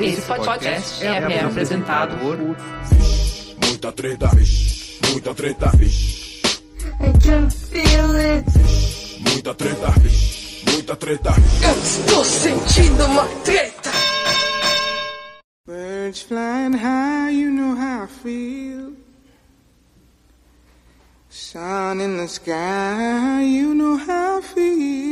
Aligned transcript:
Esse 0.00 0.22
podcast 0.22 1.04
é, 1.04 1.08
é 1.08 1.44
apresentado 1.44 2.16
por 2.18 2.36
Muita 3.66 3.92
treta, 3.92 4.28
vixe. 4.34 4.98
Muita 5.10 5.34
treta, 5.34 5.70
vixe. 5.76 6.42
I 7.00 7.12
can 7.20 7.50
feel 7.50 8.16
it. 8.16 8.44
Muita 9.20 9.54
treta, 9.54 9.90
vixe. 10.00 10.64
Muita 10.70 10.96
treta, 10.96 11.30
vixe. 11.32 11.64
Eu 11.64 11.82
estou 11.82 12.24
sentindo 12.24 13.04
uma 13.06 13.24
treta. 13.44 13.90
Birds 15.66 16.22
flying 16.22 16.76
high, 16.76 17.30
you 17.30 17.50
know 17.50 17.76
how 17.76 18.04
I 18.04 18.08
feel. 18.08 18.96
Sun 21.28 22.00
in 22.00 22.16
the 22.18 22.28
sky, 22.28 23.42
you 23.42 23.74
know 23.74 23.96
how 23.96 24.38
I 24.38 24.42
feel. 24.42 25.11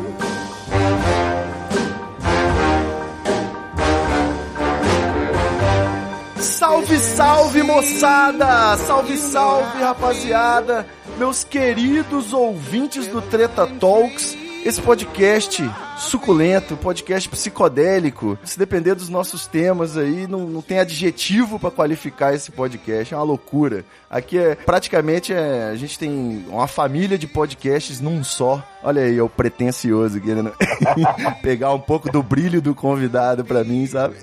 Salve, 6.81 6.99
salve, 6.99 7.63
moçada! 7.63 8.75
Salve, 8.77 9.15
salve, 9.15 9.83
rapaziada! 9.83 10.87
Meus 11.17 11.43
queridos 11.43 12.33
ouvintes 12.33 13.07
do 13.07 13.21
Treta 13.21 13.67
Talks, 13.67 14.35
esse 14.63 14.81
podcast 14.81 15.63
suculento, 15.97 16.77
podcast 16.77 17.27
psicodélico. 17.27 18.37
Se 18.43 18.57
depender 18.57 18.95
dos 18.95 19.09
nossos 19.09 19.47
temas 19.47 19.97
aí, 19.97 20.27
não, 20.27 20.47
não 20.47 20.61
tem 20.61 20.79
adjetivo 20.79 21.59
pra 21.59 21.71
qualificar 21.71 22.33
esse 22.33 22.51
podcast, 22.51 23.13
é 23.13 23.17
uma 23.17 23.23
loucura. 23.23 23.85
Aqui 24.09 24.37
é 24.37 24.55
praticamente 24.55 25.33
é, 25.33 25.69
a 25.71 25.75
gente 25.75 25.97
tem 25.97 26.45
uma 26.47 26.67
família 26.67 27.17
de 27.17 27.27
podcasts 27.27 27.99
num 27.99 28.23
só. 28.23 28.63
Olha 28.83 29.03
aí, 29.03 29.17
é 29.17 29.23
o 29.23 29.29
pretencioso 29.29 30.19
querendo 30.19 30.53
pegar 31.41 31.73
um 31.73 31.79
pouco 31.79 32.11
do 32.11 32.21
brilho 32.21 32.61
do 32.61 32.73
convidado 32.75 33.43
pra 33.43 33.63
mim, 33.63 33.85
sabe? 33.85 34.15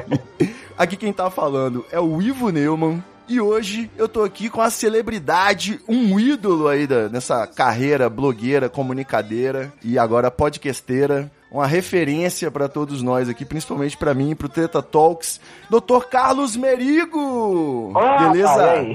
Aqui 0.76 0.96
quem 0.96 1.12
tá 1.12 1.30
falando 1.30 1.84
é 1.92 2.00
o 2.00 2.20
Ivo 2.20 2.50
Neumann. 2.50 3.02
E 3.32 3.40
hoje 3.40 3.90
eu 3.96 4.06
tô 4.06 4.24
aqui 4.24 4.50
com 4.50 4.60
a 4.60 4.68
celebridade, 4.68 5.80
um 5.88 6.20
ídolo 6.20 6.68
aí 6.68 6.86
da, 6.86 7.08
nessa 7.08 7.46
carreira 7.46 8.10
blogueira, 8.10 8.68
comunicadeira 8.68 9.72
e 9.82 9.98
agora 9.98 10.30
podcasteira. 10.30 11.32
Uma 11.52 11.66
referência 11.66 12.50
pra 12.50 12.66
todos 12.66 13.02
nós 13.02 13.28
aqui, 13.28 13.44
principalmente 13.44 13.94
pra 13.94 14.14
mim 14.14 14.30
e 14.30 14.34
pro 14.34 14.48
Treta 14.48 14.82
Talks, 14.82 15.38
Dr. 15.68 16.06
Carlos 16.10 16.56
Merigo! 16.56 17.92
Olá, 17.94 18.30
Beleza? 18.30 18.86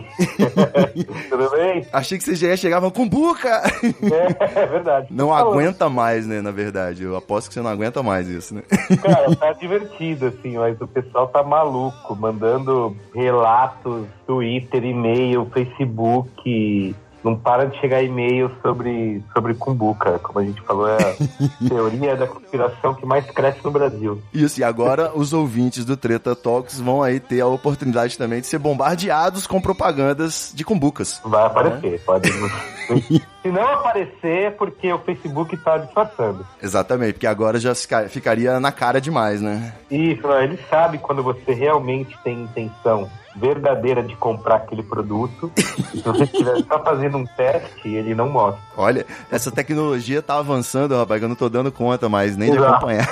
Tudo 1.30 1.52
bem? 1.52 1.86
Achei 1.94 2.18
que 2.18 2.24
você 2.24 2.36
já 2.36 2.58
falando 2.58 2.92
com 2.92 3.08
buca! 3.08 3.62
É, 4.08 4.62
é 4.62 4.66
verdade. 4.66 5.08
Não 5.12 5.30
Falou. 5.30 5.54
aguenta 5.54 5.90
mais, 5.90 6.26
né, 6.26 6.42
na 6.42 6.52
verdade. 6.52 7.04
Eu 7.04 7.16
aposto 7.16 7.50
que 7.50 7.54
você 7.54 7.62
não 7.62 7.70
aguenta 7.70 8.02
mais 8.02 8.28
isso, 8.28 8.56
né? 8.56 8.62
Cara, 9.02 9.34
tá 9.36 9.54
divertido, 9.54 10.28
assim, 10.28 10.58
mas 10.58 10.80
o 10.80 10.88
pessoal 10.88 11.28
tá 11.28 11.44
maluco, 11.44 12.16
mandando 12.16 12.96
relatos, 13.14 14.08
Twitter, 14.26 14.84
e-mail, 14.84 15.50
Facebook. 15.54 16.96
Não 17.24 17.36
para 17.36 17.66
de 17.66 17.78
chegar 17.80 18.02
e-mail 18.04 18.52
sobre, 18.62 19.24
sobre 19.34 19.54
Cumbuca. 19.54 20.20
Como 20.20 20.40
a 20.40 20.44
gente 20.44 20.62
falou, 20.62 20.88
é 20.88 20.96
a 20.96 21.16
teoria 21.68 22.16
da 22.16 22.28
conspiração 22.28 22.94
que 22.94 23.06
mais 23.06 23.26
cresce 23.32 23.60
no 23.64 23.72
Brasil. 23.72 24.22
Isso, 24.34 24.60
e 24.60 24.64
agora 24.64 25.12
os 25.16 25.34
ouvintes 25.34 25.84
do 25.84 25.98
Treta 25.98 26.36
Talks 26.36 26.80
vão 26.80 27.02
aí 27.02 27.20
ter 27.20 27.42
a 27.42 27.48
oportunidade 27.48 28.18
também 28.18 28.40
de 28.42 28.48
ser 28.48 28.60
bombardeados 28.60 29.46
com 29.48 29.60
propagandas 29.60 30.52
de 30.54 30.64
cumbucas. 30.64 31.20
Vai 31.26 31.46
aparecer, 31.46 32.00
pode. 32.06 32.30
Se 33.42 33.52
não 33.52 33.64
aparecer, 33.74 34.44
é 34.48 34.50
porque 34.52 34.92
o 34.92 35.00
Facebook 35.00 35.56
tá 35.58 35.78
disfarçando. 35.78 36.46
Exatamente, 36.62 37.14
porque 37.14 37.28
agora 37.28 37.60
já 37.60 37.74
fica- 37.76 38.08
ficaria 38.10 38.60
na 38.60 38.72
cara 38.72 39.00
demais, 39.02 39.42
né? 39.42 39.74
Isso, 39.90 40.26
né? 40.28 40.44
ele 40.44 40.60
sabe 40.70 40.98
quando 40.98 41.24
você 41.24 41.54
realmente 41.54 42.18
tem 42.24 42.44
intenção 42.44 43.10
verdadeira 43.40 44.04
de 44.04 44.16
comprar 44.16 44.56
aquele 44.56 44.84
produto. 44.84 45.52
Se 45.92 46.02
você 46.02 46.24
estiver 46.24 46.58
só 46.64 46.84
fazendo 46.84 47.18
um 47.18 47.26
teste, 47.26 47.88
ele 47.88 48.14
não 48.16 48.30
mostra. 48.30 48.62
Olha, 48.76 49.06
essa 49.32 49.52
tecnologia 49.52 50.22
tá 50.22 50.38
avançando, 50.38 50.96
rapaz, 50.96 51.20
que 51.20 51.26
eu 51.26 51.30
não 51.30 51.36
tô 51.36 51.50
dando 51.50 51.72
conta 51.72 52.10
mais 52.10 52.36
nem 52.36 52.52
de 52.52 52.58
Exato. 52.58 52.74
acompanhar. 52.74 53.10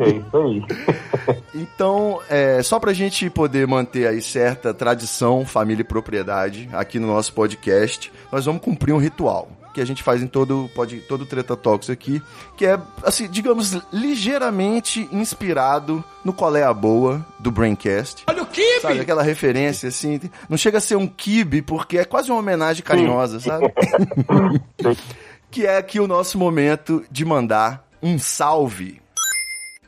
É 0.00 0.08
isso 0.08 0.36
aí. 0.36 0.64
Então, 1.54 2.20
é, 2.28 2.62
só 2.64 2.80
pra 2.80 2.92
gente 2.92 3.30
poder 3.30 3.66
manter 3.66 4.08
aí 4.08 4.20
certa 4.20 4.74
tradição, 4.74 5.46
família 5.46 5.82
e 5.82 5.84
propriedade 5.84 6.68
aqui 6.72 6.98
no 6.98 7.06
nosso 7.06 7.32
podcast, 7.32 8.12
nós 8.30 8.44
vamos 8.44 8.60
cumprir 8.60 8.92
um 8.92 8.98
ritual 8.98 9.48
que 9.74 9.80
a 9.80 9.84
gente 9.84 10.02
faz 10.02 10.22
em 10.22 10.26
todo 10.26 10.70
pod, 10.74 10.96
todo 11.08 11.26
Treta 11.26 11.56
Talks 11.56 11.90
aqui, 11.90 12.22
que 12.56 12.64
é, 12.64 12.80
assim, 13.02 13.28
digamos, 13.28 13.76
ligeiramente 13.92 15.08
inspirado 15.10 16.02
no 16.24 16.32
Qual 16.32 16.54
é 16.54 16.62
a 16.62 16.72
Boa, 16.72 17.26
do 17.40 17.50
Braincast. 17.50 18.22
Olha 18.26 18.42
o 18.42 18.46
kibe! 18.46 18.80
Sabe, 18.80 19.00
aquela 19.00 19.22
referência, 19.22 19.88
assim, 19.88 20.20
não 20.48 20.56
chega 20.56 20.78
a 20.78 20.80
ser 20.80 20.96
um 20.96 21.06
kibe, 21.06 21.60
porque 21.60 21.98
é 21.98 22.04
quase 22.04 22.30
uma 22.30 22.38
homenagem 22.38 22.84
carinhosa, 22.84 23.40
sabe? 23.40 23.66
que 25.50 25.66
é 25.66 25.76
aqui 25.76 25.98
o 25.98 26.06
nosso 26.06 26.38
momento 26.38 27.04
de 27.10 27.24
mandar 27.24 27.88
um 28.02 28.18
salve. 28.18 29.03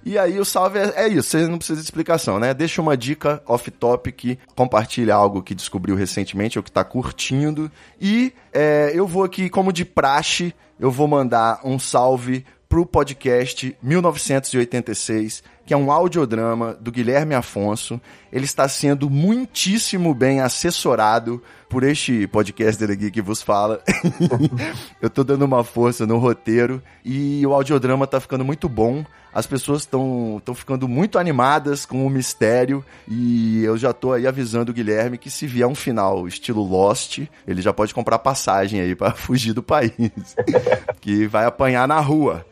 E 0.07 0.17
aí 0.17 0.39
o 0.39 0.45
salve 0.45 0.79
é, 0.79 0.93
é 0.95 1.09
isso, 1.09 1.31
você 1.31 1.49
não 1.49 1.59
precisa 1.59 1.81
de 1.81 1.85
explicação, 1.85 2.39
né? 2.39 2.55
Deixa 2.55 2.81
uma 2.81 2.97
dica 2.97 3.43
off-topic, 3.45 4.39
compartilha 4.55 5.13
algo 5.13 5.43
que 5.43 5.53
descobriu 5.53 5.97
recentemente 5.97 6.57
ou 6.57 6.63
que 6.63 6.71
tá 6.71 6.85
curtindo. 6.85 7.69
E 8.01 8.33
é, 8.53 8.93
eu 8.95 9.05
vou 9.05 9.25
aqui, 9.25 9.51
como 9.51 9.73
de 9.73 9.85
praxe, 9.85 10.55
eu 10.79 10.93
vou 10.93 11.09
mandar 11.09 11.59
um 11.65 11.77
salve 11.77 12.45
pro 12.69 12.87
podcast 12.87 13.77
1986, 13.83 15.43
que 15.65 15.75
é 15.75 15.77
um 15.77 15.91
audiodrama 15.91 16.75
do 16.81 16.93
Guilherme 16.93 17.35
Afonso. 17.35 18.01
Ele 18.33 18.45
está 18.45 18.69
sendo 18.69 19.11
muitíssimo 19.11 20.15
bem 20.15 20.41
assessorado 20.41 21.43
por 21.69 21.83
este 21.83 22.29
podcaster 22.29 22.91
aqui 22.93 23.11
que 23.11 23.23
vos 23.23 23.43
fala. 23.43 23.83
eu 25.03 25.11
tô 25.11 25.25
dando 25.25 25.45
uma 25.45 25.65
força 25.65 26.07
no 26.07 26.19
roteiro 26.19 26.81
e 27.05 27.45
o 27.45 27.53
audiodrama 27.53 28.07
tá 28.07 28.21
ficando 28.21 28.45
muito 28.45 28.69
bom. 28.69 29.05
As 29.37 29.47
pessoas 29.47 29.83
estão 29.83 30.41
ficando 30.55 30.89
muito 30.89 31.19
animadas 31.19 31.85
com 31.85 32.07
o 32.07 32.09
mistério 32.09 32.83
e 33.07 33.63
eu 33.63 33.77
já 33.77 33.93
tô 33.93 34.15
aí 34.15 34.27
avisando 34.27 34.73
o 34.73 34.75
Guilherme 34.75 35.19
que 35.19 35.29
se 35.29 35.47
vier 35.47 35.69
um 35.69 35.75
final 35.75 36.27
estilo 36.27 36.63
Lost, 36.63 37.19
ele 37.47 37.61
já 37.61 37.71
pode 37.71 37.93
comprar 37.93 38.19
passagem 38.19 38.81
aí 38.81 38.95
para 38.95 39.11
fugir 39.13 39.53
do 39.53 39.63
país, 39.63 39.93
que 41.03 41.27
vai 41.27 41.45
apanhar 41.45 41.87
na 41.87 42.01
rua. 42.01 42.47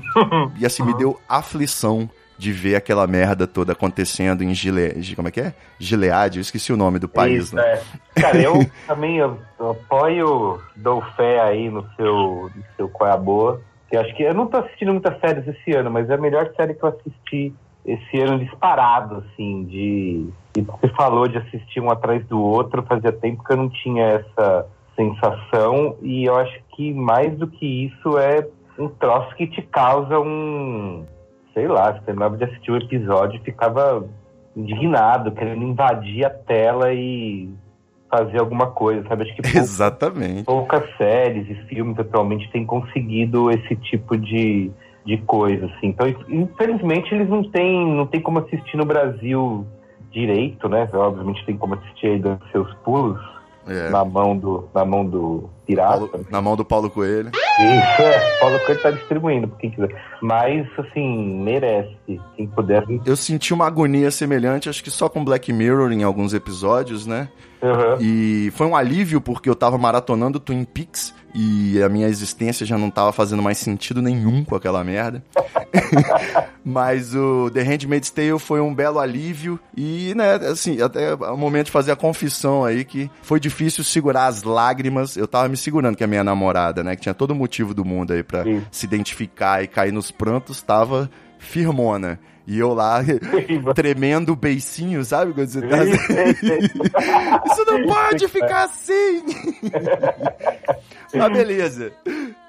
E 0.56 0.66
assim, 0.66 0.82
me 0.82 0.96
deu 0.96 1.20
aflição 1.28 2.08
de 2.36 2.52
ver 2.52 2.76
aquela 2.76 3.06
merda 3.06 3.46
toda 3.46 3.72
acontecendo 3.72 4.42
em 4.42 4.54
Gilead. 4.54 5.14
Como 5.14 5.28
é 5.28 5.30
que 5.30 5.40
é? 5.40 5.54
Gilead, 5.78 6.38
eu 6.38 6.42
esqueci 6.42 6.72
o 6.72 6.76
nome 6.76 6.98
do 6.98 7.08
país. 7.08 7.44
Isso, 7.44 7.56
né? 7.56 7.62
é. 7.62 8.20
Cara, 8.20 8.40
eu 8.40 8.66
também 8.86 9.18
eu, 9.18 9.38
apoio, 9.58 10.60
dou 10.76 11.02
fé 11.16 11.40
aí 11.40 11.68
no 11.68 11.86
seu, 11.96 12.50
no 12.54 12.64
seu 12.76 12.88
Qual 12.88 13.08
é 13.08 13.12
a 13.12 13.16
Boa. 13.16 13.60
Que 13.88 13.96
eu 13.96 14.00
acho 14.00 14.14
que 14.14 14.22
eu 14.22 14.34
não 14.34 14.46
tô 14.46 14.58
assistindo 14.58 14.92
muitas 14.92 15.18
séries 15.20 15.46
esse 15.46 15.72
ano, 15.76 15.90
mas 15.90 16.08
é 16.10 16.14
a 16.14 16.18
melhor 16.18 16.50
série 16.56 16.74
que 16.74 16.82
eu 16.82 16.88
assisti 16.88 17.54
esse 17.84 18.20
ano 18.20 18.38
disparado, 18.38 19.16
assim, 19.16 19.64
de. 19.64 20.28
E 20.56 20.60
você 20.60 20.88
falou 20.96 21.28
de 21.28 21.38
assistir 21.38 21.80
um 21.80 21.90
atrás 21.90 22.24
do 22.26 22.40
outro, 22.40 22.82
fazia 22.82 23.12
tempo 23.12 23.44
que 23.44 23.52
eu 23.52 23.56
não 23.56 23.68
tinha 23.68 24.04
essa 24.04 24.66
sensação, 24.96 25.96
e 26.00 26.24
eu 26.24 26.36
acho 26.36 26.58
que 26.74 26.92
mais 26.94 27.36
do 27.36 27.46
que 27.48 27.86
isso 27.86 28.16
é 28.16 28.46
um 28.78 28.88
troço 28.88 29.34
que 29.36 29.46
te 29.46 29.62
causa 29.62 30.18
um. 30.18 31.04
Sei 31.54 31.66
lá, 31.68 31.92
terminava 32.04 32.36
de 32.36 32.44
assistir 32.44 32.72
o 32.72 32.76
episódio 32.76 33.40
e 33.40 33.44
ficava 33.44 34.06
indignado, 34.56 35.32
querendo 35.32 35.62
invadir 35.62 36.26
a 36.26 36.30
tela 36.30 36.92
e 36.92 37.48
fazer 38.10 38.38
alguma 38.38 38.66
coisa, 38.66 39.06
sabe? 39.08 39.22
Acho 39.22 39.34
que 39.36 39.42
Exatamente. 39.56 40.44
poucas 40.44 40.84
séries 40.96 41.48
e 41.48 41.54
filmes 41.66 41.98
atualmente 41.98 42.50
têm 42.50 42.64
conseguido 42.64 43.50
esse 43.50 43.74
tipo 43.76 44.16
de, 44.16 44.70
de 45.04 45.18
coisa, 45.18 45.66
assim. 45.66 45.88
Então, 45.88 46.06
infelizmente, 46.28 47.14
eles 47.14 47.28
não 47.28 47.42
têm, 47.42 47.86
não 47.94 48.06
tem 48.06 48.20
como 48.20 48.40
assistir 48.40 48.76
no 48.76 48.84
Brasil 48.84 49.66
direito, 50.10 50.68
né? 50.68 50.88
Obviamente 50.92 51.44
tem 51.44 51.56
como 51.56 51.74
assistir 51.74 52.06
aí 52.06 52.18
dos 52.18 52.38
seus 52.52 52.72
pulos 52.84 53.33
É. 53.66 53.88
na 53.90 54.04
mão 54.04 54.36
do 54.36 54.68
na 54.74 54.84
mão 54.84 55.04
do 55.06 55.48
pirata. 55.66 55.98
Paulo- 56.06 56.26
na 56.30 56.42
mão 56.42 56.56
do 56.56 56.64
Paulo 56.64 56.90
Coelho. 56.90 57.30
Isso, 57.30 58.02
é. 58.02 58.38
Paulo 58.40 58.58
Coelho 58.60 58.82
tá 58.82 58.90
distribuindo, 58.90 59.48
pra 59.48 59.58
quem 59.58 59.70
quiser. 59.70 60.02
Mas, 60.20 60.66
assim, 60.78 61.42
merece. 61.42 61.96
Quem 62.36 62.46
puder. 62.48 62.84
Eu 63.06 63.16
senti 63.16 63.54
uma 63.54 63.66
agonia 63.66 64.10
semelhante, 64.10 64.68
acho 64.68 64.82
que 64.84 64.90
só 64.90 65.08
com 65.08 65.24
Black 65.24 65.52
Mirror 65.52 65.92
em 65.92 66.02
alguns 66.02 66.34
episódios, 66.34 67.06
né? 67.06 67.28
Uhum. 67.62 67.96
E 68.00 68.50
foi 68.54 68.66
um 68.66 68.76
alívio 68.76 69.20
porque 69.22 69.48
eu 69.48 69.54
tava 69.56 69.78
maratonando 69.78 70.38
Twin 70.38 70.64
Peaks 70.64 71.14
e 71.34 71.82
a 71.82 71.88
minha 71.88 72.08
existência 72.08 72.66
já 72.66 72.76
não 72.76 72.90
tava 72.90 73.10
fazendo 73.12 73.42
mais 73.42 73.56
sentido 73.56 74.02
nenhum 74.02 74.44
com 74.44 74.54
aquela 74.54 74.84
merda. 74.84 75.24
Mas 76.64 77.14
o 77.14 77.50
The 77.50 77.62
Handmaid's 77.62 78.10
Tale 78.10 78.38
foi 78.38 78.60
um 78.60 78.74
belo 78.74 78.98
alívio 78.98 79.60
e, 79.76 80.14
né, 80.16 80.36
assim, 80.36 80.80
até 80.80 81.10
é 81.10 81.14
o 81.14 81.36
momento 81.36 81.66
de 81.66 81.72
fazer 81.72 81.92
a 81.92 81.96
confissão 81.96 82.64
aí 82.64 82.84
que 82.84 83.10
foi 83.20 83.38
difícil 83.38 83.84
segurar 83.84 84.26
as 84.26 84.42
lágrimas. 84.42 85.16
Eu 85.16 85.28
tava 85.28 85.48
me 85.48 85.56
segurando 85.58 85.96
que 85.96 86.02
a 86.04 86.06
minha 86.06 86.24
namorada, 86.24 86.82
né, 86.82 86.96
que 86.96 87.02
tinha 87.02 87.14
todo 87.14 87.32
o 87.32 87.34
motivo 87.34 87.74
do 87.74 87.84
mundo 87.84 88.14
aí 88.14 88.22
pra 88.22 88.44
Sim. 88.44 88.64
se 88.70 88.86
identificar 88.86 89.62
e 89.62 89.66
cair 89.66 89.92
nos 89.92 90.10
prantos, 90.10 90.62
tava 90.62 91.10
firmona. 91.38 92.18
E 92.46 92.58
eu 92.58 92.74
lá, 92.74 93.00
tremendo 93.74 94.32
o 94.32 94.36
beicinho, 94.36 95.02
sabe? 95.04 95.32
Quando 95.32 95.48
você 95.48 95.62
tá... 95.62 95.78
Isso 97.46 97.64
não 97.66 97.86
pode 97.86 98.28
ficar 98.28 98.64
assim! 98.64 99.24
Mas 101.16 101.32
beleza. 101.32 101.92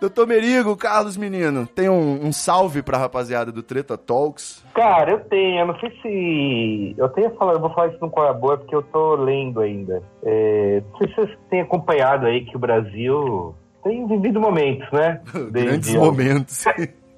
Doutor 0.01 0.27
Merigo, 0.27 0.75
Carlos 0.75 1.15
Menino, 1.15 1.67
tem 1.67 1.87
um, 1.87 2.25
um 2.25 2.33
salve 2.33 2.81
pra 2.81 2.97
rapaziada 2.97 3.51
do 3.51 3.61
Treta 3.61 3.97
Talks. 3.97 4.65
Cara, 4.73 5.11
eu 5.11 5.19
tenho, 5.19 5.59
eu 5.59 5.67
não 5.67 5.79
sei 5.79 5.91
se. 6.01 6.95
Eu 6.97 7.09
tenho 7.09 7.29
falado, 7.35 7.55
eu 7.55 7.61
vou 7.61 7.69
falar 7.73 7.89
isso 7.89 7.99
no 8.01 8.09
Qual 8.09 8.27
é 8.27 8.33
Boa, 8.33 8.57
porque 8.57 8.75
eu 8.75 8.81
tô 8.81 9.15
lendo 9.15 9.61
ainda. 9.61 10.01
É, 10.23 10.81
não 10.91 10.97
sei 10.97 11.07
se 11.09 11.15
vocês 11.15 11.37
têm 11.49 11.61
acompanhado 11.61 12.25
aí 12.25 12.43
que 12.43 12.55
o 12.55 12.59
Brasil 12.59 13.55
tem 13.83 14.07
vivido 14.07 14.41
momentos, 14.41 14.91
né? 14.91 15.21
Grandes 15.51 15.93
momentos. 15.93 16.65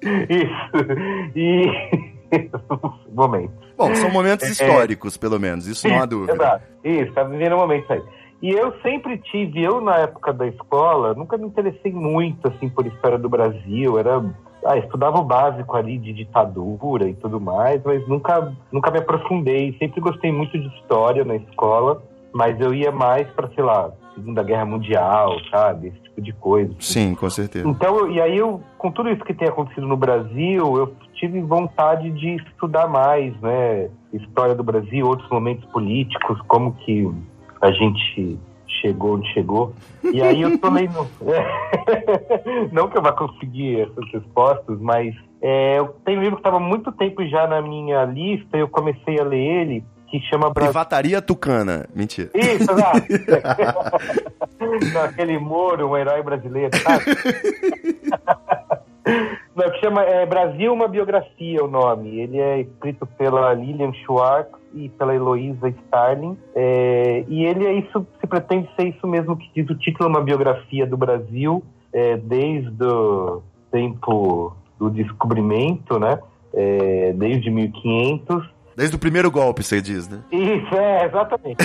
Isso. 0.02 1.34
E. 1.34 2.17
momentos. 3.12 3.54
Bom, 3.76 3.94
são 3.94 4.10
momentos 4.10 4.48
históricos, 4.48 5.16
pelo 5.16 5.38
menos, 5.38 5.66
isso 5.66 5.88
não 5.88 5.98
há 6.00 6.04
dúvida. 6.06 6.32
Exato. 6.34 6.64
Isso, 6.84 7.12
tá 7.12 7.22
vivendo 7.24 7.56
momentos 7.56 7.90
aí. 7.90 8.02
E 8.40 8.50
eu 8.52 8.72
sempre 8.82 9.18
tive, 9.18 9.62
eu 9.62 9.80
na 9.80 9.96
época 9.96 10.32
da 10.32 10.46
escola, 10.46 11.12
nunca 11.14 11.36
me 11.36 11.46
interessei 11.46 11.92
muito 11.92 12.46
assim 12.46 12.68
por 12.68 12.86
história 12.86 13.18
do 13.18 13.28
Brasil, 13.28 13.98
era 13.98 14.24
ah, 14.64 14.76
estudava 14.76 15.18
o 15.18 15.24
básico 15.24 15.76
ali 15.76 15.98
de 15.98 16.12
ditadura 16.12 17.08
e 17.08 17.14
tudo 17.14 17.40
mais, 17.40 17.80
mas 17.84 18.06
nunca 18.06 18.52
nunca 18.70 18.90
me 18.92 18.98
aprofundei, 18.98 19.74
sempre 19.78 20.00
gostei 20.00 20.30
muito 20.30 20.56
de 20.58 20.68
história 20.76 21.24
na 21.24 21.34
escola, 21.36 22.00
mas 22.32 22.60
eu 22.60 22.72
ia 22.72 22.92
mais 22.92 23.28
para, 23.30 23.48
sei 23.54 23.64
lá, 23.64 23.90
Segunda 24.14 24.42
Guerra 24.44 24.64
Mundial, 24.64 25.36
sabe, 25.50 25.88
esse 25.88 26.00
tipo 26.02 26.20
de 26.22 26.32
coisa. 26.32 26.72
Sim, 26.78 27.14
com 27.16 27.30
certeza. 27.30 27.68
Então, 27.68 27.96
eu- 27.98 28.10
e 28.10 28.20
aí 28.20 28.36
eu, 28.36 28.60
com 28.76 28.90
tudo 28.92 29.08
isso 29.10 29.24
que 29.24 29.34
tem 29.34 29.48
acontecido 29.48 29.86
no 29.86 29.96
Brasil, 29.96 30.76
eu 30.76 30.92
tive 31.18 31.40
vontade 31.40 32.10
de 32.10 32.36
estudar 32.36 32.86
mais, 32.88 33.38
né? 33.40 33.90
História 34.12 34.54
do 34.54 34.62
Brasil, 34.62 35.06
outros 35.06 35.28
momentos 35.30 35.64
políticos, 35.66 36.40
como 36.46 36.72
que 36.72 37.10
a 37.60 37.70
gente 37.70 38.38
chegou 38.80 39.16
onde 39.16 39.32
chegou. 39.32 39.74
E 40.12 40.22
aí 40.22 40.42
eu 40.42 40.58
tô 40.58 40.70
lendo. 40.70 41.06
Não 42.72 42.88
que 42.88 42.96
eu 42.96 43.02
vá 43.02 43.12
conseguir 43.12 43.80
essas 43.80 44.12
respostas, 44.12 44.78
mas 44.80 45.14
é, 45.42 45.78
eu 45.78 45.88
tenho 46.04 46.20
um 46.20 46.22
livro 46.22 46.36
que 46.36 46.40
estava 46.40 46.60
muito 46.60 46.92
tempo 46.92 47.26
já 47.26 47.46
na 47.46 47.60
minha 47.60 48.04
lista, 48.04 48.56
eu 48.56 48.68
comecei 48.68 49.18
a 49.18 49.24
ler 49.24 49.38
ele, 49.38 49.84
que 50.08 50.20
chama 50.22 50.50
Brasil. 50.50 50.70
Privataria 50.70 51.20
Tucana. 51.20 51.86
Mentira. 51.94 52.30
Isso, 52.34 52.70
exato. 52.70 53.02
Aquele 55.04 55.38
Moro, 55.38 55.88
um 55.88 55.96
herói 55.96 56.22
brasileiro, 56.22 56.76
sabe? 56.78 57.04
Não, 59.54 59.70
que 59.70 59.80
chama 59.80 60.02
é, 60.02 60.24
Brasil, 60.24 60.72
uma 60.72 60.88
biografia, 60.88 61.64
o 61.64 61.68
nome. 61.68 62.20
Ele 62.20 62.38
é 62.38 62.60
escrito 62.60 63.06
pela 63.06 63.52
Lilian 63.54 63.92
Schwartz 63.92 64.52
e 64.74 64.88
pela 64.90 65.14
Heloísa 65.14 65.68
Starling. 65.68 66.36
É, 66.54 67.24
e 67.28 67.44
ele 67.44 67.66
é 67.66 67.72
isso, 67.74 68.06
se 68.20 68.26
pretende 68.26 68.68
ser 68.76 68.88
isso 68.88 69.06
mesmo 69.06 69.36
que 69.36 69.50
diz 69.54 69.68
o 69.68 69.78
título, 69.78 70.08
uma 70.08 70.22
biografia 70.22 70.86
do 70.86 70.96
Brasil, 70.96 71.62
é, 71.92 72.16
desde 72.16 72.84
o 72.84 73.42
tempo 73.70 74.54
do 74.78 74.90
descobrimento, 74.90 75.98
né? 75.98 76.18
É, 76.54 77.12
desde 77.14 77.50
1500 77.50 78.58
Desde 78.78 78.94
o 78.94 78.98
primeiro 78.98 79.28
golpe, 79.28 79.64
você 79.64 79.80
diz, 79.80 80.08
né? 80.08 80.20
isso, 80.30 80.72
é, 80.76 81.04
exatamente. 81.04 81.58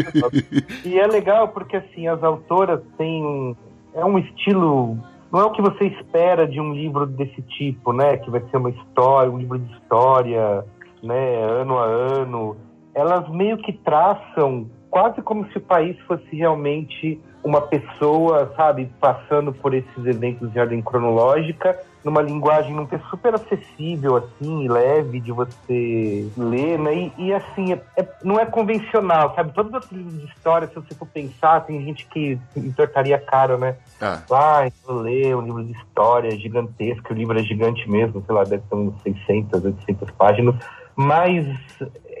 e 0.82 0.98
é 0.98 1.06
legal 1.06 1.48
porque, 1.48 1.76
assim, 1.76 2.08
as 2.08 2.22
autoras 2.22 2.80
têm. 2.96 3.54
É 3.92 4.02
um 4.02 4.18
estilo... 4.18 4.96
Não 5.34 5.40
é 5.40 5.44
o 5.46 5.50
que 5.50 5.60
você 5.60 5.86
espera 5.86 6.46
de 6.46 6.60
um 6.60 6.72
livro 6.72 7.06
desse 7.06 7.42
tipo, 7.42 7.92
né? 7.92 8.18
Que 8.18 8.30
vai 8.30 8.40
ser 8.52 8.56
uma 8.56 8.70
história, 8.70 9.32
um 9.32 9.36
livro 9.36 9.58
de 9.58 9.72
história, 9.72 10.64
né? 11.02 11.42
Ano 11.42 11.76
a 11.76 11.84
ano. 11.86 12.56
Elas 12.94 13.28
meio 13.30 13.56
que 13.56 13.72
traçam 13.72 14.70
quase 14.88 15.20
como 15.22 15.44
se 15.50 15.58
o 15.58 15.60
país 15.60 15.98
fosse 16.02 16.36
realmente 16.36 17.20
uma 17.42 17.60
pessoa, 17.60 18.52
sabe? 18.54 18.88
Passando 19.00 19.52
por 19.52 19.74
esses 19.74 20.06
eventos 20.06 20.52
de 20.52 20.60
ordem 20.60 20.80
cronológica 20.80 21.80
numa 22.04 22.20
linguagem 22.20 22.74
num 22.74 22.84
texto 22.86 23.08
super 23.08 23.34
acessível, 23.34 24.16
assim, 24.16 24.64
e 24.64 24.68
leve 24.68 25.20
de 25.20 25.32
você 25.32 26.30
ler, 26.36 26.78
né? 26.78 26.94
E, 26.94 27.12
e, 27.16 27.32
assim, 27.32 27.72
é- 27.72 27.80
é- 27.96 28.08
não 28.22 28.38
é 28.38 28.44
convencional, 28.44 29.34
sabe? 29.34 29.52
Todos 29.54 29.72
os 29.82 29.90
livros 29.90 30.20
de 30.20 30.26
história, 30.26 30.68
se 30.68 30.74
você 30.74 30.94
for 30.94 31.06
pensar, 31.08 31.60
tem 31.64 31.82
gente 31.82 32.06
que 32.08 32.38
entortaria 32.54 33.16
a 33.16 33.20
cara, 33.20 33.56
né? 33.56 33.76
Ah, 34.00 34.22
Ah, 34.30 34.70
eu 34.86 34.94
ler 35.00 35.34
um 35.36 35.40
livro 35.40 35.64
de 35.64 35.72
história 35.72 36.30
gigantesco, 36.38 37.12
o 37.12 37.16
livro 37.16 37.38
é 37.38 37.42
gigante 37.42 37.88
mesmo, 37.90 38.22
sei 38.26 38.34
lá, 38.34 38.44
deve 38.44 38.62
ter 38.68 38.76
uns 38.76 39.00
600, 39.02 39.64
800 39.64 40.10
páginas, 40.12 40.54
mas 40.94 41.46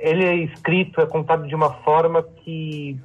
ele 0.02 0.24
é 0.24 0.34
escrito, 0.36 1.00
é 1.00 1.06
contado 1.06 1.46
de 1.46 1.54
uma 1.54 1.70
forma 1.82 2.22
que 2.22 2.98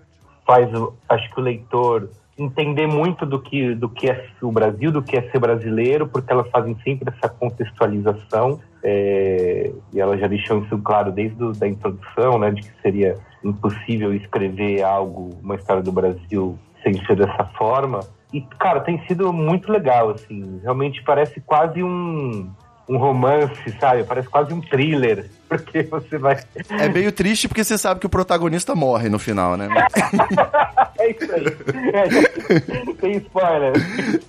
faz, 0.48 0.74
o- 0.74 0.94
acho 1.10 1.30
que 1.34 1.40
o 1.40 1.44
leitor 1.44 2.10
entender 2.40 2.88
muito 2.88 3.26
do 3.26 3.40
que, 3.40 3.76
do 3.76 3.90
que 3.90 4.10
é 4.10 4.28
o 4.42 4.52
Brasil, 4.52 4.92
do 4.92 5.02
que 5.02 5.18
é 5.18 5.30
ser 5.30 5.40
brasileiro, 5.40 6.08
porque 6.08 6.32
elas 6.32 6.50
fazem 6.50 6.76
sempre 6.84 7.14
essa 7.14 7.30
contextualização, 7.30 8.60
é, 8.82 9.72
e 9.94 10.00
elas 10.00 10.20
já 10.20 10.28
deixam 10.28 10.64
isso 10.64 10.78
claro 10.80 11.12
desde 11.12 11.44
a 11.62 11.68
introdução, 11.68 12.40
né, 12.40 12.52
de 12.52 12.62
que 12.62 12.82
seria 12.82 13.16
impossível 13.44 14.14
escrever 14.14 14.82
algo, 14.84 15.38
uma 15.44 15.56
história 15.56 15.84
do 15.84 15.92
Brasil, 15.92 16.58
sem 16.84 16.94
ser 17.06 17.18
dessa 17.18 17.46
forma. 17.58 18.00
E, 18.34 18.42
cara, 18.60 18.80
tem 18.82 19.00
sido 19.08 19.34
muito 19.34 19.72
legal, 19.72 20.12
assim. 20.12 20.60
Realmente 20.62 21.04
parece 21.04 21.42
quase 21.42 21.84
um. 21.84 22.50
Um 22.90 22.98
romance, 22.98 23.72
sabe? 23.80 24.04
Parece 24.04 24.28
quase 24.28 24.52
um 24.54 24.60
thriller. 24.60 25.30
Porque 25.48 25.84
você 25.84 26.18
vai. 26.18 26.40
É 26.70 26.90
meio 26.90 27.12
triste 27.12 27.48
porque 27.48 27.64
você 27.64 27.76
sabe 27.76 28.00
que 28.00 28.06
o 28.06 28.10
protagonista 28.10 28.76
morre 28.76 29.10
no 29.10 29.18
final, 29.18 29.58
né? 29.58 29.68
é 31.00 31.10
isso 31.10 31.32
aí. 31.34 31.46
É, 31.92 32.94
tem 33.02 33.18
spoiler. 33.18 33.74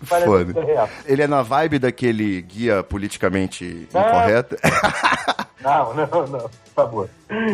Foda. 0.03 0.55
Ele 1.05 1.21
é 1.23 1.27
na 1.27 1.43
vibe 1.43 1.79
daquele 1.79 2.41
guia 2.41 2.83
politicamente 2.83 3.87
Ah. 3.93 4.01
incorreto. 4.01 4.57
Não, 5.63 5.93
não, 5.93 6.07
não, 6.27 6.39
por 6.41 6.51
favor. 6.75 7.11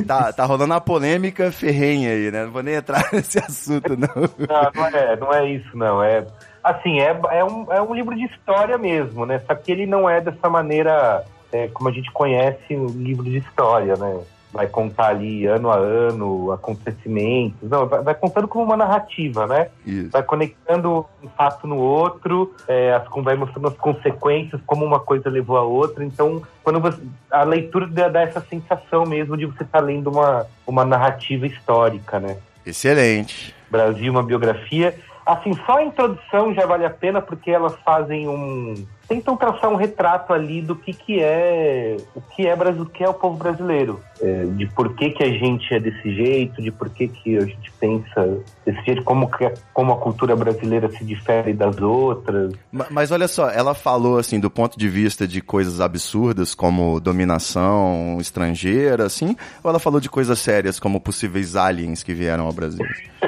Tá, 0.06 0.32
tá 0.32 0.44
rolando 0.44 0.72
uma 0.72 0.80
polêmica 0.80 1.50
ferrenha 1.50 2.10
aí, 2.10 2.30
né? 2.30 2.44
Não 2.44 2.52
vou 2.52 2.62
nem 2.62 2.74
entrar 2.76 3.04
nesse 3.12 3.36
assunto, 3.40 3.96
não. 3.96 4.08
Não, 4.14 4.70
não 4.72 4.86
é, 4.86 5.16
não 5.16 5.32
é 5.34 5.50
isso, 5.50 5.76
não. 5.76 6.00
É 6.00 6.24
assim, 6.70 7.00
é, 7.00 7.18
é, 7.30 7.44
um, 7.44 7.72
é 7.72 7.80
um 7.80 7.94
livro 7.94 8.14
de 8.14 8.24
história 8.24 8.76
mesmo, 8.76 9.24
né? 9.24 9.40
Só 9.46 9.54
que 9.54 9.70
ele 9.70 9.86
não 9.86 10.08
é 10.08 10.20
dessa 10.20 10.48
maneira 10.48 11.24
é, 11.52 11.68
como 11.68 11.88
a 11.88 11.92
gente 11.92 12.10
conhece 12.10 12.74
o 12.74 12.86
livro 12.86 13.24
de 13.24 13.38
história, 13.38 13.96
né? 13.96 14.20
Vai 14.52 14.66
contar 14.66 15.08
ali 15.08 15.44
ano 15.44 15.70
a 15.70 15.76
ano 15.76 16.50
acontecimentos. 16.50 17.68
Não, 17.68 17.86
vai, 17.86 18.02
vai 18.02 18.14
contando 18.14 18.48
como 18.48 18.64
uma 18.64 18.76
narrativa, 18.76 19.46
né? 19.46 19.68
Isso. 19.84 20.10
Vai 20.10 20.22
conectando 20.22 21.04
um 21.22 21.28
fato 21.28 21.66
no 21.66 21.76
outro, 21.76 22.54
é, 22.66 22.94
as, 22.94 23.04
vai 23.22 23.36
mostrando 23.36 23.68
as 23.68 23.76
consequências, 23.76 24.60
como 24.66 24.84
uma 24.84 25.00
coisa 25.00 25.28
levou 25.28 25.58
a 25.58 25.62
outra. 25.62 26.04
Então, 26.04 26.42
quando 26.62 26.80
você, 26.80 26.98
a 27.30 27.42
leitura 27.42 27.86
dá, 27.86 28.22
essa 28.22 28.40
sensação 28.40 29.04
mesmo 29.04 29.36
de 29.36 29.46
você 29.46 29.62
estar 29.62 29.80
lendo 29.80 30.10
uma, 30.10 30.46
uma 30.66 30.84
narrativa 30.84 31.46
histórica, 31.46 32.18
né? 32.18 32.38
Excelente. 32.64 33.54
Brasil, 33.70 34.10
uma 34.10 34.22
biografia. 34.22 34.94
Assim, 35.26 35.52
só 35.66 35.78
a 35.78 35.82
introdução 35.82 36.54
já 36.54 36.64
vale 36.64 36.86
a 36.86 36.90
pena 36.90 37.20
porque 37.20 37.50
elas 37.50 37.74
fazem 37.84 38.28
um. 38.28 38.86
Tentam 39.08 39.36
traçar 39.36 39.70
um 39.70 39.76
retrato 39.76 40.32
ali 40.32 40.60
do 40.60 40.74
que, 40.76 40.92
que 40.92 41.20
é 41.22 41.96
o 42.14 42.20
que 42.20 42.46
é 42.46 42.54
Brasil, 42.56 42.84
que 42.86 43.02
é 43.04 43.08
o 43.08 43.14
povo 43.14 43.36
brasileiro. 43.36 44.00
É, 44.20 44.44
de 44.46 44.66
por 44.68 44.94
que, 44.94 45.10
que 45.10 45.22
a 45.22 45.28
gente 45.30 45.72
é 45.74 45.78
desse 45.78 46.14
jeito, 46.14 46.62
de 46.62 46.70
por 46.70 46.88
que, 46.88 47.06
que 47.08 47.36
a 47.36 47.42
gente 47.44 47.70
pensa 47.78 48.38
desse 48.64 48.82
jeito, 48.86 49.02
como, 49.04 49.30
que, 49.30 49.50
como 49.74 49.92
a 49.92 49.96
cultura 49.98 50.34
brasileira 50.34 50.90
se 50.90 51.04
difere 51.04 51.52
das 51.52 51.78
outras. 51.80 52.54
Ma- 52.72 52.86
Mas 52.90 53.10
olha 53.10 53.28
só, 53.28 53.50
ela 53.50 53.74
falou 53.74 54.18
assim 54.18 54.40
do 54.40 54.50
ponto 54.50 54.78
de 54.78 54.88
vista 54.88 55.26
de 55.28 55.40
coisas 55.42 55.80
absurdas 55.80 56.54
como 56.54 56.98
dominação 56.98 58.16
estrangeira, 58.20 59.04
assim, 59.04 59.36
ou 59.62 59.68
ela 59.70 59.78
falou 59.78 60.00
de 60.00 60.08
coisas 60.08 60.38
sérias 60.38 60.80
como 60.80 60.98
possíveis 61.00 61.54
aliens 61.56 62.02
que 62.02 62.14
vieram 62.14 62.46
ao 62.46 62.52
Brasil? 62.52 62.84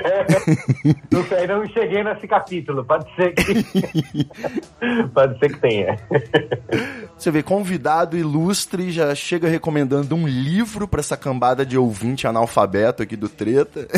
Não 1.11 1.25
sei, 1.25 1.47
não 1.47 1.67
cheguei 1.67 2.05
nesse 2.05 2.27
capítulo. 2.29 2.85
Pode 2.85 3.07
ser 3.17 3.33
que. 3.35 4.25
pode 5.13 5.39
ser 5.39 5.53
que 5.53 5.61
tenha. 5.61 5.68
Você 7.19 7.33
vê, 7.33 7.43
convidado 7.43 8.17
ilustre 8.17 8.93
já 8.93 9.13
chega 9.13 9.49
recomendando 9.49 10.15
um 10.15 10.27
livro 10.27 10.87
pra 10.87 11.01
essa 11.01 11.17
cambada 11.17 11.67
de 11.67 11.77
ouvinte 11.77 12.29
analfabeto 12.29 13.03
aqui 13.03 13.17
do 13.17 13.29
Treta. 13.29 13.89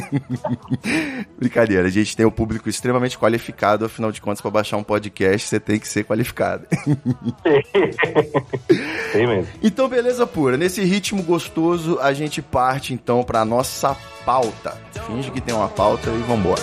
Brincadeira, 1.39 1.87
a 1.87 1.91
gente 1.91 2.17
tem 2.17 2.25
o 2.25 2.31
público 2.31 2.69
extremamente 2.69 3.19
qualificado, 3.19 3.85
afinal 3.85 4.11
de 4.11 4.23
contas, 4.23 4.41
pra 4.41 4.51
baixar 4.51 4.79
um 4.79 4.83
podcast 4.83 5.49
você 5.49 5.61
tem 5.61 5.79
que 5.79 5.87
ser 5.87 6.05
qualificado. 6.05 6.67
Tem 9.13 9.27
mesmo. 9.27 9.49
Então, 9.63 9.89
beleza 9.89 10.27
pura. 10.27 10.57
Nesse 10.57 10.83
ritmo 10.85 11.23
gostoso, 11.23 11.99
a 12.01 12.13
gente 12.13 12.41
parte 12.41 12.95
então 12.95 13.23
pra 13.23 13.45
nossa 13.45 13.97
pauta. 14.25 14.77
Finge 15.07 15.31
que 15.31 15.41
tem 15.41 15.55
uma 15.55 15.69
pauta 15.69 16.11
e 16.11 16.23
vambora. 16.23 16.63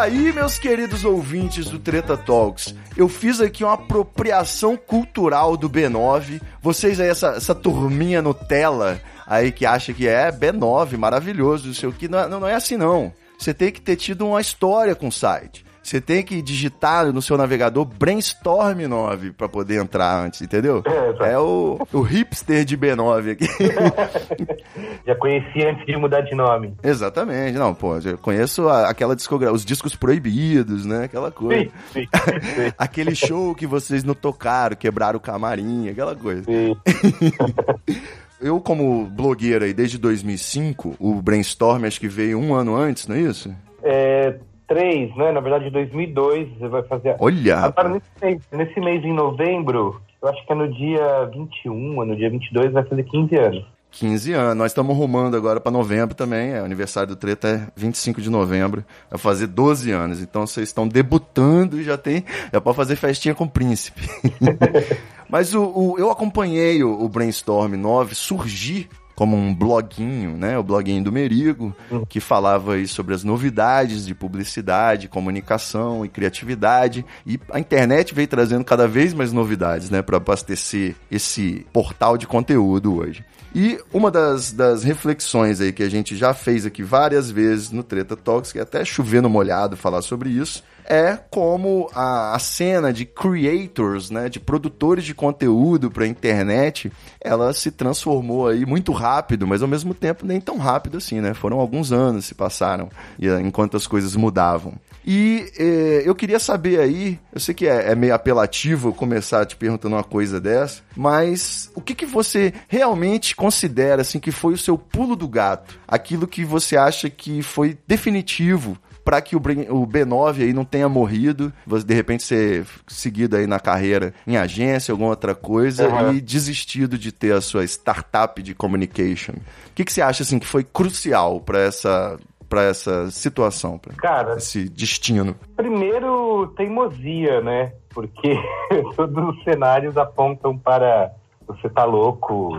Aí, 0.00 0.32
meus 0.32 0.58
queridos 0.58 1.04
ouvintes 1.04 1.66
do 1.68 1.78
Treta 1.78 2.16
Talks. 2.16 2.74
Eu 2.96 3.06
fiz 3.06 3.38
aqui 3.38 3.62
uma 3.62 3.74
apropriação 3.74 4.74
cultural 4.74 5.58
do 5.58 5.68
B9. 5.68 6.40
Vocês 6.62 6.98
aí, 6.98 7.08
essa, 7.08 7.28
essa 7.36 7.54
turminha 7.54 8.22
Nutella 8.22 9.00
aí 9.26 9.52
que 9.52 9.66
acha 9.66 9.92
que 9.92 10.08
é 10.08 10.32
B9, 10.32 10.96
maravilhoso, 10.96 11.66
não 11.66 11.74
sei 11.74 11.88
o 11.88 11.92
que. 11.92 12.08
Não, 12.08 12.28
não 12.28 12.48
é 12.48 12.54
assim 12.54 12.78
não. 12.78 13.12
Você 13.38 13.52
tem 13.52 13.70
que 13.70 13.80
ter 13.80 13.96
tido 13.96 14.26
uma 14.26 14.40
história 14.40 14.94
com 14.94 15.08
o 15.08 15.12
site. 15.12 15.64
Você 15.82 16.00
tem 16.00 16.22
que 16.22 16.40
digitar 16.42 17.12
no 17.12 17.20
seu 17.22 17.36
navegador 17.38 17.84
Brainstorm 17.84 18.80
9 18.86 19.32
pra 19.32 19.48
poder 19.48 19.80
entrar 19.82 20.22
antes, 20.24 20.40
entendeu? 20.42 20.82
É. 21.20 21.32
É 21.32 21.38
o, 21.38 21.78
o 21.92 22.00
hipster 22.02 22.64
de 22.64 22.76
B9 22.76 23.32
aqui. 23.32 23.46
Já 25.06 25.14
conheci 25.16 25.64
antes 25.66 25.84
de 25.86 25.96
mudar 25.96 26.20
de 26.20 26.34
nome. 26.34 26.74
Exatamente. 26.82 27.58
Não, 27.58 27.74
pô, 27.74 27.96
eu 27.98 28.18
conheço 28.18 28.68
a- 28.68 28.88
aquela 28.90 29.16
discografia, 29.16 29.54
os 29.56 29.64
discos 29.64 29.96
proibidos, 29.96 30.84
né? 30.84 31.04
Aquela 31.04 31.30
coisa. 31.30 31.70
Sim, 31.92 32.02
sim, 32.04 32.08
sim. 32.10 32.72
Aquele 32.78 33.14
show 33.14 33.54
que 33.54 33.66
vocês 33.66 34.04
não 34.04 34.14
tocaram, 34.14 34.76
quebraram 34.76 35.16
o 35.16 35.20
camarim, 35.20 35.88
aquela 35.88 36.14
coisa. 36.14 36.44
sim. 36.44 36.76
Eu, 38.40 38.58
como 38.58 39.04
blogueira 39.04 39.66
aí 39.66 39.74
desde 39.74 39.98
2005, 39.98 40.96
o 40.98 41.20
Brainstorm 41.20 41.84
acho 41.84 42.00
que 42.00 42.08
veio 42.08 42.38
um 42.38 42.54
ano 42.54 42.74
antes, 42.74 43.06
não 43.06 43.14
é 43.14 43.20
isso? 43.20 43.54
É, 43.82 44.34
três, 44.70 45.14
né? 45.16 45.32
Na 45.32 45.40
verdade, 45.40 45.68
2002, 45.70 46.48
você 46.58 46.68
vai 46.68 46.82
fazer... 46.84 47.16
Olha, 47.18 47.58
Agora, 47.58 47.88
nesse 47.88 48.06
mês, 48.22 48.40
nesse 48.52 48.80
mês 48.80 49.04
em 49.04 49.12
novembro, 49.12 50.00
eu 50.22 50.28
acho 50.28 50.46
que 50.46 50.52
é 50.52 50.54
no 50.54 50.72
dia 50.72 51.24
21, 51.34 51.98
ou 51.98 52.06
no 52.06 52.14
dia 52.16 52.30
22, 52.30 52.72
vai 52.72 52.84
fazer 52.84 53.02
15 53.02 53.36
anos. 53.36 53.64
15 53.92 54.32
anos. 54.34 54.56
Nós 54.56 54.70
estamos 54.70 54.96
rumando 54.96 55.36
agora 55.36 55.60
pra 55.60 55.72
novembro 55.72 56.14
também. 56.14 56.52
É, 56.52 56.62
o 56.62 56.64
aniversário 56.64 57.08
do 57.08 57.16
Treta 57.16 57.48
é 57.48 57.66
25 57.74 58.20
de 58.20 58.30
novembro. 58.30 58.84
Vai 59.10 59.18
fazer 59.18 59.48
12 59.48 59.90
anos. 59.90 60.22
Então 60.22 60.46
vocês 60.46 60.68
estão 60.68 60.86
debutando 60.86 61.80
e 61.80 61.82
já 61.82 61.98
tem. 61.98 62.24
Já 62.52 62.60
pode 62.60 62.76
fazer 62.76 62.94
festinha 62.94 63.34
com 63.34 63.42
o 63.44 63.50
príncipe. 63.50 64.00
Mas 65.28 65.54
o, 65.54 65.62
o- 65.64 65.98
eu 65.98 66.08
acompanhei 66.10 66.82
o, 66.84 67.02
o 67.02 67.08
Brainstorm 67.08 67.74
9 67.74 68.14
surgir 68.14 68.88
como 69.20 69.36
um 69.36 69.54
bloguinho, 69.54 70.30
né? 70.30 70.56
O 70.56 70.62
bloguinho 70.62 71.04
do 71.04 71.12
Merigo, 71.12 71.76
que 72.08 72.20
falava 72.20 72.72
aí 72.72 72.88
sobre 72.88 73.14
as 73.14 73.22
novidades 73.22 74.06
de 74.06 74.14
publicidade, 74.14 75.08
comunicação 75.08 76.06
e 76.06 76.08
criatividade. 76.08 77.04
E 77.26 77.38
a 77.52 77.60
internet 77.60 78.14
veio 78.14 78.26
trazendo 78.26 78.64
cada 78.64 78.88
vez 78.88 79.12
mais 79.12 79.30
novidades, 79.30 79.90
né? 79.90 80.00
Para 80.00 80.16
abastecer 80.16 80.96
esse 81.10 81.66
portal 81.70 82.16
de 82.16 82.26
conteúdo 82.26 82.96
hoje. 82.96 83.22
E 83.54 83.78
uma 83.92 84.10
das, 84.10 84.52
das 84.52 84.84
reflexões 84.84 85.60
aí 85.60 85.70
que 85.70 85.82
a 85.82 85.90
gente 85.90 86.16
já 86.16 86.32
fez 86.32 86.64
aqui 86.64 86.82
várias 86.82 87.30
vezes 87.30 87.70
no 87.70 87.82
Treta 87.82 88.16
Talks, 88.16 88.52
que 88.52 88.58
é 88.58 88.62
até 88.62 88.86
chover 88.86 89.20
no 89.20 89.28
molhado 89.28 89.76
falar 89.76 90.00
sobre 90.00 90.30
isso, 90.30 90.64
é 90.88 91.18
como 91.30 91.88
a, 91.94 92.34
a 92.34 92.38
cena 92.38 92.92
de 92.92 93.04
creators, 93.04 94.10
né, 94.10 94.28
de 94.28 94.40
produtores 94.40 95.04
de 95.04 95.14
conteúdo 95.14 95.90
para 95.90 96.06
internet, 96.06 96.90
ela 97.20 97.52
se 97.52 97.70
transformou 97.70 98.48
aí 98.48 98.64
muito 98.66 98.92
rápido, 98.92 99.46
mas 99.46 99.62
ao 99.62 99.68
mesmo 99.68 99.94
tempo 99.94 100.26
nem 100.26 100.40
tão 100.40 100.58
rápido 100.58 100.98
assim, 100.98 101.20
né? 101.20 101.34
Foram 101.34 101.60
alguns 101.60 101.92
anos 101.92 102.24
se 102.24 102.34
passaram 102.34 102.88
eh, 103.20 103.40
enquanto 103.40 103.76
as 103.76 103.86
coisas 103.86 104.16
mudavam. 104.16 104.74
E 105.06 105.50
eh, 105.58 106.02
eu 106.04 106.14
queria 106.14 106.38
saber 106.38 106.80
aí, 106.80 107.18
eu 107.32 107.40
sei 107.40 107.54
que 107.54 107.66
é, 107.66 107.92
é 107.92 107.94
meio 107.94 108.14
apelativo 108.14 108.92
começar 108.92 109.46
te 109.46 109.56
perguntando 109.56 109.96
uma 109.96 110.04
coisa 110.04 110.40
dessa, 110.40 110.82
mas 110.96 111.70
o 111.74 111.80
que, 111.80 111.94
que 111.94 112.06
você 112.06 112.52
realmente 112.68 113.34
considera 113.34 114.02
assim 114.02 114.18
que 114.18 114.30
foi 114.30 114.54
o 114.54 114.58
seu 114.58 114.76
pulo 114.76 115.16
do 115.16 115.28
gato? 115.28 115.78
Aquilo 115.88 116.26
que 116.26 116.44
você 116.44 116.76
acha 116.76 117.08
que 117.08 117.42
foi 117.42 117.78
definitivo 117.86 118.78
para 119.04 119.20
que 119.20 119.34
o 119.36 119.40
Brin- 119.40 119.66
o 119.70 119.86
B9 119.86 120.42
aí 120.42 120.52
não 120.52 120.64
tenha 120.64 120.88
morrido, 120.88 121.52
você 121.66 121.84
de 121.86 121.94
repente 121.94 122.22
ser 122.22 122.66
seguido 122.86 123.36
aí 123.36 123.46
na 123.46 123.58
carreira 123.58 124.12
em 124.26 124.36
agência, 124.36 124.92
alguma 124.92 125.10
outra 125.10 125.34
coisa 125.34 125.88
Uhum. 125.88 126.12
e 126.14 126.20
desistido 126.20 126.98
de 126.98 127.10
ter 127.12 127.32
a 127.32 127.40
sua 127.40 127.64
startup 127.64 128.42
de 128.42 128.54
communication. 128.54 129.32
O 129.32 129.74
que, 129.74 129.84
que 129.84 129.92
você 129.92 130.02
acha 130.02 130.22
assim 130.22 130.38
que 130.38 130.46
foi 130.46 130.64
crucial 130.64 131.40
para 131.40 131.60
essa 131.60 132.18
para 132.48 132.64
essa 132.64 133.08
situação, 133.12 133.78
para 133.78 133.94
Cara, 133.94 134.36
esse 134.36 134.68
destino? 134.68 135.36
primeiro, 135.56 136.48
teimosia, 136.56 137.40
né? 137.40 137.72
Porque 137.90 138.34
todos 138.96 139.36
os 139.36 139.44
cenários 139.44 139.96
apontam 139.96 140.58
para 140.58 141.12
você 141.46 141.68
tá 141.68 141.84
louco, 141.84 142.50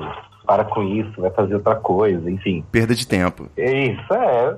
para 0.46 0.64
com 0.66 0.82
isso, 0.84 1.20
vai 1.22 1.30
fazer 1.32 1.56
outra 1.56 1.76
coisa, 1.76 2.30
enfim. 2.32 2.64
Perda 2.72 2.96
de 2.96 3.06
tempo. 3.06 3.48
É 3.58 3.88
Isso, 3.92 4.14
é. 4.14 4.56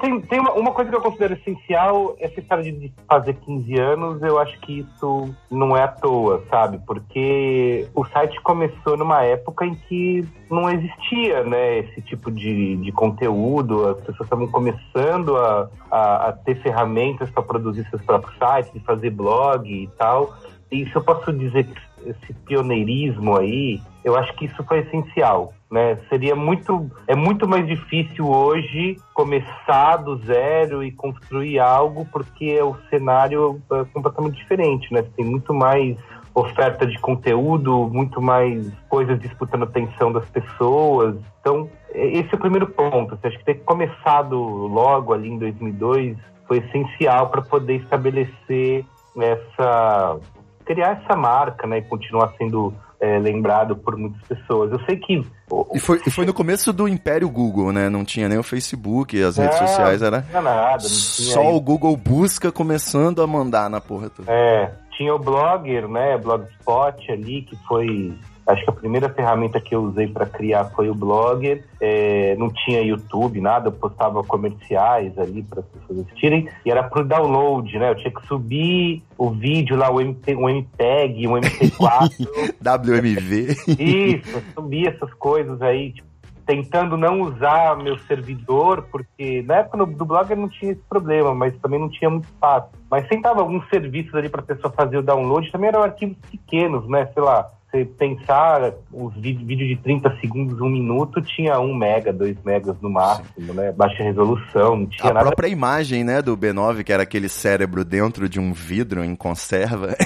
Tem, 0.00 0.20
tem 0.20 0.40
uma, 0.40 0.52
uma 0.52 0.72
coisa 0.72 0.90
que 0.90 0.96
eu 0.96 1.00
considero 1.00 1.32
essencial, 1.32 2.14
essa 2.20 2.38
história 2.38 2.62
de, 2.62 2.72
de 2.72 2.92
fazer 3.08 3.34
15 3.34 3.80
anos, 3.80 4.22
eu 4.22 4.38
acho 4.38 4.58
que 4.60 4.80
isso 4.80 5.34
não 5.50 5.74
é 5.74 5.84
à 5.84 5.88
toa, 5.88 6.44
sabe? 6.50 6.78
Porque 6.86 7.88
o 7.94 8.04
site 8.04 8.38
começou 8.42 8.98
numa 8.98 9.22
época 9.24 9.64
em 9.64 9.74
que 9.74 10.26
não 10.50 10.68
existia, 10.68 11.42
né, 11.44 11.78
esse 11.78 12.02
tipo 12.02 12.30
de, 12.30 12.76
de 12.76 12.92
conteúdo, 12.92 13.88
as 13.88 13.98
pessoas 13.98 14.26
estavam 14.26 14.46
começando 14.48 15.36
a, 15.38 15.70
a, 15.90 16.28
a 16.28 16.32
ter 16.32 16.60
ferramentas 16.62 17.30
para 17.30 17.42
produzir 17.42 17.88
seus 17.88 18.02
próprios 18.02 18.36
sites, 18.36 18.72
de 18.74 18.80
fazer 18.80 19.10
blog 19.10 19.66
e 19.66 19.86
tal. 19.96 20.34
E 20.70 20.86
se 20.86 20.94
eu 20.94 21.02
posso 21.02 21.32
dizer 21.32 21.64
que 21.64 21.80
esse 22.10 22.32
pioneirismo 22.44 23.38
aí, 23.38 23.80
eu 24.04 24.16
acho 24.16 24.34
que 24.34 24.46
isso 24.46 24.62
foi 24.64 24.80
essencial, 24.80 25.52
né? 25.72 25.96
Seria 26.10 26.36
muito, 26.36 26.90
é 27.06 27.16
muito 27.16 27.48
mais 27.48 27.66
difícil 27.66 28.28
hoje 28.28 28.98
começar 29.14 29.96
do 29.96 30.18
zero 30.18 30.84
e 30.84 30.92
construir 30.92 31.58
algo 31.58 32.06
porque 32.12 32.60
o 32.60 32.76
cenário 32.90 33.58
é 33.72 33.84
completamente 33.86 34.36
diferente, 34.36 34.92
né? 34.92 35.02
Tem 35.16 35.24
muito 35.24 35.54
mais 35.54 35.96
oferta 36.34 36.86
de 36.86 36.98
conteúdo, 36.98 37.88
muito 37.90 38.20
mais 38.20 38.70
coisas 38.86 39.18
disputando 39.18 39.62
a 39.62 39.66
atenção 39.66 40.12
das 40.12 40.26
pessoas. 40.26 41.16
Então, 41.40 41.70
e- 41.94 42.18
esse 42.18 42.28
é 42.32 42.36
o 42.36 42.40
primeiro 42.40 42.66
ponto. 42.66 43.14
Assim, 43.14 43.28
acho 43.28 43.38
que 43.38 43.44
ter 43.44 43.54
começado 43.64 44.36
logo 44.36 45.14
ali 45.14 45.30
em 45.30 45.38
2002 45.38 46.18
foi 46.46 46.58
essencial 46.58 47.30
para 47.30 47.40
poder 47.40 47.76
estabelecer 47.76 48.84
essa 49.18 50.18
criar 50.64 51.02
essa 51.02 51.16
marca, 51.16 51.66
né, 51.66 51.78
e 51.78 51.82
continuar 51.82 52.32
sendo 52.38 52.72
é, 53.02 53.18
lembrado 53.18 53.74
por 53.76 53.96
muitas 53.96 54.22
pessoas. 54.28 54.70
Eu 54.70 54.78
sei 54.86 54.96
que 54.96 55.26
E 55.74 55.80
foi, 55.80 56.00
e 56.06 56.10
foi 56.10 56.24
no 56.24 56.32
começo 56.32 56.72
do 56.72 56.86
Império 56.86 57.28
Google, 57.28 57.72
né? 57.72 57.88
Não 57.90 58.04
tinha 58.04 58.28
nem 58.28 58.38
o 58.38 58.44
Facebook, 58.44 59.20
as 59.20 59.36
redes 59.36 59.56
É, 59.56 59.66
sociais, 59.66 60.00
era 60.02 60.18
não 60.18 60.26
tinha 60.28 60.40
nada, 60.40 60.70
não 60.70 60.78
tinha 60.78 60.88
só 61.34 61.42
isso. 61.42 61.50
o 61.56 61.60
Google 61.60 61.96
Busca 61.96 62.52
começando 62.52 63.20
a 63.20 63.26
mandar 63.26 63.68
na 63.68 63.80
porra 63.80 64.08
toda. 64.08 64.30
É, 64.32 64.70
tinha 64.96 65.12
o 65.12 65.18
Blogger, 65.18 65.88
né, 65.88 66.16
Blogspot 66.16 67.10
ali, 67.10 67.42
que 67.42 67.56
foi, 67.66 68.14
acho 68.46 68.64
que 68.64 68.70
a 68.70 68.74
primeira 68.74 69.08
ferramenta 69.08 69.60
que 69.60 69.74
eu 69.74 69.82
usei 69.82 70.08
para 70.08 70.26
criar 70.26 70.66
foi 70.66 70.90
o 70.90 70.94
Blogger. 70.94 71.64
É, 71.80 72.34
não 72.36 72.50
tinha 72.50 72.80
YouTube, 72.80 73.40
nada, 73.40 73.68
eu 73.68 73.72
postava 73.72 74.22
comerciais 74.24 75.16
ali 75.18 75.42
para 75.42 75.60
as 75.60 75.66
pessoas 75.66 76.06
assistirem. 76.06 76.48
E 76.64 76.70
era 76.70 76.82
pro 76.82 77.04
download, 77.04 77.78
né, 77.78 77.90
eu 77.90 77.96
tinha 77.96 78.12
que 78.12 78.26
subir 78.26 79.02
o 79.16 79.30
vídeo 79.30 79.76
lá, 79.76 79.90
o, 79.90 80.00
MP, 80.00 80.34
o 80.34 80.48
MPEG, 80.48 81.26
o 81.28 81.32
MP4. 81.32 82.10
WMV. 82.62 83.56
Isso, 83.78 84.36
eu 84.36 84.42
subia 84.54 84.90
essas 84.90 85.12
coisas 85.14 85.60
aí, 85.62 85.92
tipo, 85.92 86.12
tentando 86.46 86.96
não 86.96 87.22
usar 87.22 87.76
meu 87.76 87.98
servidor, 88.00 88.88
porque 88.90 89.42
na 89.42 89.58
época 89.58 89.86
do 89.86 90.04
Blogger 90.04 90.36
não 90.36 90.48
tinha 90.48 90.72
esse 90.72 90.82
problema, 90.88 91.34
mas 91.34 91.56
também 91.60 91.78
não 91.78 91.88
tinha 91.88 92.10
muito 92.10 92.24
espaço. 92.24 92.68
Mas 92.90 93.06
tentava 93.08 93.40
alguns 93.40 93.66
serviços 93.68 94.14
ali 94.14 94.28
para 94.28 94.40
a 94.40 94.44
pessoa 94.44 94.72
fazer 94.72 94.98
o 94.98 95.02
download, 95.02 95.50
também 95.50 95.68
eram 95.68 95.82
arquivos 95.82 96.16
pequenos, 96.30 96.88
né? 96.88 97.08
Sei 97.14 97.22
lá, 97.22 97.48
você 97.72 97.84
pensar 97.86 98.74
os 98.92 99.14
vídeos 99.14 99.46
vídeo 99.46 99.66
de 99.66 99.76
30 99.76 100.18
segundos, 100.20 100.60
um 100.60 100.68
minuto, 100.68 101.22
tinha 101.22 101.58
1 101.58 101.74
mega, 101.74 102.12
2 102.12 102.36
megas 102.44 102.76
no 102.82 102.90
máximo, 102.90 103.54
né? 103.54 103.72
Baixa 103.72 104.02
resolução, 104.02 104.76
não 104.76 104.86
tinha 104.86 105.10
A 105.10 105.14
nada. 105.14 105.26
própria 105.26 105.48
imagem, 105.48 106.04
né, 106.04 106.20
do 106.20 106.36
B9, 106.36 106.84
que 106.84 106.92
era 106.92 107.02
aquele 107.02 107.28
cérebro 107.30 107.82
dentro 107.84 108.28
de 108.28 108.38
um 108.38 108.52
vidro 108.52 109.02
em 109.02 109.16
conserva, 109.16 109.96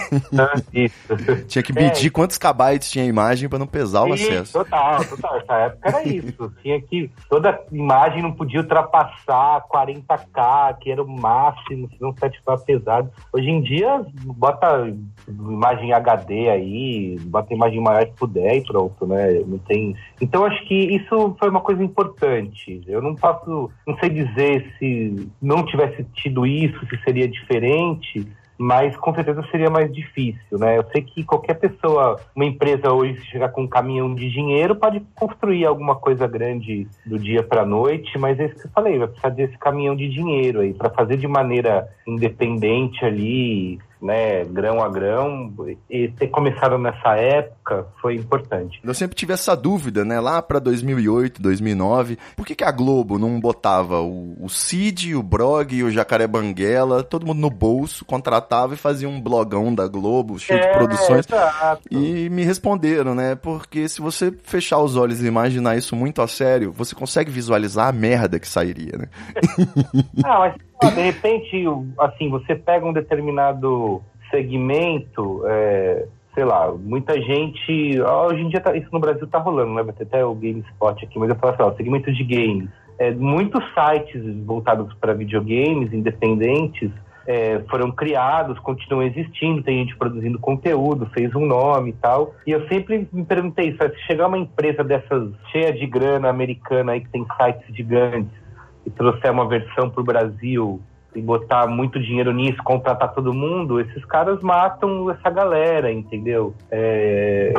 Isso. 0.72 0.94
tinha 1.48 1.62
que 1.62 1.76
É. 1.76 1.82
medir 1.82 2.10
quantos 2.10 2.38
kbytes 2.38 2.90
tinha 2.90 3.04
a 3.04 3.08
imagem 3.08 3.48
pra 3.48 3.58
não 3.58 3.66
pesar 3.66 4.04
o 4.04 4.14
Isso, 4.14 4.28
acesso. 4.30 4.52
Total, 4.52 5.04
total. 5.04 5.36
Essa 5.38 5.54
época 5.54 5.88
era 5.88 6.08
isso. 6.08 6.52
Tinha 6.62 6.80
que. 6.80 7.10
Toda 7.28 7.58
imagem 7.72 8.22
não 8.22 8.32
podia 8.32 8.60
ultrapassar 8.60 9.62
40k, 9.68 10.76
que 10.80 10.90
era 10.92 11.02
o 11.02 11.08
máximo, 11.08 11.88
senão 11.96 12.10
o 12.10 12.18
site 12.18 12.38
ficava 12.38 12.58
pesado. 12.62 13.10
Hoje 13.32 13.48
em 13.50 13.60
dia, 13.62 14.04
bota 14.24 14.92
imagem 15.28 15.92
HD 15.92 16.48
aí, 16.48 17.18
bota 17.22 17.52
imagem 17.56 17.80
maior 17.80 18.06
que 18.06 18.12
puder 18.12 18.56
e 18.56 18.64
pronto, 18.64 19.06
né? 19.06 19.40
Não 19.46 19.58
tem. 19.58 19.96
Então 20.20 20.44
acho 20.44 20.64
que 20.66 20.74
isso 20.74 21.34
foi 21.38 21.48
uma 21.48 21.60
coisa 21.60 21.82
importante. 21.82 22.82
Eu 22.86 23.02
não 23.02 23.14
posso. 23.14 23.70
Não 23.86 23.96
sei 23.98 24.10
dizer 24.10 24.72
se 24.78 25.28
não 25.42 25.64
tivesse 25.64 26.04
tido 26.14 26.46
isso, 26.46 26.78
se 26.86 26.96
seria 27.04 27.28
diferente 27.28 28.26
mas 28.58 28.96
com 28.96 29.14
certeza 29.14 29.44
seria 29.50 29.70
mais 29.70 29.92
difícil, 29.92 30.58
né? 30.58 30.78
Eu 30.78 30.84
sei 30.90 31.02
que 31.02 31.22
qualquer 31.24 31.54
pessoa, 31.54 32.18
uma 32.34 32.44
empresa 32.44 32.92
hoje, 32.92 33.20
se 33.20 33.26
chegar 33.26 33.50
com 33.50 33.62
um 33.62 33.68
caminhão 33.68 34.14
de 34.14 34.30
dinheiro, 34.30 34.76
pode 34.76 35.00
construir 35.14 35.66
alguma 35.66 35.94
coisa 35.96 36.26
grande 36.26 36.86
do 37.04 37.18
dia 37.18 37.42
para 37.42 37.62
a 37.62 37.66
noite, 37.66 38.18
mas 38.18 38.38
é 38.38 38.46
isso 38.46 38.56
que 38.56 38.66
eu 38.66 38.70
falei, 38.70 38.98
vai 38.98 39.08
precisar 39.08 39.28
desse 39.30 39.58
caminhão 39.58 39.94
de 39.94 40.08
dinheiro 40.08 40.60
aí 40.60 40.72
para 40.72 40.90
fazer 40.90 41.16
de 41.16 41.28
maneira 41.28 41.88
independente 42.06 43.04
ali, 43.04 43.78
né, 44.00 44.44
grão 44.44 44.82
a 44.82 44.88
grão, 44.88 45.52
e 45.90 46.08
ter 46.08 46.28
começado 46.28 46.78
nessa 46.78 47.16
época 47.16 47.86
foi 48.00 48.14
importante. 48.14 48.80
Eu 48.84 48.94
sempre 48.94 49.16
tive 49.16 49.32
essa 49.32 49.56
dúvida, 49.56 50.04
né? 50.04 50.20
Lá 50.20 50.40
pra 50.42 50.58
2008, 50.58 51.40
2009, 51.40 52.18
por 52.36 52.46
que, 52.46 52.54
que 52.54 52.64
a 52.64 52.70
Globo 52.70 53.18
não 53.18 53.40
botava 53.40 54.00
o, 54.00 54.36
o 54.40 54.48
Cid, 54.48 55.14
o 55.14 55.22
Brog, 55.22 55.82
o 55.82 55.90
Jacaré 55.90 56.26
Banguela, 56.26 57.02
todo 57.02 57.26
mundo 57.26 57.40
no 57.40 57.50
bolso, 57.50 58.04
contratava 58.04 58.74
e 58.74 58.76
fazia 58.76 59.08
um 59.08 59.20
blogão 59.20 59.74
da 59.74 59.86
Globo, 59.86 60.38
cheio 60.38 60.60
de 60.60 60.68
produções? 60.72 61.26
exato. 61.26 61.82
E 61.90 62.28
me 62.30 62.44
responderam, 62.44 63.14
né? 63.14 63.34
Porque 63.34 63.88
se 63.88 64.00
você 64.00 64.32
fechar 64.42 64.78
os 64.78 64.96
olhos 64.96 65.22
e 65.22 65.26
imaginar 65.26 65.76
isso 65.76 65.96
muito 65.96 66.22
a 66.22 66.28
sério, 66.28 66.72
você 66.72 66.94
consegue 66.94 67.30
visualizar 67.30 67.88
a 67.88 67.92
merda 67.92 68.38
que 68.38 68.48
sairia, 68.48 68.98
né? 68.98 69.06
Ah, 70.24 70.38
mas 70.38 70.54
ó, 70.82 70.90
de 70.90 71.00
repente, 71.00 71.64
assim, 71.98 72.28
você 72.28 72.54
pega 72.54 72.86
um 72.86 72.92
determinado 72.92 74.02
segmento, 74.30 75.42
é, 75.46 76.06
sei 76.34 76.44
lá, 76.44 76.72
muita 76.72 77.20
gente. 77.20 78.00
Hoje 78.00 78.42
em 78.42 78.48
dia 78.48 78.60
tá- 78.60 78.76
isso 78.76 78.88
no 78.92 79.00
Brasil 79.00 79.26
tá 79.26 79.38
rolando, 79.38 79.74
né? 79.74 79.82
Vai 79.82 79.94
ter 79.94 80.04
até 80.04 80.24
o 80.24 80.34
GameSpot 80.34 81.04
aqui, 81.04 81.18
mas 81.18 81.30
eu 81.30 81.36
falo 81.36 81.54
assim, 81.54 81.62
ó, 81.62 81.72
segmento 81.74 82.12
de 82.12 82.24
games. 82.24 82.68
É, 82.98 83.10
muitos 83.10 83.62
sites 83.74 84.22
voltados 84.44 84.92
para 84.94 85.12
videogames 85.12 85.92
independentes 85.92 86.90
é, 87.26 87.60
foram 87.68 87.90
criados, 87.90 88.58
continuam 88.60 89.02
existindo, 89.02 89.62
tem 89.62 89.80
gente 89.80 89.96
produzindo 89.96 90.38
conteúdo, 90.38 91.10
fez 91.12 91.34
um 91.34 91.44
nome 91.44 91.90
e 91.90 91.94
tal. 91.94 92.34
E 92.46 92.52
eu 92.52 92.66
sempre 92.68 93.08
me 93.12 93.24
perguntei 93.24 93.76
se 93.76 94.06
chegar 94.06 94.28
uma 94.28 94.38
empresa 94.38 94.84
dessas 94.84 95.30
cheia 95.50 95.72
de 95.72 95.86
grana 95.86 96.28
americana 96.28 96.92
aí 96.92 97.00
que 97.00 97.08
tem 97.08 97.26
sites 97.36 97.74
gigantes 97.74 98.45
e 98.86 98.90
trouxer 98.90 99.30
uma 99.32 99.48
versão 99.48 99.90
para 99.90 100.00
o 100.00 100.04
Brasil 100.04 100.80
e 101.16 101.22
botar 101.22 101.66
muito 101.66 101.98
dinheiro 101.98 102.32
nisso, 102.32 102.58
contratar 102.62 103.12
todo 103.14 103.32
mundo, 103.32 103.80
esses 103.80 104.04
caras 104.04 104.40
matam 104.42 105.10
essa 105.10 105.30
galera, 105.30 105.90
entendeu? 105.90 106.54
É, 106.70 107.52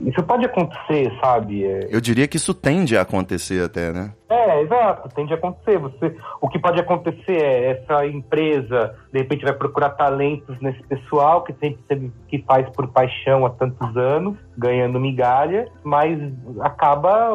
Isso 0.00 0.22
pode 0.22 0.46
acontecer, 0.46 1.12
sabe? 1.20 1.64
É, 1.64 1.88
Eu 1.90 2.00
diria 2.00 2.26
que 2.26 2.38
isso 2.38 2.54
tende 2.54 2.96
a 2.96 3.02
acontecer 3.02 3.62
até, 3.62 3.92
né? 3.92 4.12
É, 4.32 4.62
exato, 4.62 5.10
tende 5.14 5.34
a 5.34 5.36
acontecer. 5.36 5.78
Você, 5.78 6.16
o 6.40 6.48
que 6.48 6.58
pode 6.58 6.80
acontecer 6.80 7.36
é 7.36 7.70
essa 7.72 8.06
empresa, 8.06 8.94
de 9.12 9.18
repente, 9.18 9.44
vai 9.44 9.52
procurar 9.52 9.90
talentos 9.90 10.58
nesse 10.58 10.82
pessoal 10.84 11.44
que 11.44 11.52
sempre 11.60 12.10
que 12.28 12.38
faz 12.38 12.66
por 12.70 12.88
paixão 12.88 13.44
há 13.44 13.50
tantos 13.50 13.94
anos, 13.94 14.38
ganhando 14.56 14.98
migalha, 14.98 15.68
mas 15.84 16.18
acaba 16.60 17.30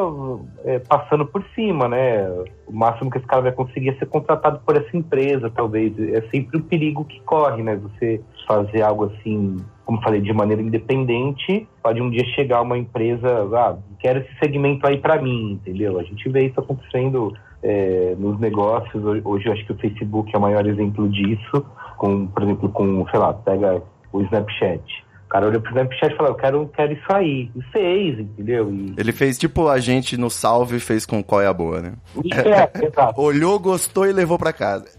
é, 0.64 0.80
passando 0.80 1.24
por 1.24 1.44
cima, 1.54 1.86
né? 1.86 2.28
O 2.66 2.72
máximo 2.72 3.10
que 3.10 3.18
esse 3.18 3.26
cara 3.28 3.42
vai 3.42 3.52
conseguir 3.52 3.90
é 3.90 3.94
ser 3.94 4.06
contratado 4.06 4.60
por 4.66 4.76
essa 4.76 4.96
empresa, 4.96 5.48
talvez. 5.54 5.96
É 6.12 6.20
sempre 6.32 6.58
o 6.58 6.64
perigo 6.64 7.04
que 7.04 7.20
corre, 7.20 7.62
né? 7.62 7.76
Você 7.76 8.20
fazer 8.46 8.82
algo 8.82 9.04
assim, 9.04 9.56
como 9.88 10.02
falei, 10.02 10.20
de 10.20 10.34
maneira 10.34 10.60
independente, 10.60 11.66
pode 11.82 12.02
um 12.02 12.10
dia 12.10 12.22
chegar 12.34 12.60
uma 12.60 12.76
empresa, 12.76 13.48
ah, 13.54 13.78
quero 13.98 14.18
esse 14.18 14.38
segmento 14.38 14.86
aí 14.86 14.98
para 14.98 15.18
mim, 15.18 15.52
entendeu? 15.52 15.98
A 15.98 16.02
gente 16.02 16.28
vê 16.28 16.44
isso 16.44 16.60
acontecendo 16.60 17.32
é, 17.62 18.14
nos 18.18 18.38
negócios. 18.38 19.02
Hoje 19.24 19.46
eu 19.46 19.52
acho 19.54 19.64
que 19.64 19.72
o 19.72 19.78
Facebook 19.78 20.30
é 20.34 20.38
o 20.38 20.42
maior 20.42 20.66
exemplo 20.66 21.08
disso, 21.08 21.64
com, 21.96 22.26
por 22.26 22.42
exemplo, 22.42 22.68
com, 22.68 23.06
sei 23.08 23.18
lá, 23.18 23.32
pega 23.32 23.82
o 24.12 24.20
Snapchat. 24.20 24.84
O 25.28 25.30
cara 25.30 25.46
olhou 25.46 25.60
pro 25.60 25.72
Snapchat 25.72 26.14
e 26.14 26.16
falou, 26.16 26.32
eu 26.32 26.36
quero, 26.36 26.68
quero 26.74 26.92
isso 26.94 27.12
aí. 27.12 27.50
E 27.54 27.62
fez, 27.70 28.18
entendeu? 28.18 28.72
E, 28.72 28.94
Ele 28.96 29.12
fez 29.12 29.36
tipo 29.36 29.68
a 29.68 29.78
gente 29.78 30.16
no 30.16 30.30
salve 30.30 30.80
fez 30.80 31.04
com 31.04 31.22
qual 31.22 31.42
é 31.42 31.46
a 31.46 31.52
boa, 31.52 31.82
né? 31.82 31.92
é, 32.32 32.70
exato. 32.86 33.20
Olhou, 33.20 33.58
gostou 33.60 34.06
e 34.06 34.12
levou 34.12 34.38
pra 34.38 34.54
casa. 34.54 34.86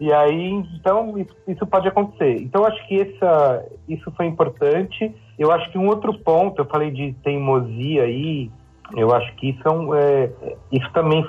E 0.00 0.12
aí, 0.12 0.50
então, 0.74 1.16
isso, 1.16 1.30
isso 1.46 1.66
pode 1.66 1.86
acontecer. 1.86 2.36
Então, 2.40 2.62
eu 2.62 2.66
acho 2.66 2.88
que 2.88 3.00
essa, 3.00 3.64
isso 3.88 4.10
foi 4.16 4.26
importante. 4.26 5.14
Eu 5.38 5.52
acho 5.52 5.70
que 5.70 5.78
um 5.78 5.86
outro 5.86 6.12
ponto, 6.18 6.60
eu 6.60 6.64
falei 6.66 6.90
de 6.90 7.12
teimosia 7.22 8.02
aí, 8.02 8.50
eu 8.96 9.14
acho 9.14 9.32
que 9.36 9.50
isso, 9.50 9.60
é 9.64 9.70
um, 9.70 9.94
é, 9.94 10.30
isso 10.72 10.90
também 10.92 11.24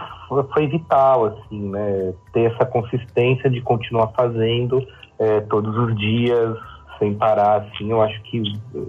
foi 0.54 0.68
vital, 0.68 1.26
assim, 1.26 1.70
né? 1.70 2.14
Ter 2.34 2.52
essa 2.52 2.66
consistência 2.66 3.50
de 3.50 3.62
continuar 3.62 4.08
fazendo 4.10 4.86
é, 5.20 5.42
todos 5.42 5.76
os 5.78 5.96
dias, 5.98 6.58
sem 7.00 7.14
parar, 7.16 7.62
assim, 7.62 7.90
eu 7.90 8.02
acho 8.02 8.22
que 8.24 8.42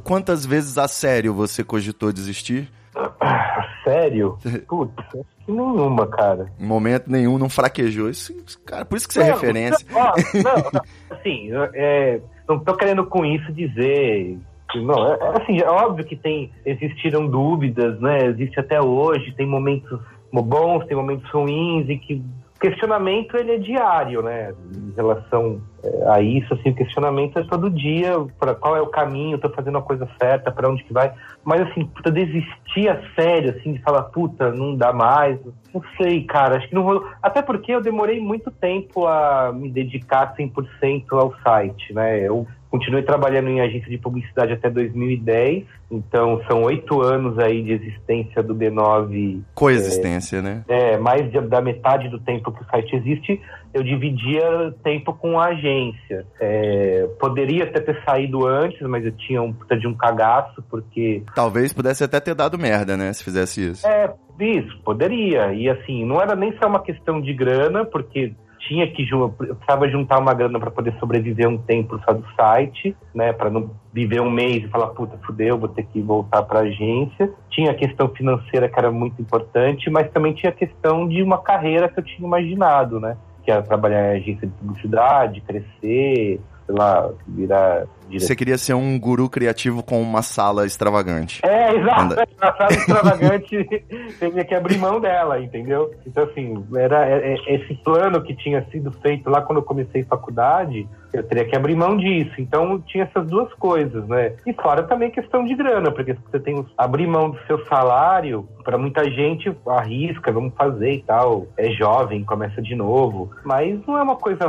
Quantas 0.03 0.45
vezes 0.45 0.79
a 0.79 0.89
sério 0.89 1.35
você 1.35 1.65
cogitou 1.65 2.13
desistir? 2.13 2.71
sério, 3.85 4.39
putz, 4.69 4.93
acho 4.99 5.25
que 5.45 5.53
nenhuma, 5.53 6.07
cara. 6.07 6.53
Em 6.59 6.67
momento 6.67 7.11
nenhum 7.11 7.39
não 7.39 7.49
fraquejou. 7.49 8.09
Isso, 8.09 8.33
cara, 8.65 8.85
por 8.85 8.97
isso 8.97 9.09
que 9.09 9.15
você 9.15 9.23
é 9.23 9.27
Não, 9.27 9.35
referência. 9.35 9.87
Não, 9.91 10.01
não, 10.01 10.71
não, 10.73 10.83
assim, 11.11 11.51
é, 11.75 12.21
não 12.49 12.59
tô 12.59 12.75
querendo 12.75 13.05
com 13.07 13.25
isso 13.25 13.53
dizer. 13.53 14.39
Não, 14.75 15.13
é, 15.13 15.19
é 15.19 15.43
assim, 15.43 15.61
é 15.61 15.69
óbvio 15.69 16.05
que 16.05 16.17
tem, 16.17 16.51
existiram 16.65 17.27
dúvidas, 17.27 18.01
né? 18.01 18.27
Existe 18.27 18.59
até 18.59 18.81
hoje, 18.81 19.33
tem 19.37 19.47
momentos 19.47 20.01
bons, 20.33 20.85
tem 20.87 20.97
momentos 20.97 21.31
ruins, 21.31 21.89
e 21.89 21.97
que 21.97 22.23
questionamento 22.65 23.37
ele 23.37 23.53
é 23.53 23.59
diário, 23.59 24.23
né? 24.23 24.55
Em 24.75 24.93
relação 24.97 25.61
é, 25.83 26.11
a 26.11 26.23
isso, 26.23 26.55
assim, 26.55 26.71
o 26.71 26.75
questionamento 26.75 27.39
é 27.39 27.45
todo 27.45 27.69
dia, 27.69 28.13
para 28.41 28.55
qual 28.55 28.75
é 28.75 28.81
o 28.81 28.87
caminho, 28.87 29.37
tô 29.37 29.51
fazendo 29.51 29.77
a 29.77 29.83
coisa 29.83 30.09
certa, 30.19 30.51
para 30.51 30.71
onde 30.71 30.83
que 30.83 30.93
vai. 30.93 31.13
Mas 31.45 31.61
assim, 31.61 31.85
puta, 31.85 32.11
desistir 32.11 32.89
a 32.89 33.03
sério, 33.15 33.51
assim, 33.51 33.75
de 33.75 33.83
falar, 33.83 34.05
puta, 34.05 34.51
não 34.51 34.75
dá 34.75 34.95
mais. 34.95 35.39
Não 35.75 35.83
sei, 36.01 36.25
cara, 36.25 36.57
acho 36.57 36.69
que 36.69 36.75
não 36.75 36.83
rolou. 36.83 37.07
Até 37.23 37.43
porque 37.43 37.71
eu 37.71 37.83
demorei 37.83 38.19
muito 38.19 38.51
tempo 38.51 39.07
a 39.07 39.53
me 39.53 39.71
dedicar 39.71 40.35
100% 40.35 41.05
ao 41.13 41.35
site, 41.43 41.93
né? 41.93 42.19
Eu 42.21 42.47
continuei 42.75 43.05
trabalhando 43.05 43.49
em 43.51 43.61
agência 43.61 43.89
de 43.89 43.97
publicidade 43.99 44.53
até 44.53 44.69
2010, 44.69 45.63
então 45.93 46.41
são 46.51 46.63
oito 46.65 47.01
anos 47.01 47.39
aí 47.39 47.63
de 47.63 47.71
existência 47.71 48.43
do 48.43 48.53
B9 48.53 49.43
Coexistência, 49.55 50.43
né? 50.43 50.65
é, 50.67 50.99
mais 50.99 51.31
de- 51.31 51.41
da 51.43 51.61
metade 51.61 52.09
do 52.09 52.19
tempo 52.19 52.51
que 52.51 52.63
o 52.63 52.67
site 52.67 52.97
existe, 52.97 53.41
eu 53.73 53.81
dividia 53.85 54.75
tempo 54.83 55.13
com 55.15 55.39
a 55.39 55.47
agência. 55.51 56.27
É, 56.41 57.09
poderia 57.21 57.63
até 57.63 57.79
ter 57.81 58.03
saído 58.05 58.45
antes, 58.45 58.81
mas 58.89 59.05
eu 59.05 59.13
tinha 59.13 59.41
um 59.41 59.53
puta 59.53 59.77
de 59.79 59.87
um 59.87 59.95
cagaço, 59.95 60.61
porque 60.69 61.23
Talvez 61.33 61.73
pudesse 61.73 62.03
até 62.03 62.19
ter 62.19 62.35
dado 62.35 62.59
merda, 62.59 62.97
né? 62.97 63.13
Se 63.13 63.23
fizesse 63.23 63.71
isso. 63.71 63.87
é, 63.87 64.13
isso, 64.41 64.77
poderia. 64.85 65.53
E 65.53 65.69
assim, 65.69 66.05
não 66.05 66.21
era 66.21 66.35
nem 66.35 66.53
só 66.59 66.67
uma 66.67 66.83
questão 66.83 67.21
de 67.21 67.33
grana, 67.33 67.85
porque 67.85 68.33
tinha 68.67 68.87
que 68.87 69.09
eu 69.09 69.29
precisava 69.31 69.89
juntar 69.89 70.19
uma 70.19 70.35
grana 70.35 70.59
para 70.59 70.71
poder 70.71 70.95
sobreviver 70.99 71.49
um 71.49 71.59
tempo 71.59 72.01
só 72.05 72.13
do 72.13 72.25
site, 72.35 72.97
né, 73.15 73.33
para 73.33 73.51
não 73.51 73.71
viver 73.93 74.21
um 74.21 74.31
mês 74.31 74.65
e 74.65 74.69
falar 74.69 74.89
puta, 74.89 75.19
fudeu, 75.25 75.59
vou 75.59 75.69
ter 75.69 75.85
que 75.85 76.01
voltar 76.01 76.43
para 76.43 76.61
agência. 76.61 77.31
Tinha 77.51 77.71
a 77.71 77.75
questão 77.75 78.09
financeira 78.09 78.69
que 78.69 78.79
era 78.79 78.91
muito 78.91 79.21
importante, 79.21 79.91
mas 79.91 80.11
também 80.11 80.33
tinha 80.33 80.51
a 80.51 80.55
questão 80.55 81.09
de 81.09 81.23
uma 81.23 81.39
carreira 81.39 81.89
que 81.89 81.99
eu 81.99 82.05
tinha 82.05 82.27
imaginado, 82.27 82.99
né, 82.99 83.17
que 83.45 83.51
era 83.51 83.63
trabalhar 83.63 84.15
em 84.15 84.21
agência 84.21 84.47
de 84.47 84.53
publicidade, 84.55 85.41
crescer, 85.41 86.41
sei 86.67 86.75
lá, 86.75 87.11
virar 87.27 87.87
diretor. 88.09 88.27
Você 88.27 88.37
queria 88.37 88.59
ser 88.59 88.75
um 88.75 88.99
guru 88.99 89.29
criativo 89.29 89.83
com 89.83 90.01
uma 90.01 90.23
sala 90.23 90.67
extravagante. 90.67 91.41
É, 91.45 91.75
exato. 91.75 92.03
Anda. 92.03 92.29
A 92.41 92.53
sala 92.53 92.73
extravagante 92.73 93.85
tinha 94.19 94.45
que 94.45 94.55
abrir 94.55 94.79
mão 94.79 95.01
dela, 95.01 95.41
entendeu? 95.41 95.93
Então, 96.07 96.25
assim, 96.25 96.65
era 96.77 97.07
é- 97.09 97.35
é- 97.35 97.55
esse 97.55 97.75
plano 97.83 98.23
que 98.23 98.35
tinha 98.35 98.65
sido 98.71 98.93
feito 99.03 99.29
lá 99.29 99.43
quando 99.43 99.59
eu 99.59 99.63
comecei 99.65 100.05
faculdade, 100.05 100.87
eu 101.13 101.23
teria 101.23 101.45
que 101.45 101.57
abrir 101.57 101.77
mão 101.77 101.97
disso. 101.97 102.35
Então, 102.39 102.81
tinha 102.81 103.05
essas 103.05 103.27
duas 103.27 103.53
coisas, 103.55 104.07
né? 104.09 104.35
E 104.47 104.53
fora 104.53 104.83
também 104.83 105.11
questão 105.11 105.45
de 105.45 105.55
grana, 105.55 105.91
porque 105.91 106.15
se 106.15 106.21
você 106.31 106.41
tem 106.41 106.65
abrir 106.77 107.07
mão 107.07 107.31
do 107.31 107.39
seu 107.47 107.65
salário, 107.67 108.49
para 108.63 108.79
muita 108.79 109.05
gente 109.05 109.55
arrisca, 109.67 110.33
vamos 110.33 110.55
fazer 110.55 110.93
e 110.93 111.03
tal. 111.03 111.47
É 111.57 111.71
jovem, 111.71 112.25
começa 112.25 112.61
de 112.61 112.75
novo. 112.75 113.31
Mas 113.45 113.79
não 113.87 113.99
é 113.99 114.03
uma 114.03 114.17
coisa 114.17 114.45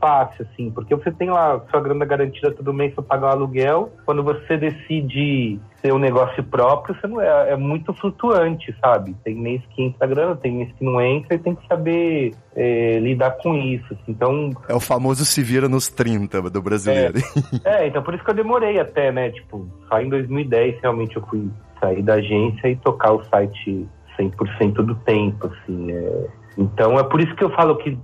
fácil, 0.00 0.46
assim, 0.50 0.70
porque 0.70 0.94
você 0.94 1.10
tem 1.12 1.30
lá 1.30 1.60
sua 1.70 1.80
grana 1.80 2.04
garantida 2.04 2.50
todo 2.52 2.72
mês 2.72 2.94
para 2.94 3.02
pagar 3.04 3.26
o 3.28 3.30
aluguel. 3.30 3.92
Quando 4.04 4.22
você 4.22 4.56
decide 4.56 5.58
ter 5.82 5.92
um 5.92 5.98
negócio 5.98 6.42
próprio, 6.44 6.94
você 6.98 7.06
não 7.06 7.20
é, 7.20 7.52
é 7.52 7.56
muito 7.56 7.92
flutuante, 7.94 8.74
sabe? 8.80 9.14
Tem 9.24 9.34
mês 9.34 9.62
que 9.74 9.82
entra 9.82 10.06
grana, 10.06 10.36
tem 10.36 10.52
mês 10.52 10.72
que 10.78 10.84
não 10.84 11.00
entra 11.00 11.34
e 11.34 11.38
tem 11.38 11.54
que 11.54 11.66
saber 11.66 12.32
é, 12.56 12.98
lidar 12.98 13.32
com 13.42 13.54
isso. 13.54 13.86
assim. 13.92 14.02
Então, 14.08 14.50
É 14.68 14.74
o 14.74 14.80
famoso 14.80 15.24
se 15.24 15.42
vira 15.42 15.68
nos 15.68 15.88
30 15.88 16.42
do 16.50 16.62
brasileiro. 16.62 17.18
é, 17.64 17.86
então 17.86 18.02
por 18.02 18.14
isso 18.14 18.24
que 18.24 18.30
eu 18.30 18.34
demorei 18.34 18.78
até, 18.80 19.12
né? 19.12 19.30
Tipo, 19.30 19.68
só 19.88 20.00
em 20.00 20.08
2010 20.08 20.80
realmente 20.82 21.16
eu 21.16 21.22
fui 21.26 21.48
sair 21.80 22.02
da 22.02 22.14
agência 22.14 22.68
e 22.68 22.76
tocar 22.76 23.12
o 23.12 23.24
site 23.24 23.86
100% 24.18 24.72
do 24.84 24.94
tempo, 24.96 25.46
assim. 25.46 25.92
é. 25.92 26.26
Então 26.56 26.98
é 26.98 27.04
por 27.04 27.20
isso 27.20 27.32
que 27.36 27.44
eu 27.44 27.50
falo 27.50 27.76
que, 27.76 27.96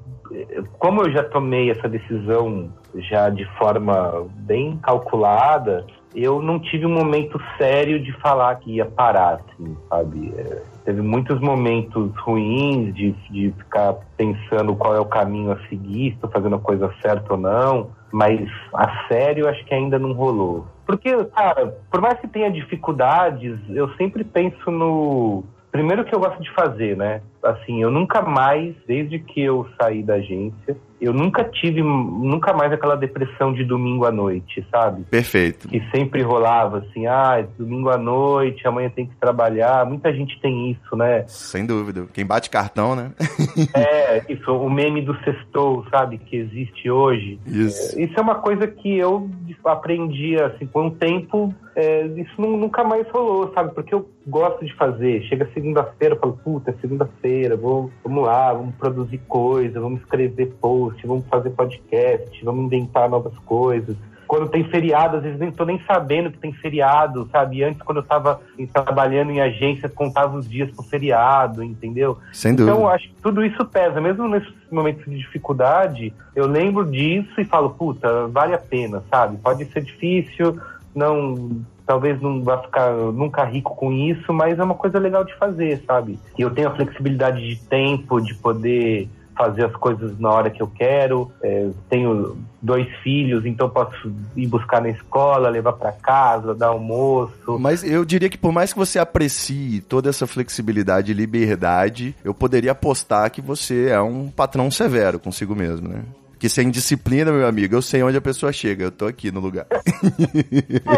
como 0.79 1.03
eu 1.03 1.13
já 1.13 1.23
tomei 1.25 1.71
essa 1.71 1.89
decisão 1.89 2.71
já 2.95 3.29
de 3.29 3.45
forma 3.57 4.27
bem 4.35 4.77
calculada, 4.79 5.87
eu 6.15 6.41
não 6.41 6.61
tive 6.61 6.87
um 6.87 6.95
momento 6.95 7.41
sério 7.59 7.99
de 7.99 8.13
falar 8.21 8.55
que 8.57 8.77
ia 8.77 8.87
parar, 8.87 9.41
assim, 9.41 9.77
sabe? 9.89 10.33
É, 10.37 10.63
teve 10.85 11.03
muitos 11.03 11.41
momentos 11.41 12.13
ruins 12.19 12.95
de, 12.95 13.13
de 13.31 13.53
ficar 13.59 13.95
pensando 14.17 14.77
qual 14.77 14.95
é 14.95 15.01
o 15.01 15.07
caminho 15.07 15.51
a 15.51 15.59
seguir, 15.69 16.11
se 16.11 16.15
estou 16.15 16.31
fazendo 16.31 16.57
a 16.57 16.61
coisa 16.61 16.93
certa 17.03 17.33
ou 17.33 17.39
não, 17.39 17.91
mas 18.13 18.49
a 18.73 19.09
sério 19.09 19.49
acho 19.49 19.65
que 19.65 19.75
ainda 19.75 19.99
não 19.99 20.13
rolou. 20.13 20.67
Porque, 20.87 21.13
cara, 21.25 21.77
por 21.91 22.01
mais 22.01 22.19
que 22.21 22.29
tenha 22.29 22.51
dificuldades, 22.51 23.59
eu 23.71 23.89
sempre 23.97 24.23
penso 24.23 24.71
no. 24.71 25.43
Primeiro 25.75 26.05
que 26.05 26.15
eu 26.15 26.21
gosto 26.21 26.41
de 26.41 26.55
fazer, 26.55 26.97
né? 26.97 27.21
Assim, 27.43 27.83
eu 27.83 27.91
nunca 27.91 28.23
mais, 28.23 28.77
desde 28.87 29.19
que 29.19 29.43
eu 29.43 29.67
saí 29.77 30.05
da 30.05 30.15
agência, 30.15 30.77
eu 31.01 31.13
nunca 31.13 31.43
tive, 31.43 31.83
nunca 31.83 32.53
mais 32.53 32.73
aquela 32.73 32.95
depressão 32.95 33.53
de 33.53 33.65
domingo 33.65 34.07
à 34.07 34.13
noite, 34.13 34.65
sabe? 34.71 35.03
Perfeito. 35.03 35.67
que 35.67 35.83
sempre 35.91 36.23
rolava 36.23 36.79
assim, 36.79 37.09
ah, 37.09 37.41
é 37.41 37.49
domingo 37.59 37.91
à 37.91 37.99
noite, 37.99 38.65
amanhã 38.69 38.89
tem 38.89 39.07
que 39.09 39.17
trabalhar. 39.17 39.85
Muita 39.85 40.15
gente 40.15 40.41
tem 40.41 40.71
isso, 40.71 40.95
né? 40.95 41.25
Sem 41.27 41.67
dúvida. 41.67 42.07
Quem 42.13 42.25
bate 42.25 42.51
cartão, 42.51 42.95
né? 42.95 43.11
É, 43.75 44.23
isso, 44.33 44.53
o 44.53 44.71
meme 44.71 45.03
do 45.03 45.17
sextou, 45.25 45.85
sabe, 45.91 46.19
que 46.19 46.37
existe 46.37 46.89
hoje. 46.89 47.41
Isso. 47.45 48.01
Isso 48.01 48.15
é 48.17 48.21
uma 48.21 48.37
coisa 48.37 48.69
que 48.69 48.97
eu 48.97 49.29
aprendi, 49.65 50.41
assim, 50.41 50.67
com 50.67 50.87
o 50.87 50.91
tempo, 50.93 51.53
é, 51.77 52.07
isso 52.07 52.41
nu- 52.41 52.57
nunca 52.57 52.85
mais 52.85 53.09
rolou, 53.11 53.53
sabe? 53.53 53.75
Porque 53.75 53.95
eu 53.95 54.09
gosto 54.27 54.65
de 54.65 54.73
fazer. 54.75 55.23
Chega 55.23 55.49
segunda-feira, 55.53 56.15
eu 56.15 56.19
falo, 56.21 56.39
puta, 56.45 56.71
é 56.71 56.75
segunda-feira, 56.81 57.57
vamos 57.57 57.93
lá, 58.25 58.53
vamos 58.53 58.75
produzir 58.77 59.19
coisa, 59.29 59.81
vamos 59.81 60.01
escrever 60.01 60.53
post, 60.61 61.07
vamos 61.07 61.27
fazer 61.27 61.51
podcast, 61.51 62.45
vamos 62.45 62.67
inventar 62.67 63.09
novas 63.09 63.37
coisas. 63.41 63.97
Quando 64.27 64.49
tem 64.49 64.65
feriado, 64.65 65.19
às 65.19 65.23
vezes 65.23 65.39
nem 65.39 65.53
tô 65.53 65.67
nem 65.67 65.79
sabendo 65.87 66.31
que 66.31 66.39
tem 66.39 66.51
feriado, 66.53 67.29
sabe? 67.31 67.63
Antes, 67.63 67.83
quando 67.83 67.99
eu 67.99 68.03
tava 68.03 68.41
em- 68.59 68.67
trabalhando 68.67 69.31
em 69.31 69.41
agência, 69.41 69.87
contava 69.89 70.37
os 70.39 70.49
dias 70.49 70.71
pro 70.71 70.83
feriado, 70.83 71.63
entendeu? 71.63 72.17
Sem 72.33 72.55
dúvida. 72.55 72.75
Então, 72.75 72.89
acho 72.89 73.07
que 73.09 73.15
tudo 73.23 73.45
isso 73.45 73.65
pesa. 73.67 74.01
Mesmo 74.01 74.27
nesses 74.27 74.53
momentos 74.73 75.05
de 75.05 75.19
dificuldade, 75.19 76.13
eu 76.35 76.47
lembro 76.47 76.85
disso 76.91 77.39
e 77.39 77.45
falo, 77.45 77.71
puta, 77.71 78.27
vale 78.29 78.55
a 78.55 78.59
pena, 78.59 79.05
sabe? 79.11 79.37
Pode 79.37 79.67
ser 79.67 79.83
difícil, 79.83 80.59
não 80.95 81.65
talvez 81.87 82.21
não 82.21 82.43
vá 82.43 82.63
ficar 82.63 82.93
nunca 82.93 83.45
rico 83.45 83.77
com 83.77 83.93
isso, 83.93 84.33
mas 84.33 84.59
é 84.59 84.65
uma 84.65 84.75
coisa 84.75 84.99
legal 84.99 85.25
de 85.25 85.35
fazer, 85.37 85.83
sabe? 85.87 86.19
E 86.39 86.43
eu 86.43 86.51
tenho 86.51 86.69
a 86.69 86.75
flexibilidade 86.75 87.47
de 87.47 87.57
tempo, 87.57 88.21
de 88.21 88.35
poder 88.35 89.09
fazer 89.37 89.65
as 89.65 89.73
coisas 89.77 90.19
na 90.19 90.31
hora 90.31 90.51
que 90.51 90.63
eu 90.63 90.67
quero. 90.67 91.31
É, 91.43 91.69
tenho 91.89 92.37
dois 92.63 92.89
filhos, 93.03 93.45
então 93.45 93.69
posso 93.69 94.11
ir 94.37 94.47
buscar 94.47 94.81
na 94.81 94.89
escola, 94.89 95.51
levar 95.51 95.75
para 95.75 95.93
casa, 95.93 96.55
dar 96.55 96.69
almoço. 96.69 97.59
Mas 97.59 97.85
eu 97.85 98.05
diria 98.05 98.31
que 98.31 98.39
por 98.39 98.53
mais 98.53 98.73
que 98.73 98.79
você 98.79 98.99
aprecie 98.99 99.81
toda 99.83 100.09
essa 100.09 100.27
flexibilidade 100.27 101.11
e 101.11 101.15
liberdade, 101.15 102.15
eu 102.25 102.33
poderia 102.33 102.73
apostar 102.73 103.31
que 103.31 103.43
você 103.43 103.89
é 103.89 104.01
um 104.01 104.31
patrão 104.31 104.71
severo 104.71 105.19
consigo 105.19 105.55
mesmo, 105.55 105.89
né? 105.89 106.03
Que 106.39 106.49
sem 106.49 106.71
disciplina, 106.71 107.33
meu 107.33 107.47
amigo, 107.47 107.75
eu 107.75 107.83
sei 107.83 108.03
onde 108.03 108.17
a 108.17 108.21
pessoa 108.21 108.53
chega, 108.53 108.85
eu 108.85 108.91
tô 108.91 109.07
aqui 109.07 109.31
no 109.31 109.41
lugar. 109.41 109.67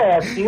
É, 0.01 0.16
assim, 0.16 0.46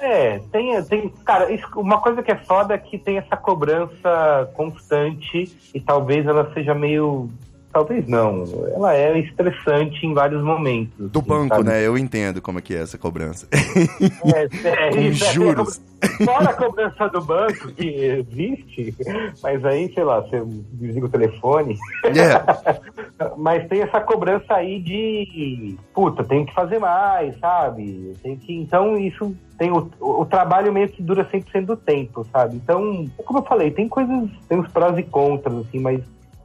é, 0.00 0.40
tem, 0.50 0.82
tem, 0.84 1.08
cara, 1.24 1.52
isso- 1.52 1.66
uma 1.76 2.00
coisa 2.00 2.22
que 2.22 2.30
é 2.30 2.36
foda 2.36 2.74
é 2.74 2.78
que 2.78 2.98
tem 2.98 3.18
essa 3.18 3.36
cobrança 3.36 4.50
constante 4.54 5.54
e 5.74 5.80
talvez 5.80 6.26
ela 6.26 6.52
seja 6.54 6.74
meio, 6.74 7.28
talvez 7.72 8.06
não, 8.06 8.44
ela 8.74 8.94
é 8.94 9.18
estressante 9.18 10.04
em 10.06 10.12
vários 10.12 10.42
momentos. 10.42 11.10
Do 11.10 11.18
assim, 11.18 11.28
banco, 11.28 11.56
sabe? 11.56 11.68
né? 11.68 11.86
Eu 11.86 11.96
entendo 11.96 12.42
como 12.42 12.58
é 12.58 12.62
que 12.62 12.74
é 12.74 12.80
essa 12.80 12.98
cobrança. 12.98 13.48
É, 13.52 14.44
é, 14.68 14.90
Com 14.90 15.00
isso, 15.00 15.24
é, 15.24 15.32
juros. 15.32 15.80
Fora 16.24 16.50
a 16.50 16.54
cobrança 16.54 17.08
do 17.08 17.20
banco, 17.22 17.68
que 17.72 17.86
existe, 17.86 18.94
mas 19.42 19.64
aí, 19.64 19.92
sei 19.94 20.02
lá, 20.02 20.20
você 20.20 20.42
desliga 20.72 21.06
o 21.06 21.08
telefone. 21.08 21.78
É. 22.04 22.82
Mas 23.38 23.68
tem 23.68 23.82
essa 23.82 24.00
cobrança 24.00 24.54
aí 24.54 24.80
de, 24.80 25.76
puta, 25.94 26.24
tem 26.24 26.44
que 26.44 26.52
fazer 26.52 26.80
mais, 26.80 27.38
sabe? 27.38 28.14
Tem 28.20 28.36
que, 28.36 28.52
então 28.52 28.98
isso 28.98 29.32
tem 29.56 29.70
o, 29.70 29.88
o 30.00 30.24
trabalho 30.24 30.72
meio 30.72 30.88
que 30.88 31.00
dura 31.00 31.24
100% 31.24 31.66
do 31.66 31.76
tempo, 31.76 32.26
sabe? 32.32 32.56
Então, 32.56 33.06
como 33.24 33.38
eu 33.38 33.44
falei, 33.44 33.70
tem 33.70 33.88
coisas, 33.88 34.28
tem 34.48 34.58
os 34.58 34.68
prós 34.72 34.98
e 34.98 35.04
contras, 35.04 35.54
assim, 35.54 35.78
mas 35.78 36.02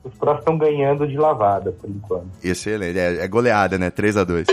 os 0.08 0.18
prós 0.18 0.40
estão 0.40 0.58
ganhando 0.58 1.08
de 1.08 1.18
lavada, 1.18 1.72
por 1.72 1.90
enquanto. 1.90 2.28
Excelente. 2.44 2.98
É, 2.98 3.24
é 3.24 3.28
goleada, 3.28 3.78
né? 3.78 3.92
3x2. 3.92 4.46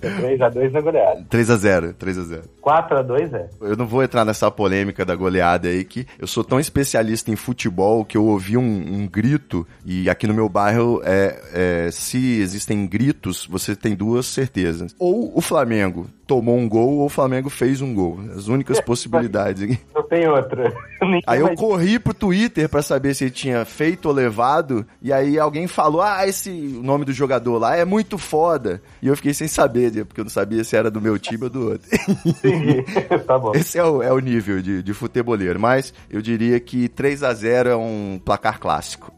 3x2 0.00 0.70
na 0.72 0.80
goleada. 0.80 1.24
3x0. 1.30 1.94
3x0. 1.94 2.42
4x2 2.62 3.34
é. 3.34 3.48
Eu 3.60 3.76
não 3.76 3.86
vou 3.86 4.02
entrar 4.02 4.24
nessa 4.24 4.50
polêmica 4.50 5.04
da 5.04 5.14
goleada 5.14 5.68
aí, 5.68 5.84
que 5.84 6.06
eu 6.18 6.26
sou 6.26 6.44
tão 6.44 6.58
especialista 6.60 7.30
em 7.30 7.36
futebol 7.36 8.04
que 8.04 8.16
eu 8.16 8.24
ouvi 8.24 8.56
um, 8.56 8.62
um 8.62 9.06
grito, 9.06 9.66
e 9.84 10.08
aqui 10.10 10.26
no 10.26 10.34
meu 10.34 10.48
bairro, 10.48 11.00
é, 11.04 11.40
é, 11.86 11.90
se 11.90 12.40
existem 12.40 12.86
gritos, 12.86 13.46
você 13.46 13.76
tem 13.76 13.94
duas 13.94 14.26
certezas. 14.26 14.94
Ou 14.98 15.36
o 15.36 15.40
Flamengo 15.40 16.06
tomou 16.26 16.56
um 16.56 16.68
gol, 16.68 16.98
ou 16.98 17.06
o 17.06 17.08
Flamengo 17.08 17.50
fez 17.50 17.80
um 17.80 17.94
gol. 17.94 18.20
As 18.36 18.48
únicas 18.48 18.80
possibilidades. 18.82 19.78
Não 19.94 20.02
tem 20.02 20.28
outra. 20.28 20.72
Aí 21.26 21.40
eu 21.40 21.54
corri 21.54 21.98
pro 21.98 22.14
Twitter 22.14 22.68
pra 22.68 22.82
saber 22.82 23.14
se 23.14 23.24
ele 23.24 23.30
tinha 23.30 23.64
feito 23.64 24.06
ou 24.06 24.14
levado, 24.14 24.86
e 25.00 25.12
aí 25.12 25.38
alguém 25.38 25.66
falou: 25.66 26.00
Ah, 26.00 26.26
esse 26.26 26.50
o 26.50 26.82
nome 26.82 27.04
do 27.04 27.12
jogador 27.12 27.58
lá 27.58 27.76
é 27.76 27.84
muito 27.84 28.16
foda. 28.16 28.80
E 29.00 29.08
eu 29.08 29.16
fiquei 29.16 29.34
sem 29.34 29.48
saber, 29.48 29.92
né, 29.92 30.04
porque 30.04 30.20
eu 30.20 30.24
não 30.24 30.30
sabia 30.30 30.62
se 30.62 30.76
era 30.76 30.90
do 30.90 31.00
meu 31.00 31.18
time 31.18 31.44
ou 31.44 31.50
do 31.50 31.70
outro. 31.70 31.88
Entendi. 32.24 32.84
tá 33.26 33.38
bom. 33.38 33.52
Esse 33.54 33.78
é 33.78 33.84
o, 33.84 34.02
é 34.02 34.12
o 34.12 34.18
nível 34.18 34.62
de, 34.62 34.82
de 34.82 34.94
futeboleiro, 34.94 35.58
mas 35.58 35.92
eu 36.08 36.22
diria 36.22 36.58
que 36.60 36.88
3 36.88 37.22
a 37.22 37.34
0 37.34 37.68
é 37.70 37.76
um 37.76 38.20
placar 38.24 38.60
clássico. 38.60 39.12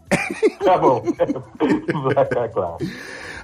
Tá 0.65 0.79
bom. 0.79 1.03
Ficar 1.05 2.49
claro. 2.49 2.77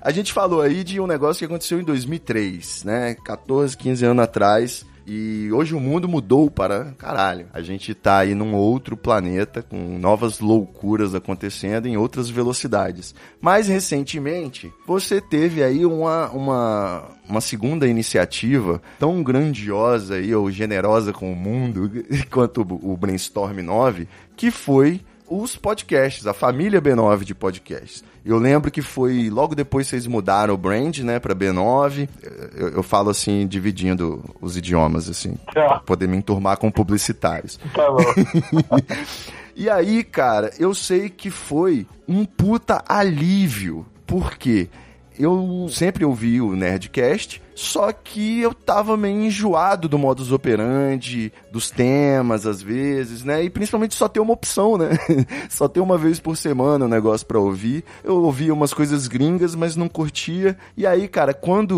A 0.02 0.10
gente 0.10 0.32
falou 0.32 0.62
aí 0.62 0.82
de 0.82 0.98
um 0.98 1.06
negócio 1.06 1.40
que 1.40 1.44
aconteceu 1.44 1.78
em 1.78 1.84
2003, 1.84 2.84
né? 2.84 3.14
14, 3.22 3.76
15 3.76 4.04
anos 4.06 4.24
atrás. 4.24 4.86
E 5.06 5.50
hoje 5.52 5.74
o 5.74 5.80
mundo 5.80 6.08
mudou 6.08 6.50
para 6.50 6.92
caralho. 6.96 7.46
A 7.52 7.60
gente 7.60 7.94
tá 7.94 8.18
aí 8.18 8.34
num 8.34 8.54
outro 8.54 8.96
planeta 8.96 9.60
com 9.60 9.98
novas 9.98 10.40
loucuras 10.40 11.14
acontecendo 11.14 11.86
em 11.86 11.96
outras 11.96 12.30
velocidades. 12.30 13.14
Mais 13.40 13.66
recentemente, 13.66 14.72
você 14.86 15.20
teve 15.20 15.62
aí 15.62 15.84
uma, 15.84 16.30
uma, 16.30 17.08
uma 17.28 17.40
segunda 17.40 17.88
iniciativa 17.88 18.80
tão 18.98 19.22
grandiosa 19.22 20.18
e 20.18 20.34
ou 20.34 20.50
generosa 20.50 21.12
com 21.12 21.32
o 21.32 21.36
mundo 21.36 21.90
quanto 22.30 22.60
o 22.60 22.96
Brainstorm 22.96 23.58
9, 23.60 24.08
que 24.36 24.50
foi 24.50 25.00
os 25.28 25.56
podcasts, 25.56 26.26
a 26.26 26.32
família 26.32 26.80
B9 26.80 27.24
de 27.24 27.34
podcasts. 27.34 28.04
Eu 28.24 28.38
lembro 28.38 28.70
que 28.70 28.83
foi 28.83 29.30
logo 29.30 29.54
depois 29.54 29.87
vocês 29.87 30.06
mudaram 30.06 30.54
o 30.54 30.59
brand, 30.59 30.98
né, 30.98 31.18
pra 31.18 31.35
B9. 31.35 32.09
Eu, 32.54 32.68
eu 32.68 32.83
falo 32.83 33.11
assim, 33.11 33.46
dividindo 33.46 34.22
os 34.40 34.56
idiomas, 34.56 35.09
assim, 35.09 35.37
pra 35.52 35.80
poder 35.80 36.06
me 36.06 36.16
enturmar 36.16 36.59
com 36.59 36.70
publicitários. 36.70 37.59
Tá 37.74 37.90
bom. 37.90 37.98
E 39.56 39.68
aí, 39.68 40.02
cara, 40.02 40.50
eu 40.59 40.72
sei 40.74 41.11
que 41.11 41.28
foi 41.30 41.87
um 42.09 42.24
puta 42.24 42.83
alívio. 42.88 43.85
Por 44.06 44.38
quê? 44.38 44.70
Eu 45.18 45.66
sempre 45.68 46.02
ouvi 46.02 46.40
o 46.40 46.56
Nerdcast, 46.56 47.42
só 47.61 47.92
que 47.92 48.40
eu 48.40 48.55
tava 48.55 48.96
meio 48.96 49.20
enjoado 49.20 49.87
do 49.87 49.99
modus 49.99 50.33
operandi, 50.33 51.31
dos 51.53 51.70
temas, 51.70 52.46
às 52.46 52.62
vezes, 52.62 53.23
né? 53.23 53.44
E 53.44 53.51
principalmente 53.51 53.94
só 53.94 54.09
ter 54.09 54.18
uma 54.18 54.33
opção, 54.33 54.79
né? 54.79 54.88
só 55.51 55.68
ter 55.68 55.81
uma 55.81 55.99
vez 55.99 56.18
por 56.18 56.38
semana 56.38 56.87
o 56.87 56.88
um 56.88 56.90
negócio 56.90 57.27
pra 57.27 57.38
ouvir. 57.38 57.85
Eu 58.03 58.23
ouvia 58.23 58.55
umas 58.55 58.73
coisas 58.73 59.07
gringas, 59.07 59.55
mas 59.55 59.77
não 59.77 59.90
curtia. 59.90 60.57
E 60.75 60.87
aí, 60.87 61.07
cara, 61.07 61.35
quando 61.35 61.77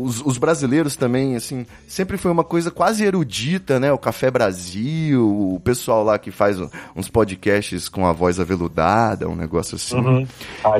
os, 0.00 0.24
os 0.24 0.38
brasileiros 0.38 0.94
também, 0.94 1.34
assim, 1.34 1.66
sempre 1.88 2.16
foi 2.16 2.30
uma 2.30 2.44
coisa 2.44 2.70
quase 2.70 3.04
erudita, 3.04 3.80
né? 3.80 3.92
O 3.92 3.98
Café 3.98 4.30
Brasil, 4.30 5.20
o 5.28 5.58
pessoal 5.58 6.04
lá 6.04 6.16
que 6.16 6.30
faz 6.30 6.58
uns 6.94 7.08
podcasts 7.08 7.88
com 7.88 8.06
a 8.06 8.12
voz 8.12 8.38
aveludada, 8.38 9.28
um 9.28 9.34
negócio 9.34 9.74
assim. 9.74 9.96
Uhum. 9.96 10.26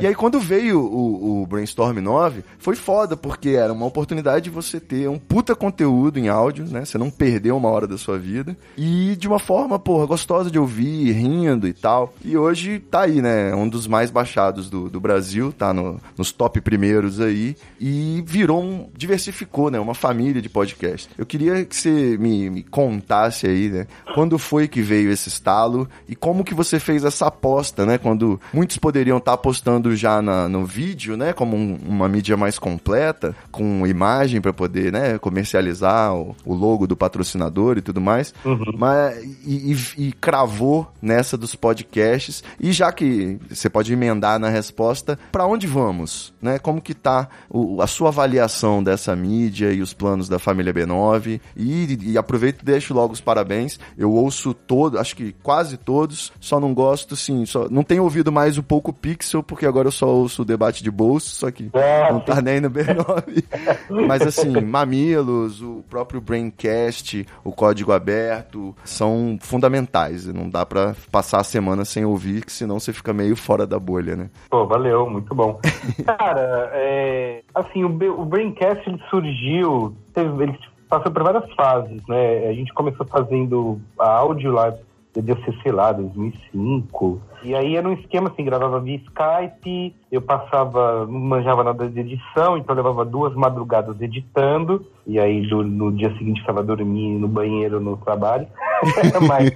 E 0.01 0.07
aí, 0.07 0.15
quando 0.15 0.39
veio 0.39 0.79
o, 0.79 1.41
o 1.41 1.45
Brainstorm 1.45 1.97
9, 1.97 2.41
foi 2.57 2.77
foda, 2.77 3.17
porque 3.17 3.49
era 3.49 3.73
uma 3.73 3.85
oportunidade 3.85 4.12
de 4.21 4.49
você 4.49 4.79
ter 4.79 5.09
um 5.09 5.17
puta 5.17 5.55
conteúdo 5.55 6.19
em 6.19 6.27
áudio, 6.29 6.65
né? 6.65 6.85
Você 6.85 6.97
não 6.97 7.09
perdeu 7.09 7.55
uma 7.57 7.69
hora 7.69 7.87
da 7.87 7.97
sua 7.97 8.17
vida. 8.17 8.55
E 8.77 9.15
de 9.17 9.27
uma 9.27 9.39
forma, 9.39 9.79
porra, 9.79 10.05
gostosa 10.05 10.49
de 10.51 10.59
ouvir, 10.59 11.11
rindo 11.11 11.67
e 11.67 11.73
tal. 11.73 12.13
E 12.23 12.37
hoje 12.37 12.79
tá 12.79 13.01
aí, 13.01 13.21
né? 13.21 13.53
Um 13.55 13.67
dos 13.67 13.87
mais 13.87 14.11
baixados 14.11 14.69
do, 14.69 14.89
do 14.89 14.99
Brasil, 14.99 15.51
tá 15.51 15.73
no- 15.73 15.99
nos 16.17 16.31
top 16.31 16.59
primeiros 16.61 17.19
aí. 17.19 17.55
E 17.79 18.23
virou 18.27 18.61
um. 18.63 18.89
diversificou, 18.95 19.69
né? 19.71 19.79
Uma 19.79 19.93
família 19.93 20.41
de 20.41 20.49
podcast. 20.49 21.09
Eu 21.17 21.25
queria 21.25 21.65
que 21.65 21.75
você 21.75 22.17
me, 22.19 22.49
me 22.49 22.63
contasse 22.63 23.47
aí, 23.47 23.69
né? 23.69 23.87
Quando 24.13 24.37
foi 24.37 24.67
que 24.67 24.81
veio 24.81 25.11
esse 25.11 25.29
estalo 25.29 25.87
e 26.07 26.15
como 26.15 26.43
que 26.43 26.53
você 26.53 26.79
fez 26.79 27.03
essa 27.03 27.27
aposta, 27.27 27.85
né? 27.85 27.97
Quando 27.97 28.39
muitos 28.53 28.77
poderiam 28.77 29.17
estar 29.17 29.33
apostando 29.33 29.95
já 29.95 30.21
na- 30.21 30.47
no 30.49 30.65
vídeo, 30.65 31.15
né? 31.17 31.33
Como 31.33 31.55
um- 31.55 31.77
uma 31.87 32.07
mídia 32.07 32.35
mais 32.37 32.57
completa, 32.59 33.35
com 33.51 33.85
imagem 34.03 34.41
para 34.41 34.51
poder, 34.53 34.91
né? 34.91 35.17
Comercializar 35.17 36.13
o, 36.13 36.35
o 36.45 36.53
logo 36.53 36.85
do 36.85 36.95
patrocinador 36.95 37.77
e 37.77 37.81
tudo 37.81 38.01
mais. 38.01 38.33
Mas, 38.77 39.23
e, 39.45 39.71
e- 39.71 40.07
e 40.07 40.11
cravou 40.11 40.89
nessa 41.01 41.37
dos 41.37 41.55
podcasts. 41.55 42.43
E 42.59 42.71
já 42.71 42.91
que 42.91 43.39
você 43.49 43.69
pode 43.69 43.93
emendar 43.93 44.37
na 44.39 44.49
resposta, 44.49 45.17
para 45.31 45.45
onde 45.45 45.65
vamos, 45.67 46.33
né? 46.41 46.59
Como 46.59 46.81
que 46.81 46.93
tá 46.93 47.29
o- 47.49 47.81
a 47.81 47.87
sua 47.87 48.09
avaliação 48.09 48.83
dessa 48.83 49.15
mídia 49.15 49.71
e 49.71 49.81
os 49.81 49.93
planos 49.93 50.27
da 50.27 50.37
família 50.37 50.73
B9? 50.73 51.39
E, 51.55 51.97
e 52.11 52.17
aproveito 52.17 52.61
e 52.61 52.65
deixo 52.65 52.93
logo 52.93 53.13
os 53.13 53.21
parabéns. 53.21 53.79
Eu 53.97 54.11
ouço 54.11 54.53
todo, 54.53 54.99
acho 54.99 55.15
que 55.15 55.33
quase 55.41 55.77
todos, 55.77 56.31
só 56.39 56.59
não 56.59 56.73
gosto, 56.73 57.15
sim, 57.15 57.45
só 57.45 57.67
não 57.69 57.83
tenho 57.83 58.03
ouvido 58.03 58.31
mais 58.31 58.57
o 58.57 58.63
pouco 58.63 58.91
Pixel, 58.91 59.41
porque 59.43 59.65
agora 59.65 59.87
eu 59.87 59.91
só 59.91 60.07
ouço 60.07 60.41
o 60.41 60.45
debate 60.45 60.83
de 60.83 60.91
bolso, 60.91 61.29
só 61.35 61.49
que 61.51 61.69
É, 61.73 62.11
não 62.11 62.19
tá 62.19 62.41
nem 62.41 62.59
no 62.59 62.69
B9. 62.69 63.43
Mas 63.89 64.21
assim, 64.21 64.61
Mamilos, 64.61 65.61
o 65.61 65.83
próprio 65.89 66.21
Braincast, 66.21 67.25
o 67.43 67.51
Código 67.51 67.91
Aberto, 67.91 68.75
são 68.83 69.37
fundamentais. 69.41 70.25
Não 70.27 70.49
dá 70.49 70.65
pra 70.65 70.95
passar 71.11 71.39
a 71.41 71.43
semana 71.43 71.85
sem 71.85 72.05
ouvir, 72.05 72.45
que 72.45 72.51
senão 72.51 72.79
você 72.79 72.93
fica 72.93 73.13
meio 73.13 73.35
fora 73.35 73.65
da 73.67 73.79
bolha, 73.79 74.15
né? 74.15 74.29
Pô, 74.49 74.65
valeu, 74.65 75.09
muito 75.09 75.33
bom. 75.35 75.59
Cara, 76.05 76.69
é, 76.73 77.41
assim, 77.53 77.83
o, 77.83 77.87
o 78.19 78.25
Braincast 78.25 78.87
ele 78.87 78.99
surgiu, 79.09 79.95
teve- 80.13 80.43
ele 80.43 80.57
passou 80.89 81.11
por 81.11 81.23
várias 81.23 81.51
fases, 81.53 82.01
né? 82.07 82.47
A 82.49 82.53
gente 82.53 82.73
começou 82.73 83.05
fazendo 83.07 83.79
áudio 83.97 84.51
lá, 84.51 84.73
devia 85.13 85.35
ser, 85.43 85.53
sei 85.61 85.71
lá, 85.71 85.91
2005. 85.91 87.21
E 87.43 87.53
aí 87.53 87.75
era 87.75 87.87
um 87.87 87.93
esquema 87.93 88.29
assim, 88.29 88.43
gravava 88.43 88.79
via 88.79 88.95
Skype, 88.97 89.95
eu 90.11 90.21
passava, 90.21 91.05
não 91.05 91.19
manjava 91.19 91.63
nada 91.63 91.87
de 91.89 91.99
edição, 91.99 92.57
então 92.57 92.75
eu 92.75 92.77
levava 92.83 93.03
duas 93.05 93.33
madrugadas 93.35 93.99
editando, 94.01 94.85
e 95.05 95.19
aí 95.19 95.45
do- 95.47 95.63
no 95.63 95.91
dia 95.91 96.11
seguinte 96.17 96.41
ficava 96.41 96.63
dormindo 96.63 97.19
no 97.19 97.27
banheiro 97.27 97.79
no 97.79 97.97
trabalho. 97.97 98.47
Mas, 99.27 99.51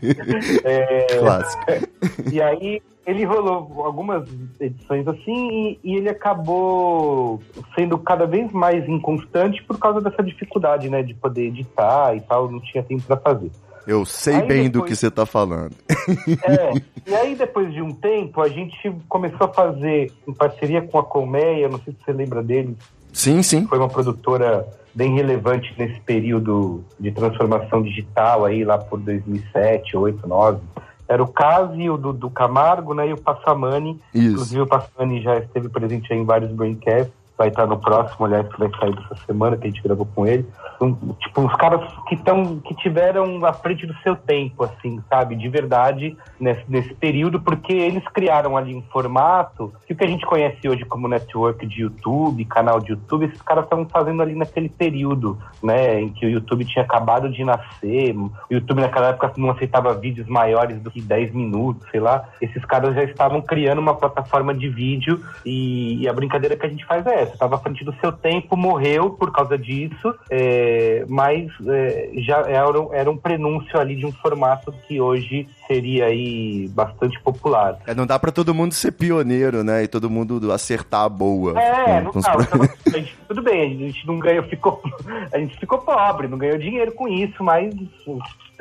é, 0.63 1.19
Clássico. 1.19 1.63
e 2.31 2.41
aí 2.41 2.81
ele 3.05 3.23
rolou 3.23 3.85
algumas 3.85 4.27
edições 4.59 5.07
assim 5.07 5.49
e, 5.49 5.79
e 5.81 5.95
ele 5.95 6.09
acabou 6.09 7.41
sendo 7.73 7.97
cada 7.97 8.25
vez 8.25 8.51
mais 8.51 8.87
inconstante 8.87 9.63
por 9.63 9.79
causa 9.79 10.01
dessa 10.01 10.21
dificuldade, 10.21 10.89
né, 10.89 11.01
de 11.01 11.13
poder 11.13 11.45
editar 11.47 12.13
e 12.15 12.21
tal, 12.21 12.51
não 12.51 12.59
tinha 12.59 12.83
tempo 12.83 13.03
pra 13.03 13.15
fazer. 13.15 13.49
Eu 13.87 14.05
sei 14.05 14.35
Aí 14.35 14.47
bem 14.47 14.63
do 14.65 14.73
depois- 14.73 14.89
que 14.91 14.95
você 14.97 15.09
tá 15.09 15.25
falando. 15.25 15.71
É, 16.43 16.73
e 17.09 17.15
aí 17.15 17.35
depois 17.35 17.71
de 17.73 17.81
um 17.81 17.93
tempo 17.93 18.41
a 18.41 18.49
gente 18.49 18.91
começou 19.07 19.47
a 19.47 19.53
fazer 19.53 20.11
em 20.27 20.33
parceria 20.33 20.81
com 20.81 20.99
a 20.99 21.03
Colmeia, 21.03 21.69
não 21.69 21.79
sei 21.79 21.93
se 21.93 21.99
você 22.05 22.11
lembra 22.11 22.43
deles, 22.43 22.75
Sim, 23.13 23.41
sim. 23.41 23.65
foi 23.65 23.77
uma 23.77 23.87
produtora 23.89 24.67
bem 24.93 25.15
relevante 25.15 25.73
nesse 25.77 25.99
período 26.01 26.83
de 26.99 27.11
transformação 27.11 27.81
digital 27.81 28.45
aí 28.45 28.63
lá 28.65 28.77
por 28.77 28.99
2007, 28.99 29.95
8, 29.95 30.27
9. 30.27 30.59
Era 31.07 31.23
o 31.23 31.27
Casi, 31.27 31.89
o 31.89 31.95
do, 31.97 32.11
do 32.11 32.29
Camargo, 32.29 32.93
né, 32.93 33.07
e 33.07 33.13
o 33.13 33.17
Passamani. 33.17 33.99
Isso. 34.13 34.31
Inclusive 34.31 34.61
o 34.61 34.67
Passamani 34.67 35.21
já 35.21 35.37
esteve 35.37 35.69
presente 35.69 36.11
aí 36.11 36.19
em 36.19 36.25
vários 36.25 36.51
braincasts. 36.51 37.13
Vai 37.37 37.49
estar 37.49 37.67
no 37.67 37.77
próximo, 37.77 38.25
aliás, 38.25 38.47
que 38.47 38.59
vai 38.59 38.69
sair 38.79 38.95
dessa 38.95 39.15
semana, 39.25 39.57
que 39.57 39.67
a 39.67 39.69
gente 39.69 39.83
gravou 39.83 40.07
com 40.15 40.25
ele. 40.25 40.45
Um, 40.81 40.93
tipo, 41.13 41.41
uns 41.41 41.53
caras 41.55 41.81
que, 42.07 42.15
tão, 42.17 42.59
que 42.59 42.75
tiveram 42.75 43.45
à 43.45 43.53
frente 43.53 43.85
do 43.85 43.93
seu 43.97 44.15
tempo, 44.15 44.63
assim, 44.63 45.01
sabe? 45.09 45.35
De 45.35 45.47
verdade, 45.49 46.17
nesse, 46.39 46.63
nesse 46.67 46.93
período, 46.95 47.39
porque 47.39 47.73
eles 47.73 48.03
criaram 48.09 48.57
ali 48.57 48.75
um 48.75 48.81
formato 48.83 49.73
que 49.85 49.93
o 49.93 49.95
que 49.95 50.03
a 50.03 50.07
gente 50.07 50.25
conhece 50.25 50.67
hoje 50.67 50.83
como 50.85 51.07
network 51.07 51.65
de 51.65 51.81
YouTube, 51.81 52.43
canal 52.45 52.79
de 52.79 52.91
YouTube, 52.91 53.25
esses 53.25 53.41
caras 53.41 53.63
estavam 53.65 53.87
fazendo 53.87 54.21
ali 54.21 54.35
naquele 54.35 54.69
período, 54.69 55.37
né? 55.63 56.01
Em 56.01 56.09
que 56.09 56.25
o 56.25 56.29
YouTube 56.29 56.65
tinha 56.65 56.83
acabado 56.83 57.29
de 57.29 57.43
nascer. 57.43 58.15
O 58.15 58.31
YouTube 58.49 58.81
naquela 58.81 59.09
época 59.09 59.33
não 59.37 59.51
aceitava 59.51 59.93
vídeos 59.93 60.27
maiores 60.27 60.79
do 60.81 60.91
que 60.91 61.01
10 61.01 61.33
minutos, 61.33 61.87
sei 61.89 61.99
lá. 61.99 62.29
Esses 62.41 62.63
caras 62.65 62.95
já 62.95 63.03
estavam 63.03 63.41
criando 63.41 63.79
uma 63.79 63.95
plataforma 63.95 64.53
de 64.53 64.69
vídeo 64.69 65.23
e, 65.45 66.01
e 66.01 66.07
a 66.07 66.13
brincadeira 66.13 66.55
que 66.55 66.65
a 66.65 66.69
gente 66.69 66.85
faz 66.85 67.05
é 67.05 67.23
essa. 67.23 67.26
Estava 67.33 67.55
à 67.55 67.59
frente 67.59 67.83
do 67.85 67.93
seu 67.99 68.11
tempo, 68.11 68.55
morreu 68.57 69.11
por 69.11 69.31
causa 69.31 69.57
disso, 69.57 70.13
é, 70.29 71.05
mas 71.07 71.47
é, 71.67 72.09
já 72.17 72.37
era, 72.41 72.81
um- 72.81 72.93
era 72.93 73.09
um 73.09 73.17
prenúncio 73.17 73.79
ali 73.79 73.95
de 73.95 74.05
um 74.05 74.11
formato 74.11 74.71
que 74.87 74.99
hoje 74.99 75.47
seria 75.67 76.05
aí 76.05 76.67
bastante 76.69 77.19
popular. 77.21 77.77
É, 77.85 77.93
não 77.93 78.05
dá 78.05 78.17
pra 78.17 78.31
todo 78.31 78.53
mundo 78.53 78.73
ser 78.73 78.91
pioneiro, 78.91 79.63
né? 79.63 79.83
E 79.83 79.87
todo 79.87 80.09
mundo 80.09 80.51
acertar 80.51 81.01
a 81.01 81.09
boa. 81.09 81.59
É, 81.59 82.01
com- 82.01 82.03
não 82.03 82.11
os 82.11 82.23
dá. 82.23 82.33
gente- 82.91 83.17
tudo 83.27 83.41
bem, 83.41 83.61
a 83.63 83.69
gente 83.87 84.07
não 84.07 84.19
ganhou, 84.19 84.43
ficou, 84.45 84.81
a 85.31 85.37
gente 85.37 85.57
ficou 85.59 85.79
pobre, 85.79 86.27
não 86.27 86.37
ganhou 86.37 86.57
dinheiro 86.57 86.91
com 86.93 87.07
isso, 87.07 87.43
mas 87.43 87.73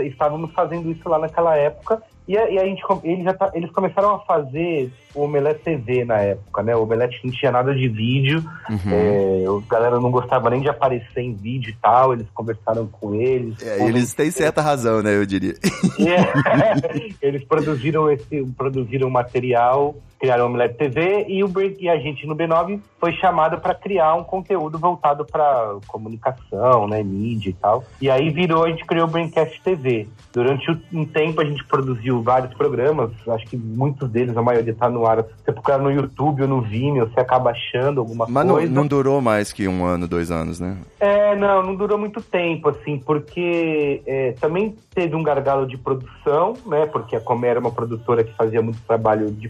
estávamos 0.00 0.52
fazendo 0.52 0.90
isso 0.90 1.08
lá 1.08 1.18
naquela 1.18 1.56
época. 1.56 2.02
E 2.28 2.36
a, 2.36 2.50
e 2.50 2.58
a 2.58 2.64
gente, 2.64 2.82
com- 2.82 3.00
eles, 3.04 3.24
já 3.24 3.32
tá- 3.34 3.50
eles 3.54 3.70
começaram 3.70 4.14
a 4.14 4.18
fazer 4.20 4.90
o 5.14 5.22
Omelete 5.22 5.60
TV 5.62 6.04
na 6.04 6.18
época, 6.18 6.62
né? 6.62 6.74
O 6.74 6.82
Omelete 6.82 7.20
não 7.24 7.32
tinha 7.32 7.52
nada 7.52 7.72
de 7.74 7.88
vídeo, 7.88 8.42
Uhum. 8.68 8.78
é, 8.92 9.44
a 9.46 9.70
galera 9.70 10.00
não 10.00 10.10
gostava 10.10 10.50
nem 10.50 10.60
de 10.60 10.68
aparecer 10.68 11.20
em 11.20 11.32
vídeo 11.34 11.70
e 11.70 11.76
tal, 11.80 12.12
eles 12.12 12.26
conversaram 12.34 12.86
com 12.88 13.14
eles. 13.14 13.62
É, 13.62 13.86
eles 13.86 14.12
têm 14.12 14.30
certa 14.30 14.60
razão, 14.60 15.02
né? 15.02 15.14
Eu 15.16 15.24
diria. 15.24 15.54
É, 15.98 17.26
eles 17.26 17.44
produziram 17.44 18.10
esse 18.10 18.44
produziram 18.56 19.08
material, 19.10 19.94
criaram 20.18 20.44
o 20.44 20.46
Omelete 20.48 20.76
TV 20.76 21.26
e, 21.28 21.44
o, 21.44 21.50
e 21.78 21.88
a 21.88 21.96
gente 21.96 22.26
no 22.26 22.34
B9 22.34 22.80
foi 22.98 23.12
chamado 23.14 23.58
para 23.60 23.74
criar 23.74 24.14
um 24.14 24.24
conteúdo 24.24 24.78
voltado 24.78 25.24
para 25.24 25.76
comunicação, 25.86 26.88
né, 26.88 27.02
mídia 27.02 27.50
e 27.50 27.54
tal. 27.54 27.84
E 28.00 28.10
aí 28.10 28.30
virou, 28.30 28.64
a 28.64 28.70
gente 28.70 28.84
criou 28.84 29.06
o 29.06 29.10
Braincast 29.10 29.60
TV. 29.62 30.08
Durante 30.32 30.70
um 30.92 31.04
tempo 31.04 31.40
a 31.40 31.44
gente 31.44 31.64
produziu 31.64 32.22
vários 32.22 32.52
programas, 32.54 33.10
acho 33.28 33.46
que 33.46 33.56
muitos 33.56 34.10
deles, 34.10 34.36
a 34.36 34.42
maioria 34.42 34.74
tá 34.74 34.88
no 34.88 35.06
ar. 35.06 35.22
Você 35.22 35.52
procurar 35.52 35.78
no 35.78 35.90
YouTube 35.90 36.42
ou 36.42 36.48
no 36.48 36.60
Vimeo, 36.60 37.08
você 37.08 37.20
acaba 37.20 37.50
achando 37.50 38.00
alguma 38.00 38.26
Mas 38.28 38.46
não, 38.46 38.54
coisa. 38.56 38.72
não 38.72 38.86
durou 38.86 39.20
mais 39.20 39.52
que 39.52 39.66
um 39.66 39.84
ano, 39.84 40.06
dois 40.06 40.30
anos, 40.30 40.60
né? 40.60 40.76
É, 41.00 41.34
não, 41.36 41.62
não 41.62 41.74
durou 41.74 41.98
muito 41.98 42.20
tempo, 42.20 42.68
assim, 42.68 42.98
porque 42.98 44.02
é, 44.06 44.32
também 44.32 44.74
teve 44.94 45.14
um 45.14 45.22
gargalo 45.22 45.66
de 45.66 45.76
produção, 45.78 46.54
né? 46.66 46.86
Porque 46.86 47.16
a 47.16 47.20
Comer 47.20 47.48
era 47.48 47.60
uma 47.60 47.70
produtora 47.70 48.24
que 48.24 48.34
fazia 48.34 48.60
muito 48.60 48.78
trabalho 48.86 49.30
de 49.30 49.48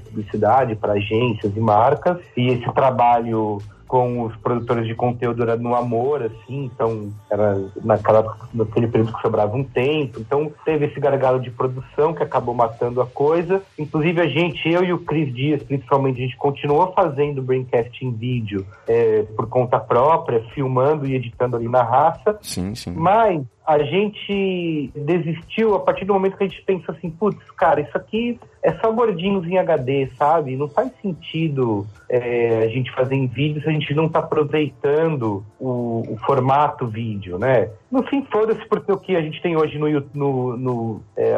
publicidade 0.57 0.77
para 0.77 0.95
agências 0.95 1.55
e 1.55 1.61
marcas, 1.61 2.19
e 2.37 2.49
esse 2.49 2.73
trabalho 2.73 3.59
com 3.87 4.23
os 4.23 4.35
produtores 4.38 4.85
de 4.85 4.97
conteúdo 4.97 5.45
era 5.45 5.57
no 5.57 5.73
amor, 5.73 6.21
assim, 6.21 6.64
então 6.64 7.09
era 7.31 7.57
naquela, 7.85 8.37
naquele 8.53 8.88
período 8.88 9.12
que 9.12 9.23
sobrava 9.23 9.57
um 9.57 9.62
tempo, 9.62 10.19
então 10.19 10.51
teve 10.64 10.87
esse 10.87 10.99
gargalo 10.99 11.40
de 11.40 11.53
produção 11.53 12.12
que 12.12 12.21
acabou 12.21 12.53
matando 12.53 13.01
a 13.01 13.07
coisa. 13.07 13.62
Inclusive 13.79 14.21
a 14.21 14.27
gente, 14.27 14.69
eu 14.69 14.83
e 14.83 14.92
o 14.92 14.99
Cris 14.99 15.33
Dias, 15.33 15.62
principalmente, 15.62 16.19
a 16.19 16.25
gente 16.25 16.37
continuou 16.37 16.92
fazendo 16.95 17.40
Braincast 17.40 18.05
em 18.05 18.11
vídeo 18.11 18.66
é, 18.88 19.23
por 19.37 19.49
conta 19.49 19.79
própria, 19.79 20.42
filmando 20.53 21.07
e 21.07 21.14
editando 21.14 21.55
ali 21.55 21.69
na 21.69 21.85
raça, 21.85 22.38
Sim, 22.42 22.75
sim. 22.75 22.92
mas 22.92 23.40
a 23.66 23.79
gente 23.83 24.92
desistiu 24.94 25.74
a 25.74 25.81
partir 25.81 26.05
do 26.05 26.12
momento 26.14 26.37
que 26.37 26.44
a 26.44 26.46
gente 26.46 26.62
pensa 26.62 26.92
assim, 26.92 27.11
putz, 27.11 27.50
cara, 27.50 27.81
isso 27.81 27.96
aqui 27.96 28.38
é 28.62 28.72
só 28.74 28.92
gordinhos 28.92 29.44
em 29.46 29.59
HD, 29.59 30.09
sabe? 30.16 30.57
Não 30.57 30.68
faz 30.68 30.92
sentido 31.02 31.85
é, 32.09 32.62
a 32.64 32.68
gente 32.68 32.92
fazer 32.92 33.16
em 33.16 33.26
vídeo 33.26 33.61
se 33.61 33.68
a 33.68 33.72
gente 33.72 33.92
não 33.92 34.09
tá 34.09 34.20
aproveitando 34.20 35.44
o, 35.59 36.05
o 36.09 36.16
formato 36.24 36.87
vídeo, 36.87 37.38
né? 37.38 37.68
No 37.90 38.03
fim, 38.05 38.27
foda-se, 38.31 38.66
porque 38.68 38.90
o 38.90 38.99
que 38.99 39.16
a 39.16 39.22
gente 39.22 39.40
tem 39.40 39.57
hoje 39.57 39.79
no 39.79 39.88
YouTube, 39.88 40.18
no, 40.18 40.57
no, 40.57 41.03
é, 41.16 41.37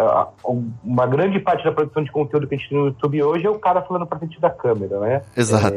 uma 0.82 1.06
grande 1.06 1.38
parte 1.38 1.62
da 1.64 1.72
produção 1.72 2.02
de 2.02 2.10
conteúdo 2.10 2.46
que 2.46 2.54
a 2.54 2.58
gente 2.58 2.68
tem 2.70 2.78
no 2.78 2.86
YouTube 2.86 3.22
hoje 3.22 3.46
é 3.46 3.50
o 3.50 3.58
cara 3.58 3.82
falando 3.82 4.06
pra 4.06 4.18
frente 4.18 4.40
da 4.40 4.48
câmera, 4.48 4.98
né? 4.98 5.22
Exato. 5.36 5.76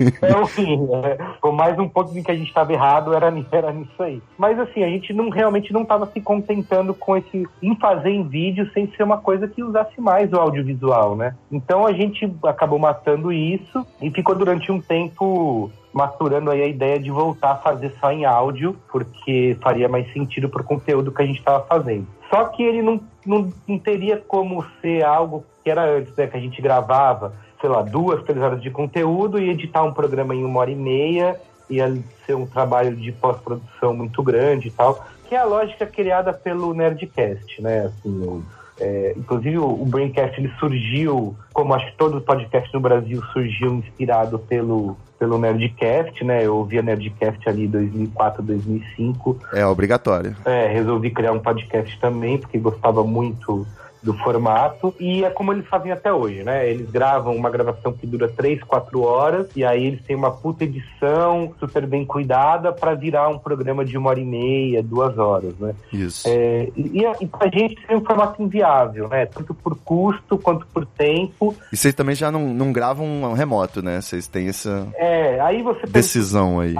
Então, 0.00 0.42
assim, 0.42 0.88
é, 1.04 1.18
foi 1.40 1.52
mais 1.52 1.78
um 1.78 1.88
ponto 1.88 2.16
em 2.16 2.22
que 2.22 2.30
a 2.30 2.34
gente 2.34 2.48
estava 2.48 2.72
errado, 2.72 3.12
era, 3.14 3.32
era 3.50 3.72
nisso 3.72 4.02
aí. 4.02 4.22
Mas, 4.38 4.58
assim, 4.58 4.82
a 4.84 4.88
gente 4.88 5.12
não 5.12 5.28
realmente 5.30 5.72
não 5.72 5.82
estava 5.82 6.06
se 6.06 6.20
contentando 6.20 6.94
com 6.94 7.16
esse. 7.16 7.46
em 7.62 7.76
fazer 7.76 8.10
em 8.10 8.26
vídeo 8.26 8.70
sem 8.72 8.86
ser 8.96 9.02
uma 9.02 9.18
coisa 9.18 9.48
que 9.48 9.62
usasse 9.62 10.00
mais 10.00 10.32
o 10.32 10.36
audiovisual, 10.36 11.16
né? 11.16 11.34
Então 11.50 11.86
a 11.86 11.92
gente 11.92 12.32
acabou 12.44 12.78
matando 12.78 13.32
isso 13.32 13.86
e 14.00 14.10
ficou 14.10 14.34
durante 14.34 14.70
um 14.70 14.80
tempo 14.80 15.70
maturando 15.94 16.50
aí 16.50 16.60
a 16.62 16.66
ideia 16.66 16.98
de 16.98 17.10
voltar 17.10 17.52
a 17.52 17.56
fazer 17.56 17.94
só 18.00 18.10
em 18.12 18.24
áudio, 18.24 18.76
porque 18.90 19.56
faria 19.62 19.88
mais 19.88 20.12
sentido 20.12 20.48
pro 20.48 20.64
conteúdo 20.64 21.12
que 21.12 21.22
a 21.22 21.26
gente 21.26 21.38
estava 21.38 21.64
fazendo. 21.64 22.06
Só 22.28 22.46
que 22.46 22.62
ele 22.62 22.82
não, 22.82 23.00
não, 23.24 23.52
não 23.66 23.78
teria 23.78 24.16
como 24.16 24.64
ser 24.82 25.04
algo 25.04 25.44
que 25.62 25.70
era 25.70 25.84
antes, 25.84 26.14
né? 26.16 26.26
Que 26.26 26.36
a 26.36 26.40
gente 26.40 26.60
gravava 26.60 27.32
sei 27.60 27.70
lá, 27.70 27.80
duas, 27.80 28.22
três 28.24 28.38
horas 28.42 28.60
de 28.60 28.70
conteúdo 28.70 29.38
e 29.38 29.48
editar 29.48 29.82
um 29.84 29.92
programa 29.94 30.34
em 30.34 30.44
uma 30.44 30.60
hora 30.60 30.70
e 30.70 30.74
meia, 30.74 31.40
ia 31.70 31.96
ser 32.26 32.34
um 32.34 32.44
trabalho 32.46 32.94
de 32.94 33.10
pós-produção 33.10 33.94
muito 33.94 34.22
grande 34.22 34.68
e 34.68 34.70
tal, 34.70 35.02
que 35.26 35.34
é 35.34 35.38
a 35.38 35.46
lógica 35.46 35.86
criada 35.86 36.30
pelo 36.30 36.74
Nerdcast, 36.74 37.62
né? 37.62 37.86
Assim, 37.86 38.10
o- 38.22 38.44
é, 38.80 39.14
inclusive 39.16 39.58
o, 39.58 39.66
o 39.82 39.84
Braincast 39.86 40.38
ele 40.40 40.52
surgiu, 40.58 41.36
como 41.52 41.74
acho 41.74 41.86
que 41.86 41.96
todo 41.96 42.20
podcast 42.20 42.72
no 42.74 42.80
Brasil 42.80 43.22
surgiu 43.32 43.74
inspirado 43.74 44.38
pelo, 44.38 44.96
pelo 45.18 45.38
Nerdcast, 45.38 46.24
né? 46.24 46.44
Eu 46.44 46.56
ouvia 46.56 46.82
Nerdcast 46.82 47.48
ali 47.48 47.64
em 47.64 47.68
2004, 47.68 48.42
2005, 48.42 49.38
É 49.52 49.64
obrigatório. 49.64 50.36
é, 50.44 50.66
resolvi 50.68 51.10
criar 51.10 51.32
um 51.32 51.38
podcast 51.40 51.98
também, 52.00 52.38
porque 52.38 52.58
gostava 52.58 53.04
muito 53.04 53.66
do 54.04 54.12
formato. 54.18 54.94
E 55.00 55.24
é 55.24 55.30
como 55.30 55.52
eles 55.52 55.66
fazem 55.66 55.90
até 55.90 56.12
hoje, 56.12 56.44
né? 56.44 56.68
Eles 56.68 56.90
gravam 56.90 57.34
uma 57.34 57.48
gravação 57.50 57.92
que 57.92 58.06
dura 58.06 58.28
três, 58.28 58.62
quatro 58.62 59.02
horas, 59.02 59.48
e 59.56 59.64
aí 59.64 59.86
eles 59.86 60.02
têm 60.04 60.14
uma 60.14 60.30
puta 60.30 60.64
edição 60.64 61.52
super 61.58 61.86
bem 61.86 62.04
cuidada 62.04 62.70
para 62.72 62.94
virar 62.94 63.28
um 63.28 63.38
programa 63.38 63.84
de 63.84 63.96
uma 63.96 64.10
hora 64.10 64.20
e 64.20 64.24
meia, 64.24 64.82
duas 64.82 65.16
horas, 65.18 65.54
né? 65.58 65.74
Isso. 65.92 66.28
É, 66.28 66.68
e, 66.76 67.02
e 67.20 67.26
pra 67.26 67.48
gente 67.48 67.78
é 67.88 67.96
um 67.96 68.04
formato 68.04 68.42
inviável, 68.42 69.08
né? 69.08 69.24
Tanto 69.26 69.54
por 69.54 69.74
custo 69.76 70.36
quanto 70.36 70.66
por 70.66 70.84
tempo. 70.84 71.54
E 71.72 71.76
vocês 71.76 71.94
também 71.94 72.14
já 72.14 72.30
não, 72.30 72.40
não 72.52 72.72
gravam 72.72 73.06
um 73.06 73.32
remoto, 73.32 73.82
né? 73.82 74.00
Vocês 74.00 74.28
têm 74.28 74.48
essa 74.48 74.86
É, 74.96 75.40
aí 75.40 75.62
você 75.62 75.80
pensa, 75.80 75.92
decisão 75.92 76.60
aí. 76.60 76.74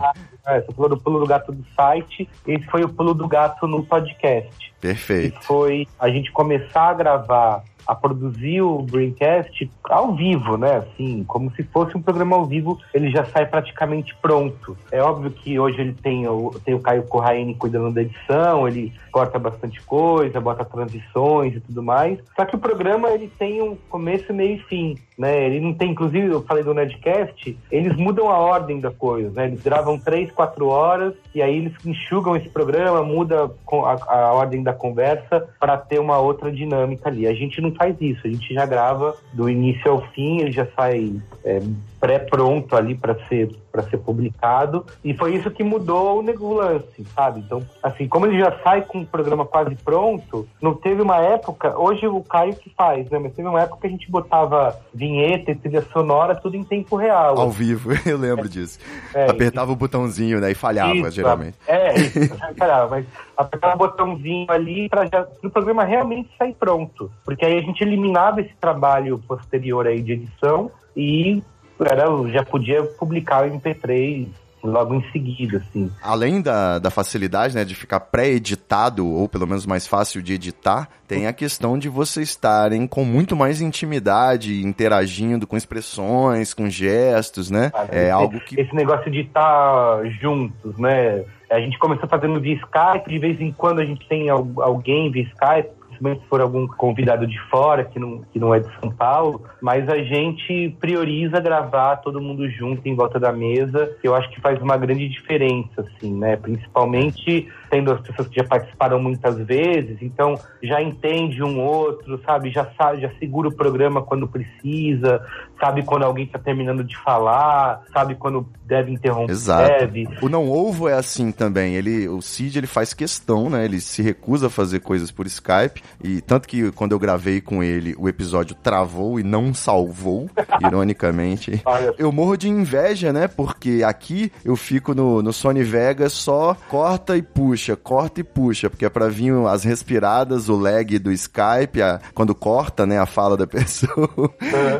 é, 0.46 0.60
você 0.60 0.72
falou 0.72 0.90
do 0.90 0.98
pulo 0.98 1.20
do 1.20 1.26
gato 1.26 1.52
do 1.52 1.64
site, 1.74 2.28
esse 2.46 2.64
foi 2.66 2.82
o 2.84 2.88
pulo 2.88 3.14
do 3.14 3.26
gato 3.26 3.66
no 3.66 3.82
podcast. 3.82 4.73
Perfeito. 4.84 5.40
foi 5.42 5.88
a 5.98 6.10
gente 6.10 6.30
começar 6.30 6.90
a 6.90 6.94
gravar, 6.94 7.64
a 7.86 7.94
produzir 7.94 8.62
o 8.62 8.82
Braincast 8.82 9.70
ao 9.84 10.14
vivo, 10.14 10.56
né? 10.56 10.76
Assim, 10.76 11.24
como 11.24 11.50
se 11.52 11.62
fosse 11.64 11.96
um 11.96 12.02
programa 12.02 12.36
ao 12.36 12.44
vivo, 12.44 12.78
ele 12.92 13.10
já 13.10 13.24
sai 13.26 13.46
praticamente 13.46 14.14
pronto. 14.20 14.76
É 14.90 15.02
óbvio 15.02 15.30
que 15.30 15.58
hoje 15.58 15.80
ele 15.80 15.92
tem 15.92 16.26
o, 16.28 16.50
tem 16.64 16.74
o 16.74 16.80
Caio 16.80 17.04
Corraine 17.04 17.54
cuidando 17.54 17.92
da 17.92 18.02
edição, 18.02 18.66
ele 18.66 18.92
corta 19.14 19.38
bastante 19.38 19.80
coisa, 19.82 20.40
bota 20.40 20.64
transições 20.64 21.54
e 21.54 21.60
tudo 21.60 21.82
mais. 21.82 22.18
Só 22.34 22.44
que 22.44 22.56
o 22.56 22.58
programa 22.58 23.10
ele 23.10 23.30
tem 23.38 23.62
um 23.62 23.76
começo, 23.88 24.34
meio 24.34 24.56
e 24.56 24.62
fim, 24.64 24.98
né? 25.16 25.46
Ele 25.46 25.60
não 25.60 25.72
tem, 25.72 25.92
inclusive, 25.92 26.26
eu 26.26 26.42
falei 26.42 26.64
do 26.64 26.74
Nerdcast, 26.74 27.56
eles 27.70 27.96
mudam 27.96 28.28
a 28.28 28.38
ordem 28.38 28.80
da 28.80 28.90
coisa, 28.90 29.30
né? 29.30 29.46
Eles 29.46 29.62
gravam 29.62 29.98
três, 29.98 30.32
quatro 30.32 30.66
horas 30.66 31.14
e 31.34 31.40
aí 31.40 31.56
eles 31.56 31.72
enxugam 31.86 32.34
esse 32.34 32.48
programa, 32.48 33.02
muda 33.02 33.50
a, 33.70 34.14
a 34.14 34.32
ordem 34.32 34.62
da 34.62 34.72
conversa 34.72 35.48
para 35.60 35.76
ter 35.76 36.00
uma 36.00 36.18
outra 36.18 36.50
dinâmica 36.50 37.08
ali. 37.08 37.26
A 37.26 37.34
gente 37.34 37.60
não 37.60 37.70
faz 37.74 37.96
isso. 38.00 38.26
A 38.26 38.30
gente 38.30 38.52
já 38.54 38.66
grava 38.66 39.16
do 39.32 39.48
início 39.48 39.90
ao 39.90 40.00
fim, 40.12 40.40
ele 40.40 40.52
já 40.52 40.66
sai 40.76 41.14
é, 41.44 41.60
pré-pronto 42.04 42.76
ali 42.76 42.94
para 42.94 43.14
ser 43.28 43.48
para 43.72 43.82
ser 43.84 43.96
publicado 43.96 44.86
e 45.02 45.14
foi 45.14 45.34
isso 45.34 45.50
que 45.50 45.64
mudou 45.64 46.20
o 46.20 46.22
Negulance, 46.22 47.04
sabe? 47.12 47.40
Então, 47.40 47.60
assim, 47.82 48.06
como 48.06 48.26
ele 48.26 48.38
já 48.38 48.56
sai 48.62 48.82
com 48.82 49.00
o 49.00 49.06
programa 49.06 49.44
quase 49.44 49.74
pronto, 49.74 50.46
não 50.62 50.74
teve 50.74 51.02
uma 51.02 51.16
época, 51.16 51.76
hoje 51.76 52.06
o 52.06 52.22
Caio 52.22 52.54
que 52.54 52.70
faz, 52.76 53.10
né? 53.10 53.18
Mas 53.18 53.32
teve 53.32 53.48
uma 53.48 53.60
época 53.60 53.80
que 53.80 53.86
a 53.88 53.90
gente 53.90 54.08
botava 54.08 54.78
vinheta 54.94 55.50
e 55.50 55.56
trilha 55.56 55.82
sonora 55.92 56.36
tudo 56.36 56.56
em 56.56 56.62
tempo 56.62 56.94
real. 56.94 57.36
Ao 57.36 57.50
vivo, 57.50 57.90
eu 58.06 58.16
lembro 58.16 58.48
disso. 58.48 58.78
É, 59.12 59.28
Apertava 59.28 59.72
o 59.72 59.76
botãozinho, 59.76 60.40
né? 60.40 60.52
E 60.52 60.54
falhava, 60.54 60.94
Isso, 60.94 61.10
geralmente. 61.10 61.56
É, 61.66 61.94
isso, 61.98 62.36
falhava, 62.56 62.90
mas 62.90 63.06
apertava 63.36 63.74
o 63.74 63.78
botãozinho 63.78 64.46
ali 64.50 64.88
para 64.88 65.06
já 65.06 65.26
o 65.42 65.50
programa 65.50 65.82
realmente 65.82 66.30
sair 66.38 66.54
pronto. 66.54 67.10
Porque 67.24 67.44
aí 67.44 67.58
a 67.58 67.62
gente 67.62 67.82
eliminava 67.82 68.40
esse 68.40 68.54
trabalho 68.60 69.18
posterior 69.26 69.86
aí 69.86 70.00
de 70.00 70.12
edição 70.12 70.70
e 70.96 71.42
era, 71.80 72.04
já 72.32 72.44
podia 72.44 72.82
publicar 72.82 73.44
o 73.44 73.50
MP3 73.50 74.26
logo 74.62 74.94
em 74.94 75.04
seguida, 75.12 75.58
assim. 75.58 75.90
Além 76.02 76.40
da, 76.40 76.78
da 76.78 76.90
facilidade, 76.90 77.54
né, 77.54 77.66
de 77.66 77.74
ficar 77.74 78.00
pré-editado, 78.00 79.06
ou 79.06 79.28
pelo 79.28 79.46
menos 79.46 79.66
mais 79.66 79.86
fácil 79.86 80.22
de 80.22 80.32
editar, 80.32 80.88
tem 81.06 81.26
a 81.26 81.34
questão 81.34 81.78
de 81.78 81.88
vocês 81.88 82.30
estarem 82.30 82.86
com 82.86 83.04
muito 83.04 83.36
mais 83.36 83.60
intimidade, 83.60 84.64
interagindo 84.64 85.46
com 85.46 85.54
expressões, 85.56 86.54
com 86.54 86.68
gestos, 86.70 87.50
né? 87.50 87.70
É 87.90 88.04
esse, 88.04 88.10
algo 88.10 88.40
que... 88.40 88.58
Esse 88.58 88.74
negócio 88.74 89.10
de 89.10 89.20
estar 89.20 90.02
juntos, 90.20 90.78
né? 90.78 91.24
A 91.50 91.60
gente 91.60 91.78
começou 91.78 92.08
fazendo 92.08 92.40
via 92.40 92.54
Skype, 92.54 93.08
de 93.10 93.18
vez 93.18 93.40
em 93.40 93.52
quando 93.52 93.80
a 93.80 93.84
gente 93.84 94.08
tem 94.08 94.30
al- 94.30 94.48
alguém 94.62 95.10
via 95.10 95.24
Skype, 95.24 95.68
principalmente 96.02 96.22
se 96.22 96.28
for 96.28 96.40
algum 96.40 96.66
convidado 96.66 97.26
de 97.26 97.38
fora, 97.50 97.84
que 97.84 97.98
não, 97.98 98.22
que 98.32 98.38
não 98.38 98.54
é 98.54 98.60
de 98.60 98.68
São 98.80 98.90
Paulo, 98.90 99.42
mas 99.60 99.88
a 99.88 99.98
gente 99.98 100.76
prioriza 100.80 101.40
gravar 101.40 101.96
todo 101.96 102.20
mundo 102.20 102.48
junto 102.48 102.86
em 102.88 102.94
volta 102.94 103.18
da 103.18 103.32
mesa, 103.32 103.96
eu 104.02 104.14
acho 104.14 104.30
que 104.30 104.40
faz 104.40 104.60
uma 104.60 104.76
grande 104.76 105.08
diferença, 105.08 105.80
assim, 105.82 106.14
né? 106.14 106.36
Principalmente 106.36 107.48
tendo 107.74 107.90
as 107.90 108.00
pessoas 108.02 108.28
que 108.28 108.36
já 108.36 108.44
participaram 108.44 109.02
muitas 109.02 109.36
vezes, 109.38 109.98
então 110.00 110.38
já 110.62 110.80
entende 110.80 111.42
um 111.42 111.60
outro, 111.60 112.20
sabe? 112.24 112.52
Já 112.52 112.70
sabe, 112.78 113.00
já 113.00 113.10
segura 113.18 113.48
o 113.48 113.54
programa 113.54 114.00
quando 114.00 114.28
precisa, 114.28 115.20
sabe 115.58 115.82
quando 115.82 116.04
alguém 116.04 116.24
está 116.24 116.38
terminando 116.38 116.84
de 116.84 116.96
falar, 116.98 117.82
sabe 117.92 118.14
quando 118.14 118.46
deve 118.64 118.92
interromper, 118.92 119.32
Exato. 119.32 119.68
deve. 119.68 120.08
O 120.22 120.28
não 120.28 120.48
ovo 120.48 120.88
é 120.88 120.94
assim 120.94 121.32
também. 121.32 121.74
Ele, 121.74 122.08
o 122.08 122.22
Cid 122.22 122.58
ele 122.58 122.66
faz 122.68 122.94
questão, 122.94 123.50
né? 123.50 123.64
Ele 123.64 123.80
se 123.80 124.02
recusa 124.02 124.46
a 124.46 124.50
fazer 124.50 124.78
coisas 124.78 125.10
por 125.10 125.26
Skype 125.26 125.82
e 126.02 126.20
tanto 126.20 126.46
que 126.46 126.70
quando 126.70 126.92
eu 126.92 126.98
gravei 126.98 127.40
com 127.40 127.60
ele, 127.60 127.96
o 127.98 128.08
episódio 128.08 128.54
travou 128.54 129.18
e 129.18 129.24
não 129.24 129.52
salvou, 129.52 130.30
ironicamente. 130.64 131.60
Eu 131.98 132.12
morro 132.12 132.36
de 132.36 132.48
inveja, 132.48 133.12
né? 133.12 133.26
Porque 133.26 133.82
aqui 133.84 134.30
eu 134.44 134.54
fico 134.54 134.94
no, 134.94 135.20
no 135.20 135.32
Sony 135.32 135.64
Vegas 135.64 136.12
só 136.12 136.56
corta 136.68 137.16
e 137.16 137.22
puxa, 137.22 137.63
corta 137.76 138.20
e 138.20 138.24
puxa, 138.24 138.68
porque 138.68 138.84
é 138.84 138.88
pra 138.90 139.08
vir 139.08 139.32
as 139.46 139.64
respiradas, 139.64 140.48
o 140.48 140.56
lag 140.56 140.98
do 140.98 141.10
Skype, 141.12 141.80
a- 141.82 142.00
quando 142.14 142.34
corta, 142.34 142.84
né, 142.86 142.98
a 142.98 143.06
fala 143.06 143.36
da 143.36 143.46
pessoa. 143.48 144.30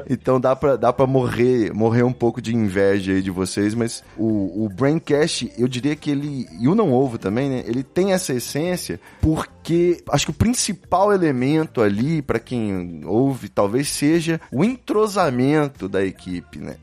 então 0.09 0.39
dá 0.41 0.55
pra, 0.55 0.77
dá 0.77 0.93
pra 0.93 1.07
morrer, 1.07 1.73
morrer 1.73 2.03
um 2.03 2.13
pouco 2.13 2.43
de 2.43 2.55
inveja 2.55 3.13
aí 3.13 3.23
de 3.23 3.31
vocês, 3.31 3.75
mas 3.75 4.03
o, 4.17 4.65
o 4.65 4.69
Braincast, 4.69 5.51
eu 5.57 5.67
diria 5.69 5.97
que 5.97 6.11
ele, 6.11 6.47
e 6.61 6.69
o 6.69 6.75
Não 6.75 6.93
Ovo 6.93 7.17
também, 7.19 7.49
né, 7.49 7.65
ele 7.67 7.83
tem 7.83 8.13
essa 8.13 8.33
essência 8.35 9.01
porque 9.21 10.03
acho 10.11 10.27
que 10.27 10.31
o 10.31 10.35
principal 10.35 11.13
elemento 11.13 11.81
ali, 11.81 12.21
pra 12.21 12.39
quem 12.39 13.01
ouve, 13.07 13.49
talvez 13.49 13.89
seja 13.89 14.41
o 14.53 14.63
entrosamento 14.65 15.89
da 15.89 16.05
equipe, 16.05 16.59
né? 16.59 16.77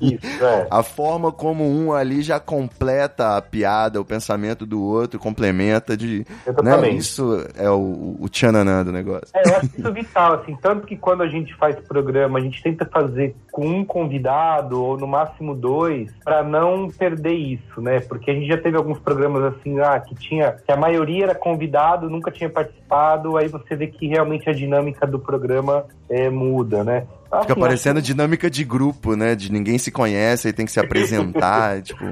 isso, 0.00 0.44
é. 0.44 0.66
A 0.74 0.82
forma 0.82 1.30
como 1.32 1.64
um 1.64 1.92
ali 1.92 2.22
já 2.22 2.38
completa 2.40 3.36
a 3.36 3.42
piada, 3.42 4.00
o 4.00 4.04
pensamento 4.04 4.64
do 4.66 4.80
outro, 4.82 5.18
complementa 5.34 5.96
de. 5.96 6.24
Né? 6.62 6.90
Isso 6.90 7.44
é 7.56 7.68
o, 7.68 8.16
o 8.20 8.28
tchananã 8.28 8.84
do 8.84 8.92
negócio. 8.92 9.28
É, 9.34 9.42
eu 9.48 9.56
acho 9.56 9.66
isso 9.78 9.92
vital, 9.92 10.34
assim, 10.34 10.56
tanto 10.62 10.86
que 10.86 10.96
quando 10.96 11.22
a 11.22 11.28
gente 11.28 11.54
faz 11.56 11.76
programa, 11.80 12.38
a 12.38 12.42
gente 12.42 12.62
tenta 12.62 12.86
fazer 12.86 13.34
com 13.50 13.66
um 13.66 13.84
convidado, 13.84 14.80
ou 14.80 14.96
no 14.96 15.06
máximo 15.06 15.54
dois, 15.54 16.10
pra 16.24 16.42
não 16.42 16.88
perder 16.88 17.34
isso, 17.34 17.80
né? 17.80 18.00
Porque 18.00 18.30
a 18.30 18.34
gente 18.34 18.46
já 18.46 18.56
teve 18.56 18.76
alguns 18.76 18.98
programas 18.98 19.54
assim, 19.54 19.80
ah, 19.80 19.98
que 20.00 20.14
tinha, 20.14 20.52
que 20.52 20.72
a 20.72 20.76
maioria 20.76 21.24
era 21.24 21.34
convidado, 21.34 22.08
nunca 22.08 22.30
tinha 22.30 22.48
participado, 22.48 23.36
aí 23.36 23.48
você 23.48 23.74
vê 23.74 23.88
que 23.88 24.06
realmente 24.06 24.48
a 24.48 24.52
dinâmica 24.52 25.06
do 25.06 25.18
programa 25.18 25.84
é, 26.08 26.30
muda, 26.30 26.84
né? 26.84 27.06
Assim, 27.30 27.48
Fica 27.48 27.56
parecendo 27.56 28.00
dinâmica 28.00 28.48
de 28.48 28.64
grupo, 28.64 29.16
né? 29.16 29.34
De 29.34 29.50
ninguém 29.50 29.76
se 29.78 29.90
conhece, 29.90 30.46
aí 30.46 30.52
tem 30.52 30.66
que 30.66 30.72
se 30.72 30.78
apresentar, 30.78 31.82
tipo, 31.82 32.04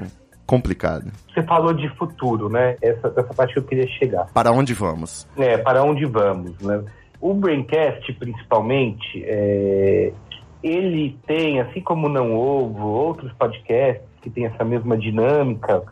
complicado. 0.47 1.11
Você 1.33 1.43
falou 1.43 1.73
de 1.73 1.89
futuro, 1.97 2.49
né? 2.49 2.77
Essa, 2.83 3.09
essa 3.09 3.35
parte 3.35 3.55
que 3.55 3.59
eu 3.61 3.65
queria 3.65 3.87
chegar. 3.99 4.27
Para 4.33 4.53
onde 4.53 4.75
vamos? 4.75 5.27
É, 5.37 5.57
para 5.59 5.83
onde 5.83 6.05
vamos, 6.05 6.59
né? 6.61 6.83
O 7.21 7.35
Braincast, 7.35 8.13
principalmente, 8.15 9.23
é, 9.25 10.13
ele 10.63 11.17
tem, 11.27 11.61
assim 11.61 11.81
como 11.81 12.07
o 12.07 12.11
Não 12.11 12.37
Ovo, 12.37 12.87
outros 12.87 13.33
podcasts 13.33 14.05
que 14.21 14.31
têm 14.31 14.47
essa 14.47 14.65
mesma 14.65 14.97
dinâmica, 14.97 15.83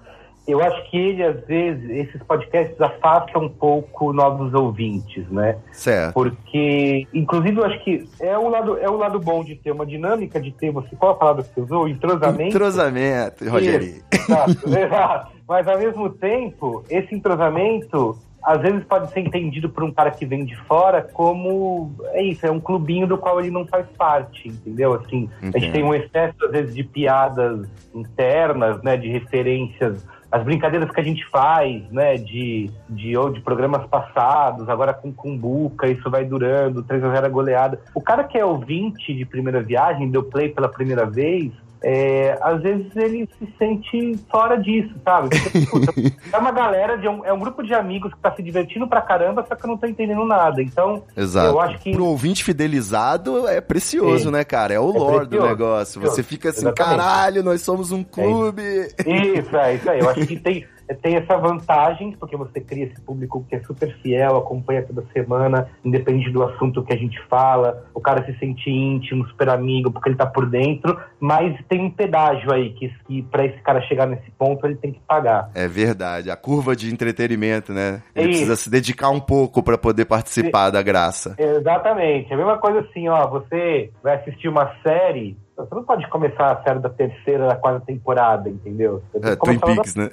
eu 0.50 0.62
acho 0.62 0.90
que 0.90 0.96
ele, 0.96 1.22
às 1.22 1.44
vezes, 1.46 1.88
esses 1.90 2.22
podcasts 2.22 2.80
afastam 2.80 3.44
um 3.44 3.48
pouco 3.48 4.12
novos 4.12 4.52
ouvintes, 4.54 5.28
né? 5.30 5.56
Certo. 5.72 6.14
Porque, 6.14 7.06
inclusive, 7.12 7.58
eu 7.58 7.64
acho 7.64 7.84
que 7.84 8.08
é 8.20 8.36
o 8.36 8.48
lado, 8.48 8.78
é 8.78 8.88
o 8.88 8.96
lado 8.96 9.18
bom 9.18 9.44
de 9.44 9.56
ter 9.56 9.72
uma 9.72 9.86
dinâmica, 9.86 10.40
de 10.40 10.52
ter 10.52 10.70
você. 10.70 10.94
Qual 10.96 11.12
a 11.12 11.16
palavra 11.16 11.42
que 11.42 11.54
você 11.54 11.60
usou? 11.60 11.88
Entrosamento. 11.88 12.56
Entrosamento, 12.56 13.48
Rogério. 13.48 14.02
Exato, 14.12 14.68
exato. 14.78 15.32
Mas 15.48 15.66
ao 15.66 15.78
mesmo 15.78 16.10
tempo, 16.10 16.84
esse 16.88 17.14
entrosamento 17.14 18.16
às 18.42 18.60
vezes 18.60 18.84
pode 18.84 19.10
ser 19.12 19.20
entendido 19.20 19.68
por 19.68 19.84
um 19.84 19.92
cara 19.92 20.10
que 20.10 20.24
vem 20.24 20.44
de 20.44 20.56
fora 20.62 21.02
como 21.02 21.92
é 22.12 22.22
isso, 22.22 22.46
é 22.46 22.50
um 22.50 22.60
clubinho 22.60 23.06
do 23.06 23.18
qual 23.18 23.38
ele 23.38 23.50
não 23.50 23.66
faz 23.66 23.86
parte, 23.98 24.48
entendeu? 24.48 24.94
Assim, 24.94 25.28
a 25.42 25.58
gente 25.58 25.72
tem 25.72 25.84
um 25.84 25.94
excesso 25.94 26.44
às 26.44 26.50
vezes 26.50 26.74
de 26.74 26.82
piadas 26.82 27.68
internas, 27.94 28.82
né, 28.82 28.96
de 28.96 29.08
referências 29.08 30.06
as 30.30 30.44
brincadeiras 30.44 30.90
que 30.90 31.00
a 31.00 31.04
gente 31.04 31.26
faz, 31.28 31.82
né, 31.90 32.16
de, 32.16 32.70
de, 32.88 33.16
ou 33.16 33.30
de 33.30 33.40
programas 33.40 33.84
passados, 33.86 34.68
agora 34.68 34.94
com 34.94 35.12
Cumbuca, 35.12 35.88
isso 35.88 36.08
vai 36.08 36.24
durando, 36.24 36.84
3 36.84 37.02
a 37.02 37.10
0 37.10 37.26
é 37.26 37.28
goleada. 37.28 37.80
O 37.94 38.00
cara 38.00 38.22
que 38.22 38.38
é 38.38 38.44
ouvinte 38.44 39.12
de 39.12 39.24
primeira 39.24 39.60
viagem, 39.60 40.10
deu 40.10 40.22
play 40.22 40.48
pela 40.48 40.68
primeira 40.68 41.04
vez, 41.04 41.52
é, 41.82 42.38
às 42.42 42.60
vezes 42.62 42.94
ele 42.94 43.28
se 43.38 43.48
sente 43.58 44.18
fora 44.30 44.56
disso, 44.56 44.94
sabe? 45.04 45.30
Porque, 45.70 46.12
é 46.32 46.36
uma 46.36 46.50
galera, 46.50 46.96
de 46.96 47.08
um, 47.08 47.24
é 47.24 47.32
um 47.32 47.38
grupo 47.38 47.62
de 47.62 47.72
amigos 47.74 48.12
que 48.12 48.20
tá 48.20 48.34
se 48.34 48.42
divertindo 48.42 48.86
pra 48.86 49.00
caramba, 49.00 49.44
só 49.48 49.54
que 49.54 49.66
não 49.66 49.76
tô 49.76 49.86
entendendo 49.86 50.24
nada. 50.24 50.62
Então, 50.62 51.02
Exato. 51.16 51.48
eu 51.48 51.60
acho 51.60 51.78
que 51.78 51.92
Pro 51.92 52.06
ouvinte 52.06 52.44
fidelizado 52.44 53.48
é 53.48 53.60
precioso, 53.60 54.24
Sim. 54.24 54.30
né, 54.30 54.44
cara? 54.44 54.74
É 54.74 54.80
o 54.80 54.90
lore 54.90 55.26
do 55.26 55.42
negócio. 55.42 56.00
Você 56.02 56.22
fica 56.22 56.50
assim, 56.50 56.66
Exatamente. 56.66 56.98
caralho, 56.98 57.42
nós 57.42 57.62
somos 57.62 57.92
um 57.92 58.04
clube. 58.04 58.62
Isso, 59.06 59.56
é 59.56 59.74
isso 59.74 59.90
aí. 59.90 60.00
Eu 60.00 60.10
acho 60.10 60.26
que 60.26 60.38
tem, 60.38 60.66
tem 60.94 61.16
essa 61.16 61.36
vantagem, 61.36 62.12
porque 62.12 62.36
você 62.36 62.60
cria 62.60 62.84
esse 62.84 63.00
público 63.00 63.44
que 63.48 63.56
é 63.56 63.60
super 63.62 63.94
fiel, 64.00 64.36
acompanha 64.36 64.82
toda 64.82 65.04
semana, 65.12 65.68
independente 65.84 66.30
do 66.30 66.42
assunto 66.42 66.82
que 66.84 66.92
a 66.92 66.96
gente 66.96 67.20
fala, 67.28 67.84
o 67.94 68.00
cara 68.00 68.24
se 68.24 68.36
sente 68.38 68.70
íntimo, 68.70 69.26
super 69.28 69.48
amigo, 69.48 69.90
porque 69.90 70.08
ele 70.08 70.16
tá 70.16 70.26
por 70.26 70.48
dentro, 70.48 70.98
mas 71.18 71.56
tem 71.68 71.80
um 71.80 71.90
pedágio 71.90 72.52
aí, 72.52 72.70
que, 72.70 72.88
que 73.06 73.22
para 73.22 73.46
esse 73.46 73.58
cara 73.62 73.80
chegar 73.82 74.06
nesse 74.06 74.30
ponto, 74.32 74.66
ele 74.66 74.76
tem 74.76 74.92
que 74.92 75.00
pagar. 75.00 75.50
É 75.54 75.68
verdade, 75.68 76.30
a 76.30 76.36
curva 76.36 76.74
de 76.74 76.92
entretenimento, 76.92 77.72
né? 77.72 78.02
Ele 78.14 78.30
Isso. 78.30 78.38
precisa 78.38 78.56
se 78.56 78.70
dedicar 78.70 79.10
um 79.10 79.20
pouco 79.20 79.62
pra 79.62 79.78
poder 79.78 80.04
participar 80.04 80.70
da 80.70 80.82
graça. 80.82 81.34
Exatamente. 81.38 82.30
É 82.30 82.34
a 82.34 82.38
mesma 82.38 82.58
coisa 82.58 82.80
assim, 82.80 83.08
ó, 83.08 83.28
você 83.28 83.90
vai 84.02 84.16
assistir 84.16 84.48
uma 84.48 84.72
série, 84.82 85.36
você 85.64 85.74
não 85.74 85.84
pode 85.84 86.08
começar 86.08 86.52
a 86.52 86.62
série 86.62 86.78
da 86.78 86.88
terceira, 86.88 87.48
da 87.48 87.56
quarta 87.56 87.84
temporada, 87.86 88.48
entendeu? 88.48 89.02
Você 89.12 89.20
tem 89.20 89.30
É, 89.30 89.36
Twin 89.36 89.58
Peaks, 89.58 89.96
né? 89.96 90.10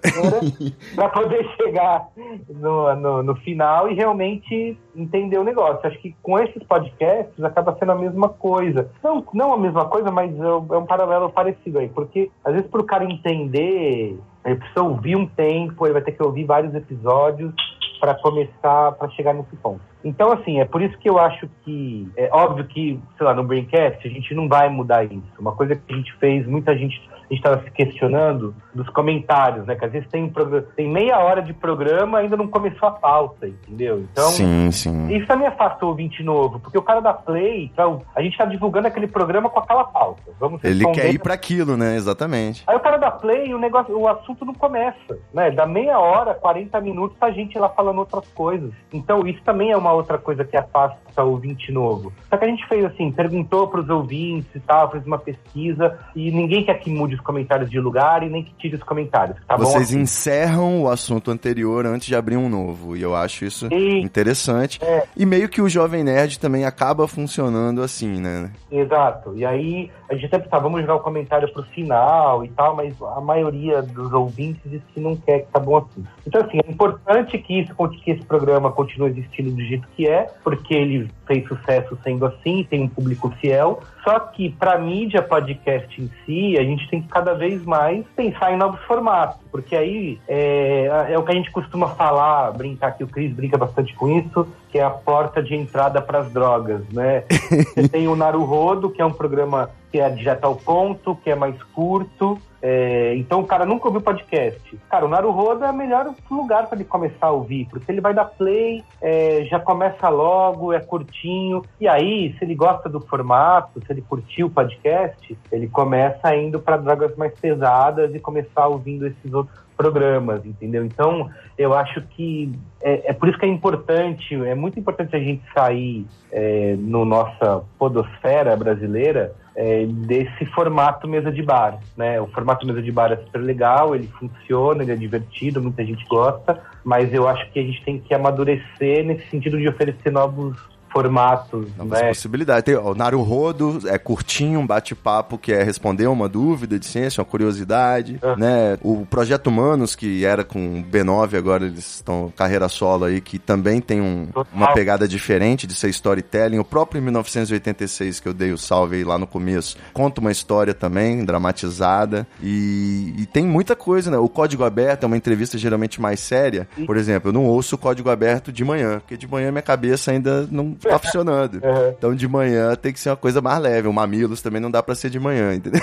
pra 0.96 1.10
poder 1.10 1.48
chegar 1.58 2.08
no, 2.50 2.96
no, 2.96 3.24
no 3.24 3.36
final 3.38 3.90
e 3.90 3.96
realmente 3.96 4.78
entender 4.96 5.38
o 5.38 5.44
negócio. 5.44 5.88
Acho 5.88 6.00
que 6.00 6.16
com 6.22 6.38
esses 6.40 6.62
podcasts 6.64 7.44
acaba 7.44 7.76
sendo 7.80 7.92
a 7.92 7.96
mesma 7.96 8.30
coisa. 8.30 8.90
Não, 9.04 9.26
não 9.34 9.54
a 9.54 9.58
mesma 9.58 9.86
coisa, 9.86 10.12
mas 10.12 10.38
é 10.40 10.54
um 10.54 10.68
é 10.72 10.78
um 10.78 10.86
paralelo 10.86 11.30
parecido 11.30 11.80
aí. 11.80 11.90
Porque 11.90 12.30
às 12.44 12.54
vezes 12.54 12.70
para 12.70 12.82
o 12.82 12.86
cara 12.86 13.04
entender, 13.04 14.18
ele 14.46 14.56
precisa 14.56 14.84
ouvir 14.84 15.16
um 15.16 15.28
tempo, 15.28 15.86
ele 15.86 15.94
vai 15.94 16.02
ter 16.02 16.12
que 16.12 16.24
ouvir 16.24 16.46
vários 16.46 16.74
episódios 16.74 17.54
para 18.00 18.16
começar, 18.16 18.92
para 18.94 19.10
chegar 19.10 19.34
nesse 19.34 19.56
ponto. 19.58 19.82
Então, 20.04 20.32
assim, 20.32 20.60
é 20.60 20.66
por 20.66 20.82
isso 20.82 20.98
que 20.98 21.10
eu 21.10 21.20
acho 21.20 21.50
que 21.64 22.08
é 22.16 22.30
óbvio 22.32 22.66
que, 22.66 23.00
sei 23.18 23.26
lá, 23.26 23.34
no 23.34 23.44
Braincast 23.44 24.08
a 24.08 24.12
gente 24.12 24.34
não 24.34 24.48
vai 24.48 24.70
mudar 24.70 25.04
isso. 25.04 25.22
Uma 25.40 25.52
coisa 25.54 25.76
que 25.76 25.94
a 25.94 25.98
gente 25.98 26.14
fez, 26.18 26.46
muita 26.48 26.76
gente 26.78 27.02
a 27.30 27.34
gente 27.34 27.44
estava 27.46 27.62
se 27.62 27.72
questionando 27.72 28.56
dos 28.74 28.88
comentários, 28.92 29.66
né? 29.66 29.76
Que 29.76 29.84
às 29.84 29.92
vezes 29.92 30.08
tem, 30.08 30.24
um 30.24 30.30
programa- 30.30 30.66
tem 30.78 30.88
meia 30.90 31.20
hora 31.20 31.42
de 31.42 31.54
programa 31.54 32.20
ainda 32.20 32.38
não 32.38 32.48
começou 32.48 32.88
a 32.88 32.92
pauta, 32.94 33.46
entendeu? 33.50 34.00
Então, 34.10 34.30
sim, 34.30 34.72
sim. 34.72 35.14
isso 35.14 35.28
também 35.28 35.46
afasta 35.46 35.84
o 35.86 35.90
ouvinte 35.90 36.24
novo, 36.24 36.58
porque 36.58 36.78
o 36.78 36.82
cara 36.82 37.02
da 37.02 37.14
Play, 37.14 37.66
então, 37.66 38.02
a 38.16 38.22
gente 38.22 38.38
tá 38.38 38.46
divulgando 38.46 38.88
aquele 38.88 39.08
programa 39.08 39.50
com 39.50 39.60
aquela 39.60 39.84
pauta. 39.84 40.22
Vamos 40.40 40.64
Ele 40.64 40.76
responder- 40.76 41.02
quer 41.02 41.14
ir 41.14 41.20
pra 41.20 41.34
aquilo, 41.34 41.76
né? 41.76 41.96
Exatamente. 41.98 42.64
Aí 42.66 42.78
o 42.78 42.80
cara 42.80 42.96
da 42.96 43.12
Play, 43.12 43.54
o 43.54 43.60
negócio, 43.60 43.94
o 44.00 44.08
assunto 44.08 44.46
não 44.46 44.54
começa, 44.54 45.20
né? 45.34 45.52
Da 45.52 45.66
meia 45.66 46.00
hora, 46.00 46.34
40 46.34 46.80
minutos, 46.80 47.18
a 47.20 47.30
gente 47.32 47.60
lá 47.60 47.68
falando 47.68 47.98
outras 48.00 48.26
coisas. 48.30 48.72
Então 48.94 49.28
isso 49.28 49.42
também 49.44 49.72
é 49.72 49.78
uma 49.78 49.87
outra 49.94 50.18
coisa 50.18 50.44
que 50.46 50.58
afasta 50.58 51.07
o 51.24 51.32
ouvinte 51.32 51.72
novo. 51.72 52.12
Só 52.30 52.38
que 52.38 52.46
a 52.46 52.48
gente 52.48 52.68
fez 52.68 52.86
assim, 52.86 53.12
perguntou 53.12 53.68
pros 53.68 53.90
ouvintes 53.90 54.50
e 54.56 54.60
tal, 54.60 54.92
fez 54.92 55.06
uma 55.06 55.18
pesquisa 55.18 55.98
e 56.16 56.32
ninguém 56.32 56.64
quer 56.64 56.76
que 56.76 56.90
mude 56.90 57.16
os 57.16 57.22
comentários 57.22 57.70
de 57.70 57.80
lugar 57.80 58.24
e 58.24 58.30
nem 58.30 58.44
que 58.44 58.54
tire 58.56 58.76
os 58.76 58.84
comentários. 58.84 59.38
Tá 59.48 59.58
bom 59.58 59.66
Vocês 59.66 59.90
assim? 59.90 60.02
encerram 60.02 60.82
o 60.82 60.90
assunto 60.90 61.32
anterior 61.32 61.86
antes 61.86 62.08
de 62.08 62.16
abrir 62.16 62.38
um 62.38 62.50
novo. 62.50 62.96
E 62.96 63.02
eu 63.02 63.16
acho 63.16 63.46
isso 63.46 63.68
Sim. 63.68 64.00
interessante. 64.00 64.80
É. 64.84 65.04
E 65.16 65.26
meio 65.26 65.50
que 65.50 65.62
o 65.62 65.70
Jovem 65.70 66.04
Nerd 66.04 66.40
também 66.40 66.66
acaba 66.66 67.08
funcionando 67.08 67.82
assim, 67.82 68.20
né? 68.20 68.52
Exato. 68.72 69.34
E 69.36 69.46
aí 69.46 69.92
a 70.10 70.14
gente 70.14 70.28
até 70.28 70.40
pensava, 70.40 70.64
vamos 70.64 70.82
jogar 70.82 70.96
o 70.96 71.00
comentário 71.00 71.52
pro 71.52 71.64
final 71.64 72.44
e 72.44 72.50
tal, 72.50 72.76
mas 72.76 72.94
a 73.02 73.22
maioria 73.22 73.82
dos 73.82 74.12
ouvintes 74.14 74.62
diz 74.66 74.82
que 74.94 75.00
não 75.00 75.16
quer, 75.16 75.40
que 75.40 75.52
tá 75.52 75.60
bom 75.60 75.78
assim. 75.78 76.06
Então, 76.26 76.42
assim, 76.42 76.60
é 76.66 76.72
importante 76.72 77.38
que, 77.38 77.62
isso, 77.62 77.74
que 78.04 78.12
esse 78.12 78.24
programa 78.26 78.72
continue 78.72 79.10
existindo 79.10 79.52
do 79.52 79.62
jeito 79.62 79.88
que 79.96 80.08
é, 80.08 80.30
porque 80.44 80.74
ele 80.74 81.07
fez 81.26 81.48
sucesso 81.48 81.98
sendo 82.04 82.26
assim, 82.26 82.66
tem 82.70 82.84
um 82.84 82.90
público 82.90 83.30
fiel. 83.40 83.82
Só 84.04 84.20
que 84.20 84.50
pra 84.52 84.78
mídia 84.78 85.22
podcast 85.22 86.02
em 86.02 86.10
si, 86.26 86.58
a 86.58 86.64
gente 86.64 86.88
tem 86.90 87.02
que 87.02 87.08
cada 87.08 87.34
vez 87.34 87.64
mais 87.66 88.06
pensar 88.16 88.54
em 88.54 88.58
novos 88.58 88.80
formatos, 88.82 89.38
porque 89.52 89.76
aí 89.76 90.20
é, 90.28 91.08
é 91.10 91.20
o 91.20 91.24
que 91.24 91.32
a 91.32 91.36
gente 91.36 91.52
costuma 91.52 91.90
falar, 91.90 92.52
brincar 92.52 92.92
que 92.92 93.04
o 93.04 93.08
Cris 93.08 93.34
brinca 93.34 93.58
bastante 93.58 93.94
com 93.96 94.10
isso, 94.18 94.48
que 94.70 94.78
é 94.78 94.84
a 94.84 94.90
porta 94.90 95.44
de 95.44 95.56
entrada 95.56 96.02
para 96.02 96.20
as 96.20 96.32
drogas, 96.32 96.82
né? 96.90 97.24
Você 97.76 97.88
tem 97.90 98.08
o 98.08 98.16
Naruhodo, 98.16 98.90
que 98.90 99.02
é 99.02 99.06
um 99.06 99.12
programa 99.12 99.70
que 99.92 100.00
é 100.00 100.10
direto 100.10 100.46
ao 100.46 100.56
ponto, 100.56 101.16
que 101.16 101.30
é 101.30 101.36
mais 101.36 101.62
curto. 101.74 102.40
É, 102.62 103.16
então 103.16 103.40
o 103.40 103.46
cara 103.46 103.66
nunca 103.66 103.88
ouviu 103.88 104.02
podcast. 104.02 104.80
Cara, 104.90 105.06
o 105.06 105.10
Naruhodo 105.10 105.64
é 105.64 105.72
o 105.72 105.76
melhor 105.76 106.14
lugar 106.30 106.68
para 106.68 106.78
ele 106.78 106.86
começar 106.86 107.28
a 107.28 107.32
ouvir, 107.32 107.68
porque 107.70 107.92
ele 107.92 108.02
vai 108.02 108.14
dar 108.14 108.26
play, 108.26 108.84
é, 109.02 109.46
já 109.46 109.60
começa 109.60 110.10
logo, 110.10 110.74
é 110.74 110.80
curtinho. 110.80 111.64
E 111.80 111.88
aí, 111.88 112.36
se 112.38 112.44
ele 112.44 112.56
gosta 112.56 112.90
do 112.90 113.00
formato, 113.00 113.80
se 113.86 113.92
ele 113.92 114.02
curtiu 114.02 114.48
o 114.48 114.52
podcast, 114.52 115.38
ele 115.52 115.68
começa 115.68 116.36
indo 116.36 116.60
para 116.60 116.78
drogas 116.78 117.16
mais 117.16 117.38
pesadas 117.40 118.14
e 118.14 118.20
começar 118.20 118.68
ouvindo 118.68 119.08
esses 119.08 119.34
outros 119.34 119.67
programas, 119.78 120.44
entendeu? 120.44 120.84
Então, 120.84 121.30
eu 121.58 121.74
acho 121.74 122.02
que 122.02 122.52
é, 122.82 123.12
é 123.12 123.14
por 123.14 123.30
isso 123.30 123.38
que 123.38 123.46
é 123.46 123.50
importante, 123.50 124.34
é 124.34 124.56
muito 124.56 124.80
importante 124.80 125.16
a 125.16 125.20
gente 125.20 125.44
sair 125.54 126.06
é, 126.32 126.76
no 126.78 127.06
nossa 127.06 127.64
podosfera 127.78 128.56
brasileira 128.58 129.34
é, 129.56 129.86
desse 129.86 130.46
formato 130.48 131.08
mesa 131.08 131.32
de 131.32 131.42
bar, 131.42 131.80
né? 131.96 132.20
O 132.20 132.28
formato 132.28 132.66
mesa 132.66 132.82
de 132.82 132.92
bar 132.92 133.12
é 133.12 133.18
super 133.18 133.40
legal, 133.40 133.96
ele 133.96 134.08
funciona, 134.20 134.84
ele 134.84 134.92
é 134.92 134.96
divertido, 134.96 135.62
muita 135.62 135.86
gente 135.86 136.06
gosta, 136.08 136.60
mas 136.84 137.14
eu 137.14 137.28
acho 137.28 137.50
que 137.52 137.60
a 137.60 137.64
gente 137.64 137.84
tem 137.84 138.00
que 138.00 138.14
amadurecer 138.14 139.06
nesse 139.06 139.28
sentido 139.30 139.58
de 139.58 139.70
oferecer 139.70 140.12
novos 140.12 140.58
formatos, 140.92 141.68
Novas 141.78 142.02
né? 142.02 142.08
possibilidades. 142.10 142.64
Tem 142.64 142.76
ó, 142.76 142.92
o 142.92 142.96
Naruhodo, 142.96 143.80
é 143.88 143.98
curtinho, 143.98 144.60
um 144.60 144.68
bate-papo 144.68 145.38
que 145.38 145.52
é 145.54 145.64
responder 145.64 146.08
uma 146.08 146.28
dúvida 146.30 146.80
de 146.80 146.86
ciência, 146.86 147.22
uma 147.22 147.26
curiosidade, 147.26 148.20
É. 148.22 148.36
né? 148.36 148.78
O 148.82 149.06
Projeto 149.06 149.48
Humanos, 149.48 149.96
que 149.96 150.26
era 150.26 150.44
com 150.44 150.80
o 150.80 150.84
B9, 150.84 151.36
agora 151.38 151.66
eles 151.66 151.96
estão 151.96 152.32
carreira 152.36 152.68
solo 152.70 153.06
aí, 153.06 153.22
que 153.22 153.38
também 153.40 153.82
tem 153.82 154.02
um- 154.02 154.28
uma 154.54 154.74
pegada 154.74 155.08
diferente 155.08 155.66
de 155.68 155.74
ser 155.74 155.90
storytelling. 155.90 156.60
O 156.60 156.64
próprio 156.66 157.02
1986, 157.02 158.20
que 158.20 158.28
eu 158.28 158.34
dei 158.34 158.52
o 158.52 158.58
salve 158.58 158.98
aí 158.98 159.04
lá 159.04 159.18
no 159.18 159.28
começo, 159.28 159.78
conta 159.94 160.22
uma 160.22 160.32
história 160.32 160.74
também, 160.74 161.24
dramatizada. 161.26 162.28
E, 162.42 163.14
e 163.18 163.26
tem 163.26 163.46
muita 163.46 163.76
coisa, 163.76 164.10
né? 164.12 164.18
O 164.18 164.30
Código 164.30 164.64
Aberto 164.64 165.04
é 165.04 165.08
uma 165.08 165.18
entrevista 165.18 165.58
geralmente 165.58 166.00
mais 166.02 166.20
séria. 166.20 166.68
Por 166.86 166.98
exemplo, 166.98 167.30
eu 167.30 167.34
não 167.34 167.46
ouço 167.46 167.76
o 167.76 167.78
Código 167.78 168.10
Aberto 168.10 168.52
de 168.52 168.64
manhã, 168.64 169.00
porque 169.00 169.18
de 169.18 169.28
manhã 169.28 169.52
minha 169.52 169.62
cabeça 169.62 170.12
ainda 170.12 170.48
não 170.52 170.76
tá 170.78 171.00
funcionando. 171.00 171.62
Uhum. 171.68 171.90
Então 171.98 172.16
de 172.16 172.28
manhã 172.28 172.76
tem 172.76 172.94
que 172.94 173.00
ser 173.00 173.10
uma 173.10 173.16
coisa 173.16 173.42
mais 173.42 173.60
leve. 173.60 173.88
O 173.88 173.94
Mamilos 173.94 174.42
também 174.42 174.62
não 174.62 174.72
dá 174.72 174.82
pra 174.82 174.96
ser 174.96 175.10
de 175.10 175.20
manhã, 175.20 175.54
entendeu? 175.54 175.82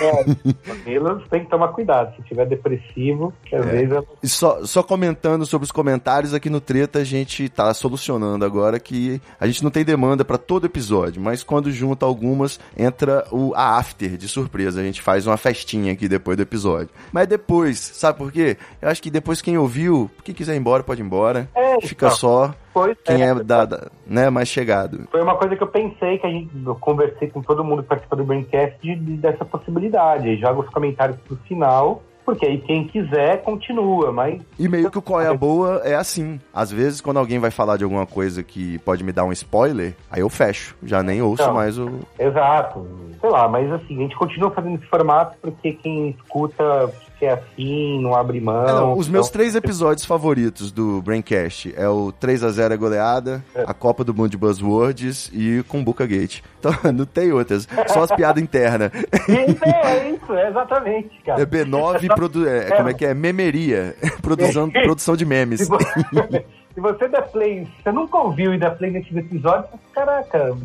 Mamilos 0.66 1.22
tem 1.28 1.44
que 1.44 1.50
tomar 1.50 1.68
cuidado. 1.68 2.14
Se 2.16 2.22
tiver 2.22 2.46
depressivo, 2.46 3.32
que 3.44 3.54
às 3.54 3.64
vezes 3.66 3.92
é 3.92 4.02
E 4.22 4.28
só, 4.28 4.64
só 4.64 4.82
comentando 4.82 5.44
sobre 5.44 5.64
os 5.64 5.72
comentários 5.72 6.32
aqui 6.32 6.48
no 6.48 6.60
Treta, 6.60 7.00
a 7.00 7.04
gente 7.04 7.48
tá 7.48 7.72
solucionando 7.74 8.44
agora 8.44 8.78
que 8.78 9.20
a 9.38 9.46
gente 9.46 9.62
não 9.62 9.70
tem 9.70 9.84
demanda 9.84 10.24
pra 10.24 10.38
todo 10.38 10.66
episódio, 10.66 11.20
mas 11.20 11.42
quando 11.42 11.70
junta 11.70 12.06
algumas, 12.06 12.58
entra 12.76 13.26
o 13.30 13.52
a 13.54 13.76
after 13.78 14.16
de 14.16 14.28
surpresa. 14.28 14.80
A 14.80 14.84
gente 14.84 15.02
faz 15.02 15.26
uma 15.26 15.36
festinha 15.36 15.92
aqui 15.92 16.08
depois 16.08 16.36
do 16.36 16.42
episódio. 16.42 16.90
Mas 17.12 17.26
depois, 17.26 17.78
sabe 17.78 18.18
por 18.18 18.32
quê? 18.32 18.56
Eu 18.80 18.88
acho 18.88 19.02
que 19.02 19.10
depois 19.10 19.42
quem 19.42 19.58
ouviu, 19.58 20.10
quem 20.22 20.34
quiser 20.34 20.54
ir 20.54 20.58
embora, 20.58 20.82
pode 20.82 21.02
ir 21.02 21.04
embora. 21.04 21.48
É, 21.54 21.80
Fica 21.80 22.06
então. 22.06 22.16
só 22.16 22.54
Pois 22.74 22.96
quem 23.04 23.22
é. 23.22 23.28
é 23.28 23.34
da, 23.36 23.64
da- 23.64 23.86
né, 24.06 24.28
mais 24.28 24.48
chegado. 24.48 25.06
Foi 25.10 25.22
uma 25.22 25.36
coisa 25.36 25.54
que 25.56 25.62
eu 25.62 25.68
pensei, 25.68 26.18
que 26.18 26.26
a 26.26 26.30
gente 26.30 26.50
eu 26.66 26.74
conversei 26.74 27.30
com 27.30 27.40
todo 27.40 27.62
mundo 27.64 27.82
que 27.82 27.88
participa 27.88 28.16
do 28.16 28.24
Braincast 28.24 28.76
de, 28.82 28.96
de- 28.96 29.16
dessa 29.16 29.44
possibilidade. 29.44 30.28
Aí 30.28 30.36
joga 30.36 30.60
os 30.60 30.68
comentários 30.70 31.16
pro 31.18 31.36
final, 31.48 32.02
porque 32.26 32.44
aí 32.46 32.58
quem 32.58 32.84
quiser 32.88 33.42
continua, 33.42 34.10
mas 34.10 34.42
E 34.58 34.66
meio 34.68 34.90
que 34.90 34.98
o 34.98 35.02
qual 35.02 35.20
é 35.20 35.28
a 35.28 35.34
boa 35.34 35.82
é 35.84 35.94
assim. 35.94 36.40
Às 36.52 36.72
vezes, 36.72 37.00
quando 37.00 37.18
alguém 37.18 37.38
vai 37.38 37.50
falar 37.52 37.76
de 37.76 37.84
alguma 37.84 38.06
coisa 38.06 38.42
que 38.42 38.78
pode 38.80 39.04
me 39.04 39.12
dar 39.12 39.24
um 39.24 39.32
spoiler, 39.32 39.94
aí 40.10 40.20
eu 40.22 40.28
fecho. 40.28 40.74
Já 40.82 41.02
nem 41.02 41.22
ouço 41.22 41.46
Não. 41.46 41.54
mais 41.54 41.78
o. 41.78 42.00
exato. 42.18 42.86
Sei 43.20 43.30
lá, 43.30 43.48
mas 43.48 43.70
assim, 43.72 43.96
a 43.98 44.02
gente 44.02 44.16
continua 44.16 44.50
fazendo 44.50 44.74
esse 44.76 44.86
formato 44.86 45.36
porque 45.40 45.72
quem 45.74 46.10
escuta 46.10 46.90
quer 47.24 47.32
assim, 47.32 48.00
não 48.00 48.14
abre 48.14 48.40
mão. 48.40 48.68
É, 48.68 48.72
não, 48.72 48.98
os 48.98 49.08
meus 49.08 49.26
Então, 49.28 49.38
três 49.38 49.54
episódios 49.54 50.04
favoritos 50.04 50.70
do 50.70 51.00
Braincast 51.00 51.72
é 51.76 51.88
o 51.88 52.12
3x0 52.12 52.72
é 52.72 52.76
goleada, 52.76 53.44
a 53.54 53.72
Copa 53.72 54.04
do 54.04 54.12
Mundo 54.12 54.30
de 54.30 54.36
Buzzwords 54.36 55.30
e 55.32 55.64
Kumbuka 55.68 56.06
Gate. 56.06 56.40
Então, 56.64 56.92
não 56.94 57.04
tem 57.04 57.30
outras. 57.30 57.68
Só 57.88 58.04
as 58.04 58.12
piadas 58.12 58.42
internas. 58.42 58.90
É 59.28 60.08
isso, 60.08 60.32
é 60.32 60.48
exatamente, 60.48 61.10
cara. 61.22 61.42
É 61.42 61.44
B9, 61.44 62.14
produ... 62.14 62.48
é, 62.48 62.70
como 62.74 62.88
é 62.88 62.94
que 62.94 63.04
é? 63.04 63.12
Memeria. 63.12 63.94
Produção, 64.22 64.70
produção 64.70 65.14
de 65.14 65.26
memes. 65.26 65.68
Se 66.74 66.80
você, 66.80 67.06
der 67.06 67.30
play, 67.30 67.64
se 67.64 67.82
você 67.82 67.92
nunca 67.92 68.18
ouviu 68.18 68.52
e 68.52 68.58
der 68.58 68.76
play 68.76 68.90
nesses 68.90 69.16
episódios, 69.16 69.70
caraca, 69.92 70.56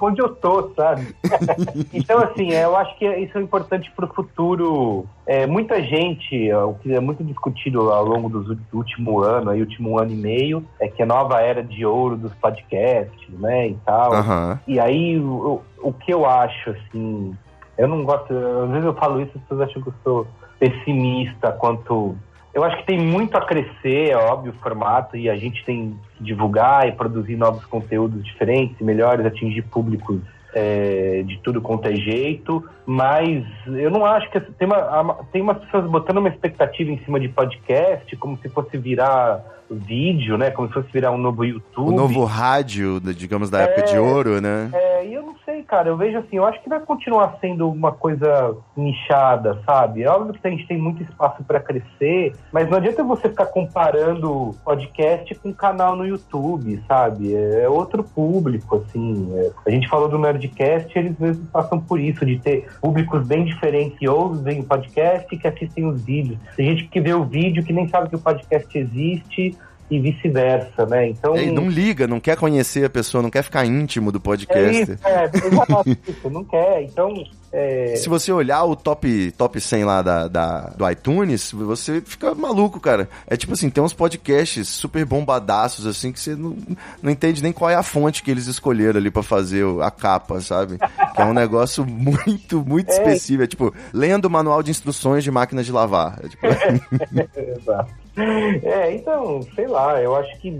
onde 0.00 0.22
eu 0.22 0.28
tô, 0.28 0.70
sabe? 0.76 1.12
então, 1.92 2.18
assim, 2.20 2.52
eu 2.52 2.76
acho 2.76 2.96
que 2.96 3.04
isso 3.04 3.36
é 3.36 3.42
importante 3.42 3.90
pro 3.96 4.06
futuro. 4.06 5.06
É, 5.26 5.44
muita 5.44 5.82
gente, 5.82 6.48
é, 6.48 6.56
o 6.56 6.74
que 6.74 6.94
é 6.94 7.00
muito 7.00 7.24
discutido 7.24 7.90
ao 7.90 8.04
longo 8.04 8.28
dos 8.28 8.46
do 8.56 8.76
último 8.76 9.20
ano, 9.20 9.50
aí, 9.50 9.60
último 9.60 9.98
ano 9.98 10.12
e 10.12 10.16
meio, 10.16 10.64
é 10.80 10.86
que 10.86 11.02
a 11.02 11.06
nova 11.06 11.40
era 11.40 11.64
de 11.64 11.84
ouro 11.84 12.16
dos 12.16 12.32
podcasts, 12.34 13.28
né, 13.30 13.68
e 13.68 13.74
tal. 13.84 14.14
Aham. 14.14 14.60
E 14.68 14.78
aí, 14.78 15.18
o, 15.18 15.60
o 15.78 15.92
que 15.92 16.14
eu 16.14 16.24
acho, 16.24 16.70
assim, 16.70 17.36
eu 17.76 17.88
não 17.88 18.04
gosto, 18.04 18.32
às 18.32 18.70
vezes 18.70 18.84
eu 18.84 18.94
falo 18.94 19.20
isso, 19.20 19.32
as 19.34 19.42
pessoas 19.42 19.68
acham 19.68 19.82
que 19.82 19.88
eu 19.88 19.94
sou 20.04 20.26
pessimista 20.58 21.52
quanto. 21.52 22.16
Eu 22.56 22.64
acho 22.64 22.78
que 22.78 22.86
tem 22.86 22.98
muito 22.98 23.36
a 23.36 23.44
crescer, 23.44 24.12
é 24.12 24.16
óbvio, 24.16 24.50
o 24.50 24.62
formato, 24.62 25.14
e 25.14 25.28
a 25.28 25.36
gente 25.36 25.62
tem 25.62 25.94
que 26.16 26.24
divulgar 26.24 26.88
e 26.88 26.92
produzir 26.92 27.36
novos 27.36 27.66
conteúdos 27.66 28.24
diferentes, 28.24 28.80
melhores, 28.80 29.26
atingir 29.26 29.60
públicos 29.60 30.22
é, 30.56 31.22
de 31.22 31.38
tudo 31.42 31.60
quanto 31.60 31.86
é 31.86 31.94
jeito, 31.94 32.64
mas 32.86 33.44
eu 33.66 33.90
não 33.90 34.06
acho 34.06 34.30
que 34.30 34.40
tem, 34.40 34.66
uma, 34.66 35.18
tem 35.30 35.42
umas 35.42 35.58
pessoas 35.58 35.84
botando 35.90 36.16
uma 36.16 36.30
expectativa 36.30 36.90
em 36.90 36.98
cima 37.04 37.20
de 37.20 37.28
podcast, 37.28 38.16
como 38.16 38.38
se 38.38 38.48
fosse 38.48 38.78
virar 38.78 39.44
vídeo, 39.70 40.38
né? 40.38 40.50
Como 40.50 40.68
se 40.68 40.74
fosse 40.74 40.88
virar 40.92 41.10
um 41.10 41.18
novo 41.18 41.44
YouTube. 41.44 41.88
O 41.88 41.96
novo 41.96 42.24
rádio, 42.24 43.00
digamos, 43.00 43.50
da 43.50 43.62
época 43.62 43.82
de 43.82 43.98
ouro, 43.98 44.40
né? 44.40 44.70
É, 44.72 45.06
e 45.06 45.14
eu 45.14 45.22
não 45.22 45.34
sei, 45.44 45.62
cara. 45.62 45.88
Eu 45.88 45.96
vejo 45.96 46.18
assim, 46.18 46.36
eu 46.36 46.44
acho 46.44 46.62
que 46.62 46.68
vai 46.68 46.80
continuar 46.80 47.36
sendo 47.40 47.68
uma 47.68 47.92
coisa 47.92 48.56
nichada, 48.76 49.60
sabe? 49.66 50.02
É 50.02 50.08
óbvio 50.08 50.34
que 50.34 50.46
a 50.46 50.50
gente 50.50 50.66
tem 50.66 50.78
muito 50.78 51.02
espaço 51.02 51.42
para 51.44 51.60
crescer, 51.60 52.34
mas 52.52 52.68
não 52.68 52.78
adianta 52.78 53.02
você 53.02 53.28
ficar 53.28 53.46
comparando 53.46 54.54
podcast 54.64 55.34
com 55.36 55.52
canal 55.52 55.96
no 55.96 56.06
YouTube, 56.06 56.82
sabe? 56.86 57.34
É 57.34 57.68
outro 57.68 58.04
público, 58.04 58.76
assim. 58.76 59.28
É, 59.36 59.50
A 59.66 59.70
gente 59.70 59.88
falou 59.88 60.08
do 60.08 60.18
Nerdcast, 60.46 60.98
eles 60.98 61.18
mesmo 61.18 61.46
passam 61.46 61.80
por 61.80 62.00
isso, 62.00 62.24
de 62.24 62.38
ter 62.38 62.66
públicos 62.80 63.26
bem 63.26 63.44
diferentes 63.44 63.98
que 63.98 64.08
ouvem 64.08 64.60
o 64.60 64.64
podcast 64.64 65.26
e 65.32 65.38
que 65.38 65.46
assistem 65.46 65.86
os 65.86 66.02
vídeos. 66.02 66.38
Tem 66.56 66.66
gente 66.70 66.88
que 66.88 67.00
vê 67.00 67.12
o 67.12 67.24
vídeo 67.24 67.64
que 67.64 67.72
nem 67.72 67.88
sabe 67.88 68.08
que 68.08 68.16
o 68.16 68.20
podcast 68.20 68.78
existe 68.78 69.56
e 69.90 70.00
vice-versa, 70.00 70.84
né? 70.86 71.08
Então. 71.08 71.36
E 71.36 71.50
não 71.50 71.68
liga, 71.68 72.06
não 72.06 72.18
quer 72.18 72.36
conhecer 72.36 72.84
a 72.84 72.90
pessoa, 72.90 73.22
não 73.22 73.30
quer 73.30 73.42
ficar 73.42 73.64
íntimo 73.64 74.10
do 74.10 74.18
é 74.18 74.20
podcast. 74.20 74.82
isso, 74.82 75.06
é, 75.06 75.30
isso, 76.10 76.30
não 76.30 76.44
quer. 76.44 76.82
Então, 76.82 77.24
é, 77.58 77.96
Se 77.96 78.08
você 78.08 78.30
olhar 78.30 78.64
o 78.64 78.76
top, 78.76 79.32
top 79.32 79.60
100 79.60 79.84
lá 79.84 80.02
da, 80.02 80.28
da- 80.28 80.60
do 80.76 80.90
iTunes, 80.90 81.50
você 81.52 82.00
fica 82.04 82.34
maluco, 82.34 82.78
cara. 82.78 83.08
É 83.26 83.36
tipo 83.36 83.52
assim, 83.54 83.70
tem 83.70 83.82
uns 83.82 83.92
podcasts 83.92 84.68
super 84.68 85.04
bombadaços, 85.04 85.86
assim, 85.86 86.12
que 86.12 86.20
você 86.20 86.34
não, 86.36 86.56
não 87.02 87.10
entende 87.10 87.42
nem 87.42 87.52
qual 87.52 87.70
é 87.70 87.74
a 87.74 87.82
fonte 87.82 88.22
que 88.22 88.30
eles 88.30 88.46
escolheram 88.46 88.98
ali 89.00 89.10
pra 89.10 89.22
fazer 89.22 89.64
a 89.82 89.90
capa, 89.90 90.40
sabe? 90.40 90.78
Que 91.14 91.22
é 91.22 91.24
um 91.24 91.32
negócio 91.32 91.84
muito, 91.88 92.62
muito 92.66 92.90
específico. 92.90 93.42
É 93.42 93.46
tipo, 93.46 93.74
lendo 93.92 94.26
o 94.26 94.30
manual 94.30 94.62
de 94.62 94.70
instruções 94.70 95.24
de 95.24 95.30
máquina 95.30 95.62
de 95.64 95.72
lavar. 95.72 96.18
É, 96.22 96.28
tipo, 96.28 96.46
Exato. 97.60 98.05
É, 98.62 98.94
então, 98.94 99.42
sei 99.54 99.66
lá, 99.66 100.00
eu 100.00 100.16
acho 100.16 100.38
que 100.38 100.58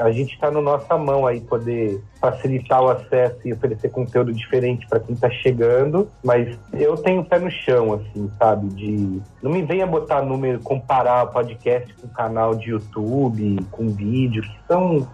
a 0.00 0.10
gente 0.10 0.34
está 0.34 0.50
na 0.50 0.60
nossa 0.60 0.98
mão 0.98 1.26
aí 1.26 1.40
poder 1.40 2.02
facilitar 2.20 2.82
o 2.82 2.88
acesso 2.88 3.36
e 3.44 3.52
oferecer 3.52 3.90
conteúdo 3.90 4.32
diferente 4.32 4.86
para 4.88 5.00
quem 5.00 5.14
tá 5.14 5.30
chegando, 5.30 6.08
mas 6.24 6.58
eu 6.72 6.96
tenho 6.96 7.24
pé 7.24 7.38
no 7.38 7.50
chão, 7.50 7.94
assim, 7.94 8.28
sabe? 8.38 8.68
De. 8.74 9.22
Não 9.42 9.50
me 9.50 9.62
venha 9.62 9.86
botar 9.86 10.22
número, 10.22 10.60
comparar 10.60 11.26
podcast 11.26 11.94
com 11.94 12.08
canal 12.08 12.54
de 12.54 12.70
YouTube, 12.70 13.64
com 13.70 13.88
vídeo, 13.90 14.42
que 14.42 14.58
são, 14.66 15.08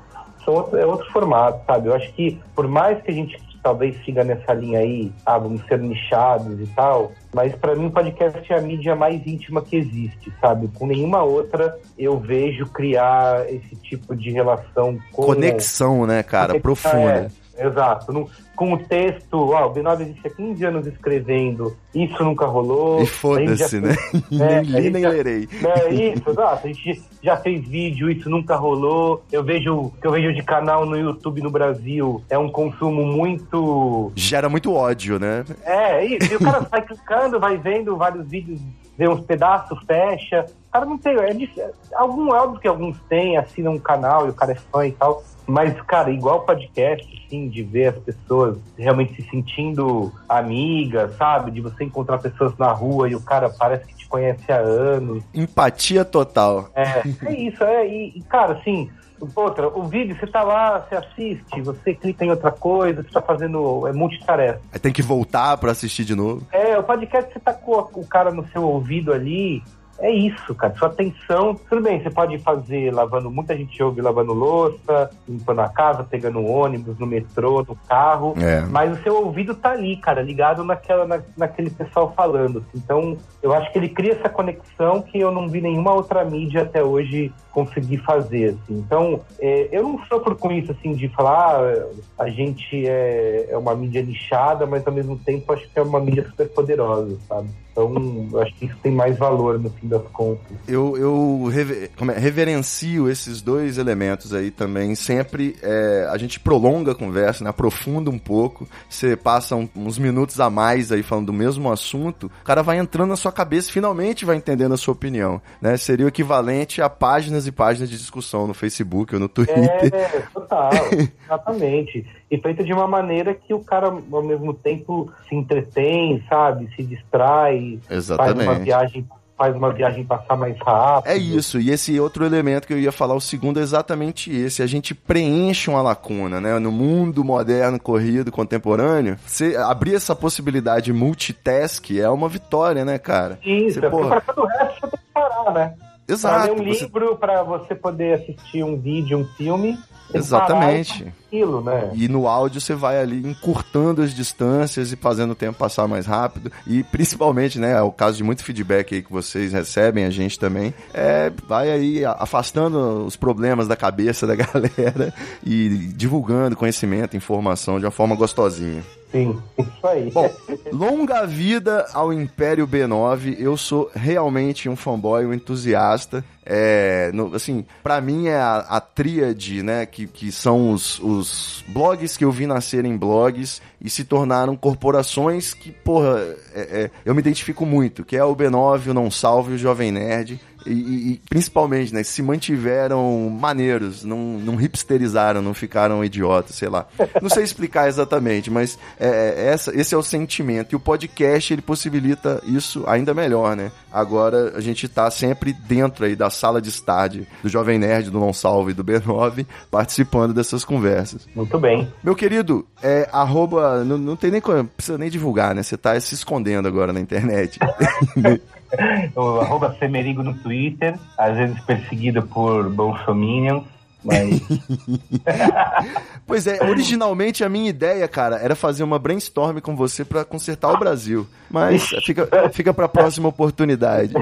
são 0.44 0.54
outro, 0.54 0.78
é 0.78 0.86
outro 0.86 1.12
formato, 1.12 1.64
sabe? 1.66 1.88
Eu 1.88 1.94
acho 1.94 2.12
que 2.14 2.40
por 2.54 2.66
mais 2.66 3.00
que 3.02 3.10
a 3.10 3.14
gente 3.14 3.36
talvez 3.62 3.96
siga 4.04 4.22
nessa 4.22 4.52
linha 4.52 4.80
aí, 4.80 5.10
ah, 5.24 5.38
vamos 5.38 5.64
ser 5.66 5.78
nichados 5.78 6.60
e 6.60 6.66
tal, 6.74 7.12
mas 7.34 7.54
para 7.56 7.74
mim 7.74 7.86
o 7.86 7.90
podcast 7.90 8.52
é 8.52 8.56
a 8.56 8.60
mídia 8.60 8.94
mais 8.94 9.26
íntima 9.26 9.60
que 9.60 9.76
existe, 9.76 10.32
sabe? 10.40 10.68
Com 10.74 10.86
nenhuma 10.86 11.22
outra 11.22 11.76
eu 11.98 12.18
vejo 12.18 12.66
criar 12.66 13.44
esse 13.50 13.74
tipo 13.76 14.14
de 14.14 14.30
relação 14.30 14.98
com 15.12 15.24
conexão, 15.24 16.06
né, 16.06 16.22
cara? 16.22 16.58
Conexão, 16.60 16.90
Profunda. 16.90 17.12
é, 17.12 17.43
exato. 17.58 18.12
Não- 18.12 18.28
com 18.56 18.72
o 18.72 18.78
texto, 18.78 19.50
ó, 19.50 19.66
o 19.66 19.72
B9 19.74 20.02
existe 20.02 20.28
há 20.28 20.30
15 20.30 20.64
anos 20.64 20.86
escrevendo, 20.86 21.76
isso 21.92 22.22
nunca 22.22 22.46
rolou. 22.46 23.02
E 23.02 23.06
foda-se, 23.06 23.80
né? 23.80 23.96
nem 24.30 24.42
é, 24.42 24.62
li, 24.62 24.90
nem 24.90 25.02
já- 25.02 25.08
lerei. 25.08 25.48
é 25.64 25.92
isso, 25.92 26.22
exato. 26.30 26.66
A 26.66 26.72
gente 26.72 27.02
já 27.20 27.36
fez 27.36 27.66
vídeo, 27.66 28.08
isso 28.10 28.30
nunca 28.30 28.54
rolou. 28.54 29.24
Eu 29.32 29.42
vejo 29.42 29.74
o 29.74 29.90
que 29.90 30.06
eu 30.06 30.12
vejo 30.12 30.32
de 30.32 30.42
canal 30.42 30.86
no 30.86 30.96
YouTube 30.96 31.42
no 31.42 31.50
Brasil 31.50 32.22
é 32.30 32.38
um 32.38 32.48
consumo 32.48 33.04
muito. 33.04 34.12
Gera 34.14 34.48
muito 34.48 34.72
ódio, 34.72 35.18
né? 35.18 35.44
É, 35.64 35.98
é 35.98 36.04
isso. 36.04 36.32
E 36.32 36.36
o 36.36 36.40
cara 36.40 36.60
vai 36.70 36.80
clicando, 36.82 37.40
vai 37.40 37.56
vendo 37.56 37.96
vários 37.96 38.28
vídeos, 38.28 38.60
vê 38.96 39.08
uns 39.08 39.20
pedaços, 39.22 39.78
fecha. 39.84 40.46
Cara 40.74 40.86
não 40.86 40.98
tem. 40.98 41.16
É 41.16 41.70
algum, 41.94 42.34
é 42.34 42.40
óbvio 42.40 42.60
que 42.60 42.66
alguns 42.66 42.98
têm, 43.08 43.36
assinam 43.36 43.74
um 43.74 43.78
canal 43.78 44.26
e 44.26 44.30
o 44.30 44.34
cara 44.34 44.50
é 44.50 44.56
fã 44.56 44.84
e 44.84 44.90
tal. 44.90 45.22
Mas, 45.46 45.80
cara, 45.82 46.10
igual 46.10 46.40
podcast, 46.40 47.24
assim, 47.24 47.48
de 47.48 47.62
ver 47.62 47.90
as 47.90 47.98
pessoas 47.98 48.58
realmente 48.76 49.14
se 49.14 49.30
sentindo 49.30 50.12
amigas, 50.28 51.16
sabe? 51.16 51.52
De 51.52 51.60
você 51.60 51.84
encontrar 51.84 52.18
pessoas 52.18 52.58
na 52.58 52.72
rua 52.72 53.08
e 53.08 53.14
o 53.14 53.20
cara 53.20 53.48
parece 53.50 53.86
que 53.86 53.94
te 53.94 54.08
conhece 54.08 54.50
há 54.50 54.56
anos. 54.56 55.22
Empatia 55.32 56.04
total. 56.04 56.68
É, 56.74 57.04
é 57.24 57.32
isso, 57.32 57.62
é. 57.62 57.86
E, 57.86 58.20
cara, 58.28 58.54
assim, 58.54 58.90
outra, 59.36 59.68
o 59.68 59.84
vídeo, 59.84 60.16
você 60.18 60.26
tá 60.26 60.42
lá, 60.42 60.80
você 60.80 60.96
assiste, 60.96 61.62
você 61.62 61.94
clica 61.94 62.24
em 62.24 62.30
outra 62.30 62.50
coisa, 62.50 63.00
você 63.00 63.10
tá 63.10 63.22
fazendo. 63.22 63.86
É 63.86 63.92
multitarefa. 63.92 64.60
Aí 64.72 64.80
tem 64.80 64.92
que 64.92 65.02
voltar 65.02 65.56
pra 65.56 65.70
assistir 65.70 66.04
de 66.04 66.16
novo. 66.16 66.44
É, 66.50 66.76
o 66.76 66.82
podcast 66.82 67.32
você 67.32 67.38
tá 67.38 67.54
com 67.54 67.72
o 67.94 68.06
cara 68.08 68.32
no 68.32 68.44
seu 68.48 68.64
ouvido 68.64 69.12
ali. 69.12 69.62
É 69.98 70.10
isso, 70.10 70.54
cara. 70.54 70.74
Sua 70.76 70.88
atenção. 70.88 71.54
Tudo 71.68 71.82
bem, 71.82 72.02
você 72.02 72.10
pode 72.10 72.38
fazer 72.38 72.92
lavando. 72.92 73.30
Muita 73.30 73.56
gente 73.56 73.82
ouve 73.82 74.00
lavando 74.00 74.32
louça, 74.32 75.10
limpando 75.28 75.60
a 75.60 75.68
casa, 75.68 76.04
pegando 76.04 76.44
ônibus, 76.44 76.98
no 76.98 77.06
metrô, 77.06 77.64
no 77.66 77.76
carro. 77.88 78.34
É. 78.40 78.60
Mas 78.62 78.98
o 78.98 79.02
seu 79.02 79.16
ouvido 79.16 79.54
tá 79.54 79.70
ali, 79.70 79.96
cara, 79.96 80.22
ligado 80.22 80.64
naquela, 80.64 81.06
na, 81.06 81.20
naquele 81.36 81.70
pessoal 81.70 82.12
falando. 82.16 82.64
Então, 82.74 83.16
eu 83.42 83.52
acho 83.52 83.72
que 83.72 83.78
ele 83.78 83.88
cria 83.88 84.12
essa 84.12 84.28
conexão 84.28 85.02
que 85.02 85.18
eu 85.18 85.30
não 85.30 85.48
vi 85.48 85.60
nenhuma 85.60 85.92
outra 85.92 86.24
mídia 86.24 86.62
até 86.62 86.82
hoje 86.82 87.32
conseguir 87.52 87.98
fazer. 87.98 88.50
assim. 88.50 88.78
Então, 88.78 89.20
é, 89.38 89.68
eu 89.70 89.82
não 89.82 90.04
sofro 90.06 90.34
com 90.36 90.50
isso, 90.50 90.72
assim, 90.72 90.92
de 90.92 91.08
falar 91.08 91.34
ah, 91.34 91.86
a 92.18 92.28
gente 92.28 92.86
é, 92.86 93.46
é 93.50 93.56
uma 93.56 93.74
mídia 93.74 94.02
nichada, 94.02 94.66
mas 94.66 94.86
ao 94.86 94.92
mesmo 94.92 95.16
tempo 95.18 95.52
acho 95.52 95.68
que 95.68 95.78
é 95.78 95.82
uma 95.82 96.00
mídia 96.00 96.24
super 96.24 96.48
poderosa, 96.48 97.16
sabe? 97.28 97.48
Então, 97.74 98.28
eu 98.32 98.40
acho 98.40 98.54
que 98.54 98.66
isso 98.66 98.76
tem 98.84 98.92
mais 98.92 99.18
valor 99.18 99.58
no 99.58 99.68
fim 99.68 99.88
das 99.88 100.02
contas. 100.12 100.56
Eu, 100.68 100.96
eu 100.96 101.48
reve- 101.52 101.90
como 101.98 102.12
é, 102.12 102.18
reverencio 102.18 103.10
esses 103.10 103.42
dois 103.42 103.78
elementos 103.78 104.32
aí 104.32 104.52
também. 104.52 104.94
Sempre 104.94 105.56
é, 105.60 106.06
a 106.08 106.16
gente 106.16 106.38
prolonga 106.38 106.92
a 106.92 106.94
conversa, 106.94 107.42
né? 107.42 107.50
aprofunda 107.50 108.10
um 108.10 108.18
pouco. 108.18 108.68
Você 108.88 109.16
passa 109.16 109.56
um- 109.56 109.68
uns 109.74 109.98
minutos 109.98 110.38
a 110.38 110.48
mais 110.48 110.92
aí 110.92 111.02
falando 111.02 111.26
do 111.26 111.32
mesmo 111.32 111.68
assunto. 111.72 112.30
O 112.42 112.44
cara 112.44 112.62
vai 112.62 112.78
entrando 112.78 113.08
na 113.08 113.16
sua 113.16 113.32
cabeça 113.32 113.68
e 113.70 113.72
finalmente 113.72 114.24
vai 114.24 114.36
entendendo 114.36 114.72
a 114.74 114.76
sua 114.76 114.92
opinião. 114.92 115.42
Né? 115.60 115.76
Seria 115.76 116.06
o 116.06 116.08
equivalente 116.08 116.80
a 116.80 116.88
páginas 116.88 117.44
e 117.48 117.50
páginas 117.52 117.90
de 117.90 117.98
discussão 117.98 118.46
no 118.46 118.54
Facebook 118.54 119.12
ou 119.14 119.20
no 119.20 119.28
Twitter. 119.28 119.90
É, 119.92 120.20
total, 120.32 120.70
exatamente. 121.26 122.06
E 122.30 122.38
feita 122.38 122.64
de 122.64 122.72
uma 122.72 122.86
maneira 122.88 123.34
que 123.34 123.52
o 123.54 123.60
cara, 123.60 123.88
ao 124.12 124.22
mesmo 124.22 124.52
tempo, 124.54 125.12
se 125.28 125.34
entretém, 125.34 126.22
sabe? 126.28 126.68
Se 126.74 126.82
distrai, 126.82 127.78
faz 127.86 127.90
uma 127.90 127.96
Exatamente. 127.96 128.62
viagem, 128.64 129.06
faz 129.36 129.54
uma 129.54 129.72
viagem 129.72 130.04
passar 130.04 130.36
mais 130.36 130.56
rápido. 130.58 131.10
É 131.12 131.16
isso, 131.16 131.60
e 131.60 131.70
esse 131.70 131.98
outro 132.00 132.24
elemento 132.24 132.66
que 132.66 132.72
eu 132.72 132.78
ia 132.78 132.90
falar, 132.90 133.14
o 133.14 133.20
segundo, 133.20 133.60
é 133.60 133.62
exatamente 133.62 134.34
esse. 134.34 134.62
A 134.62 134.66
gente 134.66 134.94
preenche 134.94 135.68
uma 135.70 135.82
lacuna, 135.82 136.40
né? 136.40 136.58
No 136.58 136.72
mundo 136.72 137.22
moderno, 137.22 137.78
corrido, 137.78 138.32
contemporâneo, 138.32 139.16
você 139.24 139.54
abrir 139.56 139.94
essa 139.94 140.16
possibilidade 140.16 140.92
multitask 140.92 141.90
é 141.92 142.08
uma 142.08 142.28
vitória, 142.28 142.84
né, 142.84 142.98
cara? 142.98 143.38
Isso, 143.44 143.74
Você, 143.74 143.80
porque 143.80 143.96
porra, 143.96 144.20
pra 144.20 144.34
todo 144.34 144.44
o 144.44 144.48
resto 144.48 144.80
você 144.80 144.86
tem 144.88 144.98
que 144.98 145.12
parar, 145.12 145.52
né? 145.52 145.74
Pra 146.06 146.14
Exato. 146.14 146.44
ler 146.46 146.52
um 146.52 146.56
você- 146.72 146.84
livro, 146.84 147.16
pra 147.16 147.42
você 147.42 147.74
poder 147.74 148.14
assistir 148.20 148.62
um 148.64 148.76
vídeo, 148.78 149.18
um 149.18 149.24
filme. 149.36 149.78
Exatamente. 150.12 150.98
parar 151.04 151.12
Aquilo, 151.34 151.60
né? 151.60 151.90
E 151.94 152.06
no 152.06 152.28
áudio 152.28 152.60
você 152.60 152.74
vai 152.74 153.00
ali 153.00 153.26
encurtando 153.26 154.02
as 154.02 154.14
distâncias 154.14 154.92
e 154.92 154.96
fazendo 154.96 155.32
o 155.32 155.34
tempo 155.34 155.58
passar 155.58 155.88
mais 155.88 156.06
rápido. 156.06 156.52
E 156.64 156.84
principalmente, 156.84 157.58
né, 157.58 157.72
é 157.72 157.82
o 157.82 157.90
caso 157.90 158.16
de 158.16 158.22
muito 158.22 158.44
feedback 158.44 158.94
aí 158.94 159.02
que 159.02 159.12
vocês 159.12 159.52
recebem, 159.52 160.04
a 160.04 160.10
gente 160.10 160.38
também, 160.38 160.72
é, 160.92 161.32
vai 161.48 161.72
aí 161.72 162.04
afastando 162.04 163.04
os 163.04 163.16
problemas 163.16 163.66
da 163.66 163.74
cabeça 163.74 164.28
da 164.28 164.36
galera 164.36 165.12
e 165.44 165.68
divulgando 165.68 166.54
conhecimento, 166.54 167.16
informação 167.16 167.80
de 167.80 167.84
uma 167.84 167.90
forma 167.90 168.14
gostosinha. 168.14 168.84
Sim, 169.14 169.40
isso 169.56 169.86
aí. 169.86 170.10
Bom, 170.10 170.28
longa 170.72 171.24
vida 171.24 171.86
ao 171.94 172.12
Império 172.12 172.66
B9. 172.66 173.36
Eu 173.38 173.56
sou 173.56 173.88
realmente 173.94 174.68
um 174.68 174.74
fanboy, 174.74 175.24
um 175.24 175.32
entusiasta. 175.32 176.24
É, 176.46 177.10
no- 177.14 177.34
assim, 177.34 177.64
pra 177.82 178.00
mim 178.00 178.26
é 178.28 178.36
a, 178.36 178.58
a 178.58 178.80
tríade, 178.80 179.62
né, 179.62 179.86
que, 179.86 180.06
que 180.06 180.30
são 180.30 180.70
os, 180.72 180.98
os 181.00 181.64
blogs 181.68 182.16
que 182.16 182.24
eu 182.24 182.30
vi 182.30 182.46
nascer 182.46 182.84
em 182.84 182.96
blogs 182.96 183.62
e 183.80 183.88
se 183.88 184.04
tornaram 184.04 184.54
corporações 184.56 185.54
que, 185.54 185.70
porra, 185.72 186.18
é- 186.54 186.60
é, 186.84 186.90
eu 187.04 187.14
me 187.14 187.20
identifico 187.20 187.64
muito, 187.64 188.04
que 188.04 188.16
é 188.16 188.24
o 188.24 188.36
B9, 188.36 188.88
o 188.88 188.94
Não 188.94 189.10
Salve 189.10 189.54
o 189.54 189.58
Jovem 189.58 189.90
Nerd. 189.90 190.38
E, 190.66 190.70
e- 191.12 191.20
principalmente, 191.28 191.92
né, 191.92 192.02
se 192.02 192.22
mantiveram 192.22 193.28
maneiros, 193.30 194.04
não, 194.04 194.38
não 194.38 194.60
hipsterizaram, 194.60 195.42
não 195.42 195.54
ficaram 195.54 196.04
idiotas, 196.04 196.56
sei 196.56 196.68
lá. 196.68 196.86
Não 197.20 197.28
sei 197.28 197.42
explicar 197.44 197.88
exatamente, 197.88 198.50
mas 198.50 198.78
é, 198.98 199.34
é 199.36 199.46
essa, 199.52 199.74
esse 199.78 199.94
é 199.94 199.98
o 199.98 200.02
sentimento. 200.02 200.72
E 200.72 200.76
o 200.76 200.80
podcast, 200.80 201.52
ele 201.52 201.62
possibilita 201.62 202.42
isso 202.46 202.84
ainda 202.86 203.12
melhor, 203.14 203.56
né? 203.56 203.70
Agora 203.92 204.52
a 204.56 204.60
gente 204.60 204.88
tá 204.88 205.10
sempre 205.10 205.52
dentro 205.52 206.04
aí 206.04 206.16
da 206.16 206.30
sala 206.30 206.60
de 206.60 206.68
estádio 206.68 207.26
do 207.42 207.48
Jovem 207.48 207.78
Nerd, 207.78 208.10
do 208.10 208.18
Não 208.18 208.32
Salve 208.32 208.72
e 208.72 208.74
do 208.74 208.84
B9, 208.84 209.46
participando 209.70 210.34
dessas 210.34 210.64
conversas. 210.64 211.26
Muito 211.34 211.58
bem. 211.58 211.92
Meu 212.02 212.14
querido, 212.14 212.66
é 212.82 213.08
arroba, 213.12 213.84
não, 213.84 213.96
não 213.98 214.16
tem 214.16 214.30
nem, 214.30 214.40
precisa 214.76 214.98
nem 214.98 215.10
divulgar, 215.10 215.54
né? 215.54 215.62
Você 215.62 215.76
tá 215.76 215.98
se 216.00 216.14
escondendo 216.14 216.66
agora 216.66 216.92
na 216.92 217.00
internet. 217.00 217.58
O 219.16 219.40
arroba 219.40 219.76
Semerigo 219.78 220.22
no 220.22 220.34
Twitter, 220.34 220.94
às 221.18 221.36
vezes 221.36 221.60
perseguido 221.60 222.22
por 222.22 222.68
bolsominions, 222.70 223.64
mas 224.02 224.40
Pois 226.26 226.46
é, 226.46 226.62
originalmente 226.64 227.44
a 227.44 227.48
minha 227.48 227.68
ideia, 227.68 228.06
cara, 228.08 228.36
era 228.36 228.54
fazer 228.54 228.82
uma 228.82 228.98
brainstorm 228.98 229.58
com 229.60 229.76
você 229.76 230.04
pra 230.04 230.24
consertar 230.24 230.72
o 230.72 230.78
Brasil. 230.78 231.26
Mas 231.50 231.86
fica, 232.04 232.28
fica 232.52 232.72
pra 232.74 232.88
próxima 232.88 233.28
oportunidade. 233.28 234.12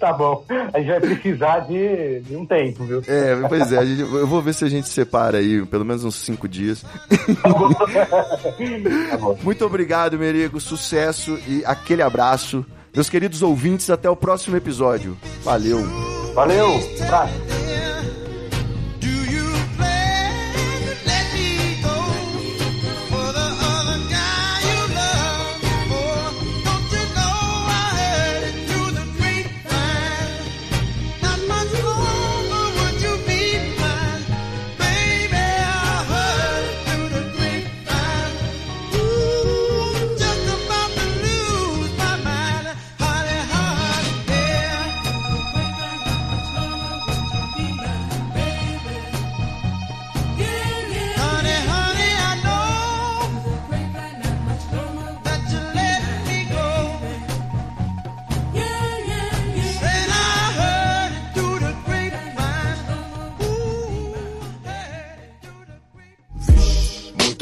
tá 0.00 0.12
bom. 0.14 0.44
A 0.72 0.78
gente 0.78 0.88
vai 0.88 1.00
precisar 1.00 1.60
de, 1.60 2.20
de 2.20 2.36
um 2.36 2.46
tempo, 2.46 2.84
viu? 2.84 3.02
É, 3.06 3.36
pois 3.48 3.70
é, 3.72 3.84
gente- 3.86 4.00
eu 4.00 4.26
vou 4.26 4.40
ver 4.42 4.54
se 4.54 4.64
a 4.64 4.68
gente 4.68 4.88
separa 4.88 5.38
aí, 5.38 5.64
pelo 5.66 5.84
menos 5.84 6.04
uns 6.04 6.14
cinco 6.16 6.48
dias. 6.48 6.82
Tá. 7.42 7.50
Muito 9.42 9.64
obrigado, 9.64 10.18
Merigo, 10.18 10.60
sucesso 10.60 11.38
e 11.46 11.62
aquele 11.64 12.02
abraço. 12.02 12.64
Meus 12.94 13.08
queridos 13.08 13.42
ouvintes, 13.42 13.88
até 13.88 14.10
o 14.10 14.16
próximo 14.16 14.56
episódio. 14.56 15.16
Valeu! 15.44 15.78
Valeu! 16.34 16.68
Abraço. 17.02 17.69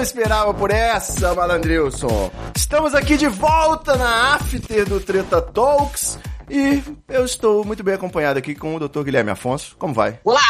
Não 0.00 0.02
esperava 0.02 0.54
por 0.54 0.70
essa, 0.70 1.34
malandrilson. 1.34 2.30
Estamos 2.56 2.94
aqui 2.94 3.18
de 3.18 3.26
volta 3.28 3.96
na 3.96 4.34
after 4.34 4.88
do 4.88 4.98
Treta 4.98 5.42
Talks. 5.42 6.18
E 6.50 6.82
eu 7.08 7.24
estou 7.24 7.64
muito 7.64 7.84
bem 7.84 7.94
acompanhado 7.94 8.36
aqui 8.36 8.56
com 8.56 8.74
o 8.74 8.88
Dr. 8.88 9.04
Guilherme 9.04 9.30
Afonso. 9.30 9.76
Como 9.78 9.94
vai? 9.94 10.18
Olá, 10.24 10.40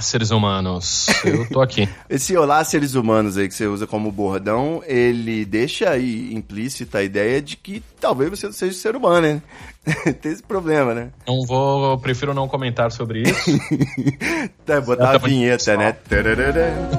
seres 0.00 0.32
humanos. 0.32 1.06
Eu 1.24 1.48
tô 1.48 1.60
aqui. 1.60 1.88
Esse 2.10 2.36
olá, 2.36 2.64
seres 2.64 2.96
humanos 2.96 3.38
aí 3.38 3.46
que 3.46 3.54
você 3.54 3.68
usa 3.68 3.86
como 3.86 4.10
bordão, 4.10 4.82
ele 4.84 5.44
deixa 5.44 5.90
aí 5.90 6.34
implícita 6.34 6.98
a 6.98 7.02
ideia 7.04 7.40
de 7.40 7.56
que 7.56 7.80
talvez 8.00 8.30
você 8.30 8.46
não 8.46 8.52
seja 8.52 8.76
ser 8.76 8.96
humano, 8.96 9.20
né? 9.28 9.42
Tem 10.20 10.32
esse 10.32 10.42
problema, 10.42 10.92
né? 10.92 11.10
Não 11.24 11.46
vou, 11.46 11.92
eu 11.92 11.98
prefiro 11.98 12.34
não 12.34 12.48
comentar 12.48 12.90
sobre 12.90 13.22
isso. 13.22 13.50
Tá, 14.64 14.80
botar 14.80 15.10
a 15.10 15.18
vinheta, 15.18 15.76
né? 15.76 15.94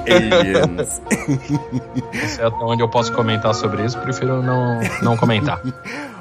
Aliens. 0.06 1.02
Até 2.38 2.64
onde 2.64 2.80
eu 2.80 2.88
posso 2.88 3.12
comentar 3.12 3.52
sobre 3.54 3.84
isso, 3.84 3.98
prefiro 3.98 4.40
não, 4.40 4.78
não 5.02 5.16
comentar. 5.16 5.60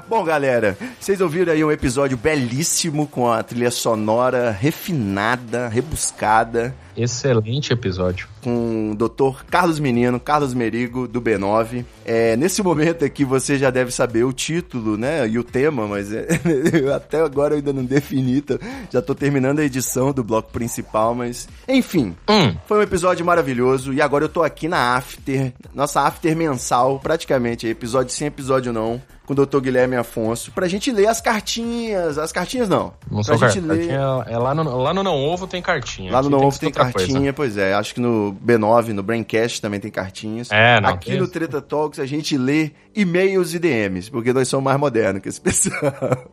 Bom, 0.07 0.23
galera, 0.23 0.77
vocês 0.99 1.19
ouviram 1.19 1.51
aí 1.51 1.63
um 1.63 1.71
episódio 1.71 2.15
belíssimo 2.15 3.07
com 3.07 3.31
a 3.31 3.41
trilha 3.41 3.71
sonora 3.71 4.51
refinada, 4.51 5.67
rebuscada, 5.67 6.75
Excelente 6.97 7.73
episódio. 7.73 8.27
com 8.43 8.91
o 8.91 8.95
Dr. 8.95 9.43
Carlos 9.49 9.79
Menino, 9.79 10.19
Carlos 10.19 10.53
Merigo, 10.53 11.07
do 11.07 11.19
B9. 11.21 11.83
É, 12.05 12.35
nesse 12.37 12.61
momento 12.61 13.03
aqui 13.03 13.25
você 13.25 13.57
já 13.57 13.71
deve 13.71 13.91
saber 13.91 14.23
o 14.23 14.31
título, 14.31 14.95
né, 14.97 15.27
e 15.27 15.39
o 15.39 15.43
tema, 15.43 15.87
mas 15.87 16.13
é, 16.13 16.27
até 16.95 17.21
agora 17.21 17.53
eu 17.53 17.57
ainda 17.57 17.73
não 17.73 17.83
defini, 17.83 18.43
já 18.91 19.01
tô 19.01 19.15
terminando 19.15 19.59
a 19.59 19.63
edição 19.63 20.11
do 20.13 20.23
bloco 20.23 20.51
principal, 20.51 21.15
mas 21.15 21.47
enfim. 21.67 22.15
Hum, 22.29 22.55
Foi 22.67 22.77
um 22.77 22.81
episódio 22.83 23.25
maravilhoso 23.25 23.91
e 23.93 23.99
agora 24.01 24.25
eu 24.25 24.29
tô 24.29 24.43
aqui 24.43 24.67
na 24.67 24.95
After, 24.95 25.51
nossa 25.73 26.01
After 26.01 26.35
mensal, 26.35 26.99
praticamente, 26.99 27.65
episódio 27.67 28.13
sem 28.13 28.27
episódio 28.27 28.71
não, 28.71 29.01
com 29.25 29.33
o 29.33 29.35
Dr. 29.45 29.59
Guilherme 29.59 29.95
Afonso, 29.95 30.51
pra 30.51 30.67
gente 30.67 30.91
ler 30.91 31.07
as 31.07 31.19
cartinhas, 31.19 32.19
as 32.19 32.31
cartinhas 32.31 32.69
não, 32.69 32.93
não 33.09 33.23
pra 33.23 33.39
car- 33.39 33.49
gente 33.49 33.65
ler... 33.65 33.87
cartinha, 33.87 34.23
é 34.27 34.37
lá 34.37 34.53
no, 34.53 34.77
lá 34.77 34.93
no 34.93 35.01
Não 35.01 35.15
Ovo 35.15 35.47
tem 35.47 35.63
cartinha. 35.63 36.11
Lá 36.11 36.21
no 36.21 36.27
Aqui 36.27 36.37
Não 36.37 36.43
Ovo 36.45 36.51
ser 36.51 36.59
tem 36.59 36.71
outra 36.87 36.93
coisa. 36.93 37.11
cartinha, 37.13 37.33
pois 37.33 37.57
é. 37.57 37.73
Acho 37.73 37.93
que 37.93 37.99
no 37.99 38.35
B9, 38.45 38.87
no 38.89 39.03
Braincast 39.03 39.61
também 39.61 39.79
tem 39.79 39.91
cartinhas. 39.91 40.49
É, 40.51 40.79
não, 40.81 40.89
Aqui 40.89 41.15
no 41.17 41.27
Treta 41.27 41.61
Talks 41.61 41.99
a 41.99 42.05
gente 42.05 42.37
lê 42.37 42.71
e-mails 42.95 43.53
e 43.53 43.59
DMs, 43.59 44.09
porque 44.09 44.31
nós 44.31 44.47
somos 44.47 44.63
mais 44.65 44.79
modernos 44.79 45.21
que 45.21 45.29
esse 45.29 45.39
pessoal. 45.41 46.29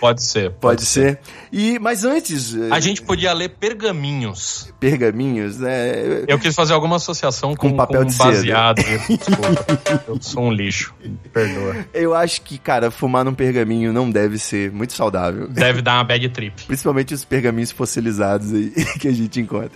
Pode 0.00 0.22
ser. 0.22 0.50
Pode 0.52 0.84
ser. 0.84 1.20
E, 1.52 1.78
mas 1.78 2.04
antes, 2.04 2.54
eh, 2.54 2.68
A 2.70 2.80
gente 2.80 3.02
podia 3.02 3.32
ler 3.32 3.50
pergaminhos. 3.50 4.72
pergaminhos, 4.80 5.58
né? 5.58 6.24
Eu 6.26 6.38
quis 6.38 6.54
fazer 6.54 6.72
alguma 6.72 6.96
associação 6.96 7.54
com, 7.54 7.70
Com 7.70 7.76
papel 7.76 8.02
com 8.02 8.06
de 8.08 8.16
baseado. 8.16 8.82
Desculpa. 8.82 10.02
Eu 10.08 10.18
sou 10.20 10.44
um 10.44 10.52
lixo. 10.52 10.94
Perdoa. 11.32 11.76
Eu 11.94 12.14
acho 12.14 12.42
que, 12.42 12.58
cara, 12.58 12.90
fumar 12.90 13.24
num 13.24 13.34
pergaminho 13.34 13.92
não 13.92 14.10
deve 14.10 14.38
ser 14.38 14.72
muito 14.72 14.92
saudável. 14.92 15.48
Deve 15.48 15.82
dar 15.82 15.94
uma 15.98 16.04
bad 16.04 16.28
trip. 16.30 16.64
Principalmente 16.66 17.14
os 17.14 17.24
pergaminhos 17.24 17.70
fossilizados 17.70 18.52
aí 18.52 18.70
que 18.98 19.08
a 19.08 19.12
gente 19.12 19.40
encontra. 19.40 19.70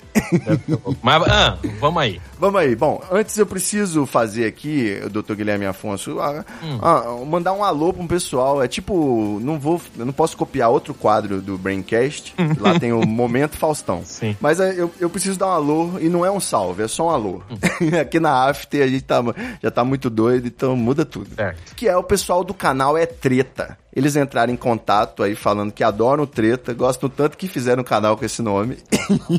Mas, 1.03 1.23
ah, 1.25 1.59
vamos 1.81 2.03
aí. 2.03 2.21
Vamos 2.39 2.61
aí. 2.61 2.75
Bom, 2.77 3.03
antes 3.11 3.37
eu 3.39 3.47
preciso 3.47 4.05
fazer 4.07 4.47
aqui, 4.47 5.01
Dr. 5.11 5.35
Guilherme 5.35 5.67
Afonso, 5.67 6.21
ah, 6.21 6.45
Hum. 6.63 6.79
ah, 6.83 7.25
mandar 7.27 7.53
um 7.53 7.65
alô 7.65 7.93
pra 7.93 8.03
um 8.03 8.07
pessoal. 8.07 8.63
É 8.63 8.69
tipo, 8.69 9.39
não 9.43 9.59
vou, 9.59 9.81
eu 9.99 10.05
não 10.07 10.13
posso 10.13 10.37
copiar 10.37 10.71
outro 10.71 10.93
quadro 10.95 11.41
do 11.41 11.57
Braincast. 11.59 12.35
Lá 12.59 12.79
tem 12.79 12.93
o 12.93 13.07
Momento 13.07 13.57
Faustão. 13.57 14.03
Sim. 14.05 14.37
Mas 14.41 14.61
é, 14.61 14.75
eu, 14.77 14.91
eu 15.01 15.09
preciso 15.11 15.39
dar 15.39 15.47
um 15.49 15.51
alô 15.53 15.91
e 16.01 16.09
não 16.09 16.25
é 16.25 16.31
um 16.31 16.41
salve, 16.41 16.83
é 16.83 16.89
só 16.89 17.07
um 17.07 17.11
alô. 17.11 17.43
Hum. 17.51 17.57
aqui 18.01 18.21
na 18.21 18.49
After 18.49 18.83
a 18.83 18.89
gente 18.89 19.05
tá, 19.05 19.23
já 19.63 19.71
tá 19.71 19.85
muito 19.85 20.11
doido, 20.11 20.47
então 20.47 20.77
muda 20.77 21.05
tudo. 21.05 21.35
Certo. 21.35 21.75
Que 21.75 21.89
é 21.89 21.97
o 21.97 22.03
pessoal 22.03 22.45
do 22.45 22.53
canal 22.55 22.97
É 22.97 23.07
Treta. 23.07 23.79
Eles 23.95 24.15
entraram 24.15 24.53
em 24.53 24.57
contato 24.59 25.23
aí 25.23 25.35
falando 25.35 25.73
que 25.73 25.83
adoram 25.83 26.25
o 26.25 26.27
Treta, 26.27 26.75
gostam 26.75 27.09
tanto 27.09 27.39
que 27.39 27.49
fizeram 27.49 27.81
um 27.81 27.85
canal 27.85 28.15
com 28.15 28.27
esse 28.27 28.43
nome. 28.43 28.77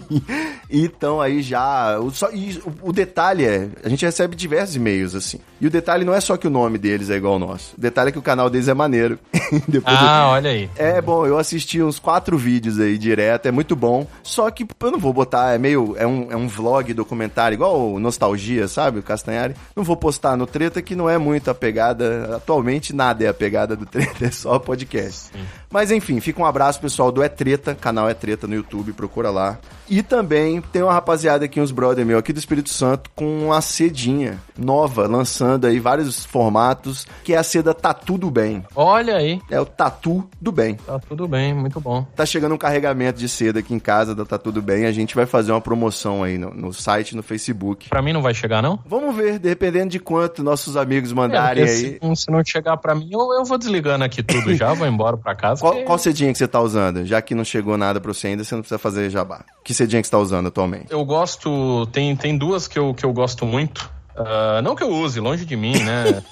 e 0.70 0.84
então 0.86 1.20
aí 1.22 1.42
já. 1.42 2.00
O, 2.00 2.12
só, 2.12 2.30
e 2.32 2.62
o, 2.66 2.90
o 2.90 2.94
detalhe 2.94 3.46
é: 3.46 3.70
a 3.84 3.90
gente 3.90 4.06
recebe 4.06 4.36
diversos 4.36 4.76
e-mails 4.76 5.16
assim. 5.16 5.40
E 5.60 5.66
o 5.66 5.70
detalhe 5.72 6.06
não 6.06 6.14
é 6.14 6.22
só 6.22 6.38
que 6.38 6.46
o 6.46 6.50
nome 6.52 6.78
deles 6.78 7.10
é 7.10 7.16
igual 7.16 7.34
ao 7.34 7.40
nosso. 7.40 7.74
O 7.78 7.82
detalhe 7.82 8.10
é 8.10 8.12
que 8.12 8.20
o 8.20 8.22
canal 8.22 8.50
deles 8.50 8.68
é 8.68 8.74
maneiro. 8.74 9.18
Depois 9.68 9.96
eu- 10.00 10.08
Ah, 10.08 10.30
olha 10.32 10.52
aí. 10.52 10.70
é 10.76 11.02
bom, 11.02 11.26
eu 11.26 11.38
assisti 11.40 11.82
uns 11.82 11.98
quatro 11.98 12.38
vídeos 12.38 12.80
aí 12.80 12.98
direto, 12.98 13.48
é 13.48 13.52
muito 13.52 13.76
bom. 13.76 14.06
Só 14.22 14.52
que 14.52 14.68
eu 14.82 14.92
não 14.92 15.00
vou 15.00 15.12
botar, 15.14 15.54
é 15.56 15.58
meio. 15.58 15.96
É 15.98 16.06
um, 16.06 16.32
é 16.32 16.36
um 16.36 16.48
vlog 16.48 16.94
documentário, 16.94 17.56
igual 17.56 17.94
o 17.94 18.00
Nostalgia, 18.00 18.68
sabe? 18.68 19.00
O 19.00 19.04
Castanhari. 19.04 19.56
Não 19.76 19.84
vou 19.84 19.98
postar 19.98 20.38
no 20.38 20.46
Treta, 20.46 20.82
que 20.82 20.96
não 20.96 21.10
é 21.10 21.18
muito 21.18 21.50
a 21.50 21.56
pegada. 21.56 22.36
Atualmente 22.36 22.94
nada 22.94 23.24
é 23.24 23.28
a 23.28 23.34
pegada 23.34 23.76
do 23.76 23.86
Treta, 23.88 24.26
é 24.26 24.32
só 24.32 24.60
podcast. 24.60 25.32
Mas 25.72 25.90
enfim, 25.92 26.20
fica 26.20 26.42
um 26.42 26.46
abraço 26.46 26.80
pessoal 26.80 27.12
do 27.12 27.24
É 27.24 27.28
Treta, 27.30 27.74
canal 27.74 28.08
É 28.08 28.14
Treta 28.14 28.46
no 28.48 28.54
YouTube, 28.56 28.94
procura 28.94 29.30
lá. 29.32 29.58
E 29.90 30.04
também 30.04 30.57
tem 30.62 30.82
uma 30.82 30.94
rapaziada 30.94 31.46
aqui, 31.46 31.60
uns 31.62 31.72
brother 31.72 32.06
meu 32.06 32.18
aqui 32.18 32.32
do 32.34 32.40
Espírito 32.40 32.70
Santo, 32.70 33.10
com 33.16 33.46
uma 33.46 33.62
cedinha 33.62 34.40
nova, 34.58 35.08
lançando 35.08 35.66
aí 35.68 35.80
vários 35.80 36.26
formatos, 36.26 37.06
que 37.24 37.34
é 37.34 37.38
a 37.38 37.44
seda 37.44 37.74
Tá 37.74 37.94
Tudo 37.94 38.30
Bem. 38.32 38.64
Olha 38.76 39.16
aí. 39.18 39.40
É 39.50 39.60
o 39.60 39.66
Tatu 39.66 40.28
do 40.42 40.52
Bem. 40.52 40.76
Tá 40.76 41.00
tudo 41.00 41.28
bem, 41.28 41.54
muito 41.54 41.80
bom. 41.80 42.06
Tá 42.16 42.26
chegando 42.26 42.56
um 42.56 42.58
carregamento 42.58 43.20
de 43.20 43.28
seda 43.30 43.60
aqui 43.60 43.74
em 43.74 43.80
casa, 43.80 44.16
da 44.16 44.26
Tá 44.26 44.38
Tudo 44.38 44.62
Bem. 44.62 44.86
A 44.86 44.92
gente 44.92 45.16
vai 45.16 45.26
fazer 45.26 45.52
uma 45.52 45.62
promoção 45.62 46.24
aí 46.24 46.38
no, 46.38 46.52
no 46.54 46.74
site, 46.74 47.16
no 47.16 47.24
Facebook. 47.24 47.90
Pra 47.90 48.02
mim 48.02 48.14
não 48.14 48.22
vai 48.22 48.34
chegar, 48.34 48.62
não? 48.62 48.80
Vamos 48.86 49.16
ver, 49.16 49.40
dependendo 49.40 49.90
de 49.90 50.00
quanto 50.00 50.44
nossos 50.44 50.76
amigos 50.78 51.12
É, 51.12 51.16
mandarem 51.16 51.66
porque 51.66 52.02
aí. 52.06 52.16
se, 52.16 52.24
se 52.24 52.32
não 52.32 52.44
chegar 52.44 52.78
pra 52.78 52.96
mim, 52.96 53.10
eu, 53.12 53.20
eu 53.34 53.46
vou 53.46 53.58
desligando 53.58 54.04
aqui 54.04 54.24
tudo 54.24 54.54
já, 54.56 54.74
vou 54.74 54.88
embora 54.88 55.18
pra 55.18 55.36
casa. 55.36 55.62
Qual, 55.62 55.74
porque- 55.74 55.86
qual 55.86 55.98
cedinha 55.98 56.32
que 56.32 56.38
você 56.38 56.48
tá 56.48 56.60
usando? 56.62 57.06
Já 57.06 57.22
que 57.22 57.36
não 57.36 57.44
chegou 57.44 57.78
nada 57.78 58.00
pra 58.00 58.14
você 58.14 58.28
ainda, 58.28 58.44
você 58.44 58.56
não 58.56 58.62
precisa 58.62 58.78
fazer 58.80 59.10
jabá. 59.10 59.42
Que 59.64 59.74
cedinha 59.74 60.02
que 60.02 60.08
você 60.08 60.12
tá 60.12 60.18
usando 60.20 60.47
atualmente? 60.48 60.88
Eu 60.90 61.04
gosto. 61.06 61.88
Tem, 61.92 62.16
tem 62.16 62.38
duas 62.38 62.68
que 62.68 62.78
eu, 62.78 62.94
que 62.94 63.06
eu 63.06 63.14
gosto 63.14 63.46
muito. 63.46 63.90
Ah, 64.18 64.62
não 64.64 64.76
que 64.76 64.82
eu 64.82 64.90
use, 64.90 65.20
longe 65.20 65.46
de 65.46 65.56
mim, 65.56 65.78
né? 65.84 66.24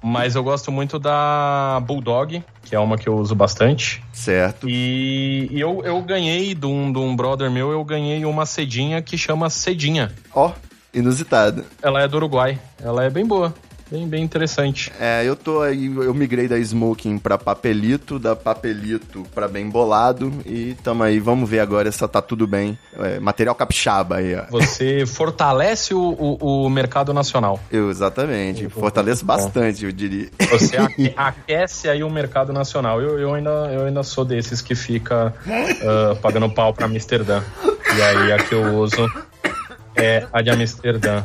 Mas 0.00 0.36
eu 0.36 0.44
gosto 0.44 0.70
muito 0.70 0.98
da 0.98 1.82
Bulldog, 1.84 2.42
que 2.62 2.74
é 2.74 2.78
uma 2.78 2.96
que 2.96 3.08
eu 3.08 3.16
uso 3.16 3.34
bastante. 3.34 4.02
Certo. 4.12 4.68
E, 4.68 5.48
e 5.50 5.60
eu, 5.60 5.82
eu 5.84 6.00
ganhei 6.02 6.54
de 6.54 6.66
um, 6.66 6.92
de 6.92 6.98
um 6.98 7.16
brother 7.16 7.50
meu, 7.50 7.72
eu 7.72 7.84
ganhei 7.84 8.24
uma 8.24 8.46
cedinha 8.46 9.02
que 9.02 9.18
chama 9.18 9.50
Cedinha. 9.50 10.12
Ó, 10.32 10.52
inusitado. 10.94 11.64
Ela 11.82 12.02
é 12.02 12.08
do 12.08 12.16
Uruguai. 12.16 12.58
Ela 12.80 13.04
é 13.04 13.10
bem 13.10 13.26
boa. 13.26 13.52
Bem, 13.90 14.08
bem 14.08 14.24
interessante. 14.24 14.90
É, 14.98 15.22
eu 15.24 15.36
tô 15.36 15.60
aí, 15.60 15.86
eu 15.86 16.14
migrei 16.14 16.48
da 16.48 16.58
Smoking 16.58 17.18
pra 17.18 17.36
Papelito, 17.36 18.18
da 18.18 18.34
Papelito 18.34 19.24
pra 19.34 19.46
Bem 19.46 19.68
Bolado. 19.68 20.32
E 20.46 20.74
tamo 20.82 21.02
aí, 21.02 21.20
vamos 21.20 21.48
ver 21.48 21.60
agora 21.60 21.88
essa 21.88 22.08
Tá 22.08 22.22
Tudo 22.22 22.46
Bem. 22.46 22.78
É, 22.98 23.20
material 23.20 23.54
capixaba 23.54 24.16
aí, 24.16 24.34
ó. 24.34 24.44
Você 24.50 25.04
fortalece 25.06 25.92
o, 25.94 26.00
o, 26.00 26.64
o 26.64 26.70
mercado 26.70 27.12
nacional. 27.12 27.60
Eu, 27.70 27.90
exatamente. 27.90 28.68
Fortaleço 28.68 29.24
bastante, 29.24 29.84
eu 29.84 29.92
diria. 29.92 30.30
Você 30.50 30.76
aque- 30.78 31.12
aquece 31.16 31.88
aí 31.88 32.02
o 32.02 32.10
mercado 32.10 32.52
nacional. 32.52 33.00
Eu, 33.02 33.18
eu, 33.18 33.34
ainda, 33.34 33.50
eu 33.72 33.84
ainda 33.86 34.02
sou 34.02 34.24
desses 34.24 34.62
que 34.62 34.74
fica 34.74 35.34
ah, 35.46 36.16
pagando 36.22 36.48
pau 36.50 36.72
pra 36.72 36.86
Amsterdã. 36.86 37.42
E 37.96 38.02
aí 38.02 38.32
a 38.32 38.38
que 38.38 38.54
eu 38.54 38.74
uso 38.78 39.06
é 39.94 40.26
a 40.32 40.40
de 40.42 40.50
Amsterdã. 40.50 41.22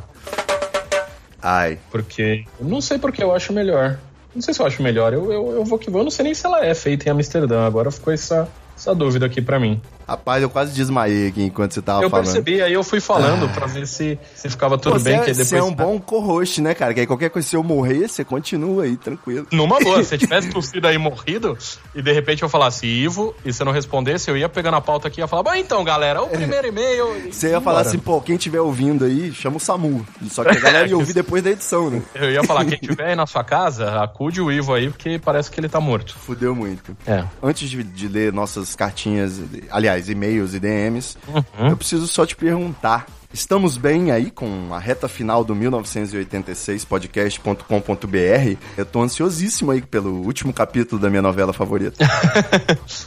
Ai. 1.42 1.78
Porque. 1.92 2.46
Não 2.60 2.82
sei 2.82 2.98
porque 2.98 3.24
eu 3.24 3.34
acho 3.34 3.54
melhor. 3.54 4.00
Não 4.34 4.42
sei 4.42 4.54
se 4.54 4.62
eu 4.62 4.66
acho 4.66 4.82
melhor. 4.84 5.14
Eu, 5.14 5.32
eu, 5.32 5.52
eu 5.54 5.66
vou 5.66 5.80
que 5.80 5.90
vou. 5.90 6.02
Eu 6.02 6.06
não 6.06 6.12
sei 6.12 6.24
nem 6.24 6.34
se 6.34 6.46
ela 6.46 6.66
é 6.66 6.74
feita 6.74 7.08
em 7.08 7.12
Amsterdã. 7.12 7.66
Agora 7.66 7.92
ficou 7.92 8.14
essa, 8.14 8.48
essa 8.76 8.94
dúvida 8.94 9.26
aqui 9.26 9.42
pra 9.42 9.60
mim. 9.60 9.82
Rapaz, 10.10 10.42
eu 10.44 10.50
quase 10.50 10.74
desmaiei 10.74 11.28
aqui 11.28 11.44
enquanto 11.44 11.74
você 11.74 11.82
tava 11.82 12.04
Eu 12.04 12.10
falando. 12.10 12.26
percebi, 12.26 12.62
aí 12.62 12.74
eu 12.74 12.84
fui 12.84 13.00
falando 13.00 13.48
pra 13.54 13.68
ver 13.68 13.86
se, 13.88 14.18
se 14.36 14.50
ficava 14.50 14.78
tudo 14.78 14.94
Pô, 14.98 15.00
bem. 15.00 15.18
você, 15.18 15.24
que 15.26 15.30
é- 15.32 15.34
depois 15.34 15.48
você 15.48 15.58
é 15.58 15.64
um 15.64 15.74
bom 15.74 16.00
co-host, 16.00 16.62
né, 16.62 16.74
cara? 16.74 16.94
Que 16.94 17.02
aí 17.02 17.08
qualquer 17.08 17.30
coisa, 17.30 17.48
se 17.48 17.56
eu 17.56 17.64
morrer, 17.64 18.08
você 18.08 18.24
continua 18.26 18.84
aí, 18.84 18.98
tranquilo. 18.98 19.46
Numa 19.52 19.80
boa, 19.80 20.04
se 20.04 20.10
você 20.10 20.18
tivesse 20.20 20.50
tossido 20.50 20.88
aí 20.88 20.98
morrido 20.98 21.58
e 21.94 22.02
de 22.02 22.12
repente 22.12 22.44
eu 22.44 22.50
falasse 22.50 22.86
Ivo 22.88 23.36
e 23.46 23.54
você 23.54 23.64
não 23.64 23.72
respondesse, 23.72 24.30
eu 24.30 24.38
ia 24.38 24.50
pegando 24.50 24.76
a 24.76 24.82
pauta 24.82 25.08
aqui 25.08 25.20
e 25.20 25.22
ia 25.24 25.28
falar: 25.28 25.44
Bom, 25.44 25.54
então, 25.54 25.84
galera, 25.84 26.22
o 26.22 26.28
primeiro 26.28 26.68
e-mail. 26.68 27.32
Você 27.32 27.50
ia 27.50 27.62
falar 27.62 27.82
assim, 27.82 28.00
pô, 28.00 28.20
quem 28.22 28.36
estiver 28.36 28.62
ouvindo 28.62 29.06
aí, 29.06 29.32
chama 29.34 29.58
o 29.58 29.60
SAMU. 29.60 30.06
Só 30.30 30.44
que 30.44 30.58
a 30.58 30.60
galera 30.60 30.88
ia 30.88 30.98
ouvir 30.98 31.14
depois 31.14 31.44
da 31.44 31.52
edição, 31.52 31.90
né? 31.90 32.02
Eu 32.16 32.32
ia 32.32 32.44
falar: 32.44 32.66
quem 32.66 32.78
tiver 32.82 33.10
aí 33.10 33.16
na 33.16 33.28
sua 33.28 33.44
casa, 33.44 34.02
acude 34.02 34.42
o 34.42 34.52
Ivo 34.52 34.74
aí, 34.74 34.90
porque 34.90 35.20
parece 35.20 35.52
que 35.52 35.60
ele 35.60 35.70
tá 35.70 35.80
morto. 35.80 36.18
Fudeu 36.18 36.56
muito. 36.56 36.96
É. 37.06 37.24
Antes 37.44 37.70
de, 37.70 37.84
de 37.84 38.08
ler 38.08 38.34
nossas 38.34 38.76
cartinhas, 38.76 39.40
aliás, 39.70 39.99
e-mails 40.08 40.54
e 40.54 40.60
DMs, 40.60 41.18
Uhum. 41.28 41.70
eu 41.70 41.76
preciso 41.78 42.08
só 42.08 42.26
te 42.26 42.36
perguntar. 42.36 43.08
Estamos 43.32 43.78
bem 43.78 44.10
aí 44.12 44.32
com 44.32 44.74
a 44.74 44.80
reta 44.80 45.08
final 45.08 45.44
do 45.44 45.54
1986 45.54 46.84
podcast.com.br? 46.84 48.58
Eu 48.76 48.86
tô 48.86 49.04
ansiosíssimo 49.04 49.70
aí 49.70 49.84
pelo 49.84 50.24
último 50.26 50.52
capítulo 50.52 51.00
da 51.00 51.12
minha 51.12 51.22
novela 51.22 51.54
favorita. 51.54 52.04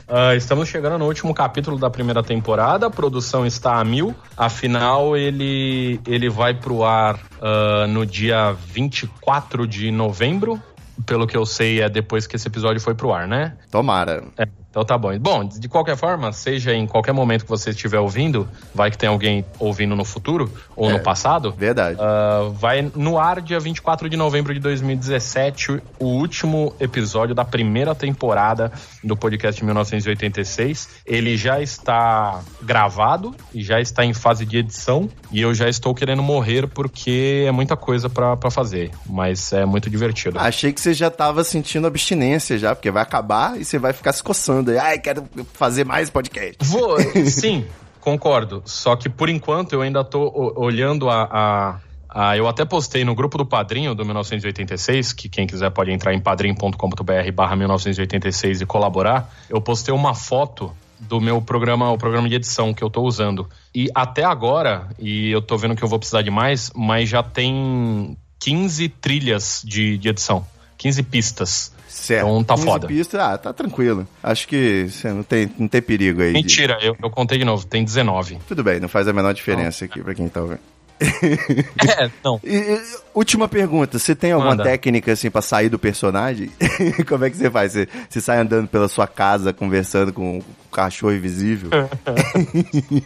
Ah, 0.07 0.35
estamos 0.37 0.69
chegando 0.69 0.99
no 0.99 1.07
último 1.07 1.33
capítulo 1.35 1.79
da 1.79 1.89
primeira 1.91 2.23
temporada, 2.23 2.87
a 2.87 2.91
produção 2.91 3.47
está 3.47 3.81
a 3.81 3.85
mil. 3.85 4.15
Afinal, 4.37 5.17
ele, 5.17 5.99
ele 6.07 6.29
vai 6.29 6.55
pro 6.55 6.85
ar 6.85 7.19
ah, 7.41 7.87
no 7.89 8.05
dia 8.07 8.53
24 8.53 9.67
de 9.67 9.91
novembro. 9.91 10.61
Pelo 11.07 11.27
que 11.27 11.37
eu 11.37 11.47
sei, 11.47 11.81
é 11.81 11.89
depois 11.89 12.27
que 12.27 12.37
esse 12.37 12.47
episódio 12.47 12.81
foi 12.81 12.95
pro 12.95 13.13
ar, 13.13 13.27
né? 13.27 13.57
Tomara. 13.71 14.23
É, 14.37 14.47
então 14.73 14.83
tá 14.87 14.97
bom. 14.97 15.17
Bom, 15.19 15.45
de 15.45 15.69
qualquer 15.69 15.99
forma, 15.99 16.33
seja 16.33 16.73
em 16.73 16.87
qualquer 16.87 17.13
momento 17.13 17.43
que 17.45 17.51
você 17.51 17.71
estiver 17.71 17.99
ouvindo, 17.99 18.49
vai 18.75 18.91
que 18.91 18.97
tem 18.97 19.07
alguém 19.07 19.45
ouvindo 19.59 19.95
no 19.95 20.03
futuro 20.05 20.51
ou 20.75 20.89
É. 20.89 20.95
no 20.95 21.01
passado. 21.01 21.53
Verdade. 21.53 21.99
ah, 22.01 22.51
vai 22.55 22.91
no 22.97 23.19
ar 23.19 23.43
dia 23.43 23.61
24 23.61 24.09
de 24.09 24.17
novembro 24.17 24.55
de 24.55 24.61
2017, 24.61 25.83
o 25.99 26.07
último 26.07 26.75
episódio 26.81 27.35
da 27.35 27.45
primeira 27.45 27.95
temporada 27.95 28.73
do 29.05 29.15
podcast 29.15 29.63
1986. 29.63 30.89
Ele 31.05 31.37
já 31.37 31.61
está 31.61 32.41
gravado 32.63 33.35
e 33.53 33.63
já 33.63 33.79
está 33.79 34.05
em 34.07 34.15
fase 34.15 34.47
de 34.47 34.57
edição. 34.57 35.09
E 35.33 35.41
eu 35.41 35.55
já 35.55 35.69
estou 35.69 35.95
querendo 35.95 36.23
morrer 36.23 36.67
porque 36.69 37.45
é 37.47 37.51
muita 37.51 37.75
coisa 37.77 38.11
pra 38.11 38.37
fazer. 38.51 38.91
Mas 39.07 39.53
é 39.53 39.65
muito 39.65 39.89
divertido. 39.89 40.39
Achei 40.39 40.73
que 40.73 40.81
você 40.81 40.93
já 40.93 41.11
tava 41.11 41.43
sentindo 41.43 41.87
abstinência 41.87 42.59
já, 42.59 42.75
porque 42.75 42.91
vai 42.91 43.03
acabar 43.03 43.59
e 43.59 43.65
você 43.65 43.79
vai 43.79 43.93
ficar 43.93 44.13
se 44.13 44.23
coçando 44.23 44.71
aí. 44.71 44.79
Ai, 44.79 44.99
quero 44.99 45.25
fazer 45.55 45.85
mais 45.85 46.11
podcast. 46.11 46.57
Vou, 46.61 46.97
sim, 47.27 47.65
concordo. 48.01 48.63
Só 48.67 48.95
que 48.95 49.09
por 49.09 49.29
enquanto 49.31 49.73
eu 49.73 49.81
ainda 49.81 50.05
tô 50.05 50.53
olhando 50.57 51.09
a, 51.09 51.81
a- 52.15 52.37
Eu 52.37 52.47
até 52.47 52.63
postei 52.67 53.03
no 53.05 53.15
grupo 53.15 53.39
do 53.39 53.47
Padrinho 53.47 53.95
do 53.95 54.05
1986, 54.05 55.15
que 55.15 55.31
quem 55.31 55.47
quiser 55.47 55.71
pode 55.71 55.91
entrar 55.91 56.13
em 56.13 56.21
padrim.com.br 56.21 57.33
barra 57.35 57.57
1986 57.57 58.61
e 58.61 58.67
colaborar. 58.67 59.33
Eu 59.49 59.63
postei 59.63 59.95
uma 59.95 60.15
foto 60.15 60.71
do 61.09 61.21
meu 61.21 61.41
programa, 61.43 61.91
o 61.91 61.99
programa 61.99 62.29
de 62.29 62.35
edição 62.37 62.73
que 62.73 62.83
eu 62.83 62.89
tô 62.91 63.03
usando. 63.03 63.49
E 63.75 63.89
até 63.95 64.25
agora, 64.25 64.89
e 64.99 65.31
eu 65.31 65.43
tô 65.43 65.57
vendo 65.59 65.75
que 65.77 65.83
eu 65.83 65.89
vou 65.89 65.99
precisar 65.99 66.23
de 66.23 66.31
mais, 66.31 66.71
mas 66.75 67.09
já 67.09 67.23
tem 67.23 68.17
15 68.41 68.89
trilhas 68.89 69.63
de, 69.65 69.99
de 69.99 70.09
edição. 70.09 70.45
15 70.79 71.03
pistas. 71.05 71.73
Certo. 71.89 72.27
Então 72.27 72.43
tá 72.43 72.55
15 72.55 72.67
foda. 72.67 72.87
pistas, 72.89 73.21
ah, 73.21 73.37
tá 73.39 73.53
tranquilo. 73.53 74.07
Acho 74.23 74.49
que 74.49 74.87
você 74.89 75.13
não 75.13 75.23
tem, 75.23 75.51
não 75.59 75.69
tem 75.69 75.83
perigo 75.83 76.23
aí. 76.23 76.29
de- 76.29 76.33
Mentira, 76.35 76.79
eu, 76.83 76.97
eu 77.01 77.11
contei 77.11 77.39
de 77.39 77.45
novo, 77.45 77.67
tem 77.67 77.85
19. 77.85 78.39
Tudo 78.49 78.65
bem, 78.65 78.81
não 78.81 78.89
faz 78.89 79.07
a 79.07 79.13
menor 79.13 79.33
diferença 79.35 79.85
aqui 79.85 80.01
pra 80.03 80.15
quem 80.15 80.29
tá 80.29 80.41
ouvindo. 80.41 80.61
É, 81.03 82.11
não. 82.25 82.41
E, 82.45 82.81
última 83.15 83.49
pergunta, 83.49 83.99
você 83.99 84.15
tem 84.15 84.33
alguma 84.33 84.53
Manda. 84.53 84.65
técnica 84.65 85.13
assim 85.13 85.31
pra 85.31 85.43
sair 85.43 85.69
do 85.69 85.79
personagem? 85.79 86.51
Como 87.09 87.25
é 87.25 87.31
que 87.31 87.37
você 87.37 87.51
faz? 87.51 87.73
Você, 87.73 87.89
você 88.09 88.21
sai 88.21 88.39
andando 88.39 88.69
pela 88.69 88.89
sua 88.89 89.07
casa 89.07 89.53
conversando 89.53 90.13
com 90.13 90.39
o 90.39 90.45
cachorro 90.71 91.13
invisível? 91.15 91.71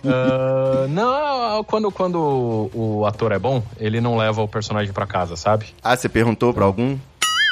Ah, 0.04 0.86
não, 0.88 1.64
quando, 1.64 1.90
quando 1.90 2.70
o, 2.74 3.04
ator 3.06 3.32
é 3.32 3.38
bom, 3.38 3.62
ele 3.78 4.00
não 4.00 4.16
leva 4.16 4.42
o 4.42 4.48
personagem 4.48 4.92
pra 4.92 5.06
casa, 5.06 5.36
sabe? 5.36 5.66
ah, 5.82 5.96
você 5.96 6.08
perguntou 6.08 6.52
pra 6.54 6.64
algum? 6.64 6.96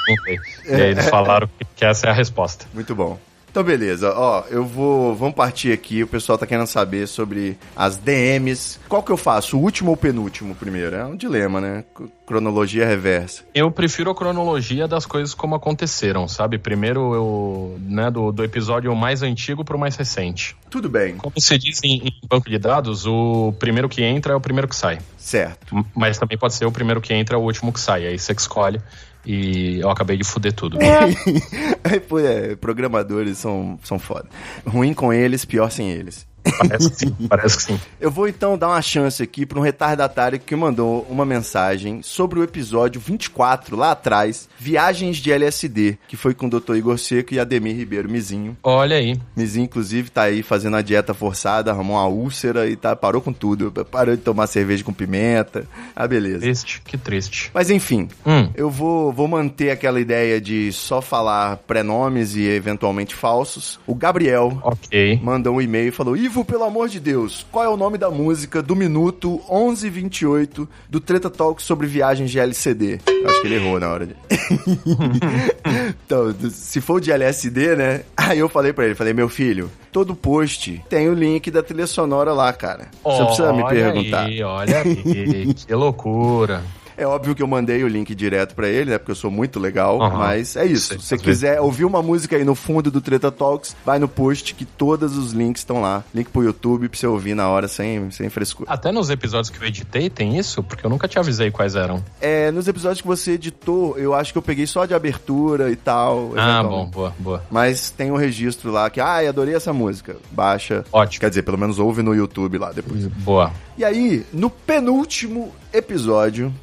Não 0.09 0.17
sei. 0.25 0.39
E 0.67 0.75
aí 0.75 0.91
eles 0.91 1.09
falaram 1.09 1.49
que 1.75 1.85
essa 1.85 2.07
é 2.07 2.11
a 2.11 2.13
resposta. 2.13 2.67
Muito 2.75 2.95
bom. 2.95 3.19
Então, 3.55 3.63
beleza. 3.63 4.13
Ó, 4.17 4.43
eu 4.51 4.65
vou. 4.65 5.15
Vamos 5.15 5.37
partir 5.37 5.71
aqui. 5.71 6.03
O 6.03 6.09
pessoal 6.09 6.37
tá 6.37 6.45
querendo 6.45 6.67
saber 6.67 7.07
sobre 7.07 7.57
as 7.77 7.97
DMs. 7.97 8.81
Qual 8.89 9.01
que 9.01 9.13
eu 9.13 9.17
faço? 9.17 9.57
O 9.57 9.61
último 9.61 9.91
ou 9.91 9.95
o 9.95 9.97
penúltimo 9.97 10.57
primeiro? 10.57 10.97
É 10.97 11.05
um 11.05 11.15
dilema, 11.15 11.61
né? 11.61 11.85
Cronologia 12.27 12.85
reversa. 12.85 13.45
Eu 13.55 13.71
prefiro 13.71 14.11
a 14.11 14.15
cronologia 14.15 14.89
das 14.89 15.07
coisas 15.07 15.35
como 15.35 15.55
aconteceram, 15.55 16.27
sabe? 16.27 16.59
Primeiro, 16.59 17.15
eu, 17.15 17.79
né, 17.81 18.11
do, 18.11 18.33
do 18.33 18.43
episódio 18.43 18.93
mais 18.97 19.23
antigo 19.23 19.65
pro 19.65 19.79
mais 19.79 19.95
recente. 19.95 20.57
Tudo 20.69 20.89
bem. 20.89 21.17
Como 21.17 21.41
se 21.41 21.57
diz 21.57 21.79
em, 21.85 22.09
em 22.09 22.13
banco 22.29 22.51
de 22.51 22.59
dados, 22.59 23.07
o 23.07 23.55
primeiro 23.61 23.89
que 23.89 24.03
entra 24.03 24.33
é 24.33 24.37
o 24.37 24.41
primeiro 24.41 24.67
que 24.67 24.75
sai. 24.75 24.99
Certo. 25.17 25.87
Mas 25.95 26.19
também 26.19 26.37
pode 26.37 26.55
ser 26.55 26.67
o 26.67 26.73
primeiro 26.73 27.01
que 27.01 27.15
entra 27.15 27.37
é 27.37 27.39
o 27.39 27.43
último 27.43 27.73
que 27.73 27.79
sai. 27.79 28.05
Aí 28.05 28.19
você 28.19 28.35
que 28.35 28.41
escolhe. 28.41 28.81
E 29.27 29.81
eu 29.81 29.91
acabei 29.91 30.17
de 30.17 30.25
fuder 30.25 30.53
tudo. 30.53 30.79
Aí, 31.83 32.01
pô, 32.01 32.19
é, 32.19 32.55
programadores 32.57 33.39
são, 33.39 33.79
são 33.83 33.99
foda. 33.99 34.29
Ruim 34.67 34.93
com 34.93 35.13
eles, 35.13 35.45
pior 35.45 35.71
sem 35.71 35.91
eles. 35.91 36.27
Parece 36.59 36.91
que 36.91 36.97
sim, 36.97 37.15
parece 37.29 37.57
que 37.57 37.63
sim. 37.65 37.81
Eu 38.01 38.11
vou 38.11 38.29
então 38.29 38.57
dar 38.59 38.69
uma 38.69 38.83
chance 38.83 39.23
aqui 39.23 39.47
para 39.47 39.59
um 39.59 39.63
retardatário 39.63 40.39
que 40.39 40.55
mandou 40.55 41.07
uma 41.09 41.25
mensagem 41.25 42.03
sobre 42.03 42.39
o 42.39 42.43
episódio 42.45 43.01
24, 43.01 43.77
lá 43.77 43.93
atrás, 43.93 44.49
Viagens 44.59 45.17
de 45.19 45.33
LSD, 45.33 45.99
que 46.09 46.17
foi 46.17 46.35
com 46.35 46.47
o 46.47 46.51
Dr. 46.51 46.77
Igor 46.77 46.99
Seco 46.99 47.35
e 47.35 47.41
Ademir 47.41 47.77
Ribeiro 47.77 48.09
Mizinho. 48.09 48.57
Olha 48.63 48.97
aí. 48.97 49.19
Mizinho, 49.37 49.65
inclusive, 49.65 50.11
tá 50.11 50.23
aí 50.23 50.43
fazendo 50.43 50.77
a 50.77 50.83
dieta 50.83 51.15
forçada, 51.15 51.71
arrumou 51.71 51.97
uma 51.97 52.07
úlcera 52.07 52.69
e 52.69 52.77
tá, 52.77 52.95
parou 52.95 53.21
com 53.21 53.33
tudo. 53.33 53.73
Parou 53.91 54.17
de 54.17 54.23
tomar 54.23 54.47
cerveja 54.47 54.85
com 54.85 54.93
pimenta. 54.93 55.67
Ah, 55.95 56.07
beleza. 56.07 56.41
Triste, 56.41 56.83
que 56.85 56.97
triste. 56.99 57.51
Mas 57.55 57.71
enfim, 57.71 58.09
Hum. 58.27 58.49
eu 58.55 58.71
vou, 58.71 59.13
vou 59.13 59.29
manter 59.29 59.71
aquela 59.71 60.01
ideia 60.01 60.41
de 60.41 60.73
só 60.73 61.01
falar 61.01 61.57
prenomes 61.67 62.35
e 62.37 62.43
eventualmente 62.43 63.15
falsos. 63.15 63.79
O 63.87 63.95
Gabriel 63.95 64.59
Ok. 64.63 65.21
mandou 65.23 65.57
um 65.57 65.61
e-mail 65.61 65.89
e 65.89 65.93
falou: 65.93 66.17
Ivo, 66.17 66.44
pelo 66.45 66.65
amor 66.65 66.89
de 66.89 67.01
Deus, 67.01 67.47
qual 67.51 67.65
é 67.65 67.69
o 67.69 67.77
nome 67.77 67.99
da 67.99 68.11
música 68.11 68.63
do 68.63 68.77
minuto 68.77 69.41
1128 69.51 70.69
do 70.89 71.01
Treta 71.01 71.31
Talk 71.31 71.63
sobre 71.63 71.87
viagens 71.87 72.31
de 72.31 72.39
LCD? 72.39 73.01
Eu 73.07 73.29
acho 73.29 73.41
que 73.41 73.47
ele 73.47 73.57
errou 73.57 73.81
na 73.81 73.89
hora 73.89 74.07
de. 74.07 74.15
então, 76.05 76.35
se 76.51 76.81
for 76.81 77.01
de 77.01 77.11
LSD, 77.11 77.77
né? 77.77 78.03
Aí 78.17 78.39
eu 78.39 78.49
falei 78.49 78.73
pra 78.73 78.85
ele: 78.85 78.95
falei, 78.95 79.13
meu 79.13 79.29
filho, 79.29 79.71
todo 79.91 80.15
post 80.15 80.83
tem 80.89 81.09
o 81.09 81.15
link 81.15 81.51
da 81.51 81.63
trilha 81.63 81.87
sonora 81.87 82.33
lá, 82.33 82.53
cara. 82.53 82.89
Você 83.03 83.19
não 83.19 83.27
precisa 83.27 83.53
me 83.53 83.63
Olha 83.63 83.75
perguntar. 83.75 84.25
Aí, 84.25 84.43
olha 84.43 84.79
aí, 84.79 85.55
que 85.55 85.75
loucura. 85.75 86.63
É 86.97 87.07
óbvio 87.07 87.35
que 87.35 87.43
eu 87.43 87.47
mandei 87.47 87.83
o 87.83 87.89
link 87.89 88.15
direto 88.15 88.55
pra 88.55 88.69
ele, 88.69 88.91
né? 88.91 88.99
Porque 88.99 89.11
eu 89.11 89.17
sou 89.17 89.31
muito 89.31 89.59
legal, 89.59 90.01
Aham. 90.01 90.19
mas 90.19 90.57
é 90.57 90.65
isso. 90.67 90.89
Sei, 90.89 90.99
Se 90.99 91.05
você 91.07 91.19
quiser 91.19 91.61
ouvir 91.61 91.85
uma 91.85 92.03
música 92.03 92.37
aí 92.37 92.45
no 92.45 92.55
fundo 92.55 92.91
do 92.91 93.01
Treta 93.01 93.31
Talks, 93.31 93.77
vai 93.85 93.99
no 93.99 94.09
post 94.09 94.55
que 94.55 94.65
todos 94.65 95.17
os 95.17 95.33
links 95.33 95.61
estão 95.61 95.81
lá. 95.81 96.05
Link 96.15 96.31
pro 96.31 96.43
YouTube 96.45 96.89
pra 96.89 96.99
você 96.99 97.07
ouvir 97.07 97.35
na 97.35 97.49
hora 97.49 97.67
sem, 97.69 98.11
sem 98.11 98.29
frescura. 98.31 98.71
Até 98.73 98.93
nos 98.93 99.11
episódios 99.11 99.51
que 99.51 99.63
eu 99.63 99.67
editei 99.67 100.09
tem 100.09 100.39
isso, 100.39 100.63
porque 100.63 100.85
eu 100.87 100.91
nunca 100.91 101.09
te 101.09 101.19
avisei 101.19 101.51
quais 101.51 101.75
eram. 101.75 102.03
É, 102.21 102.51
nos 102.51 102.69
episódios 102.69 103.01
que 103.01 103.07
você 103.07 103.33
editou, 103.33 103.99
eu 103.99 104.15
acho 104.15 104.33
que 104.33 104.39
eu 104.39 104.43
peguei 104.43 104.67
só 104.67 104.87
de 104.87 104.95
abertura 104.95 105.71
e 105.71 105.77
tal. 105.77 106.33
Ah, 106.37 106.63
bom, 106.63 106.87
boa, 106.87 107.15
boa. 107.19 107.43
Mas 107.51 107.91
tem 107.91 108.11
um 108.13 108.17
registro 108.17 108.71
lá 108.71 108.89
que, 108.91 109.01
ai, 109.01 109.27
adorei 109.27 109.55
essa 109.55 109.73
música. 109.73 110.17
Baixa. 110.31 110.85
Ótimo. 110.93 111.21
Quer 111.21 111.29
dizer, 111.31 111.43
pelo 111.43 111.59
menos 111.59 111.79
ouve 111.79 112.03
no 112.03 112.15
YouTube 112.15 112.59
lá 112.59 112.71
depois. 112.73 113.07
Boa. 113.07 113.53
E 113.77 113.85
aí, 113.85 114.25
no 114.33 114.49
penúltimo 114.49 115.53
episódio, 115.73 116.55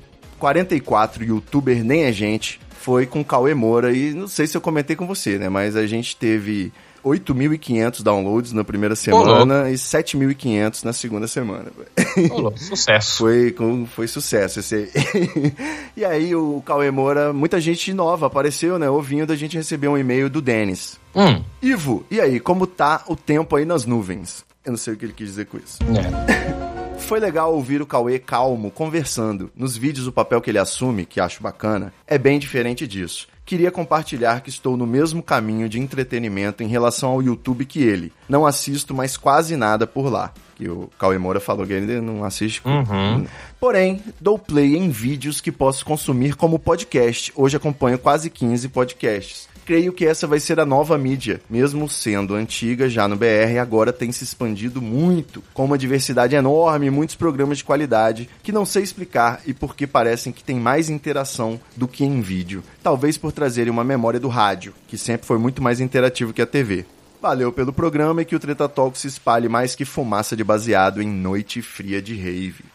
44, 0.41 1.23
youtuber 1.23 1.83
nem 1.83 2.05
a 2.05 2.11
gente, 2.11 2.59
foi 2.79 3.05
com 3.05 3.23
Cauê 3.23 3.53
Moura 3.53 3.93
e 3.93 4.11
não 4.11 4.27
sei 4.27 4.47
se 4.47 4.57
eu 4.57 4.61
comentei 4.61 4.95
com 4.95 5.05
você, 5.05 5.37
né? 5.37 5.49
Mas 5.49 5.75
a 5.75 5.85
gente 5.85 6.17
teve 6.17 6.73
8.500 7.05 8.01
downloads 8.01 8.51
na 8.51 8.63
primeira 8.63 8.95
semana 8.95 9.69
e 9.69 9.75
7.500 9.75 10.83
na 10.83 10.93
segunda 10.93 11.27
semana. 11.27 11.71
Rolou, 12.27 12.57
sucesso. 12.57 13.19
Foi, 13.19 13.55
foi 13.93 14.07
sucesso 14.07 14.61
esse 14.61 14.75
aí. 14.75 14.91
e 15.95 16.03
aí 16.03 16.35
o 16.35 16.59
Cauê 16.65 16.89
Moura, 16.89 17.31
muita 17.31 17.61
gente 17.61 17.93
nova 17.93 18.25
apareceu, 18.25 18.79
né? 18.79 18.89
Ouvindo, 18.89 19.31
a 19.31 19.35
gente 19.35 19.55
recebeu 19.55 19.91
um 19.91 19.97
e-mail 19.97 20.27
do 20.27 20.41
Denis. 20.41 20.99
Hum, 21.15 21.43
Ivo, 21.61 22.03
e 22.09 22.19
aí, 22.19 22.39
como 22.39 22.65
tá 22.65 23.03
o 23.07 23.15
tempo 23.15 23.55
aí 23.55 23.63
nas 23.65 23.85
nuvens? 23.85 24.43
Eu 24.65 24.71
não 24.71 24.77
sei 24.77 24.95
o 24.95 24.97
que 24.97 25.05
ele 25.05 25.13
quis 25.13 25.27
dizer 25.27 25.45
com 25.45 25.57
isso. 25.59 25.77
é. 25.83 26.70
Foi 27.11 27.19
legal 27.19 27.53
ouvir 27.53 27.81
o 27.81 27.85
Cauê 27.85 28.17
calmo, 28.17 28.71
conversando. 28.71 29.51
Nos 29.53 29.75
vídeos, 29.75 30.07
o 30.07 30.13
papel 30.13 30.39
que 30.39 30.49
ele 30.49 30.57
assume, 30.57 31.05
que 31.05 31.19
acho 31.19 31.43
bacana, 31.43 31.93
é 32.07 32.17
bem 32.17 32.39
diferente 32.39 32.87
disso. 32.87 33.27
Queria 33.45 33.69
compartilhar 33.69 34.39
que 34.39 34.49
estou 34.49 34.77
no 34.77 34.87
mesmo 34.87 35.21
caminho 35.21 35.67
de 35.67 35.77
entretenimento 35.77 36.63
em 36.63 36.67
relação 36.67 37.09
ao 37.09 37.21
YouTube 37.21 37.65
que 37.65 37.83
ele. 37.83 38.13
Não 38.29 38.45
assisto 38.45 38.93
mais 38.93 39.17
quase 39.17 39.57
nada 39.57 39.85
por 39.85 40.09
lá. 40.09 40.31
Que 40.55 40.69
o 40.69 40.89
Cauê 40.97 41.17
Moura 41.17 41.41
falou 41.41 41.67
que 41.67 41.73
ele 41.73 41.99
não 41.99 42.23
assiste. 42.23 42.61
Uhum. 42.63 43.27
Porém, 43.59 44.01
dou 44.17 44.39
play 44.39 44.77
em 44.77 44.89
vídeos 44.89 45.41
que 45.41 45.51
posso 45.51 45.83
consumir 45.83 46.37
como 46.37 46.57
podcast. 46.57 47.33
Hoje 47.35 47.57
acompanho 47.57 47.99
quase 47.99 48.29
15 48.29 48.69
podcasts. 48.69 49.50
Creio 49.65 49.93
que 49.93 50.05
essa 50.05 50.25
vai 50.25 50.39
ser 50.39 50.59
a 50.59 50.65
nova 50.65 50.97
mídia, 50.97 51.39
mesmo 51.49 51.87
sendo 51.87 52.33
antiga 52.33 52.89
já 52.89 53.07
no 53.07 53.15
BR, 53.15 53.59
agora 53.61 53.93
tem 53.93 54.11
se 54.11 54.23
expandido 54.23 54.81
muito, 54.81 55.43
com 55.53 55.65
uma 55.65 55.77
diversidade 55.77 56.35
enorme 56.35 56.89
muitos 56.89 57.15
programas 57.15 57.59
de 57.59 57.63
qualidade 57.63 58.29
que 58.41 58.51
não 58.51 58.65
sei 58.65 58.83
explicar 58.83 59.41
e 59.45 59.53
porque 59.53 59.85
parecem 59.85 60.33
que 60.33 60.43
tem 60.43 60.59
mais 60.59 60.89
interação 60.89 61.59
do 61.75 61.87
que 61.87 62.03
em 62.03 62.21
vídeo. 62.21 62.63
Talvez 62.81 63.17
por 63.17 63.31
trazerem 63.31 63.71
uma 63.71 63.83
memória 63.83 64.19
do 64.19 64.27
rádio, 64.27 64.73
que 64.87 64.97
sempre 64.97 65.27
foi 65.27 65.37
muito 65.37 65.61
mais 65.61 65.79
interativo 65.79 66.33
que 66.33 66.41
a 66.41 66.45
TV. 66.47 66.85
Valeu 67.21 67.51
pelo 67.51 67.71
programa 67.71 68.23
e 68.23 68.25
que 68.25 68.35
o 68.35 68.39
Treta 68.39 68.67
Talk 68.67 68.97
se 68.97 69.07
espalhe 69.07 69.47
mais 69.47 69.75
que 69.75 69.85
fumaça 69.85 70.35
de 70.35 70.43
baseado 70.43 71.01
em 71.03 71.07
noite 71.07 71.61
fria 71.61 72.01
de 72.01 72.15
rave. 72.15 72.65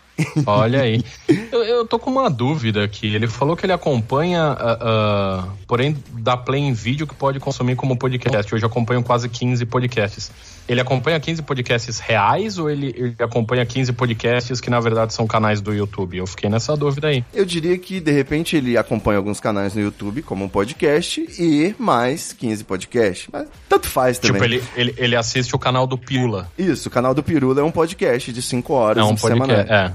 Olha 0.46 0.82
aí. 0.82 1.04
Eu, 1.52 1.64
eu 1.64 1.86
tô 1.86 1.98
com 1.98 2.10
uma 2.10 2.30
dúvida 2.30 2.82
aqui. 2.84 3.14
Ele 3.14 3.26
falou 3.28 3.56
que 3.56 3.64
ele 3.66 3.72
acompanha, 3.72 4.56
ah, 4.58 4.78
ah, 4.80 5.48
porém, 5.66 5.96
dá 6.12 6.36
play 6.36 6.60
em 6.60 6.72
vídeo 6.72 7.06
que 7.06 7.14
pode 7.14 7.38
consumir 7.40 7.76
como 7.76 7.96
podcast. 7.96 8.54
Hoje 8.54 8.64
eu 8.64 8.68
acompanho 8.68 9.02
quase 9.02 9.28
15 9.28 9.64
podcasts. 9.66 10.30
Ele 10.68 10.80
acompanha 10.80 11.18
15 11.18 11.42
podcasts 11.42 11.98
reais 11.98 12.58
ou 12.58 12.70
ele, 12.70 12.94
ele 12.96 13.16
acompanha 13.18 13.64
15 13.64 13.92
podcasts 13.92 14.60
que 14.60 14.70
na 14.70 14.80
verdade 14.80 15.14
são 15.14 15.26
canais 15.26 15.60
do 15.60 15.72
YouTube? 15.72 16.16
Eu 16.16 16.26
fiquei 16.26 16.48
nessa 16.50 16.76
dúvida 16.76 17.08
aí. 17.08 17.24
Eu 17.32 17.44
diria 17.44 17.76
que 17.78 18.00
de 18.00 18.10
repente 18.10 18.56
ele 18.56 18.76
acompanha 18.76 19.18
alguns 19.18 19.40
canais 19.40 19.74
no 19.74 19.80
YouTube 19.80 20.22
como 20.22 20.44
um 20.44 20.48
podcast 20.48 21.20
e 21.38 21.74
mais 21.78 22.32
15 22.32 22.64
podcasts. 22.64 23.28
Mas 23.32 23.48
tanto 23.68 23.88
faz 23.88 24.18
também. 24.18 24.40
Tipo, 24.40 24.44
ele, 24.44 24.62
ele, 24.76 24.94
ele 24.96 25.16
assiste 25.16 25.54
o 25.54 25.58
canal 25.58 25.86
do 25.86 25.96
Pirula. 25.96 26.50
Isso, 26.58 26.88
o 26.88 26.90
canal 26.90 27.14
do 27.14 27.22
Pirula 27.22 27.60
é 27.60 27.64
um 27.64 27.70
podcast 27.70 28.32
de 28.32 28.42
5 28.42 28.72
horas 28.72 29.02
É 29.02 29.06
um 29.06 29.16
podcast. 29.16 29.72
É. 29.72 29.92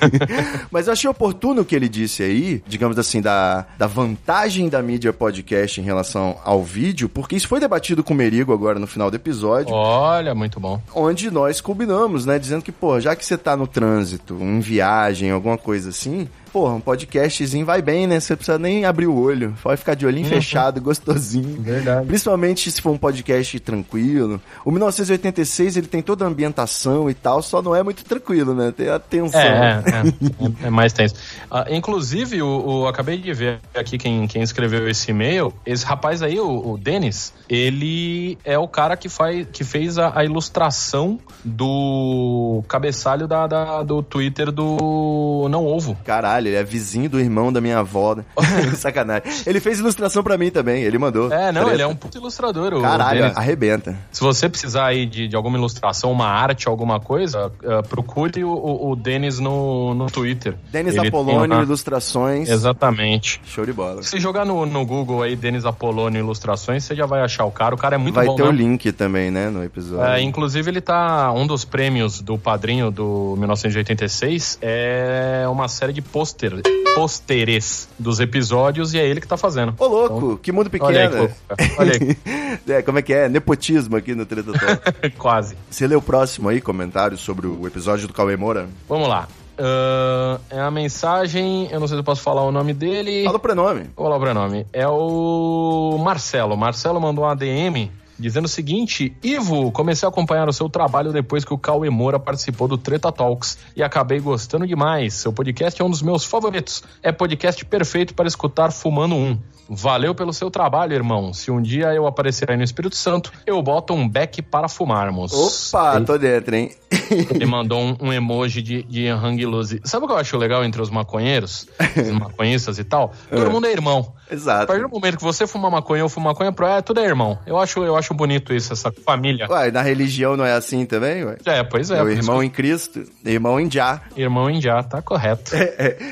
Mas 0.70 0.86
eu 0.86 0.92
achei 0.92 1.08
oportuno 1.08 1.62
o 1.62 1.64
que 1.64 1.74
ele 1.74 1.88
disse 1.88 2.22
aí, 2.22 2.62
digamos 2.66 2.98
assim, 2.98 3.20
da, 3.20 3.66
da 3.78 3.86
vantagem 3.86 4.68
da 4.68 4.82
mídia 4.82 5.12
podcast 5.12 5.80
em 5.80 5.84
relação 5.84 6.38
ao 6.44 6.62
vídeo, 6.62 7.08
porque 7.08 7.36
isso 7.36 7.48
foi 7.48 7.60
debatido 7.60 8.02
com 8.02 8.14
o 8.14 8.16
Merigo 8.16 8.52
agora 8.52 8.78
no 8.78 8.86
final 8.86 9.10
do 9.10 9.16
episódio. 9.16 9.74
Olha, 9.92 10.36
muito 10.36 10.60
bom. 10.60 10.80
Onde 10.94 11.32
nós 11.32 11.60
combinamos, 11.60 12.24
né? 12.24 12.38
Dizendo 12.38 12.62
que, 12.62 12.70
pô, 12.70 13.00
já 13.00 13.16
que 13.16 13.26
você 13.26 13.36
tá 13.36 13.56
no 13.56 13.66
trânsito, 13.66 14.34
em 14.40 14.60
viagem, 14.60 15.32
alguma 15.32 15.58
coisa 15.58 15.88
assim, 15.90 16.28
porra, 16.52 16.74
um 16.74 16.80
podcastzinho 16.80 17.64
vai 17.64 17.80
bem, 17.82 18.06
né? 18.06 18.18
Você 18.20 18.34
precisa 18.36 18.58
nem 18.58 18.84
abrir 18.84 19.06
o 19.06 19.16
olho. 19.18 19.54
Pode 19.62 19.78
ficar 19.78 19.94
de 19.94 20.04
olhinho 20.06 20.26
fechado, 20.28 20.80
gostosinho. 20.80 21.60
Verdade. 21.60 22.06
Principalmente 22.06 22.70
se 22.70 22.80
for 22.82 22.90
um 22.90 22.98
podcast 22.98 23.58
tranquilo. 23.60 24.40
O 24.64 24.70
1986, 24.70 25.76
ele 25.76 25.86
tem 25.86 26.02
toda 26.02 26.24
a 26.24 26.28
ambientação 26.28 27.08
e 27.10 27.14
tal, 27.14 27.42
só 27.42 27.60
não 27.62 27.74
é 27.74 27.82
muito 27.82 28.04
tranquilo, 28.04 28.54
né? 28.54 28.72
Tem 28.76 28.88
a 28.88 28.98
tensão. 28.98 29.40
É, 29.40 29.82
é, 29.86 30.64
é, 30.64 30.66
é 30.66 30.70
mais 30.70 30.92
tenso. 30.92 31.14
Ah, 31.50 31.66
inclusive, 31.70 32.42
o, 32.42 32.46
o- 32.82 32.86
acabei 32.86 33.18
de 33.18 33.32
ver 33.32 33.60
aqui 33.74 33.96
quem, 33.98 34.26
quem 34.26 34.42
escreveu 34.42 34.88
esse 34.88 35.10
e-mail. 35.10 35.52
Esse 35.64 35.84
rapaz 35.84 36.22
aí, 36.22 36.38
o, 36.40 36.72
o 36.72 36.78
Denis, 36.78 37.32
ele 37.48 38.38
é 38.44 38.58
o 38.58 38.66
cara 38.68 38.96
que, 38.96 39.08
faz, 39.08 39.46
que 39.52 39.64
fez 39.64 39.98
a, 39.98 40.18
a 40.18 40.24
ilustração 40.24 41.18
do 41.44 42.62
cabeçalho 42.68 43.26
da, 43.28 43.46
da- 43.46 43.82
do 43.82 44.02
Twitter 44.02 44.50
do 44.50 45.46
Não 45.50 45.66
Ovo. 45.66 45.96
Caralho, 46.04 46.39
ele 46.48 46.56
é 46.56 46.62
vizinho 46.64 47.08
do 47.08 47.18
irmão 47.20 47.52
da 47.52 47.60
minha 47.60 47.78
avó. 47.78 48.14
Né? 48.14 48.24
Sacanagem. 48.76 49.22
Ele 49.46 49.60
fez 49.60 49.78
ilustração 49.78 50.22
pra 50.22 50.36
mim 50.38 50.50
também, 50.50 50.82
ele 50.82 50.98
mandou. 50.98 51.32
É, 51.32 51.52
não, 51.52 51.62
Treta. 51.62 51.74
ele 51.74 51.82
é 51.82 51.86
um 51.86 51.94
puto 51.94 52.18
ilustrador. 52.18 52.74
O 52.74 52.82
Caralho, 52.82 53.22
Denis. 53.22 53.36
arrebenta. 53.36 53.96
Se 54.12 54.20
você 54.20 54.48
precisar 54.48 54.86
aí 54.86 55.06
de, 55.06 55.28
de 55.28 55.36
alguma 55.36 55.56
ilustração, 55.58 56.10
uma 56.12 56.26
arte, 56.26 56.68
alguma 56.68 57.00
coisa, 57.00 57.52
eh, 57.62 57.82
procure 57.82 58.42
o, 58.44 58.50
o, 58.50 58.90
o 58.90 58.96
Denis 58.96 59.38
no, 59.38 59.94
no 59.94 60.06
Twitter. 60.06 60.54
Denis 60.70 60.94
Ele 60.96 61.08
Apolônio, 61.08 61.54
uma- 61.56 61.62
ilustrações. 61.62 62.48
Exatamente. 62.48 63.40
Show 63.44 63.64
de 63.66 63.72
bola. 63.72 64.02
Se 64.02 64.18
jogar 64.18 64.44
no, 64.44 64.64
no 64.66 64.84
Google 64.86 65.22
aí, 65.22 65.36
Denis 65.36 65.64
Apolônio 65.64 66.20
Ilustrações, 66.20 66.84
você 66.84 66.94
já 66.94 67.06
vai 67.06 67.20
achar 67.22 67.44
o 67.44 67.50
cara. 67.50 67.74
O 67.74 67.78
cara 67.78 67.94
é 67.94 67.98
muito 67.98 68.14
Vai 68.14 68.26
bom, 68.26 68.36
ter 68.36 68.42
o 68.42 68.52
né? 68.52 68.58
link 68.58 68.92
também, 68.92 69.30
né, 69.30 69.48
no 69.50 69.62
episódio. 69.64 70.04
É, 70.04 70.20
inclusive, 70.22 70.70
ele 70.70 70.80
tá. 70.80 71.32
Um 71.32 71.46
dos 71.46 71.64
prêmios 71.64 72.20
do 72.20 72.36
padrinho 72.38 72.90
do 72.90 73.34
1986 73.38 74.58
é 74.60 75.44
uma 75.50 75.68
série 75.68 75.92
de 75.92 76.02
pôster, 76.30 76.62
pôsteres 76.94 77.88
dos 77.98 78.20
episódios 78.20 78.94
e 78.94 78.98
é 78.98 79.06
ele 79.06 79.20
que 79.20 79.26
tá 79.26 79.36
fazendo. 79.36 79.74
Ô, 79.78 79.86
louco, 79.86 80.38
que 80.38 80.52
mundo 80.52 80.70
pequeno. 80.70 80.90
Olha 80.90 81.02
aí, 81.02 81.08
que 81.08 81.16
louco, 81.16 81.34
cara. 81.48 81.70
Olha 81.78 81.92
aí. 81.92 82.58
é, 82.68 82.82
como 82.82 82.98
é 82.98 83.02
que 83.02 83.12
é? 83.12 83.28
Nepotismo 83.28 83.96
aqui 83.96 84.14
no 84.14 84.26
Treta. 84.26 84.52
Quase. 85.18 85.56
Você 85.70 85.86
lê 85.86 85.94
o 85.94 86.02
próximo 86.02 86.48
aí, 86.48 86.60
comentário 86.60 87.16
sobre 87.16 87.46
o 87.46 87.66
episódio 87.66 88.06
do 88.06 88.12
Cauê 88.12 88.36
Moura? 88.36 88.68
Vamos 88.88 89.08
lá. 89.08 89.28
Ahn, 89.58 90.38
é 90.50 90.60
a 90.60 90.70
mensagem. 90.70 91.68
Eu 91.70 91.80
não 91.80 91.86
sei 91.86 91.96
se 91.96 92.00
eu 92.00 92.04
posso 92.04 92.22
falar 92.22 92.42
o 92.42 92.52
nome 92.52 92.72
dele. 92.72 93.24
Fala 93.24 93.36
o 93.36 93.40
prenome. 93.40 93.90
Vou 93.94 94.06
falar 94.06 94.16
o 94.16 94.20
prenome. 94.20 94.66
É 94.72 94.88
o 94.88 95.98
Marcelo. 96.02 96.56
Marcelo 96.56 97.00
mandou 97.00 97.24
uma 97.24 97.36
DM 97.36 97.90
dizendo 98.20 98.44
o 98.44 98.48
seguinte: 98.48 99.16
Ivo, 99.22 99.72
comecei 99.72 100.06
a 100.06 100.10
acompanhar 100.10 100.48
o 100.48 100.52
seu 100.52 100.68
trabalho 100.68 101.12
depois 101.12 101.44
que 101.44 101.54
o 101.54 101.58
Cauê 101.58 101.90
Moura 101.90 102.18
participou 102.18 102.68
do 102.68 102.78
Treta 102.78 103.10
Talks 103.10 103.58
e 103.74 103.82
acabei 103.82 104.20
gostando 104.20 104.66
demais. 104.66 105.14
Seu 105.14 105.32
podcast 105.32 105.80
é 105.80 105.84
um 105.84 105.90
dos 105.90 106.02
meus 106.02 106.24
favoritos. 106.24 106.82
É 107.02 107.10
podcast 107.10 107.64
perfeito 107.64 108.14
para 108.14 108.28
escutar 108.28 108.70
fumando 108.70 109.14
um. 109.14 109.38
Valeu 109.68 110.14
pelo 110.14 110.32
seu 110.32 110.50
trabalho, 110.50 110.94
irmão. 110.94 111.32
Se 111.32 111.50
um 111.50 111.62
dia 111.62 111.94
eu 111.94 112.06
aparecer 112.06 112.50
aí 112.50 112.56
no 112.56 112.64
Espírito 112.64 112.96
Santo, 112.96 113.32
eu 113.46 113.62
boto 113.62 113.94
um 113.94 114.08
beck 114.08 114.42
para 114.42 114.68
fumarmos. 114.68 115.32
Opa, 115.32 116.00
tô 116.00 116.18
dentro, 116.18 116.56
hein? 116.56 116.72
Ele 117.10 117.46
mandou 117.46 117.80
um, 117.80 117.96
um 118.00 118.12
emoji 118.12 118.62
de, 118.62 118.82
de 118.82 119.08
hang 119.08 119.44
loose. 119.44 119.80
Sabe 119.84 120.04
o 120.04 120.08
que 120.08 120.14
eu 120.14 120.18
acho 120.18 120.36
legal 120.36 120.64
entre 120.64 120.80
os 120.80 120.90
maconheiros, 120.90 121.66
os 121.96 122.10
maconhistas 122.12 122.78
e 122.78 122.84
tal? 122.84 123.12
Todo 123.28 123.50
mundo 123.50 123.66
é 123.66 123.72
irmão. 123.72 124.14
A 124.30 124.34
Exato. 124.34 124.66
partir 124.68 124.82
do 124.82 124.88
momento 124.88 125.16
que 125.16 125.24
você 125.24 125.46
fuma 125.46 125.70
maconha 125.70 126.04
ou 126.04 126.08
fuma 126.08 126.30
maconha, 126.30 126.52
pro 126.52 126.66
é, 126.66 126.80
tudo 126.80 127.00
é 127.00 127.04
irmão. 127.04 127.38
Eu 127.46 127.58
acho, 127.58 127.82
eu 127.82 127.96
acho 127.96 128.14
bonito 128.14 128.54
isso, 128.54 128.72
essa 128.72 128.92
família. 129.04 129.46
Ué, 129.50 129.70
na 129.70 129.82
religião 129.82 130.36
não 130.36 130.44
é 130.44 130.52
assim 130.52 130.86
também, 130.86 131.24
ué? 131.24 131.36
É, 131.44 131.62
pois 131.64 131.90
é. 131.90 131.98
Por 132.00 132.10
isso 132.10 132.20
irmão 132.20 132.42
em 132.42 132.50
Cristo, 132.50 133.04
irmão 133.24 133.58
em 133.58 133.70
Já. 133.70 134.02
irmão 134.16 134.48
indiá, 134.48 134.82
tá 134.82 135.02
correto. 135.02 135.52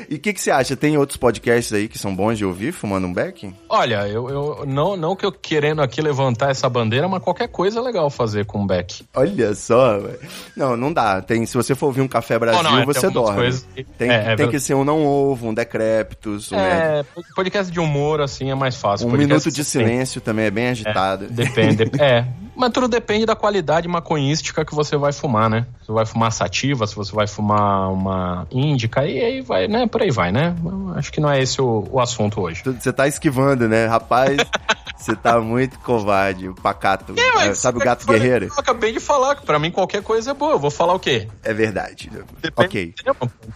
E 0.09 0.15
o 0.15 0.19
que, 0.19 0.33
que 0.33 0.41
você 0.41 0.51
acha? 0.51 0.75
Tem 0.75 0.97
outros 0.97 1.17
podcasts 1.17 1.71
aí 1.71 1.87
que 1.87 1.97
são 1.97 2.15
bons 2.15 2.37
de 2.37 2.45
ouvir, 2.45 2.71
fumando 2.71 3.07
um 3.07 3.13
beck? 3.13 3.53
Olha, 3.69 4.07
eu, 4.07 4.29
eu 4.29 4.65
não, 4.65 4.97
não 4.97 5.15
que 5.15 5.25
eu 5.25 5.31
querendo 5.31 5.81
aqui 5.81 6.01
levantar 6.01 6.49
essa 6.51 6.69
bandeira, 6.69 7.07
mas 7.07 7.21
qualquer 7.21 7.47
coisa 7.47 7.79
é 7.79 7.81
legal 7.81 8.09
fazer 8.09 8.45
com 8.45 8.63
o 8.63 8.65
Beck. 8.65 9.05
Olha 9.13 9.53
só, 9.53 9.99
velho. 9.99 10.19
Não, 10.55 10.75
não 10.75 10.88
dá. 10.91 11.21
Tem, 11.21 11.45
se 11.45 11.55
você 11.55 11.75
for 11.75 11.87
ouvir 11.87 12.01
um 12.01 12.07
Café 12.07 12.37
Brasil, 12.39 12.61
Não, 12.63 12.71
não, 12.71 12.79
é, 12.81 12.85
você 12.85 13.09
dorme. 13.09 13.51
que- 13.75 13.83
Tem, 13.83 14.09
é, 14.09 14.33
é 14.33 14.35
tem 14.35 14.49
que 14.49 14.59
ser 14.59 14.73
um 14.73 14.83
não 14.83 15.05
ovo, 15.05 15.47
um 15.47 15.53
decréptos, 15.53 16.51
um, 16.51 16.55
É, 16.59 17.03
podcast 17.35 17.71
de 17.71 17.79
humor, 17.79 18.21
assim, 18.21 18.51
é 18.51 18.55
mais 18.55 18.75
fácil. 18.75 19.07
um 19.07 19.11
Podcast 19.11 19.29
minuto 19.33 19.43
de 19.45 19.63
que 19.63 19.71
tem- 19.71 19.85
silêncio 19.87 20.21
também 20.21 20.45
é 20.45 20.51
bem 20.51 20.69
agitado. 20.69 21.27
Depende. 21.29 21.83
é. 22.01 22.25
Mas 22.55 22.71
tudo 22.73 22.89
depende 22.89 23.25
da 23.25 23.35
qualidade 23.37 23.87
maconhística 23.87 24.65
que 24.65 24.75
você 24.75 24.97
vai 24.97 25.13
fumar, 25.13 25.49
né? 25.49 25.65
Se 25.79 25.87
você 25.87 25.93
vai 25.93 26.05
fumar 26.05 26.29
sativa, 26.31 26.85
se 26.85 26.93
você 26.93 27.15
vai 27.15 27.25
fumar 27.25 27.89
uma 27.89 28.45
índica, 28.51 29.05
e 29.07 29.17
aí 29.23 29.41
vai, 29.41 29.65
né? 29.69 29.87
Por 29.87 30.01
aí 30.01 30.11
vai, 30.11 30.29
né? 30.29 30.53
Acho 30.95 31.09
que 31.09 31.21
não 31.21 31.29
é 31.31 31.41
esse 31.41 31.61
o, 31.61 31.87
o 31.89 32.01
assunto 32.01 32.41
hoje. 32.41 32.61
Você 32.65 32.91
tá 32.91 33.07
esquivando, 33.07 33.69
né? 33.69 33.85
Rapaz, 33.85 34.35
você 34.97 35.15
tá 35.15 35.39
muito 35.39 35.79
covarde, 35.79 36.49
pacato. 36.61 37.13
mas- 37.35 37.59
Sabe 37.59 37.77
o 37.77 37.81
gato 37.81 38.05
guerreiro? 38.05 38.47
Eu 38.47 38.53
acabei 38.57 38.91
de 38.91 38.99
falar 38.99 39.35
que 39.37 39.45
pra 39.45 39.57
mim 39.57 39.71
qualquer 39.71 40.03
coisa 40.03 40.31
é 40.31 40.33
boa. 40.33 40.51
Eu 40.51 40.59
vou 40.59 40.69
falar 40.79 40.93
o 40.95 40.99
quê? 40.99 41.27
É 41.43 41.53
verdade. 41.53 42.09
Depende 42.41 42.53
Ok. 42.55 42.93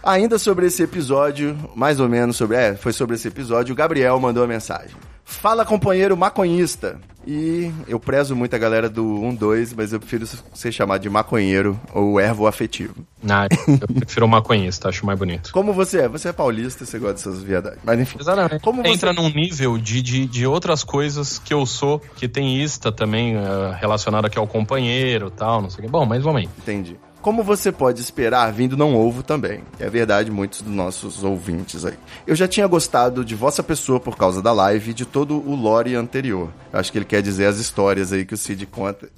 Ainda 0.02 0.38
sobre 0.38 0.66
esse 0.66 0.82
episódio, 0.82 1.56
mais 1.74 1.98
ou 1.98 2.08
menos 2.08 2.36
sobre. 2.36 2.56
É, 2.56 2.74
foi 2.76 2.92
sobre 2.92 3.16
esse 3.16 3.26
episódio, 3.28 3.72
o 3.72 3.76
Gabriel 3.76 4.20
mandou 4.20 4.44
a 4.44 4.46
mensagem. 4.46 4.94
Fala, 5.26 5.64
companheiro 5.64 6.14
maconhista. 6.16 6.98
E 7.26 7.72
eu 7.88 7.98
prezo 7.98 8.36
muito 8.36 8.54
a 8.54 8.58
galera 8.58 8.90
do 8.90 9.02
1-2, 9.02 9.72
mas 9.74 9.94
eu 9.94 9.98
prefiro 9.98 10.26
ser 10.52 10.70
chamado 10.70 11.00
de 11.00 11.08
maconheiro 11.08 11.80
ou 11.94 12.20
ervo 12.20 12.46
afetivo. 12.46 12.94
Não, 13.22 13.44
eu 13.66 13.94
prefiro 14.00 14.28
maconhista, 14.28 14.90
acho 14.90 15.06
mais 15.06 15.18
bonito. 15.18 15.50
Como 15.50 15.72
você 15.72 16.02
é? 16.02 16.08
Você 16.08 16.28
é 16.28 16.32
paulista, 16.34 16.84
você 16.84 16.98
gosta 16.98 17.30
dessas 17.30 17.42
viadagens. 17.42 17.80
Mas 17.82 17.98
enfim. 17.98 18.18
Exatamente. 18.20 18.60
Como 18.62 18.82
você- 18.82 18.90
Entra 18.90 19.14
num 19.14 19.30
nível 19.30 19.78
de, 19.78 20.02
de, 20.02 20.26
de 20.26 20.46
outras 20.46 20.84
coisas 20.84 21.38
que 21.38 21.54
eu 21.54 21.64
sou, 21.64 21.98
que 21.98 22.28
tem 22.28 22.62
ista 22.62 22.92
também 22.92 23.34
eh, 23.36 23.76
relacionado 23.80 24.26
aqui 24.26 24.38
ao 24.38 24.46
companheiro 24.46 25.30
tal, 25.30 25.62
não 25.62 25.70
sei 25.70 25.80
o 25.80 25.86
que. 25.86 25.90
Bom, 25.90 26.04
mas 26.04 26.22
vamos 26.22 26.42
aí. 26.42 26.48
Entendi. 26.58 26.98
Como 27.24 27.42
você 27.42 27.72
pode 27.72 28.02
esperar, 28.02 28.52
vindo 28.52 28.76
não 28.76 28.94
ovo 28.94 29.22
também. 29.22 29.60
É 29.80 29.88
verdade, 29.88 30.30
muitos 30.30 30.60
dos 30.60 30.70
nossos 30.74 31.24
ouvintes 31.24 31.82
aí. 31.86 31.94
Eu 32.26 32.36
já 32.36 32.46
tinha 32.46 32.66
gostado 32.66 33.24
de 33.24 33.34
vossa 33.34 33.62
pessoa 33.62 33.98
por 33.98 34.14
causa 34.14 34.42
da 34.42 34.52
live 34.52 34.90
e 34.90 34.94
de 34.94 35.06
todo 35.06 35.36
o 35.36 35.54
lore 35.56 35.94
anterior. 35.96 36.50
Acho 36.70 36.92
que 36.92 36.98
ele 36.98 37.06
quer 37.06 37.22
dizer 37.22 37.46
as 37.46 37.56
histórias 37.58 38.12
aí 38.12 38.26
que 38.26 38.34
o 38.34 38.36
Cid 38.36 38.66
conta. 38.66 39.08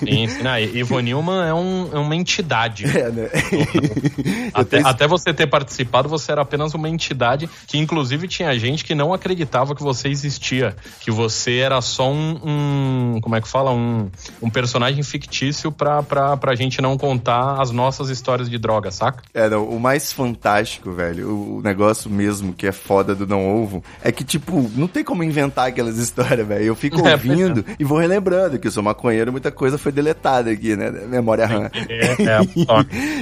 Sim. 0.00 0.26
Não, 0.42 0.58
Ivo 0.58 1.00
Newman 1.00 1.46
é, 1.48 1.54
um- 1.54 1.88
é 1.94 1.98
uma 1.98 2.14
entidade. 2.14 2.84
É, 2.94 3.10
né? 3.10 3.28
Até, 4.52 4.76
tenho- 4.76 4.86
até 4.86 5.06
você 5.08 5.32
ter 5.32 5.46
participado, 5.46 6.08
você 6.08 6.30
era 6.32 6.42
apenas 6.42 6.74
uma 6.74 6.88
entidade 6.88 7.48
que, 7.66 7.78
inclusive, 7.78 8.28
tinha 8.28 8.56
gente 8.58 8.84
que 8.84 8.94
não 8.94 9.12
acreditava 9.12 9.74
que 9.74 9.82
você 9.82 10.08
existia. 10.08 10.76
Que 11.00 11.10
você 11.10 11.56
era 11.58 11.80
só 11.80 12.10
um. 12.10 12.38
um- 12.44 13.20
como 13.20 13.34
é 13.36 13.40
que 13.40 13.48
fala? 13.48 13.72
Um, 13.72 14.10
um 14.42 14.50
personagem 14.50 15.02
fictício 15.02 15.72
pra, 15.72 16.02
pra, 16.02 16.36
pra 16.36 16.54
gente 16.54 16.80
não 16.80 16.96
contar 16.98 17.53
as 17.60 17.70
nossas 17.70 18.08
histórias 18.08 18.48
de 18.48 18.58
droga, 18.58 18.90
saca? 18.90 19.22
É, 19.32 19.48
não, 19.48 19.64
o 19.68 19.78
mais 19.80 20.12
fantástico, 20.12 20.92
velho, 20.92 21.28
o, 21.28 21.62
negócio 21.62 22.10
mesmo 22.10 22.52
que 22.52 22.66
é 22.66 22.72
foda 22.72 23.14
do 23.14 23.26
Não 23.26 23.62
Ovo, 23.62 23.82
é 24.02 24.10
que, 24.12 24.24
tipo, 24.24 24.70
não 24.76 24.86
tem 24.86 25.02
como 25.04 25.22
inventar 25.22 25.68
aquelas 25.68 25.96
histórias, 25.98 26.46
velho. 26.46 26.64
Eu 26.64 26.74
fico 26.74 27.06
É, 27.06 27.12
ouvindo 27.12 27.64
e 27.78 27.84
vou 27.84 27.98
relembrando 27.98 28.58
que 28.58 28.66
eu 28.66 28.72
sou 28.72 28.82
maconheiro, 28.82 29.32
muita 29.32 29.50
coisa 29.50 29.78
foi 29.78 29.92
deletada 29.92 30.50
aqui, 30.50 30.76
né? 30.76 30.90
Memória 30.90 31.46
RAM. 31.46 31.70
É, 31.88 32.06
é, 32.22 32.38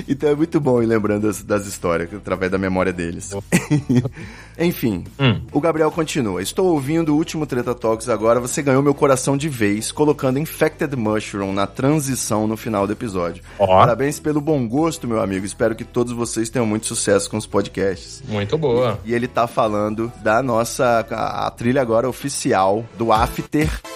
então 0.08 0.30
é 0.30 0.34
muito 0.34 0.60
bom 0.60 0.82
ir 0.82 0.86
lembrando 0.86 1.26
das, 1.26 1.42
das 1.42 1.66
histórias, 1.66 2.12
através 2.14 2.50
da 2.50 2.58
memória 2.58 2.92
deles. 2.92 3.30
Enfim, 4.58 5.04
Hum. 5.18 5.40
o 5.52 5.60
Gabriel 5.60 5.90
continua. 5.90 6.42
Estou 6.42 6.66
ouvindo 6.72 7.14
o 7.14 7.16
último 7.16 7.46
Treta 7.46 7.74
Talks 7.74 8.08
agora. 8.08 8.38
Você 8.40 8.62
ganhou 8.62 8.82
meu 8.82 8.94
coração 8.94 9.36
de 9.36 9.48
vez, 9.48 9.90
colocando 9.90 10.38
Infected 10.38 10.94
Mushroom 10.94 11.52
na 11.52 11.66
transição 11.66 12.46
no 12.46 12.56
final 12.56 12.86
do 12.86 12.92
episódio. 12.92 13.42
Ó. 13.58 13.66
Parabéns 13.66 14.20
pelo 14.22 14.40
bom 14.40 14.66
gosto, 14.66 15.06
meu 15.08 15.20
amigo. 15.20 15.44
Espero 15.44 15.74
que 15.74 15.84
todos 15.84 16.12
vocês 16.12 16.48
tenham 16.48 16.66
muito 16.66 16.86
sucesso 16.86 17.28
com 17.28 17.36
os 17.36 17.46
podcasts. 17.46 18.22
Muito 18.28 18.56
boa. 18.56 18.98
E 19.04 19.12
ele 19.14 19.26
tá 19.28 19.46
falando 19.46 20.10
da 20.22 20.42
nossa 20.42 21.04
a, 21.10 21.46
a 21.46 21.50
trilha 21.50 21.82
agora 21.82 22.08
oficial 22.08 22.84
do 22.96 23.12
After 23.12 23.42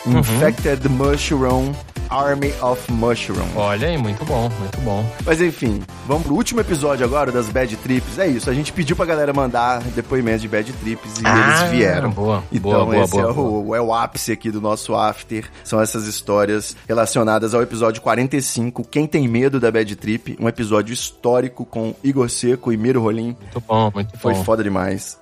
Uhum. 0.04 0.18
Infected 0.18 0.88
Mushroom 0.88 1.72
Army 2.08 2.52
of 2.62 2.92
Mushroom. 2.92 3.46
Olha 3.56 3.88
aí, 3.88 3.98
muito 3.98 4.24
bom, 4.24 4.48
muito 4.60 4.80
bom. 4.82 5.04
Mas 5.24 5.40
enfim, 5.40 5.82
vamos 6.06 6.22
pro 6.24 6.34
último 6.34 6.60
episódio 6.60 7.04
agora 7.04 7.32
das 7.32 7.48
Bad 7.48 7.74
Trips. 7.78 8.18
É 8.18 8.26
isso, 8.28 8.48
a 8.48 8.54
gente 8.54 8.72
pediu 8.72 8.94
pra 8.94 9.04
galera 9.04 9.32
mandar 9.32 9.82
depoimentos 9.94 10.42
de 10.42 10.48
Bad 10.48 10.72
Trips 10.74 11.18
e 11.18 11.22
Ah, 11.26 11.58
eles 11.58 11.70
vieram. 11.72 12.10
boa, 12.10 12.44
então 12.52 12.70
boa, 12.70 12.84
boa, 12.84 13.02
esse 13.04 13.12
boa, 13.12 13.24
é, 13.24 13.32
o, 13.32 13.74
é 13.74 13.80
o 13.80 13.92
ápice 13.92 14.30
aqui 14.32 14.50
do 14.50 14.60
nosso 14.60 14.94
After. 14.94 15.46
São 15.64 15.80
essas 15.80 16.06
histórias 16.06 16.76
relacionadas 16.86 17.54
ao 17.54 17.62
episódio 17.62 18.00
45, 18.00 18.84
Quem 18.84 19.06
Tem 19.06 19.26
Medo 19.26 19.58
da 19.58 19.70
Bad 19.72 19.96
Trip. 19.96 20.15
Um 20.38 20.48
episódio 20.48 20.92
histórico 20.92 21.64
com 21.64 21.94
Igor 22.02 22.28
Seco 22.28 22.72
e 22.72 22.76
Miro 22.76 23.02
Rolim. 23.02 23.36
Muito 23.40 23.60
bom, 23.60 23.90
muito 23.94 24.18
Foi 24.18 24.34
bom. 24.34 24.44
foda 24.44 24.62
demais. 24.62 25.18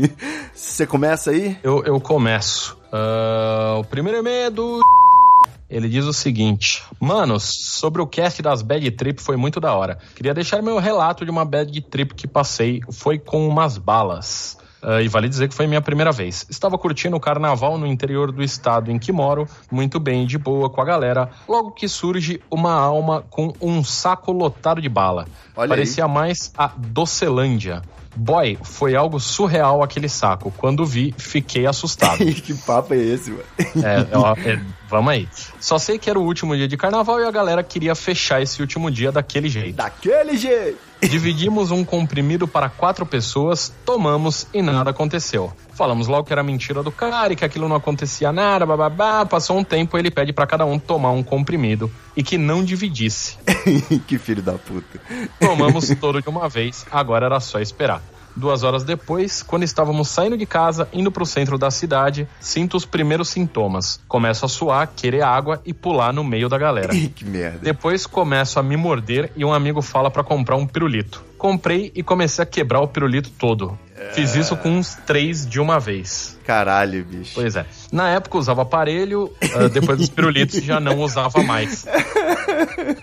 Você 0.54 0.86
começa 0.86 1.30
aí? 1.30 1.58
Eu, 1.62 1.84
eu 1.84 2.00
começo. 2.00 2.76
Ah, 2.92 3.76
o 3.78 3.84
primeiro 3.84 4.18
e-mail 4.18 4.46
é 4.46 4.50
do. 4.50 4.80
Ele 5.68 5.88
diz 5.88 6.04
o 6.04 6.12
seguinte: 6.12 6.82
Manos, 7.00 7.44
sobre 7.44 8.00
o 8.00 8.06
cast 8.06 8.40
das 8.40 8.62
Bad 8.62 8.88
Trip 8.92 9.20
foi 9.20 9.36
muito 9.36 9.60
da 9.60 9.74
hora. 9.74 9.98
Queria 10.14 10.32
deixar 10.32 10.62
meu 10.62 10.78
relato 10.78 11.24
de 11.24 11.30
uma 11.30 11.44
Bad 11.44 11.80
Trip 11.82 12.14
que 12.14 12.28
passei. 12.28 12.80
Foi 12.92 13.18
com 13.18 13.48
umas 13.48 13.78
balas. 13.78 14.56
Ah, 14.86 15.00
e 15.00 15.08
vale 15.08 15.30
dizer 15.30 15.48
que 15.48 15.54
foi 15.54 15.66
minha 15.66 15.80
primeira 15.80 16.12
vez. 16.12 16.46
Estava 16.50 16.76
curtindo 16.76 17.16
o 17.16 17.20
carnaval 17.20 17.78
no 17.78 17.86
interior 17.86 18.30
do 18.30 18.42
estado 18.42 18.90
em 18.90 18.98
que 18.98 19.10
moro, 19.10 19.48
muito 19.72 19.98
bem, 19.98 20.26
de 20.26 20.36
boa, 20.36 20.68
com 20.68 20.80
a 20.80 20.84
galera. 20.84 21.30
Logo 21.48 21.70
que 21.70 21.88
surge 21.88 22.40
uma 22.50 22.72
alma 22.72 23.24
com 23.30 23.54
um 23.60 23.82
saco 23.82 24.30
lotado 24.30 24.82
de 24.82 24.88
bala. 24.88 25.26
Olha 25.56 25.68
Parecia 25.68 26.06
mais 26.06 26.52
a 26.56 26.70
Docelândia. 26.76 27.80
Boy, 28.16 28.58
foi 28.62 28.94
algo 28.94 29.18
surreal 29.18 29.82
aquele 29.82 30.08
saco. 30.08 30.52
Quando 30.56 30.84
vi, 30.84 31.14
fiquei 31.16 31.66
assustado. 31.66 32.18
que 32.24 32.54
papo 32.54 32.94
é 32.94 32.98
esse, 32.98 33.30
mano? 33.30 33.44
É, 33.58 34.16
ó, 34.16 34.34
é, 34.34 34.60
vamos 34.88 35.12
aí. 35.12 35.28
Só 35.60 35.78
sei 35.78 35.98
que 35.98 36.08
era 36.08 36.18
o 36.18 36.22
último 36.22 36.56
dia 36.56 36.68
de 36.68 36.76
carnaval 36.76 37.20
e 37.20 37.24
a 37.24 37.30
galera 37.30 37.62
queria 37.62 37.94
fechar 37.94 38.42
esse 38.42 38.60
último 38.60 38.90
dia 38.90 39.10
daquele 39.10 39.48
jeito. 39.48 39.76
Daquele 39.76 40.36
jeito! 40.36 40.78
Dividimos 41.02 41.70
um 41.70 41.84
comprimido 41.84 42.48
para 42.48 42.68
quatro 42.68 43.04
pessoas, 43.04 43.72
tomamos 43.84 44.46
e 44.54 44.62
nada 44.62 44.90
aconteceu. 44.90 45.52
Falamos 45.74 46.06
logo 46.06 46.24
que 46.24 46.32
era 46.32 46.42
mentira 46.42 46.82
do 46.82 46.92
cara 46.92 47.32
e 47.32 47.36
que 47.36 47.44
aquilo 47.44 47.68
não 47.68 47.76
acontecia 47.76 48.32
nada, 48.32 48.64
bababá. 48.64 49.26
Passou 49.26 49.58
um 49.58 49.64
tempo, 49.64 49.98
ele 49.98 50.10
pede 50.10 50.32
para 50.32 50.46
cada 50.46 50.64
um 50.64 50.78
tomar 50.78 51.10
um 51.10 51.22
comprimido 51.22 51.90
e 52.16 52.22
que 52.22 52.38
não 52.38 52.64
dividisse. 52.64 53.36
que 54.06 54.18
filho 54.18 54.42
da 54.42 54.52
puta. 54.52 55.00
Tomamos 55.40 55.88
todo 56.00 56.22
de 56.22 56.28
uma 56.28 56.48
vez, 56.48 56.86
agora 56.90 57.26
era 57.26 57.40
só 57.40 57.60
esperar. 57.60 58.00
Duas 58.36 58.64
horas 58.64 58.82
depois, 58.82 59.42
quando 59.42 59.62
estávamos 59.62 60.08
saindo 60.08 60.36
de 60.36 60.44
casa, 60.44 60.88
indo 60.92 61.10
pro 61.10 61.24
centro 61.24 61.56
da 61.56 61.70
cidade, 61.70 62.26
sinto 62.40 62.76
os 62.76 62.84
primeiros 62.84 63.28
sintomas. 63.28 64.00
Começo 64.08 64.44
a 64.44 64.48
suar, 64.48 64.90
querer 64.94 65.22
água 65.22 65.60
e 65.64 65.72
pular 65.72 66.12
no 66.12 66.24
meio 66.24 66.48
da 66.48 66.58
galera. 66.58 66.92
Que 67.14 67.24
merda. 67.24 67.60
Depois 67.62 68.06
começo 68.06 68.58
a 68.58 68.62
me 68.62 68.76
morder 68.76 69.30
e 69.36 69.44
um 69.44 69.52
amigo 69.52 69.80
fala 69.80 70.10
pra 70.10 70.24
comprar 70.24 70.56
um 70.56 70.66
pirulito. 70.66 71.22
Comprei 71.38 71.92
e 71.94 72.02
comecei 72.02 72.42
a 72.42 72.46
quebrar 72.46 72.80
o 72.80 72.88
pirulito 72.88 73.30
todo. 73.38 73.78
Fiz 74.12 74.34
isso 74.34 74.56
com 74.56 74.70
uns 74.70 74.94
três 75.06 75.46
de 75.46 75.60
uma 75.60 75.78
vez. 75.78 76.38
Caralho, 76.44 77.04
bicho. 77.04 77.32
Pois 77.34 77.56
é. 77.56 77.64
Na 77.92 78.08
época 78.10 78.36
usava 78.36 78.62
aparelho, 78.62 79.32
ah, 79.54 79.68
depois 79.68 79.98
dos 79.98 80.08
pirulitos 80.10 80.62
já 80.62 80.78
não 80.80 80.98
usava 81.00 81.42
mais. 81.42 81.86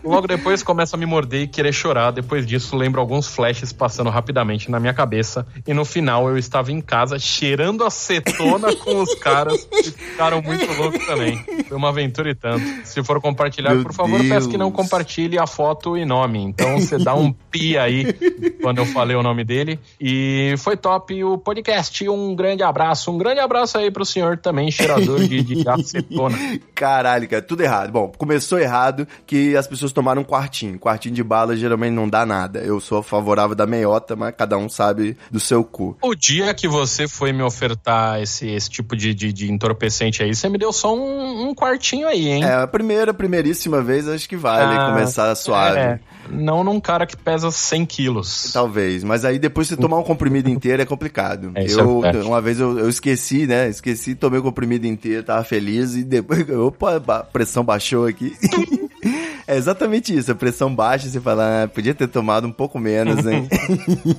Logo 0.04 0.28
depois 0.28 0.62
começa 0.62 0.96
a 0.96 1.00
me 1.00 1.06
morder 1.06 1.42
e 1.44 1.48
querer 1.48 1.74
chorar. 1.74 2.12
Depois 2.12 2.46
disso, 2.46 2.76
lembro 2.76 3.00
alguns 3.00 3.28
flashes 3.28 3.72
passando 3.72 4.10
rapidamente 4.10 4.70
na 4.70 4.80
minha 4.80 4.94
cabeça. 4.94 5.46
E 5.66 5.74
no 5.74 5.86
final 5.86 6.30
eu 6.30 6.38
estava 6.38 6.72
em 6.72 6.82
casa 6.82 7.18
cheirando 7.18 7.84
acetona 7.84 8.76
com 8.76 9.02
os 9.02 9.16
caras 9.16 9.64
que 9.64 9.92
ficaram 9.92 10.42
muito 10.42 10.72
loucos 10.74 11.06
também. 11.06 11.44
Foi 11.68 11.78
uma 11.78 11.90
aventura 11.90 12.30
e 12.30 12.36
tanto. 12.36 12.64
Se 12.86 13.04
for 13.04 13.20
compartilhar, 13.22 13.74
Meu 13.74 13.84
por 13.84 13.94
favor, 13.94 14.20
peço 14.20 14.50
que 14.50 14.58
não 14.58 14.70
Deus. 14.70 14.82
compartilhe 14.82 15.40
a 15.40 15.48
foto 15.48 15.98
e 15.98 16.06
nome. 16.06 16.40
Então 16.40 16.80
você 16.80 16.98
dá 16.98 17.16
um 17.16 17.32
pi 17.32 17.78
aí 17.78 18.14
quando 18.62 18.80
eu 18.80 18.86
falei 18.86 19.16
o 19.16 19.24
nome 19.24 19.44
dele. 19.44 19.80
E 20.00 20.54
foi 20.58 20.76
top 20.82 21.24
o 21.24 21.38
podcast. 21.38 22.10
Um 22.10 22.36
grande 22.36 22.64
abraço. 22.64 23.12
Um 23.12 23.18
grande 23.18 23.40
abraço 23.40 23.78
aí 23.78 23.92
pro 23.92 24.06
senhor 24.06 24.38
também, 24.38 24.72
cheirador 24.72 25.20
de, 25.20 25.44
de 25.44 25.64
acetona. 25.70 26.38
Caralho, 26.74 27.28
cara, 27.30 27.42
tudo 27.42 27.62
errado. 27.62 27.92
Bom, 27.92 28.12
começou 28.18 28.60
errado 28.60 29.08
que 29.26 29.56
as 29.56 29.68
pessoas 29.68 29.92
tomaram 29.92 30.22
um 30.22 30.26
quartinho. 30.26 30.80
Quartinho 30.80 31.14
de 31.14 31.24
bala 31.24 31.56
geralmente 31.56 31.94
não 31.94 32.10
dá 32.10 32.26
nada. 32.26 32.60
Eu 32.60 32.80
sou 32.80 33.04
favorável 33.04 33.56
da 33.56 33.68
meiota, 33.68 34.16
mas 34.16 34.34
cada 34.36 34.58
um 34.58 34.68
sabe 34.68 35.16
do 35.30 35.40
seu 35.40 35.64
cu. 35.64 35.96
O 36.02 36.16
dia 36.16 36.54
que 36.54 36.68
você 36.68 37.08
foi 37.08 37.32
me 37.32 37.44
ofertar 37.44 38.22
esse, 38.22 38.50
esse 38.50 38.70
tipo 38.70 38.96
de, 38.96 39.14
de, 39.14 39.32
de 39.32 39.52
entorpecente 39.52 40.24
aí, 40.24 40.34
você 40.34 40.50
me 40.50 40.58
deu 40.58 40.74
só 40.74 40.96
um, 40.96 41.50
um 41.50 41.56
quartinho 41.56 42.08
aí, 42.08 42.28
hein? 42.28 42.44
É, 42.44 42.54
a 42.54 42.68
primeira, 42.68 43.14
primeiríssima 43.14 43.82
vez, 43.82 44.08
acho 44.08 44.28
que 44.28 44.36
vale 44.36 44.76
Ah, 44.76 44.92
começar 44.92 45.36
suave. 45.36 45.80
É, 45.80 46.00
não 46.30 46.64
num 46.64 46.80
cara 46.80 47.06
que 47.06 47.18
pesa 47.18 47.52
100 47.52 47.86
quilos. 47.86 48.52
Talvez, 48.54 49.04
mas 49.04 49.26
aí 49.26 49.38
depois 49.38 49.68
você 49.68 49.78
tomar 49.78 49.98
um 49.98 50.04
comprimido 50.04 50.50
inteiro 50.50 50.71
é 50.80 50.86
complicado. 50.86 51.52
É, 51.56 51.66
isso 51.66 51.80
eu, 51.80 52.06
é 52.06 52.24
uma 52.24 52.42
vez 52.42 52.60
eu, 52.60 52.78
eu 52.80 52.90
esqueci, 52.90 53.48
né? 53.48 53.70
Esqueci, 53.70 54.16
tomei 54.16 54.40
o 54.40 54.44
comprimido 54.44 54.86
inteiro, 54.88 55.24
tava 55.24 55.44
feliz 55.44 55.96
e 55.96 56.04
depois, 56.04 56.48
opa, 56.50 56.98
a 57.08 57.24
pressão 57.24 57.64
baixou 57.64 58.06
aqui. 58.06 58.36
é 59.48 59.58
exatamente 59.58 60.16
isso, 60.16 60.32
a 60.32 60.36
pressão 60.36 60.74
baixa, 60.74 61.10
você 61.10 61.20
fala, 61.20 61.64
ah, 61.64 61.68
podia 61.68 61.94
ter 61.94 62.08
tomado 62.08 62.48
um 62.48 62.52
pouco 62.52 62.80
menos, 62.80 63.26
hein? 63.26 63.48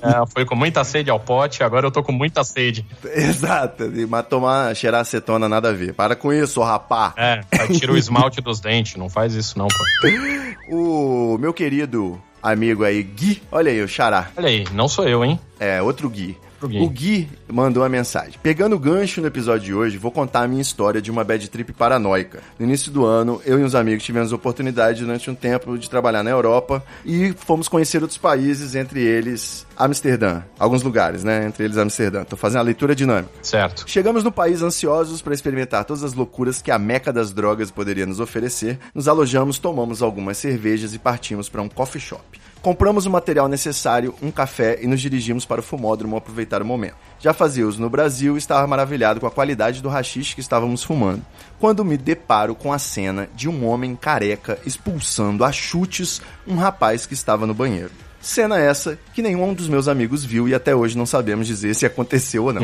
É, 0.03 0.27
foi 0.33 0.45
com 0.45 0.57
muita 0.57 0.83
sede 0.85 1.11
ao 1.11 1.21
pote, 1.21 1.63
agora 1.63 1.87
eu 1.87 1.91
tô 1.91 2.03
com 2.03 2.13
muita 2.13 2.43
sede. 2.43 2.85
Exato, 3.15 3.85
mas 4.09 4.27
tomar, 4.27 4.75
cheirar 4.75 5.01
acetona 5.01 5.49
nada 5.49 5.69
a 5.71 5.73
ver. 5.73 5.95
Para 5.95 6.17
com 6.17 6.33
isso, 6.33 6.61
rapá. 6.61 7.15
É, 7.17 7.41
tira 7.79 7.93
o 7.93 7.97
esmalte 7.97 8.41
dos 8.41 8.61
dentes, 8.61 8.97
não 8.97 9.09
faz 9.09 9.35
isso 9.35 9.59
não, 9.59 9.69
pô. 9.69 10.75
O 10.75 11.39
meu 11.39 11.53
querido 11.53 12.21
amigo 12.43 12.84
aí, 12.84 13.03
Gui, 13.03 13.43
olha 13.51 13.70
aí, 13.70 13.80
o 13.80 13.88
xará. 13.88 14.30
Olha 14.36 14.49
aí, 14.49 14.64
não 14.72 14.88
sou 14.88 15.07
eu, 15.07 15.24
hein? 15.24 15.38
É, 15.61 15.80
outro 15.80 16.11
Gui. 16.11 16.36
Gui. 16.69 16.81
O 16.81 16.89
Gui 16.89 17.29
mandou 17.49 17.83
uma 17.83 17.89
mensagem. 17.89 18.35
Pegando 18.43 18.77
o 18.77 18.79
gancho 18.79 19.21
no 19.21 19.27
episódio 19.27 19.67
de 19.67 19.75
hoje, 19.75 19.99
vou 19.99 20.11
contar 20.11 20.43
a 20.43 20.49
minha 20.49 20.63
história 20.63 21.01
de 21.01 21.11
uma 21.11 21.25
bad 21.25 21.49
trip 21.49 21.73
paranoica. 21.73 22.41
No 22.59 22.67
início 22.67 22.91
do 22.91 23.05
ano, 23.05 23.41
eu 23.45 23.59
e 23.59 23.65
uns 23.65 23.75
amigos 23.75 24.05
tivemos 24.05 24.33
a 24.33 24.37
oportunidade 24.37 25.05
durante 25.05 25.31
um 25.31 25.35
tempo 25.35 25.77
de 25.79 25.89
trabalhar 25.89 26.23
na 26.23 26.31
Europa 26.31 26.83
e 27.05 27.33
fomos 27.33 27.69
conhecer 27.69 28.03
outros 28.03 28.19
países, 28.19 28.74
entre 28.74 29.01
eles 29.01 29.66
Amsterdã. 29.77 30.43
Alguns 30.59 30.82
lugares, 30.82 31.24
né? 31.24 31.47
Entre 31.47 31.65
eles 31.65 31.77
Amsterdã. 31.77 32.24
Tô 32.24 32.36
fazendo 32.36 32.61
a 32.61 32.65
leitura 32.65 32.95
dinâmica. 32.95 33.32
Certo. 33.43 33.85
Chegamos 33.86 34.23
no 34.23 34.32
país 34.32 34.62
ansiosos 34.62 35.23
para 35.23 35.35
experimentar 35.35 35.85
todas 35.85 36.05
as 36.05 36.15
loucuras 36.15 36.62
que 36.62 36.70
a 36.70 36.78
meca 36.78 37.12
das 37.12 37.32
drogas 37.32 37.70
poderia 37.70 38.07
nos 38.07 38.20
oferecer. 38.20 38.78
Nos 38.95 39.09
alojamos, 39.09 39.59
tomamos 39.59 40.03
algumas 40.03 40.39
cervejas 40.39 40.95
e 40.95 40.99
partimos 40.99 41.49
para 41.49 41.62
um 41.62 41.69
coffee 41.69 42.01
shop. 42.01 42.41
Compramos 42.62 43.06
o 43.06 43.10
material 43.10 43.48
necessário, 43.48 44.14
um 44.22 44.30
café 44.30 44.78
e 44.80 44.86
nos 44.86 45.01
dirigimos 45.01 45.44
para 45.44 45.60
o 45.60 45.64
fumódromo 45.64 46.16
aproveitar 46.16 46.62
o 46.62 46.64
momento. 46.64 46.94
Já 47.18 47.34
fazia 47.34 47.66
uso 47.66 47.80
no 47.80 47.90
Brasil 47.90 48.36
e 48.36 48.39
estava 48.39 48.64
maravilhado 48.68 49.18
com 49.18 49.26
a 49.26 49.32
qualidade 49.32 49.82
do 49.82 49.89
rachixe 49.89 50.36
que 50.36 50.40
estávamos 50.40 50.84
fumando, 50.84 51.24
quando 51.59 51.84
me 51.84 51.97
deparo 51.97 52.55
com 52.55 52.72
a 52.72 52.78
cena 52.78 53.28
de 53.34 53.48
um 53.48 53.66
homem 53.66 53.97
careca 53.97 54.60
expulsando 54.64 55.44
a 55.44 55.51
chutes 55.51 56.22
um 56.47 56.55
rapaz 56.55 57.05
que 57.05 57.14
estava 57.14 57.48
no 57.48 57.55
banheiro. 57.55 57.90
Cena 58.22 58.56
essa 58.56 58.97
que 59.12 59.20
nenhum 59.20 59.52
dos 59.52 59.66
meus 59.66 59.89
amigos 59.89 60.24
viu 60.24 60.48
e 60.48 60.55
até 60.55 60.72
hoje 60.72 60.97
não 60.97 61.05
sabemos 61.05 61.44
dizer 61.44 61.74
se 61.74 61.84
aconteceu 61.84 62.44
ou 62.44 62.52
não. 62.52 62.62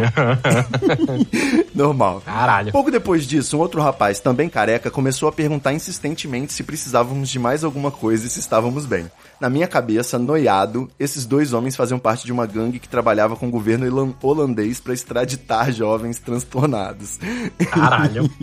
Normal. 1.75 2.23
Caralho. 2.25 2.71
Pouco 2.71 2.93
depois 2.93 3.27
disso, 3.27 3.57
um 3.57 3.61
outro 3.61 3.83
rapaz, 3.83 4.21
também 4.21 4.49
careca, 4.49 4.89
começou 4.89 5.29
a 5.29 5.33
perguntar 5.33 5.73
insistentemente 5.73 6.53
se 6.53 6.63
precisávamos 6.63 7.29
de 7.29 7.41
mais 7.41 7.65
alguma 7.65 7.91
coisa 7.91 8.25
e 8.25 8.31
se 8.31 8.39
estávamos 8.39 8.87
bem. 8.87 9.11
Na 9.41 9.49
minha 9.49 9.69
cabeça, 9.69 10.19
noiado, 10.19 10.91
esses 10.99 11.25
dois 11.25 11.53
homens 11.53 11.77
faziam 11.77 11.99
parte 11.99 12.27
de 12.27 12.33
uma 12.33 12.45
gangue 12.45 12.81
que 12.81 12.89
trabalhava 12.89 13.37
com 13.37 13.47
o 13.47 13.51
governo 13.51 13.87
holan- 13.87 14.15
holandês 14.21 14.81
para 14.81 14.93
extraditar 14.93 15.71
jovens 15.73 16.19
transtornados. 16.19 17.19
Caralho. 17.71 18.29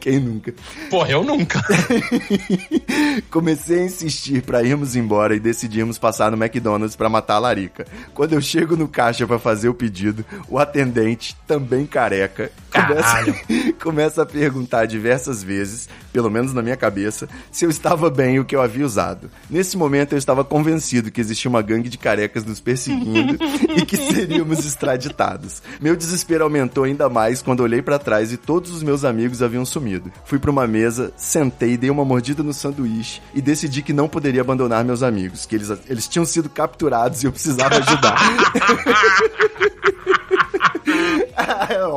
Quem 0.00 0.20
nunca? 0.20 0.54
Porra, 0.90 1.10
eu 1.10 1.24
nunca. 1.24 1.60
Comecei 3.30 3.80
a 3.80 3.84
insistir 3.84 4.42
pra 4.42 4.62
irmos 4.62 4.94
embora 4.94 5.34
e 5.34 5.40
decidimos 5.40 5.98
passar 5.98 6.30
no 6.30 6.42
McDonald's 6.42 6.94
pra 6.96 7.08
matar 7.08 7.34
a 7.34 7.38
larica. 7.40 7.86
Quando 8.14 8.34
eu 8.34 8.40
chego 8.40 8.76
no 8.76 8.86
caixa 8.86 9.26
pra 9.26 9.38
fazer 9.38 9.68
o 9.68 9.74
pedido, 9.74 10.24
o 10.48 10.58
atendente, 10.58 11.36
também 11.46 11.84
careca, 11.86 12.52
Caralho. 12.76 13.34
começa 13.82 14.22
a 14.22 14.26
perguntar 14.26 14.86
diversas 14.86 15.42
vezes, 15.42 15.88
pelo 16.12 16.30
menos 16.30 16.52
na 16.52 16.62
minha 16.62 16.76
cabeça, 16.76 17.28
se 17.50 17.64
eu 17.64 17.70
estava 17.70 18.10
bem 18.10 18.38
o 18.38 18.44
que 18.44 18.54
eu 18.54 18.62
havia 18.62 18.84
usado. 18.84 19.30
Nesse 19.48 19.76
momento 19.76 20.12
eu 20.12 20.18
estava 20.18 20.44
convencido 20.44 21.10
que 21.10 21.20
existia 21.20 21.48
uma 21.48 21.62
gangue 21.62 21.88
de 21.88 21.98
carecas 21.98 22.44
nos 22.44 22.60
perseguindo 22.60 23.38
e 23.76 23.84
que 23.84 23.96
seríamos 23.96 24.64
extraditados. 24.64 25.62
Meu 25.80 25.96
desespero 25.96 26.44
aumentou 26.44 26.84
ainda 26.84 27.08
mais 27.08 27.42
quando 27.42 27.60
olhei 27.60 27.82
pra 27.82 27.98
trás 27.98 28.32
e 28.32 28.36
todos 28.36 28.70
os 28.70 28.82
meus 28.82 29.04
amigos 29.04 29.42
haviam 29.42 29.64
sumido. 29.64 30.12
Fui 30.24 30.38
pra 30.38 30.50
uma 30.50 30.66
mesa, 30.66 31.12
sentei, 31.16 31.76
dei 31.76 31.90
uma 31.90 32.04
mordida 32.04 32.42
no 32.42 32.52
sanduíche 32.52 33.20
e 33.34 33.40
decidi 33.40 33.82
que 33.82 33.92
não 33.92 34.08
poderia 34.08 34.40
abandonar 34.40 34.84
meus 34.84 35.02
amigos, 35.02 35.46
que 35.46 35.54
eles, 35.54 35.70
eles 35.88 36.08
tinham 36.08 36.24
sido 36.24 36.48
capturados 36.48 37.22
e 37.22 37.26
eu 37.26 37.32
precisava 37.32 37.76
ajudar. 37.76 38.16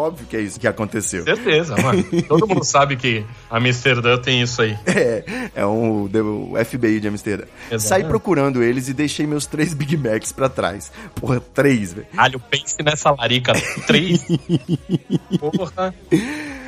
é 0.03 0.07
óbvio 0.07 0.25
que 0.27 0.35
é 0.37 0.41
isso 0.41 0.59
que 0.59 0.67
aconteceu. 0.67 1.23
Certeza, 1.23 1.75
mano. 1.81 2.03
Todo 2.27 2.47
mundo 2.47 2.63
sabe 2.65 2.95
que 2.95 3.25
Amsterdã 3.49 4.17
tem 4.17 4.41
isso 4.41 4.61
aí. 4.61 4.77
É, 4.85 5.49
é 5.55 5.65
um, 5.65 6.03
o 6.05 6.53
FBI 6.65 6.99
de 6.99 7.07
Amsterdã. 7.07 7.45
Exatamente. 7.71 7.81
Saí 7.83 8.03
procurando 8.03 8.63
eles 8.63 8.87
e 8.87 8.93
deixei 8.93 9.25
meus 9.27 9.45
três 9.45 9.73
Big 9.73 9.95
Macs 9.97 10.31
pra 10.31 10.49
trás. 10.49 10.91
Porra, 11.15 11.39
três, 11.39 11.93
velho. 11.93 12.07
Caralho, 12.15 12.39
pense 12.39 12.75
nessa 12.83 13.11
larica. 13.11 13.53
Três. 13.87 14.25
Porra. 15.39 15.93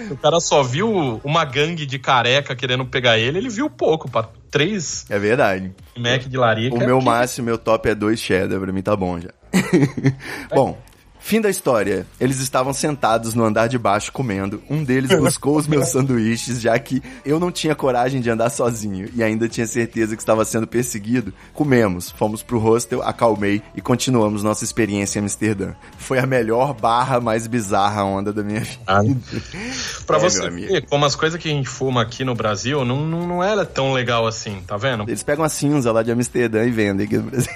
O 0.10 0.18
cara 0.18 0.40
só 0.40 0.62
viu 0.62 1.22
uma 1.24 1.46
gangue 1.46 1.86
de 1.86 1.98
careca 1.98 2.56
querendo 2.56 2.86
pegar 2.86 3.18
ele, 3.18 3.38
ele 3.38 3.50
viu 3.50 3.70
pouco. 3.70 4.10
Pra 4.12 4.28
três 4.50 5.06
É 5.10 5.18
verdade. 5.18 5.72
Mac 5.98 6.24
de 6.24 6.38
larica. 6.38 6.76
O 6.76 6.80
meu 6.80 7.00
que- 7.00 7.06
máximo, 7.06 7.46
meu 7.46 7.58
top 7.58 7.90
é 7.90 7.96
dois 7.96 8.20
cheddar, 8.20 8.60
pra 8.60 8.72
mim 8.74 8.82
tá 8.82 8.96
bom 8.96 9.20
já. 9.20 9.30
bom, 10.54 10.78
fim 11.22 11.40
da 11.40 11.50
história. 11.50 12.06
Eles 12.20 12.40
estavam 12.40 12.74
sentados 12.74 13.34
no 13.34 13.44
andar 13.46 13.68
de 13.68 13.78
baixo 13.78 14.12
comendo. 14.12 14.62
Um 14.70 14.84
deles 14.84 15.18
buscou 15.18 15.56
os 15.58 15.68
meus 15.68 15.88
sanduíches, 15.92 16.60
já 16.60 16.78
que 16.78 17.02
eu 17.26 17.40
não 17.40 17.52
tinha 17.52 17.74
coragem 17.76 18.20
de 18.20 18.30
andar 18.30 18.50
sozinho 18.50 19.10
e 19.16 19.24
ainda 19.24 19.48
tinha 19.48 19.66
certeza 19.68 20.16
que 20.16 20.22
estava 20.22 20.44
sendo 20.44 20.68
perseguido. 20.68 21.34
Comemos, 21.54 22.10
fomos 22.12 22.44
pro 22.44 22.60
hostel, 22.60 23.02
acalmei 23.02 23.62
e 23.76 23.82
continuamos 23.82 24.44
nossa 24.44 24.64
experiência 24.64 25.20
em 25.20 25.22
Amsterdã. 25.22 25.74
Foi 25.98 26.20
a 26.20 26.26
melhor 26.26 26.74
barra 26.74 27.20
mais 27.20 27.48
bizarra 27.48 28.04
onda 28.04 28.34
da 28.34 28.44
minha 28.44 28.60
vida. 28.62 28.82
Ah, 28.88 29.02
Pra 30.06 30.18
É, 30.18 30.20
você 30.20 30.50
ver 30.50 30.86
como 30.88 31.06
as 31.06 31.16
coisas 31.16 31.40
que 31.40 31.48
a 31.48 31.52
gente 31.52 31.70
fuma 31.70 32.02
aqui 32.02 32.24
no 32.24 32.34
Brasil 32.36 32.84
não, 32.84 33.06
não, 33.06 33.28
não 33.28 33.44
era 33.44 33.66
tão 33.66 33.94
legal 33.94 34.26
assim, 34.28 34.62
tá 34.66 34.76
vendo? 34.78 35.04
Eles 35.08 35.24
pegam 35.24 35.46
a 35.46 35.50
cinza 35.50 35.92
lá 35.92 36.04
de 36.04 36.12
Amsterdã 36.12 36.66
e 36.66 36.72
vendem 36.72 37.06
aqui 37.06 37.18
no 37.18 37.24
Brasil. 37.24 37.52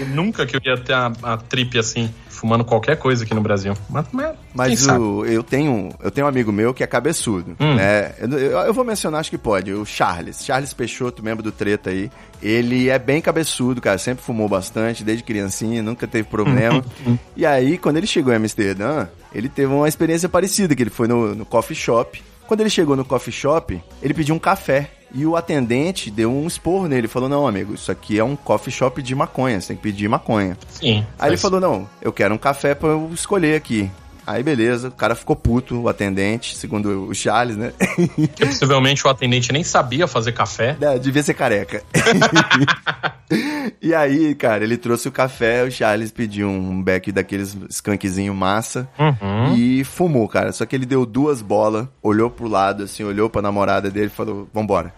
Eu 0.00 0.06
nunca 0.08 0.46
que 0.46 0.56
eu 0.56 0.60
ia 0.64 0.76
ter 0.78 0.92
a, 0.92 1.12
a 1.22 1.36
trip 1.36 1.78
assim, 1.78 2.12
fumando 2.36 2.64
qualquer 2.64 2.96
coisa 2.96 3.24
aqui 3.24 3.34
no 3.34 3.40
Brasil. 3.40 3.74
Mas, 3.88 4.06
mas, 4.54 4.86
o, 4.88 5.24
eu 5.24 5.42
tenho 5.42 5.90
eu 6.02 6.10
tenho 6.10 6.26
um 6.26 6.28
amigo 6.28 6.52
meu 6.52 6.72
que 6.74 6.82
é 6.82 6.86
cabeçudo, 6.86 7.56
Hum. 7.58 7.74
né? 7.74 8.14
Eu, 8.18 8.28
eu- 8.38 8.58
eu 8.60 8.74
vou 8.74 8.84
mencionar, 8.84 9.20
acho 9.20 9.30
que 9.30 9.38
pode, 9.38 9.72
o 9.72 9.84
Charles. 9.84 10.44
Charles 10.44 10.72
Peixoto, 10.72 11.22
membro 11.22 11.42
do 11.42 11.50
Treta 11.52 11.90
aí. 11.90 12.10
Ele 12.42 12.88
é 12.90 12.98
bem 12.98 13.20
cabeçudo, 13.20 13.80
cara, 13.80 13.98
sempre 13.98 14.22
fumou 14.24 14.48
bastante, 14.48 15.02
desde 15.02 15.24
criancinha, 15.24 15.82
nunca 15.82 16.06
teve 16.06 16.28
problema. 16.28 16.84
e 17.36 17.46
aí, 17.46 17.78
quando 17.78 17.96
ele 17.96 18.06
chegou 18.06 18.32
em 18.32 18.36
Amsterdã, 18.36 19.06
ele 19.34 19.48
teve 19.48 19.72
uma 19.72 19.88
experiência 19.88 20.28
parecida, 20.28 20.74
que 20.74 20.82
ele 20.82 20.90
foi 20.90 21.08
no, 21.08 21.34
no 21.34 21.44
coffee 21.46 21.76
shop. 21.76 22.22
Quando 22.46 22.60
ele 22.60 22.70
chegou 22.70 22.94
no 22.94 23.04
coffee 23.04 23.32
shop, 23.32 23.82
ele 24.02 24.14
pediu 24.14 24.34
um 24.34 24.38
café. 24.38 24.90
E 25.14 25.24
o 25.24 25.36
atendente 25.36 26.10
deu 26.10 26.30
um 26.32 26.46
esporro 26.46 26.88
nele, 26.88 27.06
falou, 27.08 27.28
não, 27.28 27.46
amigo, 27.46 27.74
isso 27.74 27.90
aqui 27.92 28.18
é 28.18 28.24
um 28.24 28.34
coffee 28.36 28.72
shop 28.72 29.00
de 29.00 29.14
maconha, 29.14 29.60
você 29.60 29.68
tem 29.68 29.76
que 29.76 29.82
pedir 29.82 30.08
maconha. 30.08 30.58
Sim. 30.68 31.06
Aí 31.18 31.28
ele 31.30 31.36
faz- 31.36 31.42
falou: 31.42 31.60
não, 31.60 31.88
eu 32.02 32.12
quero 32.12 32.34
um 32.34 32.38
café 32.38 32.74
pra 32.74 32.88
eu 32.90 33.10
escolher 33.14 33.54
aqui. 33.56 33.90
Aí 34.26 34.42
beleza, 34.42 34.88
o 34.88 34.92
cara 34.92 35.14
ficou 35.14 35.36
puto, 35.36 35.80
o 35.82 35.88
atendente, 35.88 36.56
segundo 36.56 37.08
o 37.08 37.14
Charles, 37.14 37.56
né? 37.56 37.72
possivelmente 38.40 39.06
o 39.06 39.10
atendente 39.10 39.52
nem 39.52 39.62
sabia 39.62 40.06
fazer 40.08 40.32
café. 40.32 40.76
É, 40.80 40.98
Devia 40.98 41.22
ser 41.22 41.34
careca. 41.34 41.82
e 43.80 43.94
aí, 43.94 44.34
cara, 44.34 44.64
ele 44.64 44.76
trouxe 44.76 45.08
o 45.08 45.12
café, 45.12 45.62
o 45.64 45.70
Charles 45.70 46.10
pediu 46.10 46.48
um 46.48 46.82
beck 46.82 47.10
daqueles 47.12 47.56
skunkzinho 47.70 48.34
massa 48.34 48.88
Uhum. 48.98 49.54
e 49.54 49.84
fumou, 49.84 50.28
cara. 50.28 50.52
Só 50.52 50.64
que 50.66 50.74
ele 50.74 50.86
deu 50.86 51.04
duas 51.06 51.40
bolas, 51.42 51.86
olhou 52.02 52.30
pro 52.30 52.48
lado, 52.48 52.82
assim, 52.84 53.04
olhou 53.04 53.28
pra 53.30 53.42
namorada 53.42 53.90
dele 53.90 54.06
e 54.06 54.10
falou: 54.10 54.48
vambora. 54.52 54.92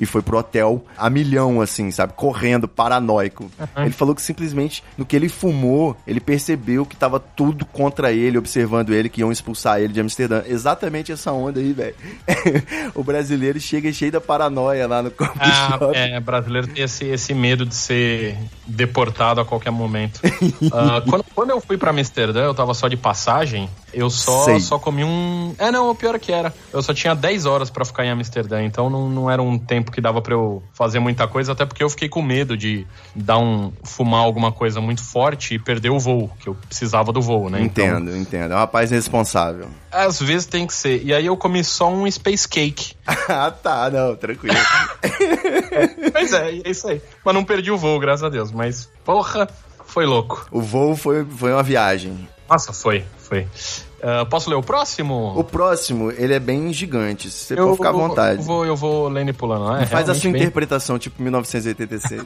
E 0.00 0.06
foi 0.06 0.22
pro 0.22 0.38
hotel 0.38 0.84
a 0.96 1.08
milhão, 1.08 1.60
assim, 1.60 1.90
sabe? 1.90 2.12
Correndo, 2.14 2.66
paranoico. 2.68 3.50
Ele 3.76 3.90
falou 3.90 4.14
que 4.14 4.22
simplesmente 4.22 4.82
no 4.96 5.04
que 5.04 5.14
ele 5.16 5.28
fumou, 5.28 5.96
ele 6.06 6.20
percebeu 6.20 6.84
que 6.84 6.96
tava 6.96 7.18
tudo 7.20 7.64
contra 7.64 8.12
ele, 8.12 8.36
observando 8.38 8.92
ele, 8.92 9.08
que 9.08 9.20
iam 9.20 9.32
expulsar 9.32 9.80
ele 9.80 9.92
de 9.92 10.00
Amsterdã. 10.00 10.42
Exatamente 10.46 11.12
essa 11.12 11.32
onda 11.32 11.60
aí, 11.60 11.72
velho. 11.72 11.94
o 12.94 13.02
brasileiro 13.04 13.58
chega 13.60 13.92
cheio 13.92 14.12
da 14.12 14.20
paranoia 14.20 14.86
lá 14.86 15.02
no 15.02 15.10
coffee 15.10 15.32
Ah, 15.40 15.76
shop. 15.78 15.96
é, 15.96 16.18
brasileiro 16.20 16.66
tem 16.66 16.84
esse, 16.84 17.04
esse 17.06 17.34
medo 17.34 17.64
de 17.64 17.74
ser 17.74 18.36
deportado 18.66 19.40
a 19.40 19.44
qualquer 19.44 19.70
momento. 19.70 20.20
Ah, 20.72 21.02
quando, 21.08 21.24
quando 21.34 21.50
eu 21.50 21.60
fui 21.60 21.76
pra 21.76 21.90
Amsterdã, 21.90 22.44
eu 22.44 22.54
tava 22.54 22.74
só 22.74 22.88
de 22.88 22.96
passagem, 22.96 23.68
eu 23.94 24.10
só, 24.10 24.44
Sei. 24.44 24.60
só 24.60 24.78
comi 24.78 25.04
um. 25.04 25.54
É, 25.58 25.70
não, 25.70 25.90
o 25.90 25.94
pior 25.94 26.14
é 26.14 26.18
que 26.18 26.32
era. 26.32 26.52
Eu 26.72 26.82
só 26.82 26.92
tinha 26.94 27.14
10 27.14 27.46
horas 27.46 27.70
pra 27.70 27.84
ficar 27.84 28.04
em 28.04 28.10
Amsterdã, 28.10 28.62
então 28.62 28.88
não, 28.90 29.08
não 29.08 29.30
era 29.30 29.42
um 29.42 29.58
tempo 29.58 29.90
que 29.90 30.00
dava 30.00 30.20
pra 30.20 30.34
eu 30.34 30.62
fazer 30.72 30.98
muita 30.98 31.26
coisa, 31.26 31.52
até 31.52 31.64
porque 31.64 31.82
eu 31.82 31.90
fiquei 31.90 32.08
com 32.08 32.22
medo 32.22 32.56
de 32.56 32.86
dar 33.14 33.38
um. 33.38 33.72
fumar 33.84 34.20
alguma 34.20 34.52
coisa 34.52 34.80
muito 34.80 35.02
forte 35.02 35.54
e 35.54 35.58
perder 35.58 35.90
o 35.90 35.98
voo, 35.98 36.30
que 36.40 36.48
eu 36.48 36.54
precisava 36.54 37.12
do 37.12 37.20
voo, 37.22 37.48
né? 37.50 37.60
Então, 37.62 37.84
Entendo, 37.84 38.16
entendo. 38.16 38.52
É 38.52 38.56
um 38.56 38.58
rapaz 38.58 38.90
responsável. 38.90 39.68
às 39.90 40.20
vezes 40.20 40.46
tem 40.46 40.66
que 40.66 40.74
ser. 40.74 41.02
E 41.04 41.14
aí 41.14 41.26
eu 41.26 41.36
comi 41.36 41.62
só 41.64 41.90
um 41.90 42.10
Space 42.10 42.48
Cake. 42.48 42.94
ah, 43.28 43.50
tá, 43.50 43.90
não, 43.90 44.16
tranquilo. 44.16 44.56
Pois 46.12 46.32
é, 46.32 46.50
é 46.64 46.70
isso 46.70 46.88
aí. 46.88 47.00
Mas 47.24 47.34
não 47.34 47.44
perdi 47.44 47.70
o 47.70 47.76
voo, 47.76 47.98
graças 47.98 48.22
a 48.22 48.28
Deus. 48.28 48.52
Mas, 48.52 48.88
porra, 49.04 49.48
foi 49.86 50.06
louco. 50.06 50.46
o 50.50 50.60
voo 50.60 50.96
foi, 50.96 51.24
foi 51.24 51.52
uma 51.52 51.62
viagem. 51.62 52.28
Nossa, 52.48 52.72
foi, 52.72 53.04
foi. 53.42 53.84
Ah, 54.06 54.26
posso 54.26 54.50
ler 54.50 54.56
o 54.56 54.62
próximo? 54.62 55.32
O 55.34 55.42
próximo, 55.42 56.10
ele 56.10 56.34
é 56.34 56.38
bem 56.38 56.70
gigante. 56.74 57.30
Você 57.30 57.56
pode 57.56 57.76
ficar 57.76 57.88
à 57.88 57.92
vontade. 57.92 58.38
Eu 58.38 58.44
vou, 58.44 58.66
eu 58.66 58.76
vou 58.76 59.08
lendo 59.08 59.30
e 59.30 59.32
pulando. 59.32 59.66
Ah, 59.72 59.80
é 59.82 59.86
Faz 59.86 60.10
a 60.10 60.14
sua 60.14 60.30
bem- 60.30 60.42
interpretação, 60.42 60.98
tipo 60.98 61.22
1986. 61.22 62.22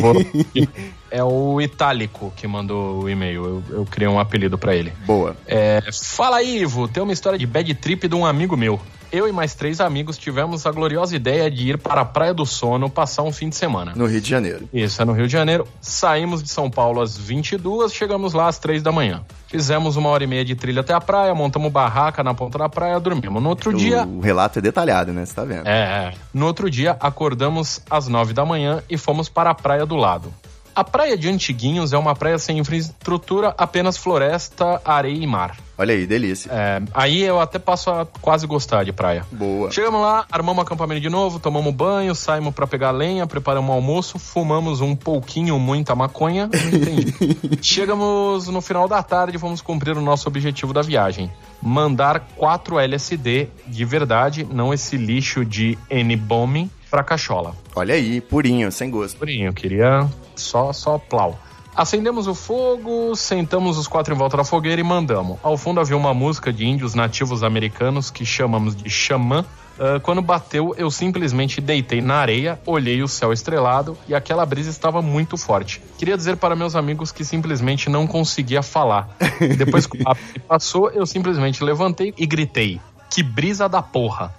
Vou- 0.00 0.14
É 1.10 1.22
o 1.24 1.58
Itálico 1.60 2.32
que 2.36 2.46
mandou 2.46 3.02
o 3.02 3.08
e-mail. 3.08 3.62
Eu, 3.70 3.78
eu 3.78 3.86
criei 3.86 4.08
um 4.08 4.18
apelido 4.18 4.58
pra 4.58 4.74
ele. 4.74 4.92
Boa. 5.06 5.34
É, 5.46 5.82
fala 5.92 6.36
aí, 6.38 6.60
Ivo. 6.62 6.86
Tem 6.88 7.02
uma 7.02 7.12
história 7.12 7.38
de 7.38 7.46
bad 7.46 7.74
trip 7.76 8.06
de 8.08 8.14
um 8.14 8.26
amigo 8.26 8.56
meu. 8.56 8.78
Eu 9.10 9.26
e 9.26 9.32
mais 9.32 9.54
três 9.54 9.80
amigos 9.80 10.18
tivemos 10.18 10.66
a 10.66 10.70
gloriosa 10.70 11.16
ideia 11.16 11.50
de 11.50 11.70
ir 11.70 11.78
para 11.78 12.02
a 12.02 12.04
Praia 12.04 12.34
do 12.34 12.44
Sono 12.44 12.90
passar 12.90 13.22
um 13.22 13.32
fim 13.32 13.48
de 13.48 13.56
semana. 13.56 13.92
No 13.96 14.06
Rio 14.06 14.20
de 14.20 14.28
Janeiro. 14.28 14.68
Isso, 14.72 15.00
é 15.00 15.04
no 15.04 15.12
Rio 15.12 15.26
de 15.26 15.32
Janeiro. 15.32 15.66
Saímos 15.80 16.42
de 16.42 16.50
São 16.50 16.70
Paulo 16.70 17.00
às 17.00 17.16
22, 17.16 17.92
chegamos 17.92 18.34
lá 18.34 18.48
às 18.48 18.58
3 18.58 18.82
da 18.82 18.92
manhã. 18.92 19.22
Fizemos 19.46 19.96
uma 19.96 20.10
hora 20.10 20.24
e 20.24 20.26
meia 20.26 20.44
de 20.44 20.54
trilha 20.54 20.82
até 20.82 20.92
a 20.92 21.00
praia, 21.00 21.34
montamos 21.34 21.72
barraca 21.72 22.22
na 22.22 22.34
ponta 22.34 22.58
da 22.58 22.68
praia, 22.68 23.00
dormimos. 23.00 23.42
No 23.42 23.48
outro 23.48 23.72
dia. 23.72 24.04
O 24.04 24.20
relato 24.20 24.58
é 24.58 24.62
detalhado, 24.62 25.10
né? 25.10 25.24
Você 25.24 25.34
tá 25.34 25.44
vendo? 25.44 25.66
É, 25.66 26.12
é. 26.12 26.14
No 26.34 26.44
outro 26.44 26.70
dia, 26.70 26.94
acordamos 27.00 27.80
às 27.88 28.08
9 28.08 28.34
da 28.34 28.44
manhã 28.44 28.82
e 28.90 28.98
fomos 28.98 29.30
para 29.30 29.50
a 29.50 29.54
praia 29.54 29.86
do 29.86 29.96
lado. 29.96 30.32
A 30.78 30.84
praia 30.84 31.18
de 31.18 31.28
Antiguinhos 31.28 31.92
é 31.92 31.98
uma 31.98 32.14
praia 32.14 32.38
sem 32.38 32.56
infraestrutura, 32.56 33.52
apenas 33.58 33.96
floresta, 33.96 34.80
areia 34.84 35.24
e 35.24 35.26
mar. 35.26 35.56
Olha 35.76 35.92
aí, 35.92 36.06
delícia. 36.06 36.48
É, 36.52 36.80
aí 36.94 37.20
eu 37.20 37.40
até 37.40 37.58
passo 37.58 37.90
a 37.90 38.06
quase 38.20 38.46
gostar 38.46 38.84
de 38.84 38.92
praia. 38.92 39.26
Boa. 39.32 39.72
Chegamos 39.72 40.00
lá, 40.00 40.24
armamos 40.30 40.62
acampamento 40.62 41.00
de 41.00 41.08
novo, 41.08 41.40
tomamos 41.40 41.74
banho, 41.74 42.14
saímos 42.14 42.54
pra 42.54 42.64
pegar 42.64 42.92
lenha, 42.92 43.26
preparamos 43.26 43.68
o 43.68 43.72
almoço, 43.72 44.20
fumamos 44.20 44.80
um 44.80 44.94
pouquinho, 44.94 45.58
muita 45.58 45.96
maconha. 45.96 46.48
Entendi. 46.72 47.12
Chegamos 47.60 48.46
no 48.46 48.60
final 48.60 48.86
da 48.86 49.02
tarde, 49.02 49.36
vamos 49.36 49.60
cumprir 49.60 49.96
o 49.96 50.00
nosso 50.00 50.28
objetivo 50.28 50.72
da 50.72 50.80
viagem. 50.82 51.28
Mandar 51.60 52.20
4 52.36 52.78
LSD 52.78 53.48
de 53.66 53.84
verdade, 53.84 54.46
não 54.48 54.72
esse 54.72 54.96
lixo 54.96 55.44
de 55.44 55.76
N-bomb 55.90 56.70
pra 56.90 57.02
cachola. 57.02 57.54
Olha 57.74 57.94
aí, 57.94 58.20
purinho, 58.20 58.70
sem 58.72 58.90
gosto. 58.90 59.18
Purinho, 59.18 59.52
queria 59.52 60.08
só, 60.34 60.72
só 60.72 60.98
plau. 60.98 61.38
Acendemos 61.74 62.26
o 62.26 62.34
fogo, 62.34 63.14
sentamos 63.14 63.78
os 63.78 63.86
quatro 63.86 64.12
em 64.12 64.16
volta 64.16 64.36
da 64.36 64.44
fogueira 64.44 64.80
e 64.80 64.84
mandamos. 64.84 65.38
Ao 65.42 65.56
fundo 65.56 65.78
havia 65.78 65.96
uma 65.96 66.12
música 66.12 66.52
de 66.52 66.66
índios 66.66 66.94
nativos 66.94 67.44
americanos 67.44 68.10
que 68.10 68.26
chamamos 68.26 68.74
de 68.74 68.90
xamã. 68.90 69.44
Ah, 69.78 70.00
quando 70.00 70.20
bateu, 70.20 70.74
eu 70.76 70.90
simplesmente 70.90 71.60
deitei 71.60 72.00
na 72.00 72.16
areia, 72.16 72.60
olhei 72.66 73.02
o 73.02 73.08
céu 73.08 73.32
estrelado 73.32 73.96
e 74.08 74.14
aquela 74.14 74.44
brisa 74.44 74.70
estava 74.70 75.00
muito 75.00 75.36
forte. 75.36 75.80
Queria 75.96 76.16
dizer 76.16 76.36
para 76.36 76.56
meus 76.56 76.74
amigos 76.74 77.12
que 77.12 77.24
simplesmente 77.24 77.88
não 77.88 78.06
conseguia 78.06 78.62
falar. 78.62 79.08
Depois 79.56 79.86
que 79.86 80.02
o 80.02 80.08
ápice 80.08 80.38
passou, 80.40 80.90
eu 80.90 81.06
simplesmente 81.06 81.62
levantei 81.62 82.12
e 82.18 82.26
gritei. 82.26 82.80
Que 83.10 83.22
brisa 83.22 83.68
da 83.68 83.82
porra. 83.82 84.34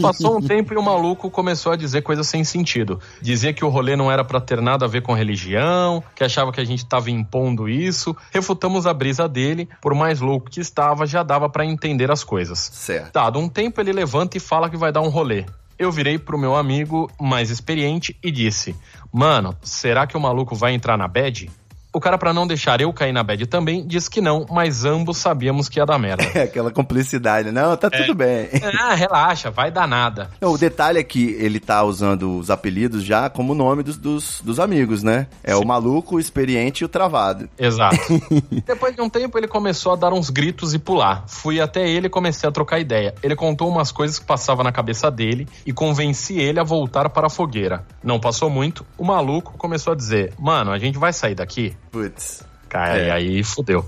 Passou 0.00 0.38
um 0.38 0.40
tempo 0.42 0.72
e 0.72 0.76
o 0.76 0.82
maluco 0.82 1.30
começou 1.30 1.72
a 1.72 1.76
dizer 1.76 2.02
coisas 2.02 2.26
sem 2.26 2.44
sentido. 2.44 3.00
Dizia 3.20 3.52
que 3.52 3.64
o 3.64 3.68
rolê 3.68 3.96
não 3.96 4.10
era 4.10 4.24
pra 4.24 4.40
ter 4.40 4.60
nada 4.60 4.86
a 4.86 4.88
ver 4.88 5.02
com 5.02 5.12
religião, 5.12 6.02
que 6.14 6.24
achava 6.24 6.52
que 6.52 6.60
a 6.60 6.64
gente 6.64 6.86
tava 6.86 7.10
impondo 7.10 7.68
isso. 7.68 8.16
Refutamos 8.30 8.86
a 8.86 8.94
brisa 8.94 9.28
dele, 9.28 9.68
por 9.80 9.94
mais 9.94 10.20
louco 10.20 10.50
que 10.50 10.60
estava, 10.60 11.06
já 11.06 11.22
dava 11.22 11.48
pra 11.48 11.64
entender 11.64 12.10
as 12.10 12.24
coisas. 12.24 12.58
Certo. 12.58 13.12
Dado 13.12 13.38
um 13.38 13.48
tempo, 13.48 13.80
ele 13.80 13.92
levanta 13.92 14.36
e 14.36 14.40
fala 14.40 14.70
que 14.70 14.76
vai 14.76 14.90
dar 14.90 15.02
um 15.02 15.08
rolê. 15.08 15.44
Eu 15.78 15.90
virei 15.90 16.18
pro 16.18 16.38
meu 16.38 16.54
amigo 16.54 17.10
mais 17.20 17.50
experiente 17.50 18.16
e 18.22 18.30
disse: 18.30 18.76
Mano, 19.12 19.56
será 19.62 20.06
que 20.06 20.16
o 20.16 20.20
maluco 20.20 20.54
vai 20.54 20.72
entrar 20.72 20.96
na 20.96 21.08
bad? 21.08 21.50
O 21.94 22.00
cara, 22.00 22.18
pra 22.18 22.32
não 22.32 22.44
deixar 22.44 22.80
eu 22.80 22.92
cair 22.92 23.12
na 23.12 23.22
bad 23.22 23.46
também, 23.46 23.86
disse 23.86 24.10
que 24.10 24.20
não, 24.20 24.44
mas 24.50 24.84
ambos 24.84 25.16
sabíamos 25.16 25.68
que 25.68 25.78
ia 25.78 25.86
dar 25.86 25.96
merda. 25.96 26.24
É 26.34 26.42
aquela 26.50 26.72
cumplicidade. 26.72 27.52
Não, 27.52 27.76
tá 27.76 27.88
tudo 27.88 28.12
bem. 28.16 28.48
ah, 28.80 28.94
relaxa, 28.94 29.48
vai 29.48 29.70
dar 29.70 29.86
nada. 29.86 30.28
Não, 30.40 30.52
o 30.52 30.58
detalhe 30.58 30.98
é 30.98 31.04
que 31.04 31.36
ele 31.38 31.60
tá 31.60 31.84
usando 31.84 32.36
os 32.36 32.50
apelidos 32.50 33.04
já 33.04 33.30
como 33.30 33.54
nome 33.54 33.84
dos, 33.84 33.96
dos, 33.96 34.40
dos 34.42 34.58
amigos, 34.58 35.04
né? 35.04 35.28
É 35.44 35.54
o 35.54 35.64
maluco, 35.64 36.16
o 36.16 36.20
experiente 36.20 36.82
e 36.82 36.84
o 36.84 36.88
travado. 36.88 37.48
Exato. 37.56 37.96
Depois 38.66 38.96
de 38.96 39.00
um 39.00 39.08
tempo, 39.08 39.38
ele 39.38 39.46
começou 39.46 39.92
a 39.92 39.96
dar 39.96 40.12
uns 40.12 40.30
gritos 40.30 40.74
e 40.74 40.80
pular. 40.80 41.22
Fui 41.28 41.60
até 41.60 41.88
ele 41.88 42.08
e 42.08 42.10
comecei 42.10 42.48
a 42.48 42.52
trocar 42.52 42.80
ideia. 42.80 43.14
Ele 43.22 43.36
contou 43.36 43.68
umas 43.68 43.92
coisas 43.92 44.18
que 44.18 44.26
passavam 44.26 44.64
na 44.64 44.72
cabeça 44.72 45.12
dele 45.12 45.46
e 45.64 45.72
convenci 45.72 46.40
ele 46.40 46.58
a 46.58 46.64
voltar 46.64 47.08
para 47.10 47.28
a 47.28 47.30
fogueira. 47.30 47.84
Não 48.02 48.18
passou 48.18 48.50
muito, 48.50 48.84
o 48.98 49.04
maluco 49.04 49.56
começou 49.56 49.92
a 49.92 49.96
dizer: 49.96 50.32
Mano, 50.36 50.72
a 50.72 50.78
gente 50.78 50.98
vai 50.98 51.12
sair 51.12 51.36
daqui? 51.36 51.76
Putz. 51.94 52.42
Cara, 52.68 52.98
É. 52.98 53.06
e 53.06 53.10
aí 53.12 53.44
fudeu. 53.44 53.86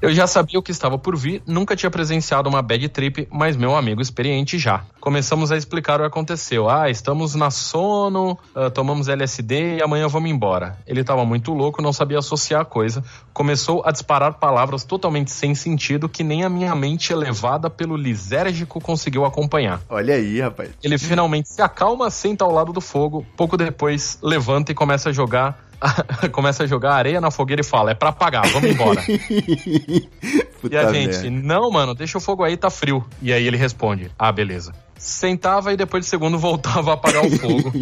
Eu 0.00 0.14
já 0.14 0.24
sabia 0.28 0.60
o 0.60 0.62
que 0.62 0.70
estava 0.70 0.96
por 0.96 1.16
vir, 1.16 1.42
nunca 1.44 1.74
tinha 1.74 1.90
presenciado 1.90 2.48
uma 2.48 2.62
bad 2.62 2.88
trip, 2.90 3.26
mas 3.32 3.56
meu 3.56 3.74
amigo 3.74 4.00
experiente 4.00 4.56
já. 4.60 4.84
Começamos 5.00 5.50
a 5.50 5.56
explicar 5.56 5.96
o 5.96 6.04
que 6.04 6.06
aconteceu. 6.06 6.70
Ah, 6.70 6.88
estamos 6.88 7.34
na 7.34 7.50
sono, 7.50 8.38
ah, 8.54 8.70
tomamos 8.70 9.08
LSD 9.08 9.78
e 9.78 9.82
amanhã 9.82 10.06
vamos 10.06 10.30
embora. 10.30 10.78
Ele 10.86 11.00
estava 11.00 11.24
muito 11.24 11.52
louco, 11.52 11.82
não 11.82 11.92
sabia 11.92 12.20
associar 12.20 12.60
a 12.60 12.64
coisa. 12.64 13.02
Começou 13.32 13.82
a 13.84 13.90
disparar 13.90 14.34
palavras 14.34 14.84
totalmente 14.84 15.32
sem 15.32 15.52
sentido 15.56 16.08
que 16.08 16.22
nem 16.22 16.44
a 16.44 16.48
minha 16.48 16.76
mente 16.76 17.12
elevada 17.12 17.68
pelo 17.68 17.96
lisérgico 17.96 18.80
conseguiu 18.80 19.24
acompanhar. 19.24 19.80
Olha 19.88 20.14
aí, 20.14 20.40
rapaz. 20.40 20.70
Ele 20.80 20.96
finalmente 20.96 21.48
se 21.48 21.60
acalma, 21.60 22.08
senta 22.08 22.44
ao 22.44 22.52
lado 22.52 22.72
do 22.72 22.80
fogo, 22.80 23.26
pouco 23.36 23.56
depois 23.56 24.16
levanta 24.22 24.70
e 24.70 24.76
começa 24.76 25.08
a 25.08 25.12
jogar. 25.12 25.66
começa 26.32 26.64
a 26.64 26.66
jogar 26.66 26.94
areia 26.94 27.20
na 27.20 27.30
fogueira 27.30 27.60
e 27.60 27.64
fala: 27.64 27.90
É 27.90 27.94
pra 27.94 28.10
apagar, 28.10 28.46
vamos 28.48 28.70
embora. 28.70 29.00
E 30.70 30.76
a 30.76 30.92
gente, 30.92 31.30
não, 31.30 31.70
mano, 31.70 31.94
deixa 31.94 32.18
o 32.18 32.20
fogo 32.20 32.42
aí, 32.42 32.56
tá 32.56 32.68
frio. 32.70 33.04
E 33.22 33.32
aí 33.32 33.46
ele 33.46 33.56
responde, 33.56 34.10
ah, 34.18 34.32
beleza. 34.32 34.72
Sentava 34.96 35.72
e 35.72 35.76
depois 35.76 36.04
de 36.04 36.10
segundo 36.10 36.36
voltava 36.40 36.90
a 36.90 36.94
apagar 36.94 37.24
o 37.24 37.30
fogo. 37.30 37.72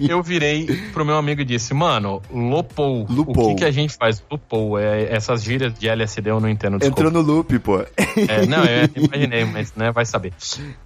Eu 0.00 0.22
virei 0.22 0.66
pro 0.94 1.04
meu 1.04 1.16
amigo 1.16 1.42
e 1.42 1.44
disse, 1.44 1.74
mano, 1.74 2.22
lopou. 2.32 3.04
O 3.04 3.12
Lupou. 3.12 3.48
que, 3.50 3.56
que 3.56 3.64
a 3.64 3.70
gente 3.70 3.94
faz? 3.94 4.24
Lupou. 4.30 4.78
É, 4.78 5.12
essas 5.12 5.42
gírias 5.42 5.74
de 5.74 5.88
LSD 5.88 6.30
eu 6.30 6.40
não 6.40 6.48
entendo, 6.48 6.78
desculpa. 6.78 7.02
Entrou 7.02 7.12
no 7.12 7.20
loop, 7.20 7.58
pô. 7.58 7.80
É, 7.80 8.46
não, 8.46 8.64
eu 8.64 8.88
imaginei, 8.96 9.44
mas 9.44 9.74
né, 9.74 9.92
vai 9.92 10.06
saber. 10.06 10.32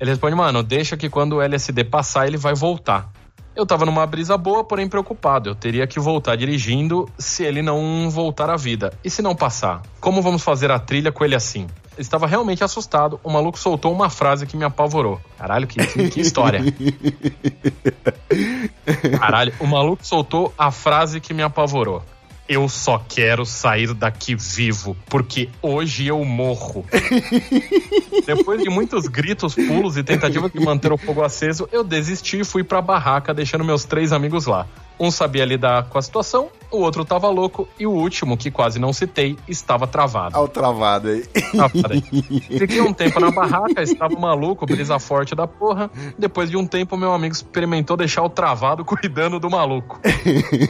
Ele 0.00 0.10
responde, 0.10 0.34
mano, 0.34 0.64
deixa 0.64 0.96
que 0.96 1.08
quando 1.08 1.34
o 1.36 1.42
LSD 1.42 1.84
passar, 1.84 2.26
ele 2.26 2.36
vai 2.36 2.54
voltar. 2.54 3.08
Eu 3.56 3.64
tava 3.64 3.86
numa 3.86 4.06
brisa 4.06 4.36
boa, 4.36 4.62
porém 4.62 4.86
preocupado. 4.86 5.48
Eu 5.48 5.54
teria 5.54 5.86
que 5.86 5.98
voltar 5.98 6.36
dirigindo 6.36 7.08
se 7.18 7.42
ele 7.42 7.62
não 7.62 8.10
voltar 8.10 8.50
à 8.50 8.56
vida. 8.56 8.92
E 9.02 9.08
se 9.08 9.22
não 9.22 9.34
passar? 9.34 9.80
Como 9.98 10.20
vamos 10.20 10.42
fazer 10.42 10.70
a 10.70 10.78
trilha 10.78 11.10
com 11.10 11.24
ele 11.24 11.34
assim? 11.34 11.66
Estava 11.96 12.26
realmente 12.26 12.62
assustado. 12.62 13.18
O 13.24 13.30
maluco 13.30 13.58
soltou 13.58 13.90
uma 13.90 14.10
frase 14.10 14.46
que 14.46 14.58
me 14.58 14.64
apavorou. 14.64 15.18
Caralho, 15.38 15.66
que, 15.66 15.78
que, 15.86 16.10
que 16.10 16.20
história. 16.20 16.60
Caralho, 19.18 19.54
o 19.58 19.66
maluco 19.66 20.06
soltou 20.06 20.52
a 20.58 20.70
frase 20.70 21.18
que 21.18 21.32
me 21.32 21.42
apavorou. 21.42 22.02
Eu 22.48 22.68
só 22.68 22.98
quero 23.08 23.44
sair 23.44 23.92
daqui 23.92 24.36
vivo, 24.36 24.96
porque 25.06 25.48
hoje 25.60 26.06
eu 26.06 26.24
morro. 26.24 26.84
Depois 28.24 28.62
de 28.62 28.70
muitos 28.70 29.08
gritos, 29.08 29.54
pulos 29.54 29.96
e 29.96 30.04
tentativas 30.04 30.52
de 30.52 30.60
manter 30.60 30.92
o 30.92 30.96
fogo 30.96 31.24
aceso, 31.24 31.68
eu 31.72 31.82
desisti 31.82 32.40
e 32.40 32.44
fui 32.44 32.62
pra 32.62 32.80
barraca, 32.80 33.34
deixando 33.34 33.64
meus 33.64 33.84
três 33.84 34.12
amigos 34.12 34.46
lá. 34.46 34.66
Um 34.98 35.10
sabia 35.10 35.44
lidar 35.44 35.88
com 35.88 35.98
a 35.98 36.02
situação, 36.02 36.48
o 36.70 36.78
outro 36.78 37.04
tava 37.04 37.28
louco 37.28 37.68
e 37.78 37.86
o 37.86 37.90
último, 37.90 38.36
que 38.36 38.50
quase 38.50 38.78
não 38.78 38.92
citei, 38.92 39.36
estava 39.46 39.86
travado. 39.86 40.36
Olha 40.36 40.44
o 40.44 40.48
travado 40.48 41.08
aí. 41.08 41.26
Travado 41.26 41.92
aí. 41.92 42.00
Fiquei 42.58 42.80
um 42.80 42.92
tempo 42.92 43.20
na 43.20 43.30
barraca, 43.30 43.82
estava 43.82 44.18
maluco, 44.18 44.66
brisa 44.66 44.98
forte 44.98 45.34
da 45.34 45.46
porra. 45.46 45.90
Depois 46.18 46.50
de 46.50 46.56
um 46.56 46.66
tempo, 46.66 46.96
meu 46.96 47.12
amigo 47.12 47.34
experimentou 47.34 47.96
deixar 47.96 48.22
o 48.22 48.28
travado 48.28 48.84
cuidando 48.86 49.38
do 49.38 49.50
maluco. 49.50 50.00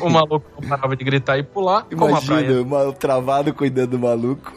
O 0.01 0.11
maluco 0.11 0.47
não 0.61 0.69
parava 0.69 0.97
de 0.97 1.05
gritar 1.05 1.39
e 1.39 1.43
pular, 1.43 1.87
como 1.97 2.15
a 2.15 2.21
praia 2.21 2.47
Imagina, 2.47 2.89
o 2.89 2.93
travado 2.93 3.55
cuidando 3.55 3.91
do 3.91 3.99
maluco. 3.99 4.53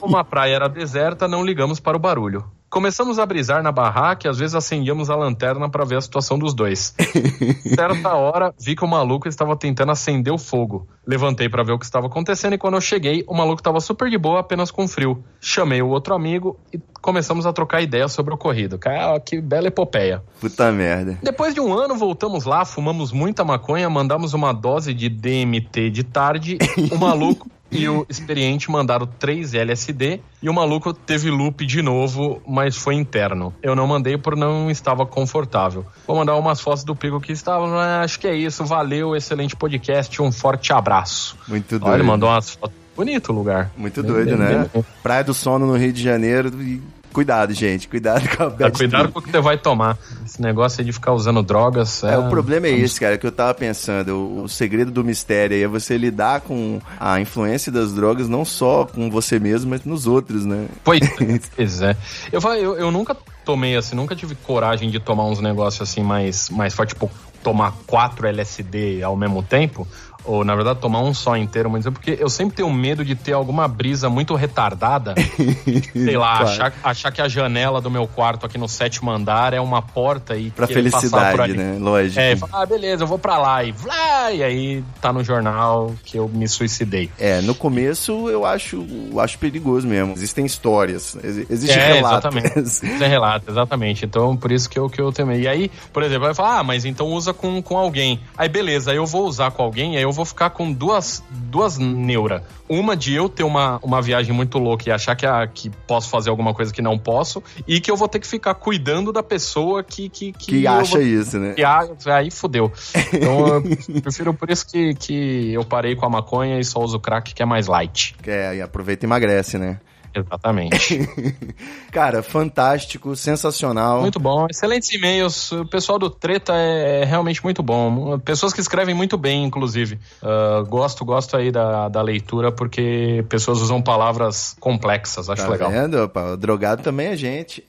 Como 0.00 0.16
a 0.16 0.24
praia 0.24 0.54
era 0.54 0.68
deserta, 0.68 1.28
não 1.28 1.44
ligamos 1.44 1.80
para 1.80 1.96
o 1.96 2.00
barulho. 2.00 2.44
Começamos 2.74 3.20
a 3.20 3.24
brisar 3.24 3.62
na 3.62 3.70
barraca 3.70 4.26
e 4.26 4.28
às 4.28 4.36
vezes 4.36 4.52
acendíamos 4.52 5.08
a 5.08 5.14
lanterna 5.14 5.70
para 5.70 5.84
ver 5.84 5.94
a 5.96 6.00
situação 6.00 6.36
dos 6.36 6.52
dois. 6.52 6.92
Certa 7.72 8.14
hora, 8.14 8.52
vi 8.58 8.74
que 8.74 8.84
o 8.84 8.88
maluco 8.88 9.28
estava 9.28 9.56
tentando 9.56 9.92
acender 9.92 10.32
o 10.32 10.36
fogo. 10.36 10.88
Levantei 11.06 11.48
para 11.48 11.62
ver 11.62 11.70
o 11.70 11.78
que 11.78 11.84
estava 11.84 12.08
acontecendo 12.08 12.54
e 12.54 12.58
quando 12.58 12.74
eu 12.74 12.80
cheguei, 12.80 13.22
o 13.28 13.32
maluco 13.32 13.60
estava 13.60 13.78
super 13.78 14.10
de 14.10 14.18
boa, 14.18 14.40
apenas 14.40 14.72
com 14.72 14.88
frio. 14.88 15.22
Chamei 15.40 15.82
o 15.82 15.88
outro 15.88 16.16
amigo 16.16 16.58
e 16.72 16.80
começamos 17.00 17.46
a 17.46 17.52
trocar 17.52 17.80
ideias 17.80 18.10
sobre 18.10 18.32
o 18.32 18.34
ocorrido. 18.34 18.76
Cara, 18.76 19.20
que 19.20 19.40
bela 19.40 19.68
epopeia. 19.68 20.24
Puta 20.40 20.72
merda. 20.72 21.16
Depois 21.22 21.54
de 21.54 21.60
um 21.60 21.72
ano, 21.72 21.94
voltamos 21.94 22.44
lá, 22.44 22.64
fumamos 22.64 23.12
muita 23.12 23.44
maconha, 23.44 23.88
mandamos 23.88 24.34
uma 24.34 24.52
dose 24.52 24.92
de 24.92 25.08
DMT 25.08 25.90
de 25.90 26.02
tarde. 26.02 26.58
O 26.90 26.98
maluco 26.98 27.48
e 27.74 27.88
o 27.88 28.06
experiente 28.08 28.70
mandaram 28.70 29.06
3 29.06 29.54
LSD 29.54 30.20
e 30.42 30.48
o 30.48 30.54
maluco 30.54 30.92
teve 30.92 31.30
loop 31.30 31.66
de 31.66 31.82
novo, 31.82 32.40
mas 32.46 32.76
foi 32.76 32.94
interno. 32.94 33.52
Eu 33.62 33.74
não 33.74 33.86
mandei 33.86 34.16
por 34.16 34.36
não 34.36 34.70
estava 34.70 35.04
confortável. 35.04 35.84
Vou 36.06 36.16
mandar 36.16 36.36
umas 36.36 36.60
fotos 36.60 36.84
do 36.84 36.94
pico 36.94 37.20
que 37.20 37.32
estava. 37.32 37.66
Ah, 37.80 38.02
acho 38.02 38.18
que 38.20 38.26
é 38.26 38.34
isso. 38.34 38.64
Valeu, 38.64 39.14
excelente 39.16 39.56
podcast. 39.56 40.20
Um 40.22 40.30
forte 40.32 40.72
abraço. 40.72 41.36
Muito 41.48 41.74
Olha, 41.74 41.80
doido. 41.80 41.94
ele 41.96 42.02
mandou 42.04 42.28
umas 42.28 42.50
fotos. 42.50 42.76
Bonito 42.96 43.32
o 43.32 43.34
lugar. 43.34 43.70
Muito 43.76 44.02
Bem- 44.02 44.12
doido, 44.12 44.36
bem- 44.36 44.38
né? 44.38 44.70
bem- 44.72 44.84
Praia 45.02 45.24
do 45.24 45.34
Sono 45.34 45.66
no 45.66 45.76
Rio 45.76 45.92
de 45.92 46.02
Janeiro. 46.02 46.48
E 46.62 46.80
cuidado, 47.14 47.54
gente. 47.54 47.86
Cuidado 47.86 48.28
com 48.36 48.42
a 48.42 48.50
bad 48.50 48.76
cuidado 48.76 49.12
com 49.12 49.20
o 49.20 49.22
que 49.22 49.30
você 49.30 49.40
vai 49.40 49.56
tomar. 49.56 49.96
Esse 50.26 50.42
negócio 50.42 50.80
aí 50.80 50.84
de 50.84 50.92
ficar 50.92 51.12
usando 51.12 51.42
drogas. 51.42 52.02
É, 52.02 52.18
o 52.18 52.28
problema 52.28 52.66
é 52.66 52.72
esse, 52.72 52.98
cara, 52.98 53.16
que 53.16 53.26
eu 53.26 53.32
tava 53.32 53.54
pensando. 53.54 54.16
O, 54.16 54.42
o 54.42 54.48
segredo 54.48 54.90
do 54.90 55.04
mistério 55.04 55.56
aí 55.56 55.62
é 55.62 55.68
você 55.68 55.96
lidar 55.96 56.40
com 56.40 56.80
a 56.98 57.20
influência 57.20 57.70
das 57.70 57.94
drogas, 57.94 58.28
não 58.28 58.44
só 58.44 58.84
com 58.84 59.08
você 59.08 59.38
mesmo, 59.38 59.70
mas 59.70 59.84
nos 59.84 60.06
outros, 60.06 60.44
né? 60.44 60.66
Pois, 60.82 61.00
pois 61.54 61.80
é. 61.80 61.96
Eu, 62.32 62.40
eu, 62.54 62.76
eu 62.76 62.90
nunca 62.90 63.16
tomei 63.44 63.76
assim, 63.76 63.94
nunca 63.94 64.16
tive 64.16 64.34
coragem 64.34 64.90
de 64.90 64.98
tomar 64.98 65.26
uns 65.26 65.40
negócios 65.40 65.88
assim 65.88 66.02
mais, 66.02 66.50
mais 66.50 66.74
forte, 66.74 66.90
tipo 66.90 67.10
tomar 67.44 67.74
4 67.86 68.26
LSD 68.26 69.02
ao 69.02 69.14
mesmo 69.14 69.42
tempo. 69.42 69.86
Ou 70.24 70.44
na 70.44 70.54
verdade 70.54 70.78
tomar 70.80 71.00
um 71.00 71.12
só 71.14 71.36
inteiro, 71.36 71.70
mas 71.70 71.86
é 71.86 71.90
porque 71.90 72.16
eu 72.18 72.28
sempre 72.28 72.56
tenho 72.56 72.72
medo 72.72 73.04
de 73.04 73.14
ter 73.14 73.32
alguma 73.32 73.66
brisa 73.68 74.08
muito 74.08 74.34
retardada. 74.34 75.14
sei 75.92 76.16
lá, 76.16 76.38
Claro. 76.38 76.48
achar, 76.48 76.72
achar 76.82 77.12
que 77.12 77.20
a 77.20 77.28
janela 77.28 77.80
do 77.80 77.90
meu 77.90 78.06
quarto 78.06 78.46
aqui 78.46 78.58
no 78.58 78.68
sétimo 78.68 79.10
andar 79.10 79.52
é 79.52 79.60
uma 79.60 79.82
porta 79.82 80.36
e 80.36 80.50
Pra 80.50 80.66
querer 80.66 80.90
passar 80.90 81.30
por 81.32 81.38
felicidade, 81.42 81.54
né? 81.56 81.76
Lógico. 81.80 82.20
É, 82.20 82.32
e 82.32 82.36
fala, 82.36 82.62
ah, 82.62 82.66
beleza, 82.66 83.02
eu 83.04 83.06
vou 83.06 83.18
pra 83.18 83.38
lá. 83.38 83.62
E, 83.64 83.72
vlá, 83.72 84.32
e 84.32 84.42
aí 84.42 84.84
tá 85.00 85.12
no 85.12 85.22
jornal 85.22 85.94
que 86.04 86.16
eu 86.18 86.28
me 86.28 86.48
suicidei. 86.48 87.10
É, 87.18 87.40
no 87.40 87.54
começo 87.54 88.28
eu 88.28 88.44
acho, 88.46 88.84
eu 89.12 89.20
acho 89.20 89.38
perigoso 89.38 89.86
mesmo. 89.86 90.12
Existem 90.14 90.44
histórias, 90.46 91.16
exi- 91.22 91.46
existem 91.50 91.78
É, 91.78 91.86
relatos. 91.94 92.34
exatamente. 92.36 92.58
Isso 92.94 93.04
é 93.04 93.06
relato, 93.08 93.50
exatamente. 93.50 94.04
Então, 94.04 94.36
por 94.36 94.50
isso 94.52 94.68
que 94.68 94.78
eu, 94.78 94.88
que 94.88 95.00
eu 95.00 95.12
temei. 95.12 95.42
E 95.42 95.48
aí, 95.48 95.70
por 95.92 96.02
exemplo, 96.02 96.24
vai 96.26 96.34
falar, 96.34 96.60
ah, 96.60 96.62
mas 96.64 96.84
então 96.84 97.06
usa 97.08 97.32
com, 97.32 97.60
com 97.62 97.76
alguém. 97.76 98.20
Aí, 98.36 98.48
beleza, 98.48 98.92
eu 98.92 99.06
vou 99.06 99.26
usar 99.26 99.50
com 99.50 99.62
alguém, 99.62 99.96
aí 99.96 100.02
eu 100.02 100.12
vou 100.14 100.24
ficar 100.24 100.50
com 100.50 100.72
duas, 100.72 101.22
duas 101.30 101.76
neuras. 101.76 102.40
Uma 102.68 102.96
de 102.96 103.12
eu 103.14 103.28
ter 103.28 103.42
uma, 103.42 103.78
uma 103.82 104.00
viagem 104.00 104.32
muito 104.34 104.58
louca 104.58 104.88
e 104.88 104.92
achar 104.92 105.14
que, 105.14 105.26
a, 105.26 105.46
que 105.46 105.68
posso 105.86 106.08
fazer 106.08 106.30
alguma 106.30 106.54
coisa 106.54 106.72
que 106.72 106.80
não 106.80 106.98
posso, 106.98 107.42
e 107.68 107.78
que 107.80 107.90
eu 107.90 107.96
vou 107.96 108.08
ter 108.08 108.18
que 108.20 108.26
ficar 108.26 108.54
cuidando 108.54 109.12
da 109.12 109.22
pessoa 109.22 109.84
que. 109.84 110.08
Que, 110.08 110.32
Que 110.32 110.64
eu 110.64 110.72
acha 110.72 110.92
vou- 110.96 111.02
isso, 111.02 111.38
né? 111.38 111.52
que 111.54 111.62
aí 112.08 112.30
fudeu. 112.30 112.72
Então, 113.12 113.46
eu 113.48 113.62
prefiro 114.00 114.32
por 114.32 114.48
isso 114.50 114.66
que, 114.66 114.94
que 114.94 115.52
eu 115.52 115.64
parei 115.64 115.94
com 115.94 116.06
a 116.06 116.08
maconha 116.10 116.58
e 116.58 116.64
só 116.64 116.80
uso 116.80 116.98
crack, 116.98 117.34
que 117.34 117.42
é 117.42 117.46
mais 117.46 117.66
light. 117.66 118.14
É, 118.26 118.56
e 118.56 118.62
aproveita 118.62 119.04
e 119.04 119.06
emagrece, 119.06 119.58
né? 119.58 119.78
Exatamente. 120.14 121.08
Cara, 121.90 122.22
fantástico, 122.22 123.14
sensacional. 123.16 124.00
Muito 124.00 124.18
bom, 124.20 124.46
excelentes 124.50 124.90
e-mails. 124.92 125.52
O 125.52 125.64
pessoal 125.66 125.98
do 125.98 126.10
Treta 126.10 126.52
é, 126.54 127.02
é 127.02 127.04
realmente 127.04 127.42
muito 127.42 127.62
bom. 127.62 128.18
Pessoas 128.18 128.52
que 128.52 128.60
escrevem 128.60 128.94
muito 128.94 129.16
bem, 129.16 129.44
inclusive. 129.44 129.98
Ah, 130.22 130.62
gosto, 130.68 131.04
gosto 131.04 131.36
aí 131.36 131.50
da, 131.50 131.88
da 131.88 132.02
leitura, 132.02 132.50
porque 132.52 133.24
pessoas 133.28 133.60
usam 133.60 133.80
palavras 133.82 134.56
complexas, 134.60 135.28
acho 135.30 135.42
Tá 135.42 135.48
legal. 135.48 135.70
vendo? 135.70 136.02
Opa, 136.04 136.32
o 136.32 136.36
drogado 136.36 136.82
também 136.82 137.08
é 137.08 137.16
gente. 137.16 137.64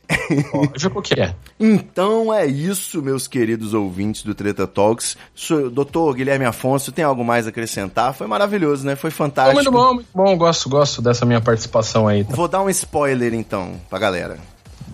Lógico 0.54 1.02
que 1.02 1.20
é. 1.20 1.34
Então 1.58 2.34
é 2.34 2.46
isso, 2.46 3.02
meus 3.02 3.28
queridos 3.28 3.74
ouvintes 3.74 4.24
do 4.24 4.36
Treta 4.36 4.68
Talks. 4.68 5.16
Sou- 5.34 5.70
Doutor 5.70 6.14
Guilherme 6.14 6.46
Afonso, 6.46 6.92
tem 6.92 7.04
algo 7.06 7.24
mais 7.24 7.46
a 7.46 7.50
acrescentar? 7.50 8.14
Foi 8.14 8.28
maravilhoso, 8.28 8.86
né? 8.86 8.96
Foi 8.96 9.10
fantástico. 9.10 9.56
Muito 9.56 9.72
bom, 9.72 9.94
muito 9.94 10.10
bom. 10.14 10.38
Gosto, 10.38 10.68
gosto 10.70 11.02
dessa 11.02 11.26
minha 11.26 11.40
participação 11.40 12.08
aí. 12.08 12.24
Vou 12.36 12.48
dar 12.48 12.62
um 12.62 12.70
spoiler 12.70 13.34
então 13.34 13.80
pra 13.90 13.98
galera. 14.00 14.38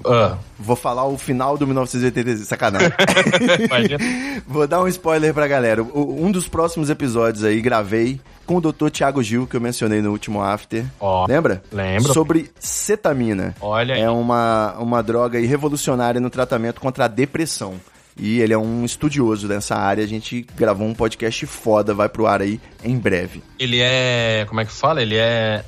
Ah, 0.05 0.38
Vou 0.57 0.76
falar 0.76 1.05
o 1.05 1.18
final 1.18 1.57
do 1.57 1.65
1986. 1.68 2.47
Sacanagem. 2.47 2.89
Vou 4.47 4.68
dar 4.68 4.81
um 4.81 4.88
spoiler 4.88 5.34
pra 5.34 5.47
galera. 5.47 5.84
O- 5.84 6.23
um 6.26 6.31
dos 6.31 6.47
próximos 6.47 6.89
episódios 6.89 7.43
aí 7.43 7.61
gravei 7.61 8.19
com 8.45 8.55
o 8.57 8.61
Dr. 8.61 8.89
Tiago 8.89 9.22
Gil, 9.22 9.45
que 9.47 9.55
eu 9.55 9.61
mencionei 9.61 10.01
no 10.01 10.11
último 10.11 10.41
after. 10.41 10.85
Ó, 10.99 11.26
Lembra? 11.27 11.61
lembro. 11.72 12.13
Sobre 12.13 12.49
cetamina. 12.59 13.55
Olha 13.61 13.95
aí. 13.95 14.01
É 14.01 14.09
uma, 14.09 14.76
uma 14.80 15.03
droga 15.03 15.38
aí 15.38 15.45
revolucionária 15.45 16.19
no 16.19 16.30
tratamento 16.30 16.81
contra 16.81 17.05
a 17.05 17.07
depressão. 17.07 17.76
E 18.18 18.41
ele 18.41 18.53
é 18.53 18.57
um 18.57 18.84
estudioso 18.84 19.47
dessa 19.47 19.76
área. 19.76 20.03
A 20.03 20.07
gente 20.07 20.45
gravou 20.55 20.85
um 20.85 20.93
podcast 20.93 21.45
foda, 21.45 21.93
vai 21.93 22.09
pro 22.09 22.27
ar 22.27 22.41
aí 22.41 22.59
em 22.84 22.97
breve. 22.97 23.41
Ele 23.57 23.80
é. 23.81 24.45
Como 24.49 24.59
é 24.59 24.65
que 24.65 24.72
fala? 24.72 25.01
Ele 25.01 25.15
é 25.15 25.63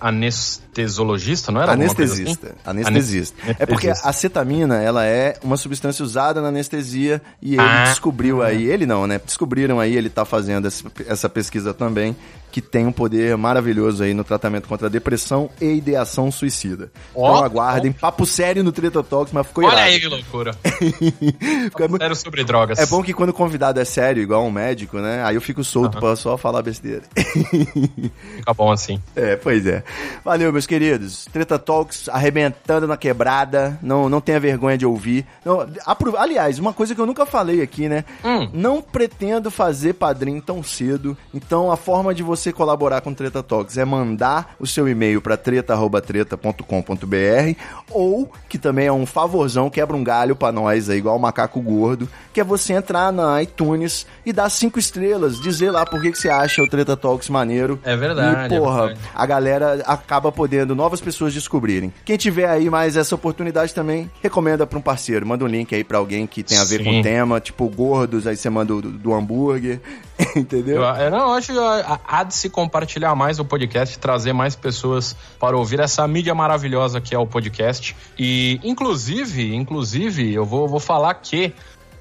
anestesologista, 0.81 1.51
não 1.51 1.61
era? 1.61 1.75
coisa 1.75 1.91
assim? 1.93 2.01
Anestesista. 2.03 2.55
Anestesista. 2.65 3.37
Anes- 3.43 3.55
É 3.59 3.65
porque 3.65 3.87
anestesista. 3.87 4.09
a 4.09 4.13
cetamina, 4.13 4.81
ela 4.81 5.05
é 5.05 5.37
uma 5.43 5.57
substância 5.57 6.03
usada 6.03 6.41
na 6.41 6.47
anestesia 6.49 7.21
e 7.41 7.53
ele 7.53 7.61
Ah. 7.61 7.85
descobriu 7.85 8.41
aí, 8.41 8.63
ele 8.65 8.85
não, 8.85 9.05
né? 9.07 9.19
Descobriram 9.23 9.79
aí, 9.79 9.95
ele 9.95 10.09
tá 10.09 10.25
fazendo 10.25 10.67
essa, 10.67 10.89
pesquisa 11.29 11.73
também, 11.73 12.15
que 12.51 12.61
tem 12.61 12.85
um 12.85 12.91
poder 12.91 13.35
maravilhoso 13.35 14.03
aí 14.03 14.13
no 14.13 14.23
tratamento 14.23 14.67
contra 14.67 14.85
a 14.85 14.89
depressão 14.89 15.49
e 15.59 15.73
ideação 15.73 16.31
suicida. 16.31 16.91
Ó, 17.15 17.31
então 17.31 17.43
aguardem, 17.45 17.91
papo 17.91 18.25
sério 18.27 18.63
no 18.63 18.71
Treta 18.71 19.01
Talks, 19.03 19.33
mas 19.33 19.47
ficou 19.47 19.63
Olha 19.63 19.73
irado. 19.73 19.87
aí 19.89 19.99
que 19.99 20.07
loucura. 20.07 20.55
Mu- 21.89 21.97
Sério 21.97 22.15
sobre 22.15 22.43
drogas. 22.43 22.77
É 22.79 22.85
bom 22.85 23.01
que 23.01 23.13
quando 23.13 23.29
o 23.29 23.33
convidado 23.33 23.79
é 23.79 23.85
sério, 23.85 24.21
igual 24.21 24.45
um 24.45 24.51
médico, 24.51 24.99
né? 24.99 25.23
Aí 25.23 25.35
eu 25.35 25.41
fico 25.41 25.63
solto 25.63 25.97
pra 25.99 26.15
só 26.15 26.37
falar 26.37 26.61
besteira. 26.61 27.01
Fica 27.15 28.53
bom 28.53 28.71
assim. 28.71 28.99
É, 29.15 29.35
pois 29.35 29.65
é. 29.65 29.83
Valeu, 30.23 30.51
meus 30.51 30.62
queridos. 30.65 31.25
Treta 31.31 31.59
Talks 31.59 32.09
arrebentando 32.09 32.87
na 32.87 32.97
quebrada. 32.97 33.77
Não, 33.81 34.09
não 34.09 34.19
tenha 34.21 34.39
vergonha 34.39 34.77
de 34.77 34.85
ouvir. 34.85 35.25
Não, 35.45 35.65
apro- 35.85 36.17
Aliás, 36.17 36.59
uma 36.59 36.73
coisa 36.73 36.93
que 36.95 37.01
eu 37.01 37.05
nunca 37.05 37.25
falei 37.25 37.61
aqui, 37.61 37.87
né? 37.89 38.03
Hum. 38.23 38.49
Não 38.53 38.81
pretendo 38.81 39.51
fazer 39.51 39.93
padrinho 39.93 40.41
tão 40.41 40.63
cedo. 40.63 41.17
Então, 41.33 41.71
a 41.71 41.77
forma 41.77 42.13
de 42.13 42.23
você 42.23 42.51
colaborar 42.53 43.01
com 43.01 43.13
Treta 43.13 43.43
Talks 43.43 43.77
é 43.77 43.85
mandar 43.85 44.55
o 44.59 44.65
seu 44.67 44.87
e-mail 44.87 45.21
para 45.21 45.35
treta.treta.com.br 45.37 47.59
ou, 47.91 48.31
que 48.49 48.57
também 48.57 48.87
é 48.87 48.91
um 48.91 49.05
favorzão, 49.05 49.69
quebra 49.69 49.95
um 49.95 50.03
galho 50.03 50.35
pra 50.35 50.51
nós 50.51 50.89
aí, 50.89 50.97
igual 50.97 51.15
o 51.15 51.19
macaco 51.19 51.61
gordo, 51.61 52.09
que 52.33 52.41
é 52.41 52.43
você 52.43 52.73
entrar 52.73 53.11
na 53.11 53.41
iTunes 53.41 54.05
e 54.25 54.33
dar 54.33 54.49
cinco 54.49 54.79
estrelas, 54.79 55.39
dizer 55.39 55.71
lá 55.71 55.85
por 55.85 56.01
que, 56.01 56.11
que 56.11 56.17
você 56.17 56.29
acha 56.29 56.61
o 56.61 56.69
Treta 56.69 56.97
Talks 56.97 57.29
maneiro. 57.29 57.79
É 57.83 57.95
verdade, 57.95 58.53
E, 58.53 58.55
é 58.55 58.59
porra, 58.59 58.87
verdade. 58.87 58.99
a 59.13 59.25
galera 59.25 59.83
acaba 59.85 60.31
podendo 60.31 60.52
novas 60.75 61.01
pessoas 61.01 61.33
descobrirem. 61.33 61.93
Quem 62.05 62.17
tiver 62.17 62.47
aí 62.49 62.69
mais 62.69 62.95
essa 62.97 63.13
oportunidade 63.15 63.73
também, 63.73 64.09
recomenda 64.21 64.65
pra 64.65 64.77
um 64.77 64.81
parceiro. 64.81 65.25
Manda 65.25 65.43
um 65.43 65.47
link 65.47 65.73
aí 65.73 65.83
pra 65.83 65.97
alguém 65.97 66.25
que 66.27 66.43
tem 66.43 66.57
a 66.57 66.63
ver 66.63 66.79
Sim. 66.79 66.83
com 66.85 66.99
o 66.99 67.03
tema, 67.03 67.39
tipo 67.39 67.67
gordos, 67.69 68.25
aí 68.27 68.35
você 68.37 68.49
manda 68.49 68.73
do, 68.73 68.81
do 68.91 69.13
hambúrguer, 69.13 69.79
entendeu? 70.35 70.81
Eu, 70.83 70.95
eu 70.95 71.11
não 71.11 71.17
eu 71.19 71.31
acho 71.33 71.51
que 71.53 71.59
há- 71.59 71.99
há 72.07 72.23
de 72.23 72.33
se 72.35 72.49
compartilhar 72.49 73.13
mais 73.15 73.39
o 73.39 73.45
podcast, 73.45 73.97
trazer 73.99 74.33
mais 74.33 74.55
pessoas 74.55 75.15
para 75.39 75.57
ouvir 75.57 75.79
essa 75.79 76.07
mídia 76.07 76.33
maravilhosa 76.35 76.99
que 77.01 77.13
é 77.15 77.17
o 77.19 77.25
podcast. 77.27 77.95
E, 78.17 78.59
inclusive, 78.63 79.55
inclusive, 79.55 80.33
eu 80.33 80.45
vou, 80.45 80.67
vou 80.67 80.79
falar 80.79 81.13
que. 81.15 81.53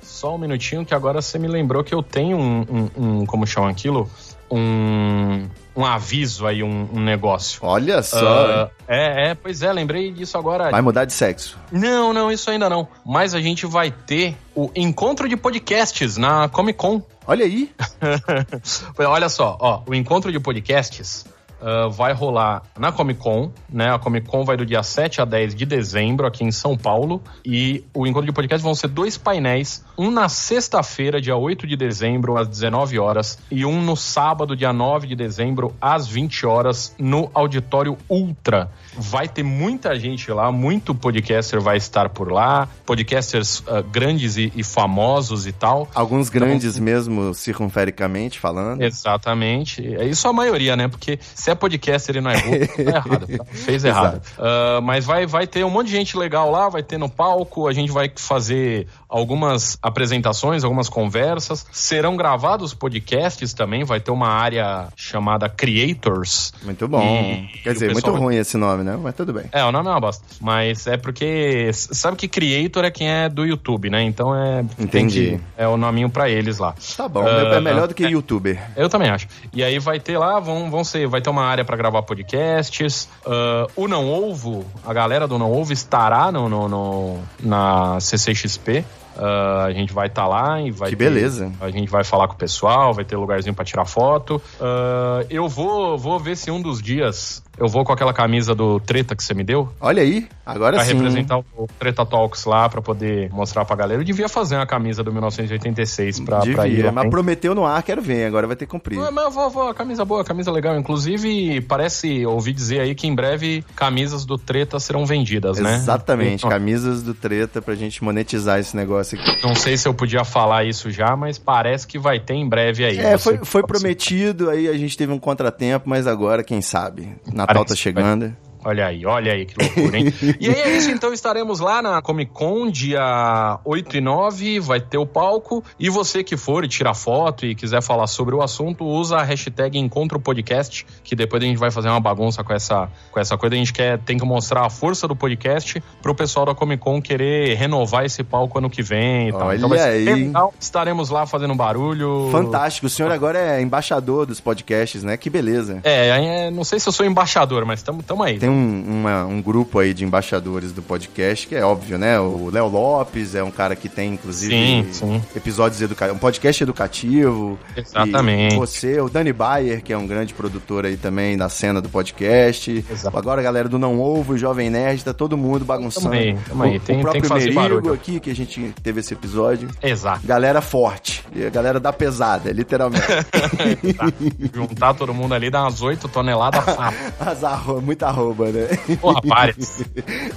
Só 0.02 0.34
um 0.34 0.38
minutinho, 0.38 0.84
que 0.84 0.92
agora 0.94 1.22
você 1.22 1.38
me 1.38 1.46
lembrou 1.48 1.82
que 1.82 1.94
eu 1.94 2.02
tenho 2.02 2.36
um. 2.36 2.60
um, 2.62 2.90
um- 3.20 3.26
como 3.26 3.46
chama 3.46 3.70
aquilo? 3.70 4.10
Um. 4.56 5.48
Um 5.74 5.86
aviso 5.86 6.46
aí, 6.46 6.62
um, 6.62 6.86
um 6.92 7.00
negócio. 7.00 7.60
Olha 7.62 8.02
só, 8.02 8.18
Ah, 8.18 8.70
é, 8.86 9.30
é, 9.30 9.34
pois 9.34 9.62
é, 9.62 9.72
lembrei 9.72 10.12
disso 10.12 10.36
agora. 10.36 10.70
vai 10.70 10.82
mudar 10.82 11.06
de 11.06 11.14
sexo. 11.14 11.58
Não, 11.72 12.12
não, 12.12 12.30
isso 12.30 12.50
ainda 12.50 12.68
não. 12.68 12.86
Mas 13.06 13.34
a 13.34 13.40
gente 13.40 13.64
vai 13.64 13.90
ter 13.90 14.36
o 14.54 14.70
encontro 14.76 15.26
de 15.26 15.34
podcasts 15.34 16.18
na 16.18 16.46
Comic 16.50 16.78
Con. 16.78 17.00
Olha 17.26 17.46
aí, 17.46 17.70
Olha 18.98 19.28
só, 19.30 19.56
ó, 19.60 19.82
o 19.86 19.94
encontro 19.94 20.30
de 20.30 20.38
podcasts 20.38 21.24
ah, 21.62 21.88
vai 21.88 22.12
rolar 22.12 22.62
na 22.76 22.90
Comic 22.90 23.20
Con, 23.20 23.50
né? 23.70 23.94
A 23.94 23.98
Comic 23.98 24.26
Con 24.26 24.44
vai 24.44 24.56
do 24.56 24.66
dia 24.66 24.82
7 24.82 25.20
a 25.20 25.24
10 25.24 25.54
de 25.54 25.64
dezembro 25.64 26.26
aqui 26.26 26.44
em 26.44 26.50
São 26.50 26.76
Paulo. 26.76 27.22
E 27.44 27.84
o 27.94 28.06
encontro 28.06 28.26
de 28.26 28.32
podcasts 28.32 28.62
vão 28.62 28.74
ser 28.74 28.88
dois 28.88 29.16
painéis, 29.16 29.84
um 29.96 30.10
na 30.10 30.28
sexta-feira, 30.28 31.20
dia 31.20 31.36
8 31.36 31.66
de 31.66 31.76
dezembro, 31.76 32.36
às 32.36 32.48
19 32.48 32.98
horas, 32.98 33.38
e 33.50 33.64
um 33.64 33.80
no 33.80 33.96
sábado, 33.96 34.56
dia 34.56 34.72
9 34.72 35.06
de 35.06 35.14
dezembro, 35.14 35.74
às 35.80 36.08
20 36.08 36.46
horas, 36.46 36.94
no 36.98 37.30
Auditório 37.32 37.96
Ultra. 38.08 38.70
Vai 38.96 39.28
ter 39.28 39.42
muita 39.42 39.98
gente 39.98 40.30
lá, 40.30 40.52
muito 40.52 40.94
podcaster 40.94 41.60
vai 41.60 41.76
estar 41.76 42.08
por 42.10 42.30
lá, 42.30 42.68
podcasters 42.84 43.62
ah, 43.66 43.82
grandes 43.82 44.36
e, 44.36 44.52
e 44.54 44.62
famosos 44.62 45.46
e 45.46 45.52
tal. 45.52 45.88
alguns 45.94 46.28
grandes 46.28 46.78
mesmo, 46.78 47.34
circunfericamente 47.34 48.38
falando. 48.38 48.82
Exatamente. 48.82 49.94
É 49.96 50.04
isso 50.04 50.26
a 50.28 50.32
maioria, 50.32 50.76
né? 50.76 50.88
Porque 50.88 51.18
se 51.34 51.50
é 51.50 51.54
podcaster 51.54 52.16
e 52.16 52.20
não 52.20 52.30
é 52.30 52.40
gordo, 52.40 52.66
tá 52.76 52.82
errado. 52.82 53.38
tá? 53.38 53.44
Fez 53.44 53.84
errado. 53.84 54.22
Ah, 54.38 54.80
mas 54.82 55.04
vai, 55.04 55.26
vai 55.26 55.46
ter 55.46 55.64
um 55.64 55.70
monte 55.70 55.86
de 55.86 55.92
gente 55.92 56.16
legal 56.16 56.50
lá, 56.50 56.68
vai 56.68 56.82
ter 56.82 56.98
no 56.98 57.08
palco, 57.08 57.66
a 57.66 57.72
gente 57.72 57.90
vai 57.90 58.10
fazer 58.14 58.86
algumas 59.12 59.78
apresentações, 59.82 60.64
algumas 60.64 60.88
conversas. 60.88 61.66
Serão 61.70 62.16
gravados 62.16 62.72
podcasts 62.74 63.52
também, 63.52 63.84
vai 63.84 64.00
ter 64.00 64.10
uma 64.10 64.28
área 64.28 64.88
chamada 64.96 65.48
Creators. 65.48 66.52
Muito 66.62 66.88
bom. 66.88 67.02
E 67.02 67.58
Quer 67.62 67.70
o 67.70 67.72
dizer, 67.74 67.86
muito 67.92 68.04
pessoal- 68.04 68.16
ruim 68.22 68.36
esse 68.36 68.56
nome, 68.56 68.82
né? 68.82 68.98
Mas 69.00 69.14
tudo 69.14 69.32
bem. 69.32 69.44
É, 69.52 69.62
o 69.64 69.70
nome 69.70 69.88
é 69.88 69.90
uma 69.90 70.00
bosta. 70.00 70.24
Mas 70.40 70.86
é 70.86 70.96
porque. 70.96 71.70
Sabe 71.72 72.16
que 72.16 72.26
Creator 72.26 72.84
é 72.84 72.90
quem 72.90 73.08
é 73.10 73.28
do 73.28 73.44
YouTube, 73.44 73.90
né? 73.90 74.02
Então 74.02 74.34
é. 74.34 74.64
Entendi. 74.78 75.38
é 75.56 75.68
o 75.68 75.76
nominho 75.76 76.08
pra 76.08 76.28
eles 76.30 76.58
lá. 76.58 76.74
Tá 76.96 77.08
bom, 77.08 77.22
Ah, 77.26 77.54
é 77.56 77.60
melhor 77.60 77.86
do 77.86 77.94
que 77.94 78.04
youtuber. 78.04 78.60
Eu 78.76 78.88
também 78.88 79.10
acho. 79.10 79.26
E 79.52 79.62
aí 79.62 79.78
vai 79.78 80.00
ter 80.00 80.16
lá, 80.18 80.40
vão, 80.40 80.70
vão 80.70 80.82
ser, 80.84 81.06
vai 81.06 81.20
ter 81.20 81.28
uma 81.30 81.44
área 81.44 81.64
pra 81.64 81.76
gravar 81.76 82.02
podcasts. 82.02 83.08
Ah, 83.26 83.66
o 83.76 83.86
Não 83.86 84.08
Ovo, 84.10 84.64
a 84.86 84.92
galera 84.92 85.26
do 85.28 85.38
Não 85.38 85.52
Ovo 85.52 85.72
estará 85.72 86.32
no, 86.32 86.48
no, 86.48 86.68
no- 86.68 87.18
na 87.40 88.00
CCXP. 88.00 88.84
Ah, 89.16 89.64
a 89.66 89.72
gente 89.72 89.92
vai 89.92 90.06
estar 90.08 90.26
lá 90.26 90.60
e 90.60 90.70
vai 90.70 90.90
Que 90.90 90.96
ter- 90.96 91.04
beleza. 91.04 91.52
a 91.60 91.70
gente 91.70 91.90
vai 91.90 92.04
falar 92.04 92.28
com 92.28 92.34
o 92.34 92.36
pessoal, 92.36 92.92
vai 92.94 93.04
ter 93.04 93.16
lugarzinho 93.16 93.54
pra 93.54 93.64
tirar 93.64 93.84
foto. 93.84 94.40
Ah, 94.60 95.24
eu 95.30 95.48
vou, 95.48 95.98
vou 95.98 96.18
ver 96.18 96.36
se 96.36 96.50
um 96.50 96.60
dos 96.60 96.80
dias 96.80 97.42
eu 97.58 97.68
vou 97.68 97.84
com 97.84 97.92
aquela 97.92 98.12
camisa 98.14 98.54
do 98.54 98.80
Treta 98.80 99.14
que 99.14 99.22
você 99.22 99.34
me 99.34 99.44
deu. 99.44 99.68
Olha 99.80 100.02
aí, 100.02 100.26
agora 100.44 100.76
Pra 100.76 100.84
sim. 100.86 100.94
representar 100.94 101.38
o 101.38 101.68
Treta 101.78 102.04
Talks 102.06 102.44
lá, 102.46 102.68
pra 102.68 102.80
poder 102.80 103.30
mostrar 103.30 103.64
pra 103.64 103.76
galera. 103.76 104.00
Eu 104.00 104.04
devia 104.04 104.28
fazer 104.28 104.56
uma 104.56 104.66
camisa 104.66 105.02
do 105.04 105.12
1986 105.12 106.20
pra, 106.20 106.40
pra 106.40 106.66
ir 106.66 106.70
Devia, 106.70 106.86
lá. 106.86 106.92
mas 106.92 107.04
hein? 107.04 107.10
prometeu 107.10 107.54
no 107.54 107.64
ar, 107.66 107.82
quero 107.82 108.00
ver, 108.02 108.24
agora 108.26 108.46
vai 108.46 108.56
ter 108.56 108.64
que 108.66 108.70
cumprir. 108.70 108.98
Mas 108.98 109.24
eu 109.24 109.30
vou, 109.30 109.50
vou, 109.50 109.74
camisa 109.74 110.04
boa, 110.04 110.24
camisa 110.24 110.50
legal. 110.50 110.76
Inclusive, 110.78 111.60
parece, 111.62 112.24
ouvi 112.26 112.52
dizer 112.52 112.80
aí 112.80 112.94
que 112.94 113.06
em 113.06 113.14
breve 113.14 113.64
camisas 113.76 114.24
do 114.24 114.38
Treta 114.38 114.80
serão 114.80 115.04
vendidas, 115.04 115.58
né? 115.58 115.74
Exatamente, 115.76 116.36
Então, 116.36 116.50
camisas 116.50 117.02
do 117.02 117.12
Treta 117.14 117.60
pra 117.60 117.74
gente 117.74 118.02
monetizar 118.02 118.58
esse 118.58 118.74
negócio 118.76 119.01
aqui. 119.02 119.42
Não 119.42 119.54
sei 119.54 119.76
se 119.76 119.86
eu 119.86 119.94
podia 119.94 120.24
falar 120.24 120.64
isso 120.64 120.90
já, 120.90 121.16
mas 121.16 121.38
parece 121.38 121.86
que 121.86 121.98
vai 121.98 122.20
ter 122.20 122.34
em 122.34 122.48
breve 122.48 122.84
aí. 122.84 122.98
É, 122.98 123.18
foi, 123.18 123.38
foi 123.44 123.62
prometido, 123.62 124.50
aí 124.50 124.68
a 124.68 124.76
gente 124.76 124.96
teve 124.96 125.12
um 125.12 125.18
contratempo, 125.18 125.88
mas 125.88 126.06
agora, 126.06 126.42
quem 126.42 126.60
sabe? 126.60 127.16
Natal 127.26 127.56
Parece, 127.56 127.68
tá 127.68 127.74
chegando. 127.76 128.36
Olha 128.64 128.86
aí, 128.86 129.04
olha 129.04 129.32
aí 129.32 129.44
que 129.44 129.54
loucura, 129.60 129.98
hein? 129.98 130.12
e 130.38 130.48
aí 130.48 130.60
é 130.60 130.76
isso, 130.76 130.90
então 130.90 131.12
estaremos 131.12 131.60
lá 131.60 131.82
na 131.82 132.00
Comic 132.00 132.32
Con 132.32 132.70
dia 132.70 133.58
8 133.64 133.96
e 133.96 134.00
9, 134.00 134.60
vai 134.60 134.80
ter 134.80 134.98
o 134.98 135.06
palco. 135.06 135.64
E 135.78 135.90
você 135.90 136.22
que 136.22 136.36
for 136.36 136.64
e 136.64 136.68
tirar 136.68 136.94
foto 136.94 137.44
e 137.44 137.54
quiser 137.54 137.82
falar 137.82 138.06
sobre 138.06 138.34
o 138.34 138.42
assunto, 138.42 138.84
usa 138.84 139.16
a 139.16 139.22
hashtag 139.22 139.78
Encontro 139.78 140.20
Podcast, 140.20 140.86
que 141.02 141.16
depois 141.16 141.42
a 141.42 141.46
gente 141.46 141.58
vai 141.58 141.70
fazer 141.70 141.88
uma 141.88 142.00
bagunça 142.00 142.44
com 142.44 142.52
essa, 142.52 142.88
com 143.10 143.18
essa 143.18 143.36
coisa. 143.36 143.54
A 143.54 143.58
gente 143.58 143.72
quer, 143.72 143.98
tem 143.98 144.16
que 144.16 144.24
mostrar 144.24 144.64
a 144.64 144.70
força 144.70 145.08
do 145.08 145.16
podcast 145.16 145.82
pro 146.00 146.14
pessoal 146.14 146.46
da 146.46 146.54
Comic 146.54 146.82
Con 146.82 147.02
querer 147.02 147.56
renovar 147.56 148.04
esse 148.04 148.22
palco 148.22 148.58
ano 148.58 148.70
que 148.70 148.82
vem 148.82 149.28
e 149.28 149.32
tal. 149.32 149.48
Olha 149.48 149.56
então 149.56 149.68
vai 149.68 149.78
ser 149.78 149.88
aí. 149.88 150.04
legal. 150.04 150.54
Estaremos 150.58 151.10
lá 151.10 151.26
fazendo 151.26 151.54
barulho. 151.54 152.28
Fantástico, 152.30 152.86
o 152.86 152.90
senhor 152.90 153.10
agora 153.10 153.38
é 153.38 153.60
embaixador 153.60 154.26
dos 154.26 154.40
podcasts, 154.40 155.02
né? 155.02 155.16
Que 155.16 155.28
beleza. 155.28 155.80
É, 155.82 156.08
é, 156.08 156.50
não 156.50 156.64
sei 156.64 156.78
se 156.78 156.88
eu 156.88 156.92
sou 156.92 157.04
embaixador, 157.04 157.64
mas 157.64 157.82
tamo, 157.82 158.02
tamo 158.02 158.22
aí. 158.22 158.38
Tem 158.38 158.51
um, 158.52 158.84
uma- 159.00 159.24
um 159.24 159.40
grupo 159.42 159.78
aí 159.78 159.92
de 159.94 160.04
embaixadores 160.04 160.72
do 160.72 160.82
podcast, 160.82 161.46
que 161.46 161.54
é 161.54 161.64
óbvio, 161.64 161.98
né? 161.98 162.18
O 162.20 162.50
Léo 162.52 162.68
Lopes 162.68 163.34
é 163.34 163.42
um 163.42 163.50
cara 163.50 163.74
que 163.74 163.88
tem, 163.88 164.14
inclusive, 164.14 164.52
Sim, 164.54 164.86
sim. 164.92 165.22
episódios 165.34 165.80
educativos, 165.80 166.16
um 166.16 166.20
podcast 166.20 166.62
educativo. 166.62 167.58
Exatamente. 167.76 168.56
Você, 168.56 169.00
o 169.00 169.08
Dani 169.08 169.32
Bayer, 169.32 169.82
que 169.82 169.92
é 169.92 169.98
um 169.98 170.06
grande 170.06 170.34
produtor 170.34 170.84
aí 170.86 170.96
também 170.96 171.36
da 171.36 171.48
cena 171.48 171.80
do 171.80 171.88
podcast. 171.88 172.84
Exato. 172.90 173.16
Agora 173.16 173.40
a 173.40 173.44
galera 173.44 173.68
do 173.68 173.78
Não 173.78 174.00
Ovo, 174.00 174.36
Jovem 174.36 174.70
Nerd, 174.70 175.04
tá 175.04 175.12
todo 175.12 175.36
mundo 175.36 175.64
bagunçando. 175.64 176.10
Tamo 176.10 176.20
aí, 176.20 176.38
tamo 176.48 176.62
aí. 176.62 176.76
O- 176.76 176.80
Tem- 176.80 176.80
o 176.80 176.84
tem 176.96 177.00
próprio 177.00 177.22
que 177.22 177.28
fazer 177.28 177.44
Merigo 177.52 177.60
barulho. 177.60 177.92
aqui, 177.92 178.20
que 178.20 178.30
a 178.30 178.34
gente 178.34 178.72
teve 178.82 179.00
esse 179.00 179.14
episódio. 179.14 179.68
Exato. 179.82 180.26
Galera 180.26 180.60
forte. 180.60 181.22
Galera 181.52 181.80
da 181.80 181.92
pesada, 181.92 182.50
literalmente. 182.52 183.02
Juntar 184.54 184.94
todo 184.94 185.12
mundo 185.14 185.34
ali, 185.34 185.50
dar 185.50 185.62
umas 185.62 185.80
8 185.82 186.08
toneladas. 186.08 186.62
As 187.20 187.42
arro... 187.44 187.80
Muita 187.80 188.06
arroba, 188.08 188.41
né? 188.50 188.68
porra. 189.00 189.20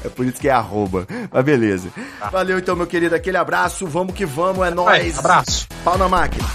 É 0.04 0.10
por 0.10 0.26
isso 0.26 0.40
que 0.40 0.48
é 0.48 0.52
arroba. 0.52 1.08
Mas 1.32 1.46
beleza. 1.46 1.90
Valeu 2.32 2.60
então, 2.60 2.76
meu 2.76 2.88
querido. 2.88 3.16
Aquele 3.16 3.38
abraço. 3.38 3.88
Vamos 3.88 4.14
que 4.14 4.26
vamos. 4.26 4.66
É 4.66 4.72
nóis. 4.72 5.18
abraço. 5.18 5.68
Pau 5.84 5.98
na 5.98 6.08
máquina. 6.08 6.46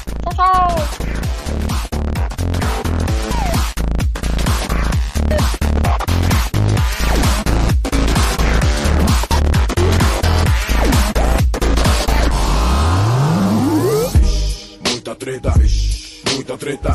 Muita 14.85 15.15
treta, 15.17 15.51
vixe, 15.59 16.23
muita 16.35 16.57
treta, 16.57 16.95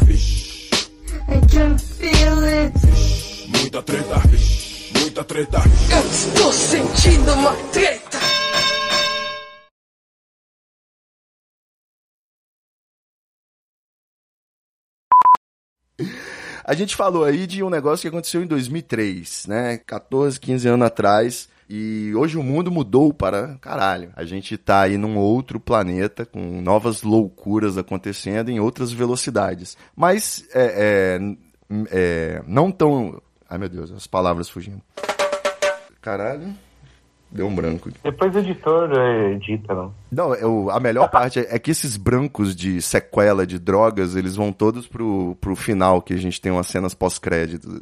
I 1.27 1.41
can 1.48 1.77
feel 1.77 2.44
it. 2.44 3.24
Muita 3.60 3.82
treta, 3.82 4.15
muita 4.99 5.23
treta. 5.23 5.57
Eu 5.91 6.10
estou 6.10 6.53
sentindo 6.53 7.34
uma 7.34 7.56
treta. 7.72 8.19
A 16.68 16.73
gente 16.73 16.95
falou 16.95 17.23
aí 17.23 17.45
de 17.45 17.61
um 17.64 17.69
negócio 17.69 18.02
que 18.02 18.07
aconteceu 18.07 18.41
em 18.41 18.48
2003, 18.48 19.45
né? 19.48 19.77
14, 19.86 20.40
15 20.40 20.68
anos 20.68 20.88
atrás. 20.88 21.48
E 21.69 22.11
hoje 22.15 22.38
o 22.38 22.44
mundo 22.44 22.72
mudou 22.72 23.14
para 23.14 23.56
caralho. 23.60 24.11
A 24.15 24.26
gente 24.26 24.57
tá 24.57 24.82
aí 24.82 24.98
num 24.98 25.18
outro 25.18 25.60
planeta 25.60 26.26
com 26.26 26.61
novas 26.61 27.03
loucuras 27.03 27.77
acontecendo 27.77 28.49
em 28.49 28.60
outras 28.60 28.91
velocidades. 28.91 29.77
Mas 29.95 30.44
é, 30.53 31.19
é, 31.19 31.36
é, 31.91 32.44
não 32.48 32.72
tão. 32.72 33.22
Ai 33.49 33.57
meu 33.57 33.69
Deus, 33.69 33.91
as 33.91 34.07
palavras 34.07 34.49
fugindo. 34.49 34.81
Caralho. 36.01 36.53
Deu 37.31 37.47
um 37.47 37.55
branco. 37.55 37.89
Depois 38.03 38.34
o 38.35 38.39
editor 38.39 38.91
é, 38.97 39.31
edita, 39.34 39.73
não. 39.73 39.93
Não, 40.11 40.35
eu- 40.35 40.69
a 40.69 40.80
melhor 40.80 41.09
parte 41.11 41.39
é, 41.39 41.55
é 41.55 41.59
que 41.59 41.72
esses 41.72 41.97
brancos 41.97 42.55
de 42.55 42.81
sequela 42.81 43.45
de 43.45 43.59
drogas, 43.59 44.15
eles 44.15 44.35
vão 44.35 44.53
todos 44.53 44.88
pro, 44.88 45.35
pro 45.41 45.55
final, 45.55 46.01
que 46.01 46.13
a 46.13 46.17
gente 46.17 46.39
tem 46.39 46.51
umas 46.51 46.67
cenas 46.67 46.93
pós-créditos. 46.93 47.80